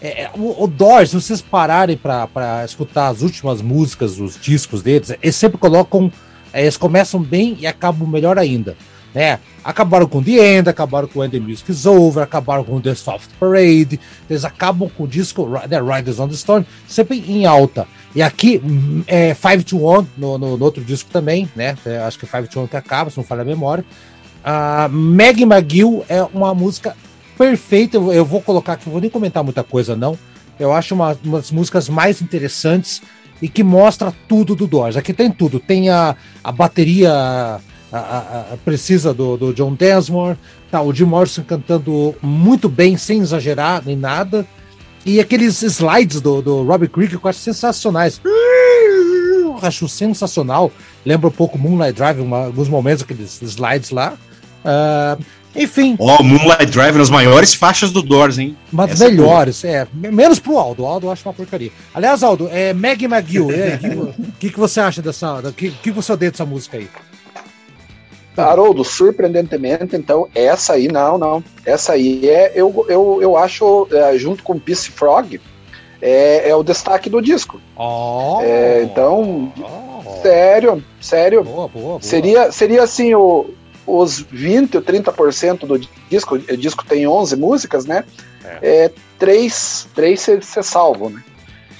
É, 0.00 0.24
é, 0.24 0.30
o, 0.36 0.64
o 0.64 0.66
Doors, 0.66 1.10
se 1.10 1.16
vocês 1.16 1.40
pararem 1.40 1.96
pra 1.96 2.64
escutar 2.64 3.08
as 3.08 3.22
últimas 3.22 3.62
músicas, 3.62 4.18
os 4.18 4.38
discos 4.40 4.82
deles, 4.82 5.10
eles 5.22 5.36
sempre 5.36 5.58
colocam. 5.58 6.12
é, 6.52 6.62
eles 6.62 6.76
começam 6.76 7.20
bem 7.20 7.56
e 7.60 7.66
acabam 7.66 8.08
melhor 8.08 8.38
ainda. 8.38 8.76
Né? 9.14 9.38
Acabaram 9.64 10.06
com 10.06 10.22
The 10.22 10.58
End, 10.58 10.68
acabaram 10.68 11.08
com 11.08 11.20
When 11.20 11.30
the 11.30 11.40
Music 11.40 11.70
is 11.70 11.86
Over, 11.86 12.22
acabaram 12.22 12.62
com 12.62 12.78
The 12.78 12.94
Soft 12.94 13.30
Parade, 13.40 13.98
eles 14.28 14.44
acabam 14.44 14.90
com 14.90 15.04
o 15.04 15.08
disco 15.08 15.48
né, 15.48 15.80
Riders 15.80 16.20
on 16.20 16.28
the 16.28 16.34
Storm, 16.34 16.64
sempre 16.86 17.24
em 17.26 17.46
alta. 17.46 17.88
E 18.14 18.22
aqui, 18.22 18.60
hum, 18.62 19.02
é 19.06 19.32
5 19.32 19.64
to 19.64 19.88
1 19.88 20.06
no, 20.18 20.38
no, 20.38 20.56
no 20.58 20.64
outro 20.64 20.84
disco 20.84 21.10
também, 21.10 21.48
né? 21.56 21.76
É, 21.86 21.98
acho 21.98 22.18
que 22.18 22.26
5 22.26 22.48
to 22.48 22.60
1 22.60 22.66
que 22.66 22.76
acaba, 22.76 23.10
se 23.10 23.16
não 23.16 23.24
falha 23.24 23.40
a 23.40 23.44
memória. 23.44 23.84
A 24.44 24.88
Maggie 24.88 25.44
McGill 25.44 26.04
é 26.08 26.22
uma 26.22 26.54
música 26.54 26.94
perfeita. 27.36 27.96
Eu, 27.96 28.24
vou 28.24 28.40
colocar 28.40 28.74
aqui, 28.74 28.88
vou 28.88 29.00
nem 29.00 29.10
comentar 29.10 29.42
muita 29.44 29.62
coisa, 29.62 29.94
não. 29.96 30.18
Eu 30.58 30.72
acho 30.72 30.94
uma, 30.94 31.16
uma 31.24 31.38
das 31.38 31.50
músicas 31.50 31.88
mais 31.88 32.20
interessantes 32.22 33.02
e 33.42 33.48
que 33.48 33.62
mostra 33.62 34.12
tudo 34.26 34.54
do 34.56 34.66
Doors. 34.66 34.96
Aqui 34.96 35.12
tem 35.12 35.30
tudo. 35.30 35.60
Tem 35.60 35.90
a, 35.90 36.16
a 36.42 36.50
bateria 36.50 37.12
a- 37.12 37.60
a- 37.92 38.46
a 38.54 38.56
precisa 38.64 39.12
do, 39.14 39.36
do 39.36 39.52
John 39.54 39.74
Densmore, 39.74 40.36
tá, 40.70 40.82
o 40.82 40.92
Jim 40.92 41.04
Morrison 41.04 41.42
cantando 41.44 42.14
muito 42.22 42.68
bem, 42.68 42.96
sem 42.96 43.20
exagerar 43.20 43.82
nem 43.84 43.96
nada. 43.96 44.46
E 45.04 45.20
aqueles 45.20 45.62
slides 45.62 46.20
do, 46.20 46.42
do 46.42 46.62
Robbie 46.64 46.88
Krieger 46.88 47.18
que 47.20 47.24
eu 47.26 47.30
acho 47.30 47.38
sensacionais. 47.38 48.20
Eu 48.24 49.58
acho 49.62 49.88
sensacional. 49.88 50.72
Lembra 51.04 51.28
um 51.28 51.32
pouco 51.32 51.58
Moonlight 51.58 51.92
Drive, 51.94 52.20
uma- 52.20 52.46
alguns 52.46 52.68
momentos, 52.68 53.02
aqueles 53.04 53.40
slides 53.42 53.90
lá. 53.90 54.14
Ah, 54.64 55.16
enfim, 55.56 55.96
Ó, 55.98 56.22
Moonlight 56.22 56.66
Drive 56.66 56.96
nas 56.96 57.10
maiores 57.10 57.54
faixas 57.54 57.90
do 57.90 58.02
Doors, 58.02 58.38
hein? 58.38 58.56
mas 58.70 58.90
Essa 58.92 59.06
é 59.06 59.08
melhores, 59.08 59.64
é, 59.64 59.86
me- 59.92 60.10
Menos 60.10 60.38
pro 60.38 60.58
Aldo. 60.58 60.82
O 60.82 60.86
Aldo 60.86 61.06
eu 61.06 61.10
acho 61.12 61.26
uma 61.28 61.34
porcaria. 61.34 61.70
Aliás, 61.94 62.22
Aldo, 62.22 62.48
é 62.52 62.72
Maggie 62.72 63.06
McGill. 63.06 63.48
O 64.36 64.38
que, 64.38 64.50
que 64.50 64.58
você 64.58 64.80
acha 64.80 65.00
dessa. 65.00 65.34
O 65.38 65.52
que, 65.52 65.70
que 65.70 65.90
você 65.90 66.12
odeia 66.12 66.30
dessa 66.30 66.44
música 66.44 66.76
aí? 66.76 66.88
Haroldo, 68.36 68.84
surpreendentemente, 68.84 69.96
então, 69.96 70.28
essa 70.34 70.74
aí, 70.74 70.88
não, 70.88 71.16
não. 71.16 71.42
Essa 71.64 71.94
aí 71.94 72.28
é, 72.28 72.52
eu, 72.54 72.84
eu, 72.88 73.18
eu 73.22 73.34
acho, 73.36 73.88
é, 73.90 74.18
junto 74.18 74.42
com 74.42 74.58
Peace 74.58 74.90
Frog, 74.90 75.40
é, 76.02 76.50
é 76.50 76.54
o 76.54 76.62
destaque 76.62 77.08
do 77.08 77.22
disco. 77.22 77.58
Oh, 77.74 78.40
É, 78.42 78.82
então, 78.82 79.50
oh, 79.58 80.20
Sério, 80.22 80.84
sério. 81.00 81.44
boa, 81.44 81.66
boa, 81.68 81.84
boa. 81.88 82.02
Seria, 82.02 82.52
seria 82.52 82.82
assim, 82.82 83.14
o, 83.14 83.46
os 83.86 84.20
20 84.20 84.76
ou 84.76 84.82
30% 84.82 85.60
do 85.66 85.78
disco, 86.10 86.34
o 86.34 86.56
disco 86.56 86.84
tem 86.84 87.06
11 87.06 87.36
músicas, 87.36 87.86
né? 87.86 88.04
É, 88.62 88.90
três, 89.18 89.86
três 89.94 90.20
você 90.20 90.40
você 90.40 90.62
salvo, 90.62 91.08
né? 91.10 91.22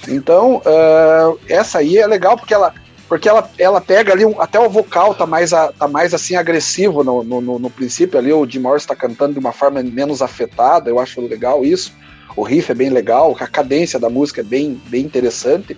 Então, 0.07 0.61
ah, 0.65 1.33
essa 1.49 1.79
aí 1.79 1.97
é 1.97 2.07
legal 2.07 2.37
porque 2.37 2.53
ela, 2.53 2.73
porque 3.09 3.27
ela, 3.27 3.49
ela 3.57 3.81
pega 3.81 4.13
ali, 4.13 4.25
um- 4.25 4.39
até 4.39 4.59
o 4.59 4.69
vocal 4.69 5.13
tá 5.15 5.25
mais, 5.25 5.53
a- 5.53 5.71
tá 5.71 5.87
mais 5.87 6.13
assim 6.13 6.35
agressivo 6.35 7.03
no, 7.03 7.23
no, 7.23 7.59
no- 7.59 7.69
princípio 7.69 8.17
ali, 8.19 8.31
o 8.31 8.45
Jim 8.49 8.59
Morrison 8.59 8.87
tá 8.87 8.95
cantando 8.95 9.33
de 9.33 9.39
uma 9.39 9.51
forma 9.51 9.81
menos 9.83 10.21
afetada, 10.21 10.89
eu 10.89 10.99
acho 10.99 11.19
legal 11.21 11.63
isso. 11.65 11.93
O 12.35 12.43
riff 12.43 12.71
é 12.71 12.75
bem 12.75 12.89
legal, 12.89 13.35
a 13.39 13.47
cadência 13.47 13.99
da 13.99 14.09
música 14.09 14.41
é 14.41 14.43
bem, 14.43 14.79
bem 14.87 15.03
interessante. 15.03 15.75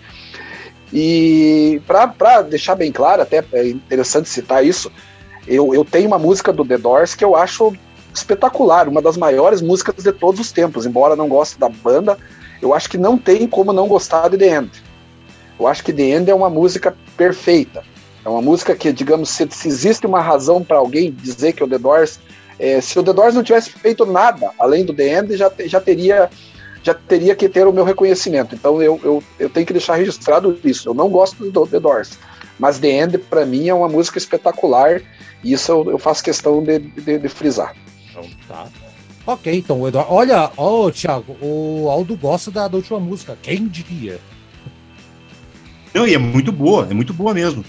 E 0.92 1.80
para 1.86 2.42
deixar 2.42 2.74
bem 2.74 2.90
claro, 2.90 3.22
até 3.22 3.44
é 3.52 3.68
interessante 3.68 4.28
citar 4.28 4.64
isso, 4.64 4.90
eu, 5.46 5.74
eu 5.74 5.84
tenho 5.84 6.06
uma 6.06 6.18
música 6.18 6.52
do 6.52 6.64
The 6.64 6.78
Doors 6.78 7.14
que 7.14 7.24
eu 7.24 7.36
acho 7.36 7.74
espetacular, 8.14 8.88
uma 8.88 9.00
das 9.00 9.16
maiores 9.16 9.62
músicas 9.62 10.02
de 10.02 10.12
todos 10.12 10.40
os 10.40 10.52
tempos, 10.52 10.86
embora 10.86 11.16
não 11.16 11.28
goste 11.28 11.58
da 11.58 11.68
banda, 11.68 12.18
eu 12.60 12.74
acho 12.74 12.90
que 12.90 12.98
não 12.98 13.16
tem 13.16 13.46
como 13.46 13.72
não 13.72 13.88
gostar 13.88 14.28
de 14.28 14.36
The 14.36 14.58
End. 14.58 14.70
Eu 15.58 15.66
acho 15.66 15.84
que 15.84 15.92
The 15.92 16.02
End 16.02 16.30
é 16.30 16.34
uma 16.34 16.50
música 16.50 16.96
perfeita. 17.16 17.82
É 18.24 18.28
uma 18.28 18.42
música 18.42 18.74
que, 18.74 18.92
digamos, 18.92 19.30
se, 19.30 19.48
se 19.50 19.68
existe 19.68 20.06
uma 20.06 20.20
razão 20.20 20.62
para 20.62 20.78
alguém 20.78 21.10
dizer 21.10 21.52
que 21.52 21.64
o 21.64 21.68
The 21.68 21.78
Doors, 21.78 22.18
é, 22.58 22.80
se 22.80 22.98
o 22.98 23.02
The 23.02 23.12
Doors 23.12 23.34
não 23.34 23.42
tivesse 23.42 23.70
feito 23.70 24.04
nada 24.04 24.50
além 24.58 24.84
do 24.84 24.92
The 24.92 25.18
End, 25.18 25.36
já, 25.36 25.50
já 25.66 25.80
teria 25.80 26.30
já 26.82 26.94
teria 26.94 27.34
que 27.34 27.46
ter 27.46 27.66
o 27.66 27.72
meu 27.72 27.84
reconhecimento. 27.84 28.54
Então 28.54 28.80
eu, 28.82 28.98
eu, 29.02 29.22
eu 29.38 29.50
tenho 29.50 29.66
que 29.66 29.72
deixar 29.72 29.96
registrado 29.96 30.58
isso. 30.64 30.88
Eu 30.88 30.94
não 30.94 31.10
gosto 31.10 31.50
do 31.50 31.66
The 31.66 31.78
Doors, 31.78 32.18
mas 32.60 32.78
The 32.78 32.88
End 33.02 33.18
para 33.18 33.44
mim 33.44 33.68
é 33.68 33.74
uma 33.74 33.88
música 33.88 34.18
espetacular 34.18 35.00
e 35.42 35.52
isso 35.54 35.72
eu, 35.72 35.90
eu 35.92 35.98
faço 35.98 36.22
questão 36.22 36.62
de, 36.62 36.78
de, 36.78 37.18
de 37.18 37.28
frisar. 37.28 37.74
Então, 38.10 38.24
tá. 38.46 38.68
Ok, 39.26 39.52
então, 39.54 39.80
o 39.80 39.88
Eduardo. 39.88 40.12
Olha, 40.12 40.50
ó, 40.56 40.90
Thiago, 40.90 41.36
o 41.40 41.88
Aldo 41.90 42.16
gosta 42.16 42.50
da, 42.50 42.68
da 42.68 42.76
última 42.76 43.00
música. 43.00 43.36
Quem 43.42 43.66
diria? 43.66 44.20
Não, 45.92 46.06
e 46.06 46.14
é 46.14 46.18
muito 46.18 46.52
boa, 46.52 46.86
é 46.90 46.94
muito 46.94 47.12
boa 47.12 47.34
mesmo. 47.34 47.64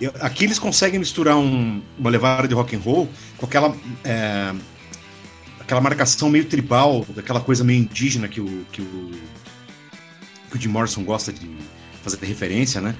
Eu- 0.00 0.12
aqui 0.20 0.44
eles 0.44 0.58
conseguem 0.58 0.98
misturar 0.98 1.36
um- 1.36 1.80
uma 1.98 2.10
levada 2.10 2.46
de 2.48 2.54
rock 2.54 2.74
and 2.76 2.80
roll 2.80 3.08
com 3.38 3.46
aquela 3.46 3.74
é, 4.04 4.52
aquela 5.60 5.80
marcação 5.80 6.28
meio 6.28 6.44
tribal, 6.44 7.06
daquela 7.10 7.40
coisa 7.40 7.64
meio 7.64 7.80
indígena 7.80 8.28
que 8.28 8.40
o 8.40 8.66
que 8.70 8.82
o, 8.82 9.10
que 10.50 10.56
o 10.56 10.60
Jim 10.60 10.68
Morrison 10.68 11.02
gosta 11.04 11.32
de 11.32 11.48
fazer 12.02 12.18
referência, 12.26 12.80
né? 12.80 12.94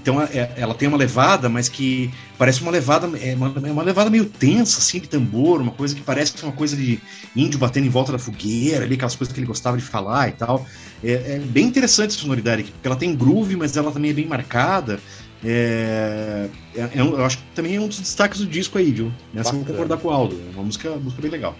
Então 0.00 0.20
é- 0.22 0.52
ela 0.56 0.74
tem 0.74 0.86
uma 0.88 0.96
levada, 0.96 1.48
mas 1.48 1.68
que 1.68 2.10
parece 2.38 2.60
uma 2.62 2.70
levada 2.70 3.06
é 3.18 3.34
uma, 3.34 3.52
é 3.66 3.70
uma 3.72 3.82
levada 3.82 4.10
meio 4.10 4.24
tensa 4.26 4.78
assim 4.78 5.00
de 5.00 5.08
tambor, 5.08 5.60
uma 5.60 5.72
coisa 5.72 5.94
que 5.94 6.00
parece 6.02 6.34
uma 6.42 6.52
coisa 6.52 6.76
de 6.76 6.98
índio 7.34 7.58
batendo 7.58 7.86
em 7.86 7.90
volta 7.90 8.12
da 8.12 8.18
fogueira, 8.18 8.84
ali 8.84 8.94
aquelas 8.94 9.16
coisas 9.16 9.32
que 9.32 9.40
ele 9.40 9.46
gostava 9.46 9.76
de 9.76 9.82
falar 9.82 10.28
e 10.28 10.32
tal. 10.32 10.66
É, 11.02 11.12
é 11.12 11.38
bem 11.44 11.66
interessante 11.66 12.10
a 12.16 12.18
sonoridade 12.20 12.62
aqui, 12.62 12.72
porque 12.72 12.86
ela 12.86 12.96
tem 12.96 13.14
groove, 13.14 13.56
mas 13.56 13.76
ela 13.76 13.90
também 13.90 14.10
é 14.10 14.14
bem 14.14 14.26
marcada. 14.26 15.00
É, 15.44 16.48
é- 16.74 16.90
é 16.94 17.02
um- 17.02 17.16
eu 17.16 17.24
acho 17.24 17.38
que 17.38 17.44
também 17.54 17.76
é 17.76 17.80
um 17.80 17.88
dos 17.88 18.00
destaques 18.00 18.40
do 18.40 18.46
disco 18.46 18.78
aí, 18.78 18.90
viu? 18.90 19.12
Nessa 19.32 19.50
eu 19.50 19.58
vou 19.58 19.64
concordar 19.66 19.96
com 19.98 20.08
o 20.08 20.10
Aldo. 20.10 20.40
É 20.50 20.54
uma 20.54 20.64
música, 20.64 20.90
uma 20.90 20.98
música 21.00 21.22
bem 21.22 21.30
legal. 21.30 21.56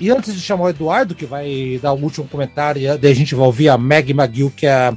E 0.00 0.10
antes 0.10 0.34
de 0.34 0.40
chamar 0.40 0.64
o 0.64 0.68
Eduardo, 0.70 1.14
que 1.14 1.24
vai 1.24 1.78
dar 1.80 1.92
o 1.92 2.02
último 2.02 2.26
comentário, 2.26 2.82
e 2.82 2.98
daí 2.98 3.12
a 3.12 3.14
gente 3.14 3.34
vai 3.34 3.46
ouvir 3.46 3.68
a 3.68 3.78
Meg 3.78 4.10
McGill, 4.10 4.50
que 4.56 4.66
é. 4.66 4.92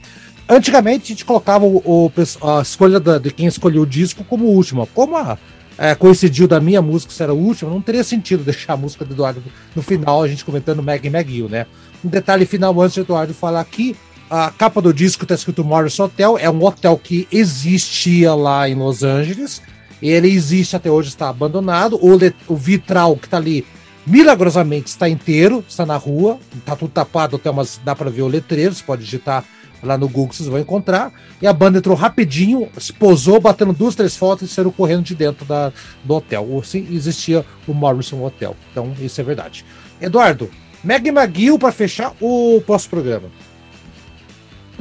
Antigamente 0.47 1.05
a 1.05 1.07
gente 1.07 1.25
colocava 1.25 1.65
o, 1.65 1.81
o 1.83 2.11
a 2.47 2.61
escolha 2.61 2.99
da- 2.99 3.17
de 3.17 3.31
quem 3.31 3.47
escolheu 3.47 3.81
o 3.81 3.87
disco 3.87 4.23
como 4.23 4.45
última. 4.45 4.85
Como 4.87 5.17
a, 5.17 5.37
é, 5.77 5.95
coincidiu 5.95 6.47
da 6.47 6.59
minha 6.59 6.81
música 6.81 7.11
ser 7.11 7.29
a 7.29 7.33
última, 7.33 7.71
não 7.71 7.81
teria 7.81 8.03
sentido 8.03 8.43
deixar 8.45 8.73
a 8.73 8.77
música 8.77 9.03
do 9.03 9.13
Eduardo 9.13 9.43
no 9.75 9.81
final, 9.81 10.21
a 10.21 10.27
gente 10.27 10.45
comentando 10.45 10.83
Meg 10.83 11.07
McGill, 11.07 11.49
né? 11.49 11.65
Um 12.03 12.09
detalhe 12.09 12.45
final 12.45 12.79
antes 12.79 12.95
do 12.95 13.01
Eduardo 13.01 13.33
falar 13.33 13.61
aqui: 13.61 13.95
a 14.29 14.51
capa 14.51 14.81
do 14.81 14.93
disco 14.93 15.25
tá 15.25 15.33
escrito 15.33 15.63
Morrison 15.63 16.05
Hotel, 16.05 16.37
é 16.39 16.49
um 16.49 16.63
hotel 16.63 16.97
que 16.97 17.27
existia 17.31 18.33
lá 18.35 18.69
em 18.69 18.75
Los 18.75 19.03
Angeles. 19.03 19.61
Ele 20.01 20.27
existe 20.27 20.75
até 20.75 20.91
hoje, 20.91 21.09
está 21.09 21.29
abandonado. 21.29 21.95
O, 21.95 22.11
o 22.47 22.55
vitral 22.55 23.15
que 23.15 23.27
tá 23.27 23.37
ali, 23.37 23.65
milagrosamente, 24.05 24.89
está 24.89 25.09
inteiro, 25.09 25.65
está 25.67 25.85
na 25.85 25.97
rua, 25.97 26.37
tá 26.63 26.75
tudo 26.75 26.91
tapado, 26.91 27.37
até 27.37 27.49
umas, 27.49 27.79
dá 27.83 27.95
para 27.95 28.11
ver 28.11 28.21
o 28.21 28.27
letreiro, 28.27 28.75
você 28.75 28.83
pode 28.83 29.03
digitar 29.03 29.43
lá 29.83 29.97
no 29.97 30.07
Google, 30.07 30.33
vocês 30.33 30.49
vão 30.49 30.59
encontrar. 30.59 31.11
E 31.41 31.47
a 31.47 31.53
banda 31.53 31.77
entrou 31.77 31.95
rapidinho, 31.95 32.69
se 32.77 32.91
posou, 32.93 33.39
batendo 33.39 33.73
duas, 33.73 33.95
três 33.95 34.15
fotos 34.15 34.49
e 34.49 34.53
saíram 34.53 34.71
correndo 34.71 35.03
de 35.03 35.15
dentro 35.15 35.45
da, 35.45 35.71
do 36.03 36.15
hotel. 36.15 36.47
Ou 36.49 36.63
Sim, 36.63 36.87
existia 36.91 37.45
o 37.67 37.73
Morrison 37.73 38.23
Hotel. 38.23 38.55
Então, 38.71 38.93
isso 38.99 39.19
é 39.19 39.23
verdade. 39.23 39.65
Eduardo, 40.01 40.49
Meg 40.83 41.07
McGill 41.09 41.57
para 41.57 41.71
fechar 41.71 42.13
o 42.21 42.61
próximo 42.65 42.91
programa. 42.91 43.29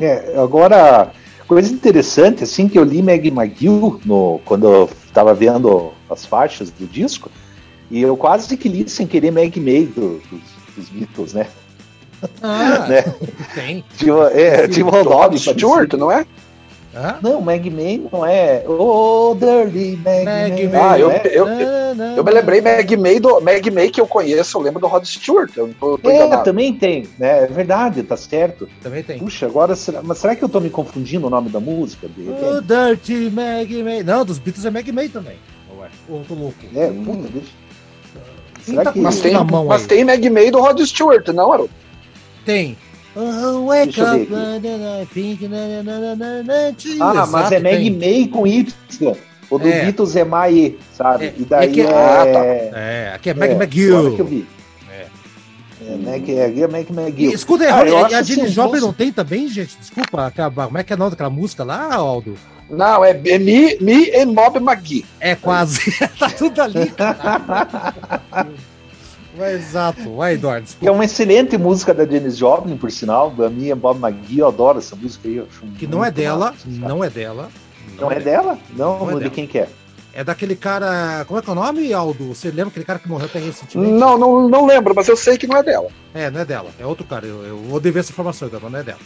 É, 0.00 0.34
agora, 0.38 1.12
coisa 1.46 1.72
interessante, 1.72 2.42
assim, 2.44 2.68
que 2.68 2.78
eu 2.78 2.84
li 2.84 3.02
Meg 3.02 3.28
McGill 3.28 4.00
no, 4.04 4.40
quando 4.44 4.66
eu 4.66 4.90
estava 5.06 5.32
vendo 5.34 5.92
as 6.10 6.26
faixas 6.26 6.70
do 6.70 6.86
disco, 6.86 7.30
e 7.90 8.00
eu 8.00 8.16
quase 8.16 8.56
que 8.56 8.68
li 8.68 8.88
sem 8.88 9.06
querer 9.06 9.30
Meg 9.30 9.58
May 9.60 9.86
do- 9.86 10.20
dos, 10.30 10.40
dos 10.76 10.88
Beatles, 10.88 11.32
né? 11.34 11.46
Ah, 12.42 12.86
Né? 12.88 13.02
tem. 13.54 13.84
Tinha, 13.96 14.14
é, 14.32 14.68
tinha 14.68 14.86
um 14.86 15.04
nome 15.04 15.38
Stewart, 15.38 15.92
não 15.94 16.10
é? 16.10 16.26
Hã? 16.96 17.16
Não, 17.20 17.42
Meg 17.42 17.68
May 17.70 18.00
não 18.12 18.24
é. 18.24 18.62
Oh, 18.68 19.34
Dirty 19.36 19.98
Meg, 20.04 20.24
Meg 20.24 20.52
May. 20.52 20.68
May. 20.68 20.80
Ah, 20.80 20.96
eu, 20.98 21.08
né? 21.08 21.20
eu, 21.24 21.46
eu 22.18 22.22
me 22.24 22.30
lembrei 22.30 22.60
Meg 22.60 22.96
May, 22.96 23.18
do, 23.18 23.40
Meg 23.40 23.68
May 23.68 23.90
que 23.90 24.00
eu 24.00 24.06
conheço, 24.06 24.56
eu 24.56 24.62
lembro 24.62 24.80
do 24.80 24.86
Rod 24.86 25.04
Stewart. 25.04 25.50
Eu 25.56 25.74
tô, 25.80 25.98
tô 25.98 26.08
É, 26.08 26.14
enganado. 26.14 26.44
também 26.44 26.72
tem, 26.72 27.08
né? 27.18 27.42
É 27.44 27.46
verdade, 27.48 28.00
tá 28.04 28.16
certo. 28.16 28.68
Também 28.80 29.02
tem. 29.02 29.18
Puxa, 29.18 29.44
agora, 29.46 29.74
será, 29.74 30.02
mas 30.04 30.18
será 30.18 30.36
que 30.36 30.44
eu 30.44 30.48
tô 30.48 30.60
me 30.60 30.70
confundindo 30.70 31.26
o 31.26 31.30
nome 31.30 31.48
da 31.50 31.58
música? 31.58 32.06
De 32.08 32.22
repente? 32.26 32.44
O 32.44 32.62
Dirty 32.62 33.30
Meg 33.32 33.82
May. 33.82 34.02
Não, 34.04 34.24
dos 34.24 34.38
Beatles 34.38 34.64
é 34.64 34.70
Meg 34.70 34.92
May 34.92 35.08
também. 35.08 35.36
Ô, 36.08 36.18
tô 36.28 36.34
louco. 36.34 36.54
É, 36.76 36.86
puta, 36.86 37.28
deixa. 37.32 37.48
Quem 38.64 38.74
Será 38.76 38.84
tá 38.84 38.92
que- 38.92 39.00
Mas 39.00 39.20
tem, 39.20 39.32
na 39.32 39.42
mão 39.42 39.66
mas 39.66 39.82
aí? 39.82 39.88
tem 39.88 40.04
Meg 40.04 40.30
May 40.30 40.50
do 40.52 40.60
Rod 40.60 40.80
Stewart, 40.82 41.26
não, 41.28 41.52
Haroldo? 41.52 41.70
Tem. 42.44 42.76
Oh, 43.16 43.66
wake 43.66 44.00
up, 44.00 44.26
think, 45.12 45.46
na, 45.46 45.82
na, 45.84 46.16
na, 46.16 46.42
na. 46.42 46.74
Ah, 47.00 47.26
mas 47.26 47.52
é 47.52 47.60
Meg. 47.60 47.90
May 47.90 48.26
com 48.26 48.44
Y. 48.46 48.66
O 49.50 49.58
do 49.58 49.68
É. 49.68 49.84
Beatles 49.84 50.16
é 50.16 50.24
Mae, 50.24 50.76
sabe? 50.92 51.26
É, 51.26 51.34
e 51.38 51.44
daí 51.44 51.68
é 51.68 51.72
que- 51.72 51.80
é. 51.82 51.86
Ah, 51.86 52.26
tá. 52.32 52.44
É, 52.44 53.12
aqui 53.14 53.30
é 53.30 53.34
Meg 53.34 53.52
é, 53.52 53.56
McGill. 53.56 54.16
que 54.16 54.20
eu 54.22 54.26
vi. 54.26 54.46
É. 54.90 55.06
É, 55.86 55.96
Meg, 55.96 56.32
é, 56.32 56.40
é 56.40 56.48
E, 56.48 56.62
McGill. 56.64 57.30
escuta 57.32 57.64
Ah, 57.72 57.82
a 58.18 58.22
Jenny 58.22 58.46
os 58.46 58.52
Joplin 58.52 58.80
não 58.80 58.92
tem 58.92 59.12
também, 59.12 59.46
gente? 59.48 59.76
Desculpa, 59.78 60.26
aquela- 60.26 60.50
como 60.50 60.78
é 60.78 60.82
que 60.82 60.92
é 60.92 60.96
o 60.96 60.98
nome 60.98 61.10
daquela 61.12 61.30
música 61.30 61.62
lá, 61.62 61.94
Aldo? 61.94 62.36
Não, 62.68 63.04
é, 63.04 63.10
é 63.10 63.38
Me, 63.38 63.76
Me 63.80 64.08
e 64.08 64.24
Mob 64.24 64.58
McGee. 64.58 65.04
É 65.20 65.36
quase. 65.36 65.92
tá 66.18 66.30
tudo 66.30 66.60
ali. 66.60 66.92
Vai, 69.36 69.54
exato. 69.54 70.14
Vai, 70.16 70.34
Eduardo. 70.34 70.64
Que 70.66 70.70
é 70.70 70.74
Desculpa. 70.76 70.92
uma 70.92 71.04
excelente 71.04 71.58
música 71.58 71.92
da 71.92 72.04
Janis 72.06 72.36
Joplin, 72.36 72.76
por 72.76 72.90
sinal. 72.90 73.30
Da 73.30 73.50
minha 73.50 73.74
Bob 73.74 74.00
McGee, 74.00 74.38
eu 74.38 74.48
adoro 74.48 74.78
essa 74.78 74.94
música 74.94 75.26
aí. 75.28 75.36
eu 75.36 75.46
acho 75.50 75.60
Que 75.78 75.86
não 75.86 76.04
é 76.04 76.10
dela. 76.10 76.54
Não 76.64 77.02
é 77.02 77.10
dela. 77.10 77.48
Não 77.98 78.10
é 78.10 78.20
dela? 78.20 78.58
Não, 78.76 78.98
Não 79.00 79.10
é 79.10 79.14
de 79.14 79.18
dela. 79.20 79.30
quem 79.30 79.46
que 79.46 79.58
é? 79.58 79.68
É 80.12 80.22
daquele 80.22 80.54
cara. 80.54 81.24
Como 81.26 81.38
é 81.38 81.42
que 81.42 81.48
é 81.48 81.52
o 81.52 81.56
nome, 81.56 81.92
Aldo? 81.92 82.28
Você 82.34 82.48
lembra 82.48 82.68
aquele 82.68 82.84
cara 82.84 83.00
que 83.00 83.08
morreu 83.08 83.26
até 83.26 83.40
recentemente? 83.40 83.92
Não, 83.92 84.16
não, 84.16 84.48
não 84.48 84.64
lembro, 84.66 84.94
mas 84.94 85.08
eu 85.08 85.16
sei 85.16 85.36
que 85.36 85.46
não 85.46 85.56
é 85.56 85.62
dela. 85.62 85.88
É, 86.14 86.30
não 86.30 86.40
é 86.40 86.44
dela. 86.44 86.70
É 86.78 86.86
outro 86.86 87.04
cara. 87.04 87.26
Eu, 87.26 87.42
eu 87.44 87.56
vou 87.58 87.80
dever 87.80 88.00
essa 88.00 88.12
informação, 88.12 88.48
mas 88.52 88.72
não 88.72 88.78
é 88.78 88.82
dela. 88.84 89.00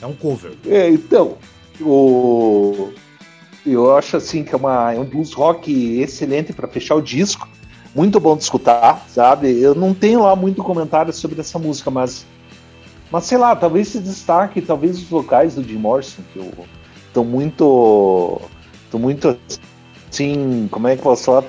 É 0.00 0.06
um 0.06 0.14
cover. 0.14 0.52
É, 0.66 0.88
então, 0.88 1.36
o... 1.80 2.92
eu 3.66 3.94
acho 3.96 4.16
assim 4.16 4.42
que 4.42 4.54
é, 4.54 4.56
uma, 4.56 4.92
é 4.94 4.98
um 4.98 5.04
blues 5.04 5.32
rock 5.32 6.00
excelente 6.00 6.52
para 6.52 6.66
fechar 6.66 6.94
o 6.94 7.02
disco. 7.02 7.46
Muito 7.94 8.18
bom 8.18 8.36
de 8.36 8.42
escutar, 8.42 9.04
sabe? 9.08 9.60
Eu 9.60 9.74
não 9.74 9.92
tenho 9.92 10.22
lá 10.22 10.34
muito 10.34 10.62
comentário 10.62 11.12
sobre 11.12 11.40
essa 11.40 11.58
música, 11.58 11.90
mas, 11.90 12.24
mas 13.10 13.24
sei 13.24 13.36
lá, 13.36 13.54
talvez 13.54 13.88
se 13.88 13.98
destaque, 13.98 14.62
talvez 14.62 14.96
os 14.98 15.04
vocais 15.04 15.54
do 15.54 15.62
Jim 15.62 15.76
Morrison, 15.76 16.22
que 16.32 16.40
estão 17.06 17.24
muito, 17.24 18.40
estão 18.84 18.98
muito 18.98 19.38
assim, 20.10 20.68
como 20.70 20.88
é 20.88 20.94
que 20.94 21.00
eu 21.00 21.04
posso 21.04 21.24
falar, 21.24 21.44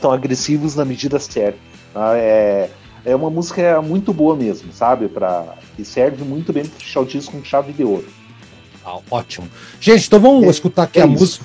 tão 0.00 0.10
agressivos 0.10 0.74
na 0.74 0.84
medida 0.84 1.18
certa. 1.20 1.58
tá? 1.92 2.16
É, 2.16 2.68
é 3.04 3.14
uma 3.14 3.30
música 3.30 3.80
muito 3.80 4.12
boa 4.12 4.34
mesmo, 4.34 4.72
sabe? 4.72 5.08
Pra, 5.08 5.54
que 5.76 5.84
serve 5.84 6.24
muito 6.24 6.52
bem 6.52 6.64
para 6.64 6.78
fechar 6.80 7.00
o 7.00 7.06
disco 7.06 7.32
com 7.32 7.44
chave 7.44 7.72
de 7.72 7.84
ouro. 7.84 8.06
Ótimo. 9.10 9.48
Gente, 9.80 10.06
então 10.06 10.20
vamos 10.20 10.44
É, 10.44 10.50
escutar 10.50 10.82
aqui 10.84 10.98
é 11.00 11.02
a 11.02 11.06
isso. 11.06 11.18
música. 11.18 11.44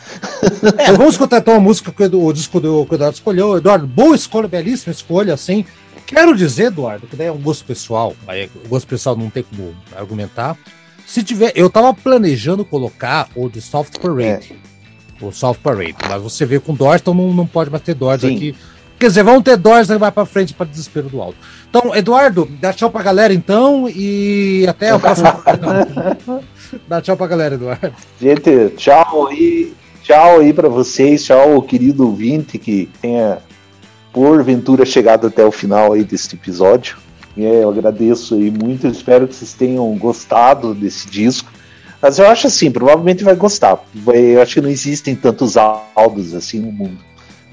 É, 0.78 0.91
vamos 0.91 1.14
escutar 1.14 1.38
então 1.38 1.56
a 1.56 1.60
música 1.60 1.91
que 1.91 2.03
o, 2.03 2.34
disco 2.34 2.60
do 2.60 2.86
que 2.86 2.94
o 2.94 2.95
Eduardo 2.95 3.16
escolheu. 3.16 3.57
Eduardo, 3.57 3.88
boa 3.88 4.16
escolha, 4.16 4.48
belíssima 4.48 4.91
escolha, 4.91 5.34
assim. 5.34 5.66
Quero 6.06 6.36
dizer, 6.36 6.66
Eduardo, 6.66 7.06
que 7.07 7.16
daí 7.16 7.28
é 7.28 7.32
um 7.32 7.38
gosto 7.38 7.64
pessoal, 7.66 8.16
aí 8.28 8.49
o 8.66 8.68
gosto 8.68 8.88
pessoal 8.88 9.16
não 9.16 9.30
tem 9.30 9.44
como 9.44 9.76
argumentar. 9.95 10.57
Se 11.06 11.24
tiver, 11.24 11.52
eu 11.56 11.70
tava 11.70 11.94
planejando 11.94 12.66
colocar 12.66 13.30
o 13.36 13.48
de 13.48 13.61
Soft 13.61 13.99
Parade. 13.99 14.56
O 15.22 15.32
Soft 15.32 15.61
Parade, 15.61 15.95
mas 16.10 16.22
você 16.22 16.45
vê 16.45 16.60
com 16.60 16.74
Doors, 16.74 17.02
então 17.02 17.14
não, 17.14 17.34
não 17.34 17.45
pode 17.45 17.70
mais 17.70 17.84
ter 17.84 17.94
Doors 17.94 18.22
Sim. 18.22 18.36
aqui. 18.36 18.56
Quer 18.99 19.07
dizer, 19.07 19.23
vão 19.23 19.41
ter 19.41 19.55
Doors, 19.55 19.89
aí 19.89 19.97
vai 19.97 20.11
pra 20.11 20.26
frente 20.26 20.53
para 20.53 20.65
desespero 20.65 21.07
do 21.07 21.21
alto. 21.21 21.38
Então, 21.69 21.95
Eduardo, 21.95 22.49
dá 22.59 22.73
tchau 22.73 22.91
pra 22.91 23.01
galera 23.01 23.34
então 23.34 23.88
e 23.88 24.65
até 24.67 24.93
o 24.93 24.99
próximo. 24.99 25.30
dá 26.85 27.01
tchau 27.01 27.15
pra 27.15 27.27
galera, 27.27 27.55
Eduardo. 27.55 27.93
Gente, 28.19 28.71
tchau 28.76 29.27
aí. 29.27 29.73
Tchau 30.03 30.39
aí 30.39 30.51
para 30.51 30.67
vocês, 30.67 31.23
tchau, 31.23 31.61
querido 31.61 32.05
ouvinte 32.07 32.57
que 32.57 32.89
tenha 33.01 33.38
porventura 34.11 34.84
chegado 34.84 35.27
até 35.27 35.45
o 35.45 35.51
final 35.51 35.93
aí 35.93 36.03
deste 36.03 36.35
episódio. 36.35 36.97
Eu 37.38 37.69
agradeço 37.69 38.35
aí 38.35 38.51
muito, 38.51 38.88
espero 38.88 39.27
que 39.27 39.35
vocês 39.35 39.53
tenham 39.53 39.88
gostado 39.97 40.73
desse 40.73 41.07
disco. 41.07 41.49
Mas 42.01 42.17
eu 42.17 42.27
acho 42.27 42.47
assim, 42.47 42.71
provavelmente 42.71 43.23
vai 43.23 43.35
gostar. 43.35 43.81
Eu 44.07 44.41
acho 44.41 44.55
que 44.55 44.61
não 44.61 44.69
existem 44.69 45.15
tantos 45.15 45.55
áudios 45.55 46.34
assim 46.34 46.59
no 46.59 46.71
mundo. 46.71 47.09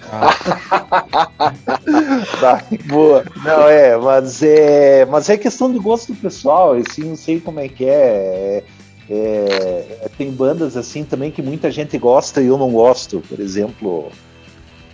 Tá. 2.41 2.63
Boa. 2.87 3.25
Não, 3.45 3.69
é, 3.69 3.97
mas 3.97 4.43
é, 4.43 5.05
mas 5.07 5.29
é 5.29 5.37
questão 5.37 5.73
de 5.73 5.79
gosto 5.79 6.15
pessoal, 6.15 6.75
assim, 6.75 7.05
não 7.05 7.17
sei 7.17 7.41
como 7.41 7.61
é 7.61 7.69
que 7.69 7.85
é. 7.85 8.65
É, 9.09 9.99
é, 10.03 10.09
Tem 10.19 10.33
bandas 10.33 10.77
assim 10.77 11.05
também 11.05 11.31
que 11.31 11.41
muita 11.41 11.71
gente 11.71 11.97
gosta 11.97 12.41
e 12.41 12.47
eu 12.47 12.59
não 12.59 12.73
gosto, 12.73 13.23
por 13.29 13.39
exemplo, 13.39 14.11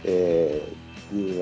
é, 0.04 0.60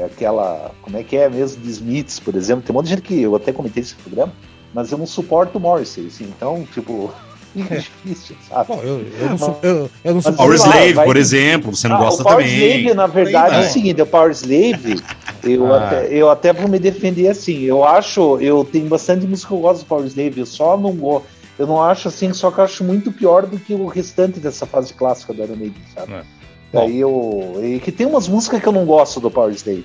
aquela, 0.04 0.72
como 0.82 0.96
é 0.96 1.02
que 1.02 1.16
é 1.16 1.28
mesmo, 1.28 1.62
de 1.62 1.70
Smiths, 1.70 2.20
por 2.20 2.34
exemplo, 2.34 2.62
tem 2.62 2.72
um 2.72 2.78
monte 2.78 2.86
de 2.86 2.90
gente 2.90 3.02
que 3.02 3.20
eu 3.20 3.34
até 3.34 3.52
comentei 3.52 3.82
esse 3.82 3.94
programa, 3.94 4.32
mas 4.72 4.92
eu 4.92 4.98
não 4.98 5.06
suporto 5.06 5.58
o 5.58 5.60
Morrissey, 5.60 6.06
assim, 6.06 6.24
então, 6.24 6.64
tipo, 6.72 7.12
é 7.56 7.76
difícil, 7.76 8.36
sabe? 8.48 8.68
Bom, 8.68 8.80
eu, 8.82 9.04
eu 9.20 9.28
não 9.30 9.38
sou. 9.38 9.58
Eu, 9.62 9.90
eu 10.04 10.14
não 10.14 10.20
sou. 10.22 10.30
Mas 10.32 10.36
Power 10.36 10.58
lá, 10.60 10.66
Slave, 10.66 10.92
vai- 10.92 11.04
por 11.06 11.16
exemplo, 11.16 11.74
você 11.76 11.88
não 11.88 11.96
Ah, 11.96 11.98
gosta 11.98 12.22
o 12.22 12.24
Power 12.24 12.44
também. 12.44 12.58
Slave, 12.80 12.94
na 12.94 13.06
verdade, 13.06 13.54
é 13.56 13.60
o 13.60 13.70
seguinte, 13.70 14.00
o 14.02 14.06
Power 14.06 14.30
Slave, 14.32 15.02
eu, 15.42 15.74
Ah. 15.74 15.86
até, 15.86 16.06
eu 16.12 16.30
até 16.30 16.52
vou 16.52 16.68
me 16.68 16.78
defender 16.78 17.28
assim, 17.28 17.60
eu 17.62 17.84
acho, 17.84 18.38
eu 18.40 18.64
tenho 18.64 18.86
bastante 18.88 19.26
música 19.26 19.48
que 19.48 19.54
eu 19.54 19.58
gosto 19.60 19.80
do 19.80 19.86
Power 19.86 20.06
Slave, 20.06 20.38
eu 20.40 20.46
só 20.46 20.76
não 20.76 20.92
gosto, 20.92 21.26
eu 21.58 21.66
não 21.66 21.82
acho 21.82 22.08
assim, 22.08 22.32
só 22.32 22.50
que 22.50 22.58
eu 22.58 22.64
acho 22.64 22.84
muito 22.84 23.10
pior 23.10 23.46
do 23.46 23.58
que 23.58 23.74
o 23.74 23.86
restante 23.86 24.38
dessa 24.40 24.64
fase 24.66 24.94
clássica 24.94 25.32
do 25.32 25.42
Iron 25.42 25.56
Maiden, 25.56 25.82
sabe? 25.94 26.12
É. 26.14 26.22
Daí 26.72 27.00
eu, 27.00 27.60
e 27.62 27.80
que 27.80 27.90
tem 27.90 28.06
umas 28.06 28.28
músicas 28.28 28.60
que 28.62 28.68
eu 28.68 28.72
não 28.72 28.84
gosto 28.84 29.18
do 29.18 29.28
Power 29.30 29.52
Slave, 29.52 29.84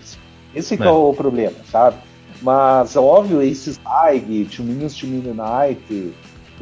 esse 0.53 0.77
que 0.77 0.83
é, 0.83 0.85
É. 0.85 0.89
o 0.89 1.13
problema, 1.13 1.55
sabe? 1.71 1.97
Mas, 2.41 2.95
óbvio, 2.95 3.39
Aces 3.39 3.79
High, 3.83 4.45
Two 4.55 4.65
Minutes 4.65 4.95
to 4.97 5.07
Midnight, 5.07 6.13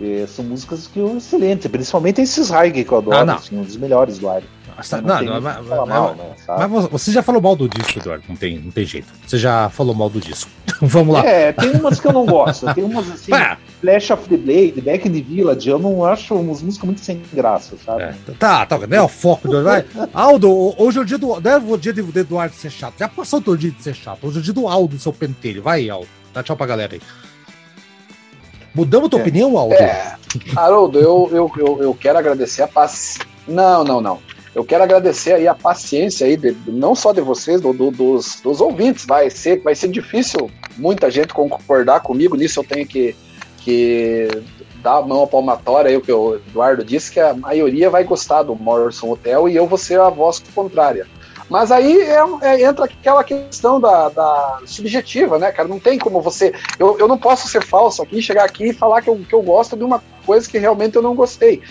eh, 0.01 0.25
são 0.27 0.43
músicas 0.45 0.87
que 0.87 0.99
eu 0.99 1.17
excelente, 1.17 1.67
principalmente 1.69 2.21
esses 2.21 2.49
High 2.49 2.71
que 2.83 2.91
eu 2.91 2.97
adoro, 2.97 3.29
Ah, 3.31 3.35
assim, 3.35 3.57
um 3.57 3.63
dos 3.63 3.77
melhores 3.77 4.17
do 4.19 4.27
Iron. 4.27 4.41
Nossa, 4.75 4.99
Não, 4.99 5.07
não, 5.07 5.17
tem 5.19 5.27
não, 5.27 5.33
muito 5.35 5.43
mas, 5.69 5.87
mal, 5.87 6.15
né, 6.15 6.23
mas 6.67 6.85
você- 6.87 7.11
já 7.11 7.21
falou 7.21 7.39
mal 7.39 7.55
do 7.55 7.69
disco, 7.69 7.99
Eduardo. 7.99 8.23
Não 8.27 8.35
tem, 8.35 8.57
não 8.57 8.71
tem 8.71 8.83
jeito. 8.83 9.05
Você 9.23 9.37
já 9.37 9.69
falou 9.69 9.93
mal 9.93 10.09
do 10.09 10.19
disco. 10.19 10.49
Vamos 10.81 11.13
lá. 11.13 11.23
É, 11.23 11.51
tem 11.53 11.69
umas 11.73 11.99
que 11.99 12.07
eu 12.07 12.11
não 12.11 12.25
gosto. 12.25 12.73
Tem 12.73 12.83
umas 12.83 13.07
assim, 13.11 13.31
Flash 13.81 14.09
of 14.09 14.27
the 14.27 14.35
Blade, 14.35 14.81
Back 14.81 15.07
in 15.07 15.11
the 15.11 15.21
Village, 15.21 15.69
eu 15.69 15.77
não 15.77 16.03
acho 16.03 16.33
umas 16.33 16.63
músicas 16.63 16.85
muito 16.87 17.01
sem 17.01 17.21
graça, 17.31 17.75
sabe? 17.85 18.01
é, 18.01 18.15
tá, 18.39 18.65
tá, 18.65 18.79
não 18.79 18.97
é 18.97 19.01
o 19.03 19.07
foco 19.07 19.47
do 19.47 19.61
vai. 19.63 19.85
Aldo, 20.11 20.49
ho- 20.51 20.73
hoje 20.79 20.97
é 20.97 21.01
o 21.01 21.05
dia 21.05 21.19
do. 21.19 21.39
Não 21.39 21.51
é 21.51 21.57
o 21.57 21.77
dia 21.77 21.93
do 21.93 22.19
Eduardo 22.19 22.55
ser 22.55 22.71
chato. 22.71 22.95
Já 22.97 23.07
passou 23.07 23.37
o 23.37 23.41
teu 23.43 23.55
dia 23.55 23.69
de 23.69 23.83
ser 23.83 23.93
chato. 23.93 24.25
Hoje 24.25 24.37
é 24.37 24.39
o 24.39 24.43
dia 24.43 24.53
do 24.53 24.67
Aldo, 24.67 24.97
seu 24.97 25.13
pentelho. 25.13 25.61
Vai, 25.61 25.87
Aldo. 25.87 26.07
Dá 26.33 26.41
tchau 26.41 26.57
pra 26.57 26.65
galera 26.65 26.95
aí. 26.95 27.01
Mudamos 28.73 29.09
tua 29.09 29.19
É. 29.19 29.21
opinião, 29.21 29.57
Aldo? 29.57 29.75
É, 29.75 30.15
Haroldo, 30.55 30.99
eu, 30.99 31.29
eu, 31.31 31.51
eu, 31.57 31.83
eu 31.83 31.93
quero 31.93 32.17
agradecer 32.17 32.63
a 32.63 32.67
paci... 32.67 33.19
Não, 33.47 33.83
não, 33.83 34.01
não. 34.01 34.19
Eu 34.55 34.63
quero 34.63 34.83
agradecer 34.83 35.33
aí 35.33 35.47
a 35.47 35.55
paciência 35.55 36.25
aí, 36.27 36.37
de- 36.37 36.55
não 36.67 36.93
só 36.95 37.11
de 37.11 37.21
vocês, 37.21 37.59
do, 37.59 37.73
do- 37.73 37.91
dos, 37.91 38.39
dos 38.41 38.61
ouvintes. 38.61 39.05
Vai 39.05 39.29
ser, 39.29 39.61
vai 39.61 39.75
ser 39.75 39.87
difícil 39.89 40.49
muita 40.77 41.09
gente 41.11 41.33
concordar 41.33 41.99
comigo, 42.01 42.35
nisso 42.35 42.59
eu 42.59 42.63
tenho 42.63 42.85
que, 42.85 43.15
que 43.57 44.27
dar 44.81 44.97
a 44.97 45.01
mão 45.01 45.23
à 45.23 45.27
palmatória 45.27 45.89
aí 45.89 45.97
o 45.97 46.01
que 46.01 46.11
o 46.11 46.35
Eduardo 46.35 46.83
disse, 46.83 47.11
que 47.11 47.19
a 47.19 47.33
maioria 47.33 47.89
vai 47.89 48.03
gostar 48.03 48.43
do 48.43 48.55
Morrison 48.55 49.11
Hotel 49.11 49.47
e 49.49 49.55
eu 49.55 49.65
vou 49.67 49.77
ser 49.77 49.99
a 49.99 50.09
voz 50.09 50.41
contrária. 50.53 51.07
Mas 51.53 51.71
aí 51.71 52.01
é, 52.01 52.19
é, 52.41 52.63
entra 52.63 52.85
aquela 52.85 53.23
questão 53.23 53.79
da, 53.79 54.09
da, 54.09 54.61
subjetiva, 54.65 55.37
né, 55.37 55.51
cara? 55.51 55.69
Não 55.69 55.79
tem 55.79 55.99
como 55.99 56.19
você. 56.19 56.51
Eu, 56.79 56.97
eu 56.97 57.07
não 57.07 57.15
posso 57.15 57.47
ser 57.47 57.63
falso 57.63 58.01
aqui, 58.01 58.23
chegar 58.23 58.43
aqui 58.43 58.69
e 58.69 58.73
falar 58.73 59.03
que 59.03 59.07
eu, 59.07 59.15
que 59.17 59.35
eu 59.35 59.41
gosto 59.43 59.77
de 59.77 59.83
uma 59.83 60.01
coisa 60.25 60.49
que 60.49 60.57
realmente 60.57 60.95
eu 60.95 61.03
não 61.03 61.13
gostei. 61.13 61.61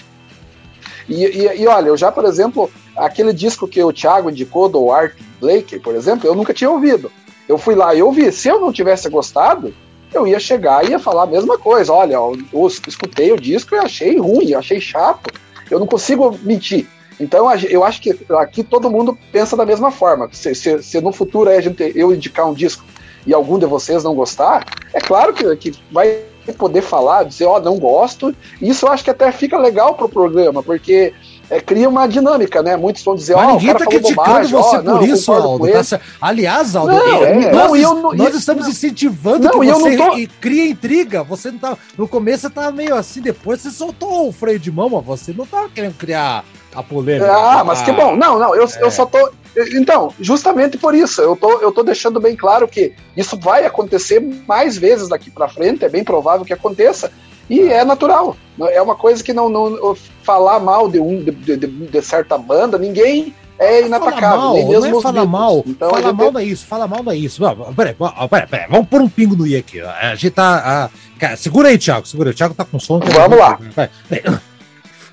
E, 1.09 1.25
e, 1.25 1.63
e 1.63 1.67
olha, 1.67 1.89
eu 1.89 1.97
já, 1.97 2.13
por 2.13 2.25
exemplo, 2.25 2.71
aquele 2.97 3.33
disco 3.33 3.67
que 3.67 3.83
o 3.83 3.93
Thiago 3.93 4.31
indicou 4.31 4.69
do 4.69 4.93
Art 4.93 5.15
Blake, 5.41 5.81
por 5.81 5.97
exemplo, 5.97 6.29
eu 6.29 6.37
nunca 6.37 6.55
tinha 6.55 6.71
ouvido. 6.71 7.11
Eu 7.49 7.59
fui 7.59 7.75
lá 7.75 7.93
e 7.93 8.05
ouvi. 8.05 8.31
Se 8.31 8.47
eu 8.47 8.61
não 8.61 8.73
tivesse 8.73 9.09
gostado, 9.11 9.75
eu 10.15 10.29
ia 10.29 10.39
chegar 10.39 10.85
e 10.85 10.91
ia 10.91 10.99
falar 11.01 11.25
a 11.25 11.27
mesma 11.27 11.59
coisa. 11.59 11.93
Olha, 11.93 12.15
eu, 12.15 12.39
eu 12.53 12.67
escutei 12.69 13.33
o 13.33 13.41
disco 13.41 13.75
e 13.75 13.79
achei 13.79 14.17
ruim, 14.17 14.55
achei 14.55 14.81
chato. 14.81 15.29
Eu 15.69 15.81
não 15.81 15.89
consigo 15.89 16.39
mentir. 16.45 16.87
Então, 17.23 17.49
eu 17.69 17.85
acho 17.85 18.03
que 18.03 18.19
aqui 18.31 18.65
todo 18.65 18.91
mundo 18.91 19.17
pensa 19.31 19.57
da 19.57 19.65
mesma 19.65 19.91
forma. 19.91 20.29
Se, 20.33 20.55
se, 20.55 20.83
se 20.83 21.01
no 21.01 21.13
futuro 21.13 21.49
a 21.49 21.61
gente, 21.61 21.93
eu 21.95 22.13
indicar 22.13 22.49
um 22.49 22.55
disco 22.55 22.85
e 23.27 23.33
algum 23.33 23.59
de 23.59 23.67
vocês 23.67 24.03
não 24.03 24.15
gostar, 24.15 24.65
é 24.93 25.01
claro 25.01 25.33
que, 25.33 25.57
que 25.57 25.73
vai 25.91 26.21
poder 26.59 26.83
falar, 26.83 27.23
dizer, 27.23 27.45
ó, 27.45 27.57
oh, 27.57 27.61
não 27.61 27.79
gosto. 27.79 28.35
Isso 28.61 28.87
eu 28.87 28.91
acho 28.91 29.05
que 29.05 29.11
até 29.11 29.31
fica 29.31 29.57
legal 29.57 29.95
pro 29.95 30.09
programa, 30.09 30.61
porque 30.61 31.15
é, 31.49 31.61
cria 31.61 31.89
uma 31.89 32.09
dinâmica, 32.09 32.61
né? 32.63 32.77
Muitos 32.77 33.05
vão 33.05 33.15
dizer, 33.15 33.35
ó, 33.35 33.45
oh, 33.45 33.53
ninguém 33.53 33.75
tá 33.75 33.87
criticando 33.87 34.17
bobagem, 34.17 34.51
você 34.51 34.77
oh, 34.77 34.83
por 34.83 34.85
não, 34.85 35.03
isso, 35.05 35.33
Aldo. 35.33 35.69
Tá 35.71 36.01
Aliás, 36.21 36.75
Aldo, 36.75 36.93
não, 36.93 37.25
é, 37.25 37.53
nós, 37.53 37.81
não, 37.81 38.03
não, 38.03 38.13
nós 38.15 38.35
estamos 38.35 38.67
incentivando 38.67 39.45
não, 39.45 39.61
que 39.61 39.67
você 39.71 39.97
tô... 39.97 40.35
cria 40.41 40.69
intriga. 40.69 41.23
Você 41.23 41.53
não 41.53 41.59
tá. 41.59 41.79
No 41.97 42.09
começo 42.09 42.49
você 42.49 42.51
tá 42.51 42.73
meio 42.73 42.97
assim, 42.97 43.21
depois 43.21 43.61
você 43.61 43.71
soltou 43.71 44.29
o 44.29 44.33
freio 44.33 44.59
de 44.59 44.73
mão, 44.73 44.89
mas 44.89 45.05
você 45.05 45.33
não 45.33 45.47
tava 45.47 45.69
querendo 45.69 45.95
criar 45.95 46.45
a 46.75 46.83
polêmica. 46.83 47.31
Ah, 47.31 47.65
mas 47.65 47.83
que 47.83 47.93
bom. 47.93 48.17
Não, 48.17 48.39
não, 48.39 48.55
eu, 48.55 48.65
é. 48.65 48.83
eu 48.83 48.91
só 48.91 49.07
tô. 49.07 49.31
Então, 49.75 50.13
justamente 50.19 50.79
por 50.79 50.95
isso, 50.95 51.21
eu 51.21 51.37
tô, 51.37 51.61
eu 51.61 51.71
tô 51.71 51.83
deixando 51.83 52.19
bem 52.19 52.35
claro 52.35 52.67
que 52.67 52.95
isso 53.17 53.39
vai 53.39 53.67
acontecer 53.67 54.21
mais 54.47 54.79
vezes 54.79 55.09
daqui 55.09 55.31
para 55.31 55.49
frente, 55.49 55.85
é 55.85 55.91
bem 55.91 56.03
provável 56.03 56.45
que 56.45 56.55
aconteça, 56.55 57.13
e 57.51 57.61
é 57.61 57.85
natural. 57.85 58.35
É 58.71 58.81
uma 58.81 58.95
coisa 58.95 59.23
que 59.23 59.33
não, 59.33 59.49
não 59.51 59.95
falar 60.23 60.59
mal 60.59 60.89
de 60.89 60.99
um 60.99 61.23
de, 61.23 61.33
de, 61.33 61.67
de 61.67 62.03
certa 62.03 62.39
banda, 62.39 62.79
ninguém 62.79 63.35
é 63.59 63.83
inatacável. 63.83 64.39
Mal, 64.39 64.55
nem 64.55 64.69
mesmo 64.69 64.91
não 64.91 64.99
é 64.99 65.03
falar 65.03 65.27
mal. 65.27 65.63
Então, 65.67 65.91
fala 65.91 66.03
gente... 66.03 66.17
mal 66.17 66.33
não 66.33 66.41
é 66.41 66.45
isso, 66.45 66.67
fala 66.67 66.89
mal 66.89 67.03
não 67.03 67.13
é 67.13 67.17
isso. 67.17 67.43
Peraí, 67.77 67.95
peraí, 68.31 68.47
peraí, 68.47 68.67
vamos 68.71 68.89
pôr 68.89 69.03
um 69.03 69.09
pingo 69.09 69.37
no 69.37 69.47
i 69.47 69.57
aqui. 69.57 69.81
A 69.81 70.15
gente 70.15 70.31
tá. 70.31 70.91
A... 71.21 71.37
Segura 71.37 71.69
aí, 71.69 71.79
Thiago, 71.79 72.07
segura 72.07 72.31
aí. 72.31 72.33
O 72.33 72.37
Thiago 72.37 72.55
tá 72.55 72.65
com 72.65 72.81
sono. 72.81 73.05
Vamos 73.07 73.39
lá. 73.39 73.59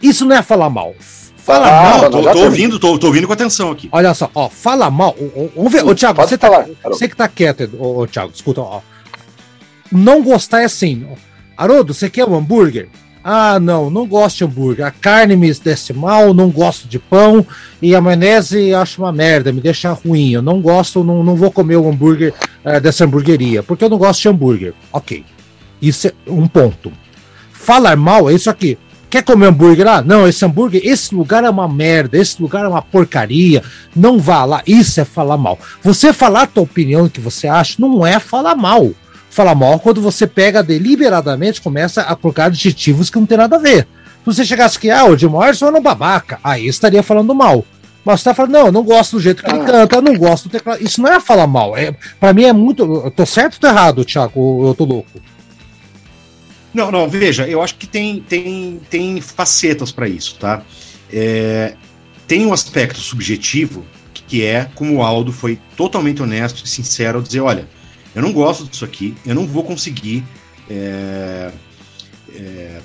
Isso 0.02 0.26
não 0.26 0.36
é 0.36 0.41
falar 0.41 0.69
mal. 0.69 0.95
Fala 1.44 1.68
ah, 1.68 1.84
mal. 1.84 2.10
Tô, 2.10 2.22
tô 2.22 2.44
ouvindo, 2.44 2.80
tô, 2.80 2.98
tô, 2.99 3.07
ouvindo 3.07 3.28
com 3.28 3.34
atenção 3.34 3.72
aqui. 3.72 3.90
Olha 3.91 4.14
só, 4.14 4.30
ó, 4.34 4.49
fala 4.49 4.90
mal. 4.90 5.16
Vamos 5.56 5.72
ver, 5.72 5.86
ô 5.86 5.95
Thiago, 5.95 6.22
você, 6.22 6.38
tá, 6.38 6.66
você 6.84 7.07
que 7.07 7.16
tá 7.16 7.28
quieto, 7.28 7.70
ô, 7.80 8.02
ô 8.02 8.07
Thiago, 8.07 8.32
escuta, 8.34 8.61
ó. 8.61 8.82
Não 9.91 10.22
gostar 10.22 10.61
é 10.61 10.66
assim. 10.66 11.07
Haroldo, 11.57 11.94
você 11.94 12.10
quer 12.10 12.26
um 12.26 12.36
hambúrguer? 12.36 12.90
Ah, 13.24 13.60
não, 13.60 13.90
não 13.90 14.07
gosto 14.07 14.38
de 14.38 14.44
hambúrguer. 14.45 14.86
A 14.86 14.91
carne 14.91 15.36
me 15.36 15.53
desce 15.53 15.91
mal, 15.91 16.34
não 16.34 16.49
gosto 16.49 16.88
de 16.88 16.98
pão 16.98 17.45
e 17.82 17.94
a 17.94 17.99
maionese 17.99 18.74
acho 18.74 19.02
uma 19.02 19.11
merda, 19.11 19.52
me 19.52 19.60
deixa 19.60 19.91
ruim. 19.91 20.32
Eu 20.32 20.41
não 20.41 20.61
gosto, 20.61 21.03
não, 21.03 21.24
não 21.24 21.36
vou 21.36 21.52
comer 21.52 21.76
o 21.76 21.90
hambúrguer 21.90 22.34
uh, 22.64 22.80
dessa 22.80 23.03
hamburgueria, 23.03 23.61
porque 23.61 23.84
eu 23.84 23.90
não 23.90 23.98
gosto 23.98 24.22
de 24.22 24.30
hambúrguer. 24.30 24.74
Ok, 24.94 25.26
isso 25.82 26.07
é 26.07 26.14
um 26.28 26.48
ponto. 26.48 26.91
Falar 27.52 27.98
mal 27.98 28.30
é 28.30 28.34
isso 28.34 28.49
aqui. 28.49 28.78
Quer 29.10 29.23
comer 29.23 29.48
hambúrguer 29.48 29.86
lá? 29.86 30.02
Não, 30.02 30.27
esse 30.27 30.45
hambúrguer, 30.45 30.81
esse 30.84 31.15
lugar 31.15 31.44
é 31.44 31.49
uma 31.49 31.68
merda, 31.68 32.18
esse 32.18 32.41
lugar 32.41 32.64
é 32.64 32.68
uma 32.68 32.81
porcaria. 32.81 33.64
Não 33.95 34.19
vá 34.19 34.45
lá. 34.45 34.61
Isso 34.68 35.02
é 35.02 35.06
falar 35.06 35.38
mal. 35.38 35.57
Você 35.81 36.14
falar 36.14 36.44
a 36.44 36.48
tua 36.48 36.64
opinião, 36.64 37.10
que 37.10 37.19
você 37.19 37.48
acha, 37.48 37.76
não 37.80 38.06
é 38.06 38.19
falar 38.19 38.56
mal 38.56 38.91
falar 39.30 39.56
mal 39.56 39.80
quando 39.80 40.02
você 40.02 40.27
pega 40.27 40.64
deliberadamente, 40.64 41.61
começa 41.61 42.02
a 42.02 42.15
colocar 42.15 42.45
adjetivos 42.45 43.10
que 43.10 43.18
não 43.18 43.26
tem 43.26 43.38
nada 43.38 43.56
a 43.56 43.60
ver. 43.60 43.88
Se 44.19 44.26
você 44.26 44.45
chegasse 44.45 44.77
aqui, 44.77 44.90
ah, 44.90 45.06
o 45.06 45.18
Jim 45.18 45.27
Morrison 45.27 45.68
é 45.68 45.72
um 45.72 45.81
babaca, 45.81 46.40
aí 46.44 46.68
estaria 46.68 47.02
falando 47.02 47.34
mal. 47.34 47.64
Mas 48.03 48.22
você 48.22 48.26
tá 48.26 48.34
falando, 48.34 48.52
não, 48.52 48.65
eu 48.68 48.72
não 48.72 48.84
gosto 48.84 49.18
do 49.18 49.22
jeito 49.22 49.44
que 49.44 49.49
ah. 49.49 49.56
ele 49.56 49.65
canta, 49.65 49.95
eu 49.95 50.02
não 50.02 50.15
gosto 50.15 50.49
do 50.49 50.52
teclado. 50.52 50.84
Isso 50.84 51.02
não 51.02 51.11
é 51.11 51.19
falar 51.19 51.48
mal. 51.48 51.77
É, 51.77 51.94
para 52.19 52.34
mim 52.34 52.44
é 52.44 52.53
muito. 52.53 52.84
Eu 52.84 53.11
tô 53.11 53.26
certo 53.26 53.56
ou 53.56 53.60
tô 53.60 53.68
errado, 53.68 54.06
Thiago? 54.06 54.68
Eu 54.68 54.73
tô 54.73 54.86
louco. 54.86 55.10
Não, 56.74 56.91
não, 56.91 57.10
veja, 57.10 57.48
eu 57.48 57.62
acho 57.62 57.76
que 57.76 57.88
tem, 57.88 58.22
tem, 58.22 58.80
tem 58.90 59.20
facetas 59.22 59.91
para 59.91 60.08
isso, 60.08 60.36
tá? 60.40 60.64
É, 61.12 61.74
tem 62.28 62.46
um 62.46 62.54
aspecto 62.54 63.00
subjetivo, 63.00 63.86
que 64.28 64.44
é 64.44 64.70
como 64.76 64.98
o 64.98 65.02
Aldo 65.02 65.32
foi 65.32 65.60
totalmente 65.76 66.22
honesto 66.22 66.64
e 66.64 66.70
sincero 66.70 67.18
ao 67.18 67.24
dizer: 67.24 67.40
olha, 67.40 67.68
eu 68.14 68.22
não 68.22 68.32
gosto 68.32 68.66
disso 68.66 68.86
aqui, 68.86 69.16
eu 69.26 69.34
não 69.34 69.48
vou 69.48 69.64
conseguir 69.64 70.24
é, 70.70 71.52
é, 72.36 72.80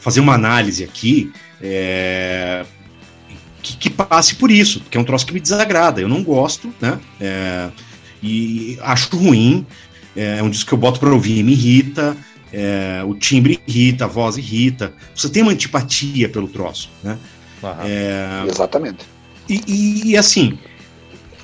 fazer 0.00 0.20
uma 0.20 0.34
análise 0.34 0.84
aqui 0.84 1.32
é, 1.62 2.64
que, 3.62 3.76
que, 3.76 3.90
passe 3.90 4.34
por 4.34 4.50
isso, 4.50 4.80
porque 4.80 4.96
é 4.96 5.00
um 5.00 5.04
troço 5.04 5.26
que 5.26 5.32
me 5.32 5.40
desagrada. 5.40 6.00
Eu 6.00 6.08
não 6.08 6.22
gosto, 6.22 6.72
né? 6.80 6.98
É, 7.20 7.70
e 8.22 8.78
acho 8.82 9.16
ruim. 9.16 9.66
É, 10.16 10.38
é 10.38 10.42
um 10.42 10.50
disco 10.50 10.68
que 10.68 10.74
eu 10.74 10.78
boto 10.78 10.98
para 11.00 11.10
ouvir 11.10 11.38
e 11.38 11.42
me 11.42 11.52
irrita. 11.52 12.16
É, 12.52 13.02
o 13.06 13.14
timbre 13.14 13.60
irrita, 13.66 14.04
a 14.04 14.08
voz 14.08 14.36
irrita. 14.36 14.92
Você 15.14 15.28
tem 15.28 15.42
uma 15.42 15.52
antipatia 15.52 16.28
pelo 16.28 16.48
troço, 16.48 16.90
né? 17.02 17.16
Uhum. 17.62 18.48
Exatamente. 18.48 19.04
E, 19.48 19.62
e, 19.66 20.10
e, 20.10 20.16
assim, 20.16 20.58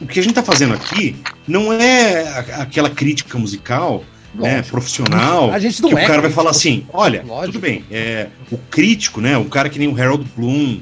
o 0.00 0.06
que 0.06 0.18
a 0.18 0.22
gente 0.22 0.32
está 0.32 0.42
fazendo 0.42 0.74
aqui 0.74 1.16
não 1.46 1.72
é 1.72 2.38
aquela 2.38 2.90
crítica 2.90 3.38
musical 3.38 4.04
né, 4.34 4.62
profissional 4.62 5.50
a 5.50 5.58
gente 5.58 5.80
não 5.82 5.90
que 5.90 5.96
é 5.96 6.04
o 6.04 6.06
cara 6.06 6.22
vai 6.22 6.30
falar 6.30 6.50
assim, 6.50 6.86
olha, 6.92 7.24
Lógico. 7.26 7.52
tudo 7.52 7.62
bem, 7.62 7.84
é, 7.90 8.28
o 8.50 8.58
crítico, 8.58 9.20
né, 9.20 9.36
o 9.38 9.46
cara 9.46 9.68
que 9.68 9.78
nem 9.78 9.88
o 9.88 10.00
Harold 10.00 10.26
Bloom, 10.36 10.80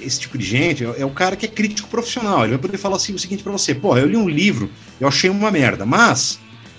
esse 0.00 0.20
tipo 0.20 0.38
de 0.38 0.44
gente, 0.44 0.84
é, 0.84 1.00
é 1.00 1.04
o 1.04 1.10
cara 1.10 1.36
que 1.36 1.46
é 1.46 1.48
crítico 1.48 1.88
profissional, 1.88 2.42
ele 2.42 2.50
vai 2.50 2.58
poder 2.58 2.78
falar 2.78 2.96
assim 2.96 3.14
o 3.14 3.18
seguinte 3.18 3.42
para 3.42 3.52
você, 3.52 3.74
pô, 3.74 3.96
eu 3.96 4.06
li 4.06 4.16
um 4.16 4.28
livro, 4.28 4.70
eu 5.00 5.08
achei 5.08 5.28
uma 5.28 5.50
merda, 5.50 5.84
mas 5.84 6.38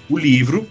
o 0.10 0.18
livro 0.18 0.68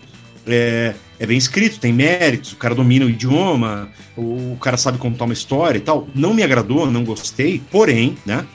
é, 0.46 0.94
é, 1.20 1.26
bem 1.26 1.36
escrito, 1.36 1.78
tem 1.78 1.92
méritos, 1.92 2.54
o 2.54 2.56
cara 2.56 2.74
domina 2.74 3.04
o 3.04 3.10
idioma, 3.10 3.90
o, 4.16 4.54
o 4.54 4.58
cara 4.58 4.78
sabe 4.78 4.96
contar 4.96 5.26
uma 5.26 5.34
história 5.34 5.76
e 5.76 5.82
tal, 5.82 6.08
não 6.14 6.32
me 6.32 6.42
agradou, 6.42 6.90
não 6.90 7.04
gostei, 7.04 7.60
porém, 7.70 8.16
né, 8.24 8.46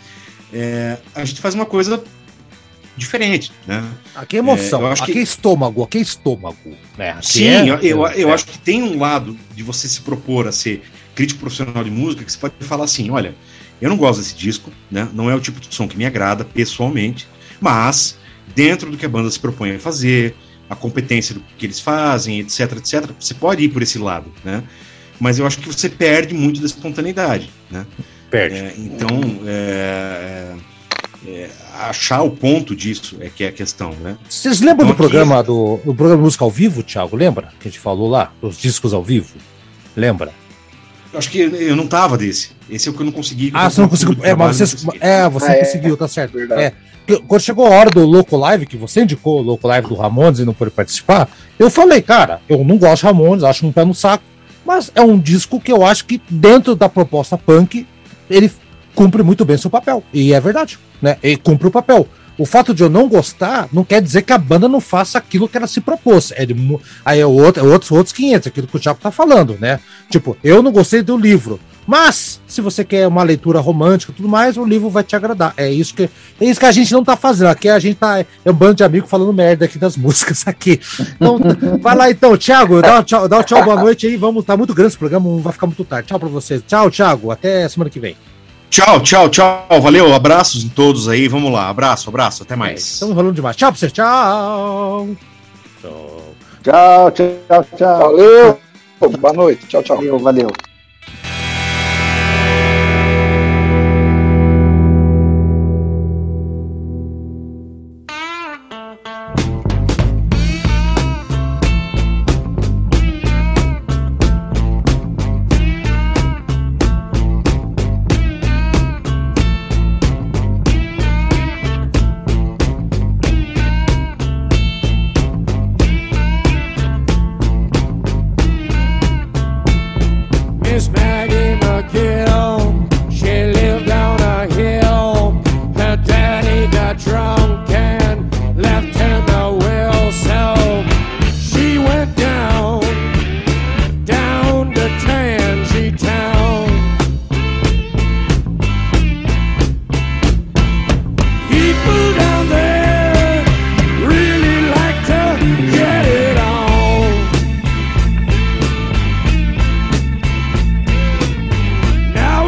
é, 0.52 0.98
a 1.14 1.24
gente 1.24 1.40
faz 1.40 1.54
uma 1.54 1.68
coisa 1.68 2.04
diferente, 2.98 3.52
né? 3.68 3.84
Aqui 4.16 4.38
é 4.38 4.40
emoção, 4.40 4.88
é, 4.88 4.94
aqui 4.94 5.14
que... 5.14 5.20
é 5.20 5.22
estômago, 5.22 5.84
aqui 5.84 5.98
é 6.00 6.02
estômago. 6.02 6.76
Né? 6.98 7.12
Aqui 7.12 7.28
Sim, 7.34 7.48
é, 7.48 7.70
eu, 7.70 7.76
eu, 7.80 8.08
eu 8.08 8.30
é. 8.30 8.34
acho 8.34 8.46
que 8.46 8.58
tem 8.58 8.82
um 8.82 8.98
lado 8.98 9.38
de 9.54 9.62
você 9.62 9.88
se 9.88 10.02
propor 10.02 10.48
a 10.48 10.52
ser 10.52 10.82
crítico 11.14 11.42
profissional 11.42 11.84
de 11.84 11.92
música 11.92 12.24
que 12.24 12.32
você 12.32 12.38
pode 12.38 12.56
falar 12.62 12.86
assim, 12.86 13.12
olha, 13.12 13.36
eu 13.80 13.90
não 13.90 13.98
gosto 13.98 14.22
desse 14.22 14.36
disco, 14.36 14.72
né? 14.90 15.08
Não 15.14 15.30
é 15.30 15.36
o 15.36 15.40
tipo 15.40 15.60
de 15.60 15.74
som 15.76 15.88
que 15.88 15.98
me 15.98 16.06
agrada 16.06 16.44
pessoalmente, 16.44 17.28
mas 17.60 18.18
dentro 18.56 18.90
do 18.90 18.98
que 18.98 19.06
a 19.06 19.10
banda 19.10 19.30
se 19.30 19.40
propõe 19.40 19.76
a 19.76 19.80
fazer, 19.80 20.34
a 20.70 20.76
competência 20.76 21.36
do 21.36 21.44
que 21.58 21.66
eles 21.66 21.80
fazem, 21.80 22.40
etc, 22.40 22.74
etc, 22.78 23.12
você 23.20 23.34
pode 23.34 23.64
ir 23.64 23.70
por 23.70 23.82
esse 23.82 23.98
lado, 23.98 24.32
né? 24.44 24.64
Mas 25.20 25.40
eu 25.40 25.48
acho 25.48 25.60
que 25.60 25.68
você 25.68 25.88
perde 25.88 26.34
muito 26.34 26.60
da 26.60 26.66
espontaneidade, 26.66 27.50
né? 27.70 27.86
Perde. 28.30 28.58
É, 28.58 28.74
então, 28.78 29.08
é, 29.46 30.56
é, 31.26 31.30
é, 31.30 31.50
achar 31.80 32.22
o 32.22 32.32
ponto 32.32 32.76
disso 32.76 33.18
é 33.22 33.30
que 33.30 33.44
é 33.44 33.48
a 33.48 33.52
questão, 33.52 33.92
né? 34.02 34.18
Vocês 34.28 34.60
lembram 34.60 34.88
então, 34.88 34.90
do 34.90 34.96
programa 34.96 35.42
do, 35.42 35.80
do 35.86 35.94
programa 35.94 36.24
Música 36.24 36.44
ao 36.44 36.52
Vivo, 36.52 36.84
Thiago? 36.84 37.16
Lembra? 37.16 37.54
Que 37.60 37.68
a 37.68 37.72
gente 37.72 37.80
falou 37.80 38.10
lá, 38.10 38.32
dos 38.42 38.58
discos 38.58 38.94
ao 38.94 39.04
vivo? 39.04 39.36
Lembra? 39.96 40.34
Acho 41.16 41.30
que 41.30 41.40
eu 41.40 41.76
não 41.76 41.88
tava 41.88 42.18
desse. 42.18 42.52
Esse 42.70 42.88
é 42.88 42.92
o 42.92 42.96
que 42.96 43.02
eu 43.02 43.06
não 43.06 43.12
consegui. 43.12 43.52
Ah, 43.54 43.70
você 43.70 43.82
não 43.82 43.90
conseguiu. 43.90 44.18
É, 44.24 44.36
mas 44.36 44.58
você, 44.58 44.88
é, 45.00 45.30
você 45.30 45.52
ah, 45.52 45.60
conseguiu, 45.60 45.98
tá 45.98 46.08
certo. 46.08 46.38
É. 46.40 46.74
Quando 47.28 47.42
chegou 47.42 47.68
a 47.68 47.70
hora 47.70 47.90
do 47.90 48.04
Loco 48.06 48.36
Live, 48.36 48.66
que 48.66 48.78
você 48.78 49.04
indicou 49.04 49.40
o 49.40 49.42
Loco 49.42 49.68
Live 49.68 49.88
do 49.88 49.96
Ramones 49.96 50.40
e 50.40 50.46
não 50.46 50.54
pôde 50.54 50.72
participar, 50.72 51.30
eu 51.60 51.70
falei, 51.70 52.02
cara, 52.02 52.42
eu 52.50 52.64
não 52.64 52.78
gosto 52.78 53.02
de 53.02 53.06
Ramones, 53.06 53.44
acho 53.44 53.66
um 53.66 53.72
pé 53.72 53.86
no 53.86 53.94
saco, 53.94 54.24
mas 54.66 54.92
é 54.96 55.02
um 55.02 55.20
disco 55.20 55.60
que 55.60 55.72
eu 55.72 55.86
acho 55.86 56.06
que 56.06 56.20
dentro 56.28 56.76
da 56.76 56.90
proposta 56.90 57.38
punk 57.38 57.86
ele 58.28 58.52
cumpre 58.96 59.22
muito 59.22 59.46
bem 59.46 59.58
seu 59.58 59.70
papel. 59.70 60.04
E 60.12 60.34
é 60.34 60.40
verdade, 60.40 60.80
né? 61.00 61.18
Ele 61.22 61.38
cumpre 61.38 61.68
o 61.68 61.72
papel. 61.72 62.08
O 62.38 62.46
fato 62.46 62.74
de 62.74 62.84
eu 62.84 62.90
não 62.90 63.08
gostar 63.08 63.70
não 63.72 63.84
quer 63.84 64.02
dizer 64.02 64.24
que 64.24 64.34
a 64.34 64.38
banda 64.38 64.68
não 64.68 64.82
faça 64.82 65.18
aquilo 65.18 65.48
que 65.48 65.58
ela 65.58 65.68
se 65.68 65.80
propôs. 65.80 66.32
É 66.36 66.46
de, 66.46 66.56
aí 67.04 67.20
é, 67.20 67.26
outro, 67.26 67.64
é 67.64 67.68
outros, 67.68 67.92
outros 67.92 68.14
500, 68.14 68.48
aquilo 68.48 68.68
que 68.68 68.76
o 68.76 68.80
Thiago 68.80 69.00
tá 69.02 69.12
falando, 69.12 69.58
né? 69.60 69.80
Tipo, 70.10 70.38
eu 70.44 70.62
não 70.62 70.72
gostei 70.72 71.02
do 71.02 71.18
livro. 71.18 71.60
Mas, 71.88 72.42
se 72.48 72.62
você 72.62 72.84
quer 72.84 73.08
uma 73.08 73.22
leitura 73.22 73.60
romântica 73.60 74.12
e 74.12 74.16
tudo 74.16 74.28
mais, 74.28 74.58
o 74.58 74.66
livro 74.66 74.90
vai 74.90 75.04
te 75.04 75.16
agradar. 75.16 75.54
É 75.56 75.70
isso 75.70 75.94
que, 75.94 76.10
é 76.42 76.46
isso 76.46 76.60
que 76.60 76.66
a 76.66 76.72
gente 76.72 76.92
não 76.92 77.04
tá 77.04 77.16
fazendo. 77.16 77.50
Aqui 77.50 77.70
a 77.70 77.78
gente 77.78 77.98
tá. 77.98 78.20
É 78.20 78.52
um 78.52 78.54
bando 78.54 78.76
de 78.76 78.84
amigos 78.84 79.10
falando 79.10 79.32
merda 79.32 79.66
aqui 79.66 79.78
das 79.78 79.96
músicas 79.98 80.48
aqui. 80.48 80.80
Então, 81.16 81.40
vai 81.80 81.96
lá 81.96 82.10
então, 82.10 82.36
Thiago, 82.36 82.82
dá 82.82 83.00
um 83.00 83.04
tchau, 83.04 83.28
dá 83.28 83.40
um 83.40 83.44
tchau, 83.44 83.64
boa 83.64 83.80
noite 83.80 84.08
aí. 84.08 84.18
Vamos, 84.18 84.44
tá 84.44 84.58
muito 84.58 84.74
grande 84.74 84.90
esse 84.90 84.98
programa, 84.98 85.38
vai 85.40 85.54
ficar 85.54 85.68
muito 85.68 85.84
tarde. 85.86 86.08
Tchau 86.08 86.20
pra 86.20 86.30
vocês. 86.30 86.64
Tchau, 86.68 86.90
Thiago. 86.90 87.32
Até 87.32 87.70
semana 87.70 87.90
que 87.90 88.00
vem. 88.00 88.18
Tchau, 88.70 89.00
tchau, 89.02 89.30
tchau. 89.30 89.82
Valeu, 89.82 90.14
abraços 90.14 90.64
em 90.64 90.70
todos 90.70 91.08
aí. 91.08 91.28
Vamos 91.28 91.52
lá, 91.52 91.70
abraço, 91.70 92.10
abraço, 92.10 92.44
até 92.44 92.56
mais. 92.56 92.82
Estamos 92.82 93.14
enrolando 93.14 93.36
demais. 93.36 93.56
Tchau 93.56 93.72
pra 93.72 93.80
vocês. 93.80 93.92
Tchau. 93.92 95.08
Tchau. 95.82 96.26
Tchau, 96.64 97.12
tchau, 97.12 97.66
tchau. 97.78 98.00
Valeu! 98.00 98.60
Boa 99.20 99.34
noite. 99.34 99.68
Tchau, 99.68 99.84
tchau. 99.84 99.98
Valeu, 99.98 100.20
valeu. 100.20 100.75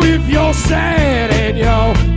If 0.07 0.29
you're 0.29 0.53
sad 0.53 1.31
and 1.31 1.57
you're 1.57 2.16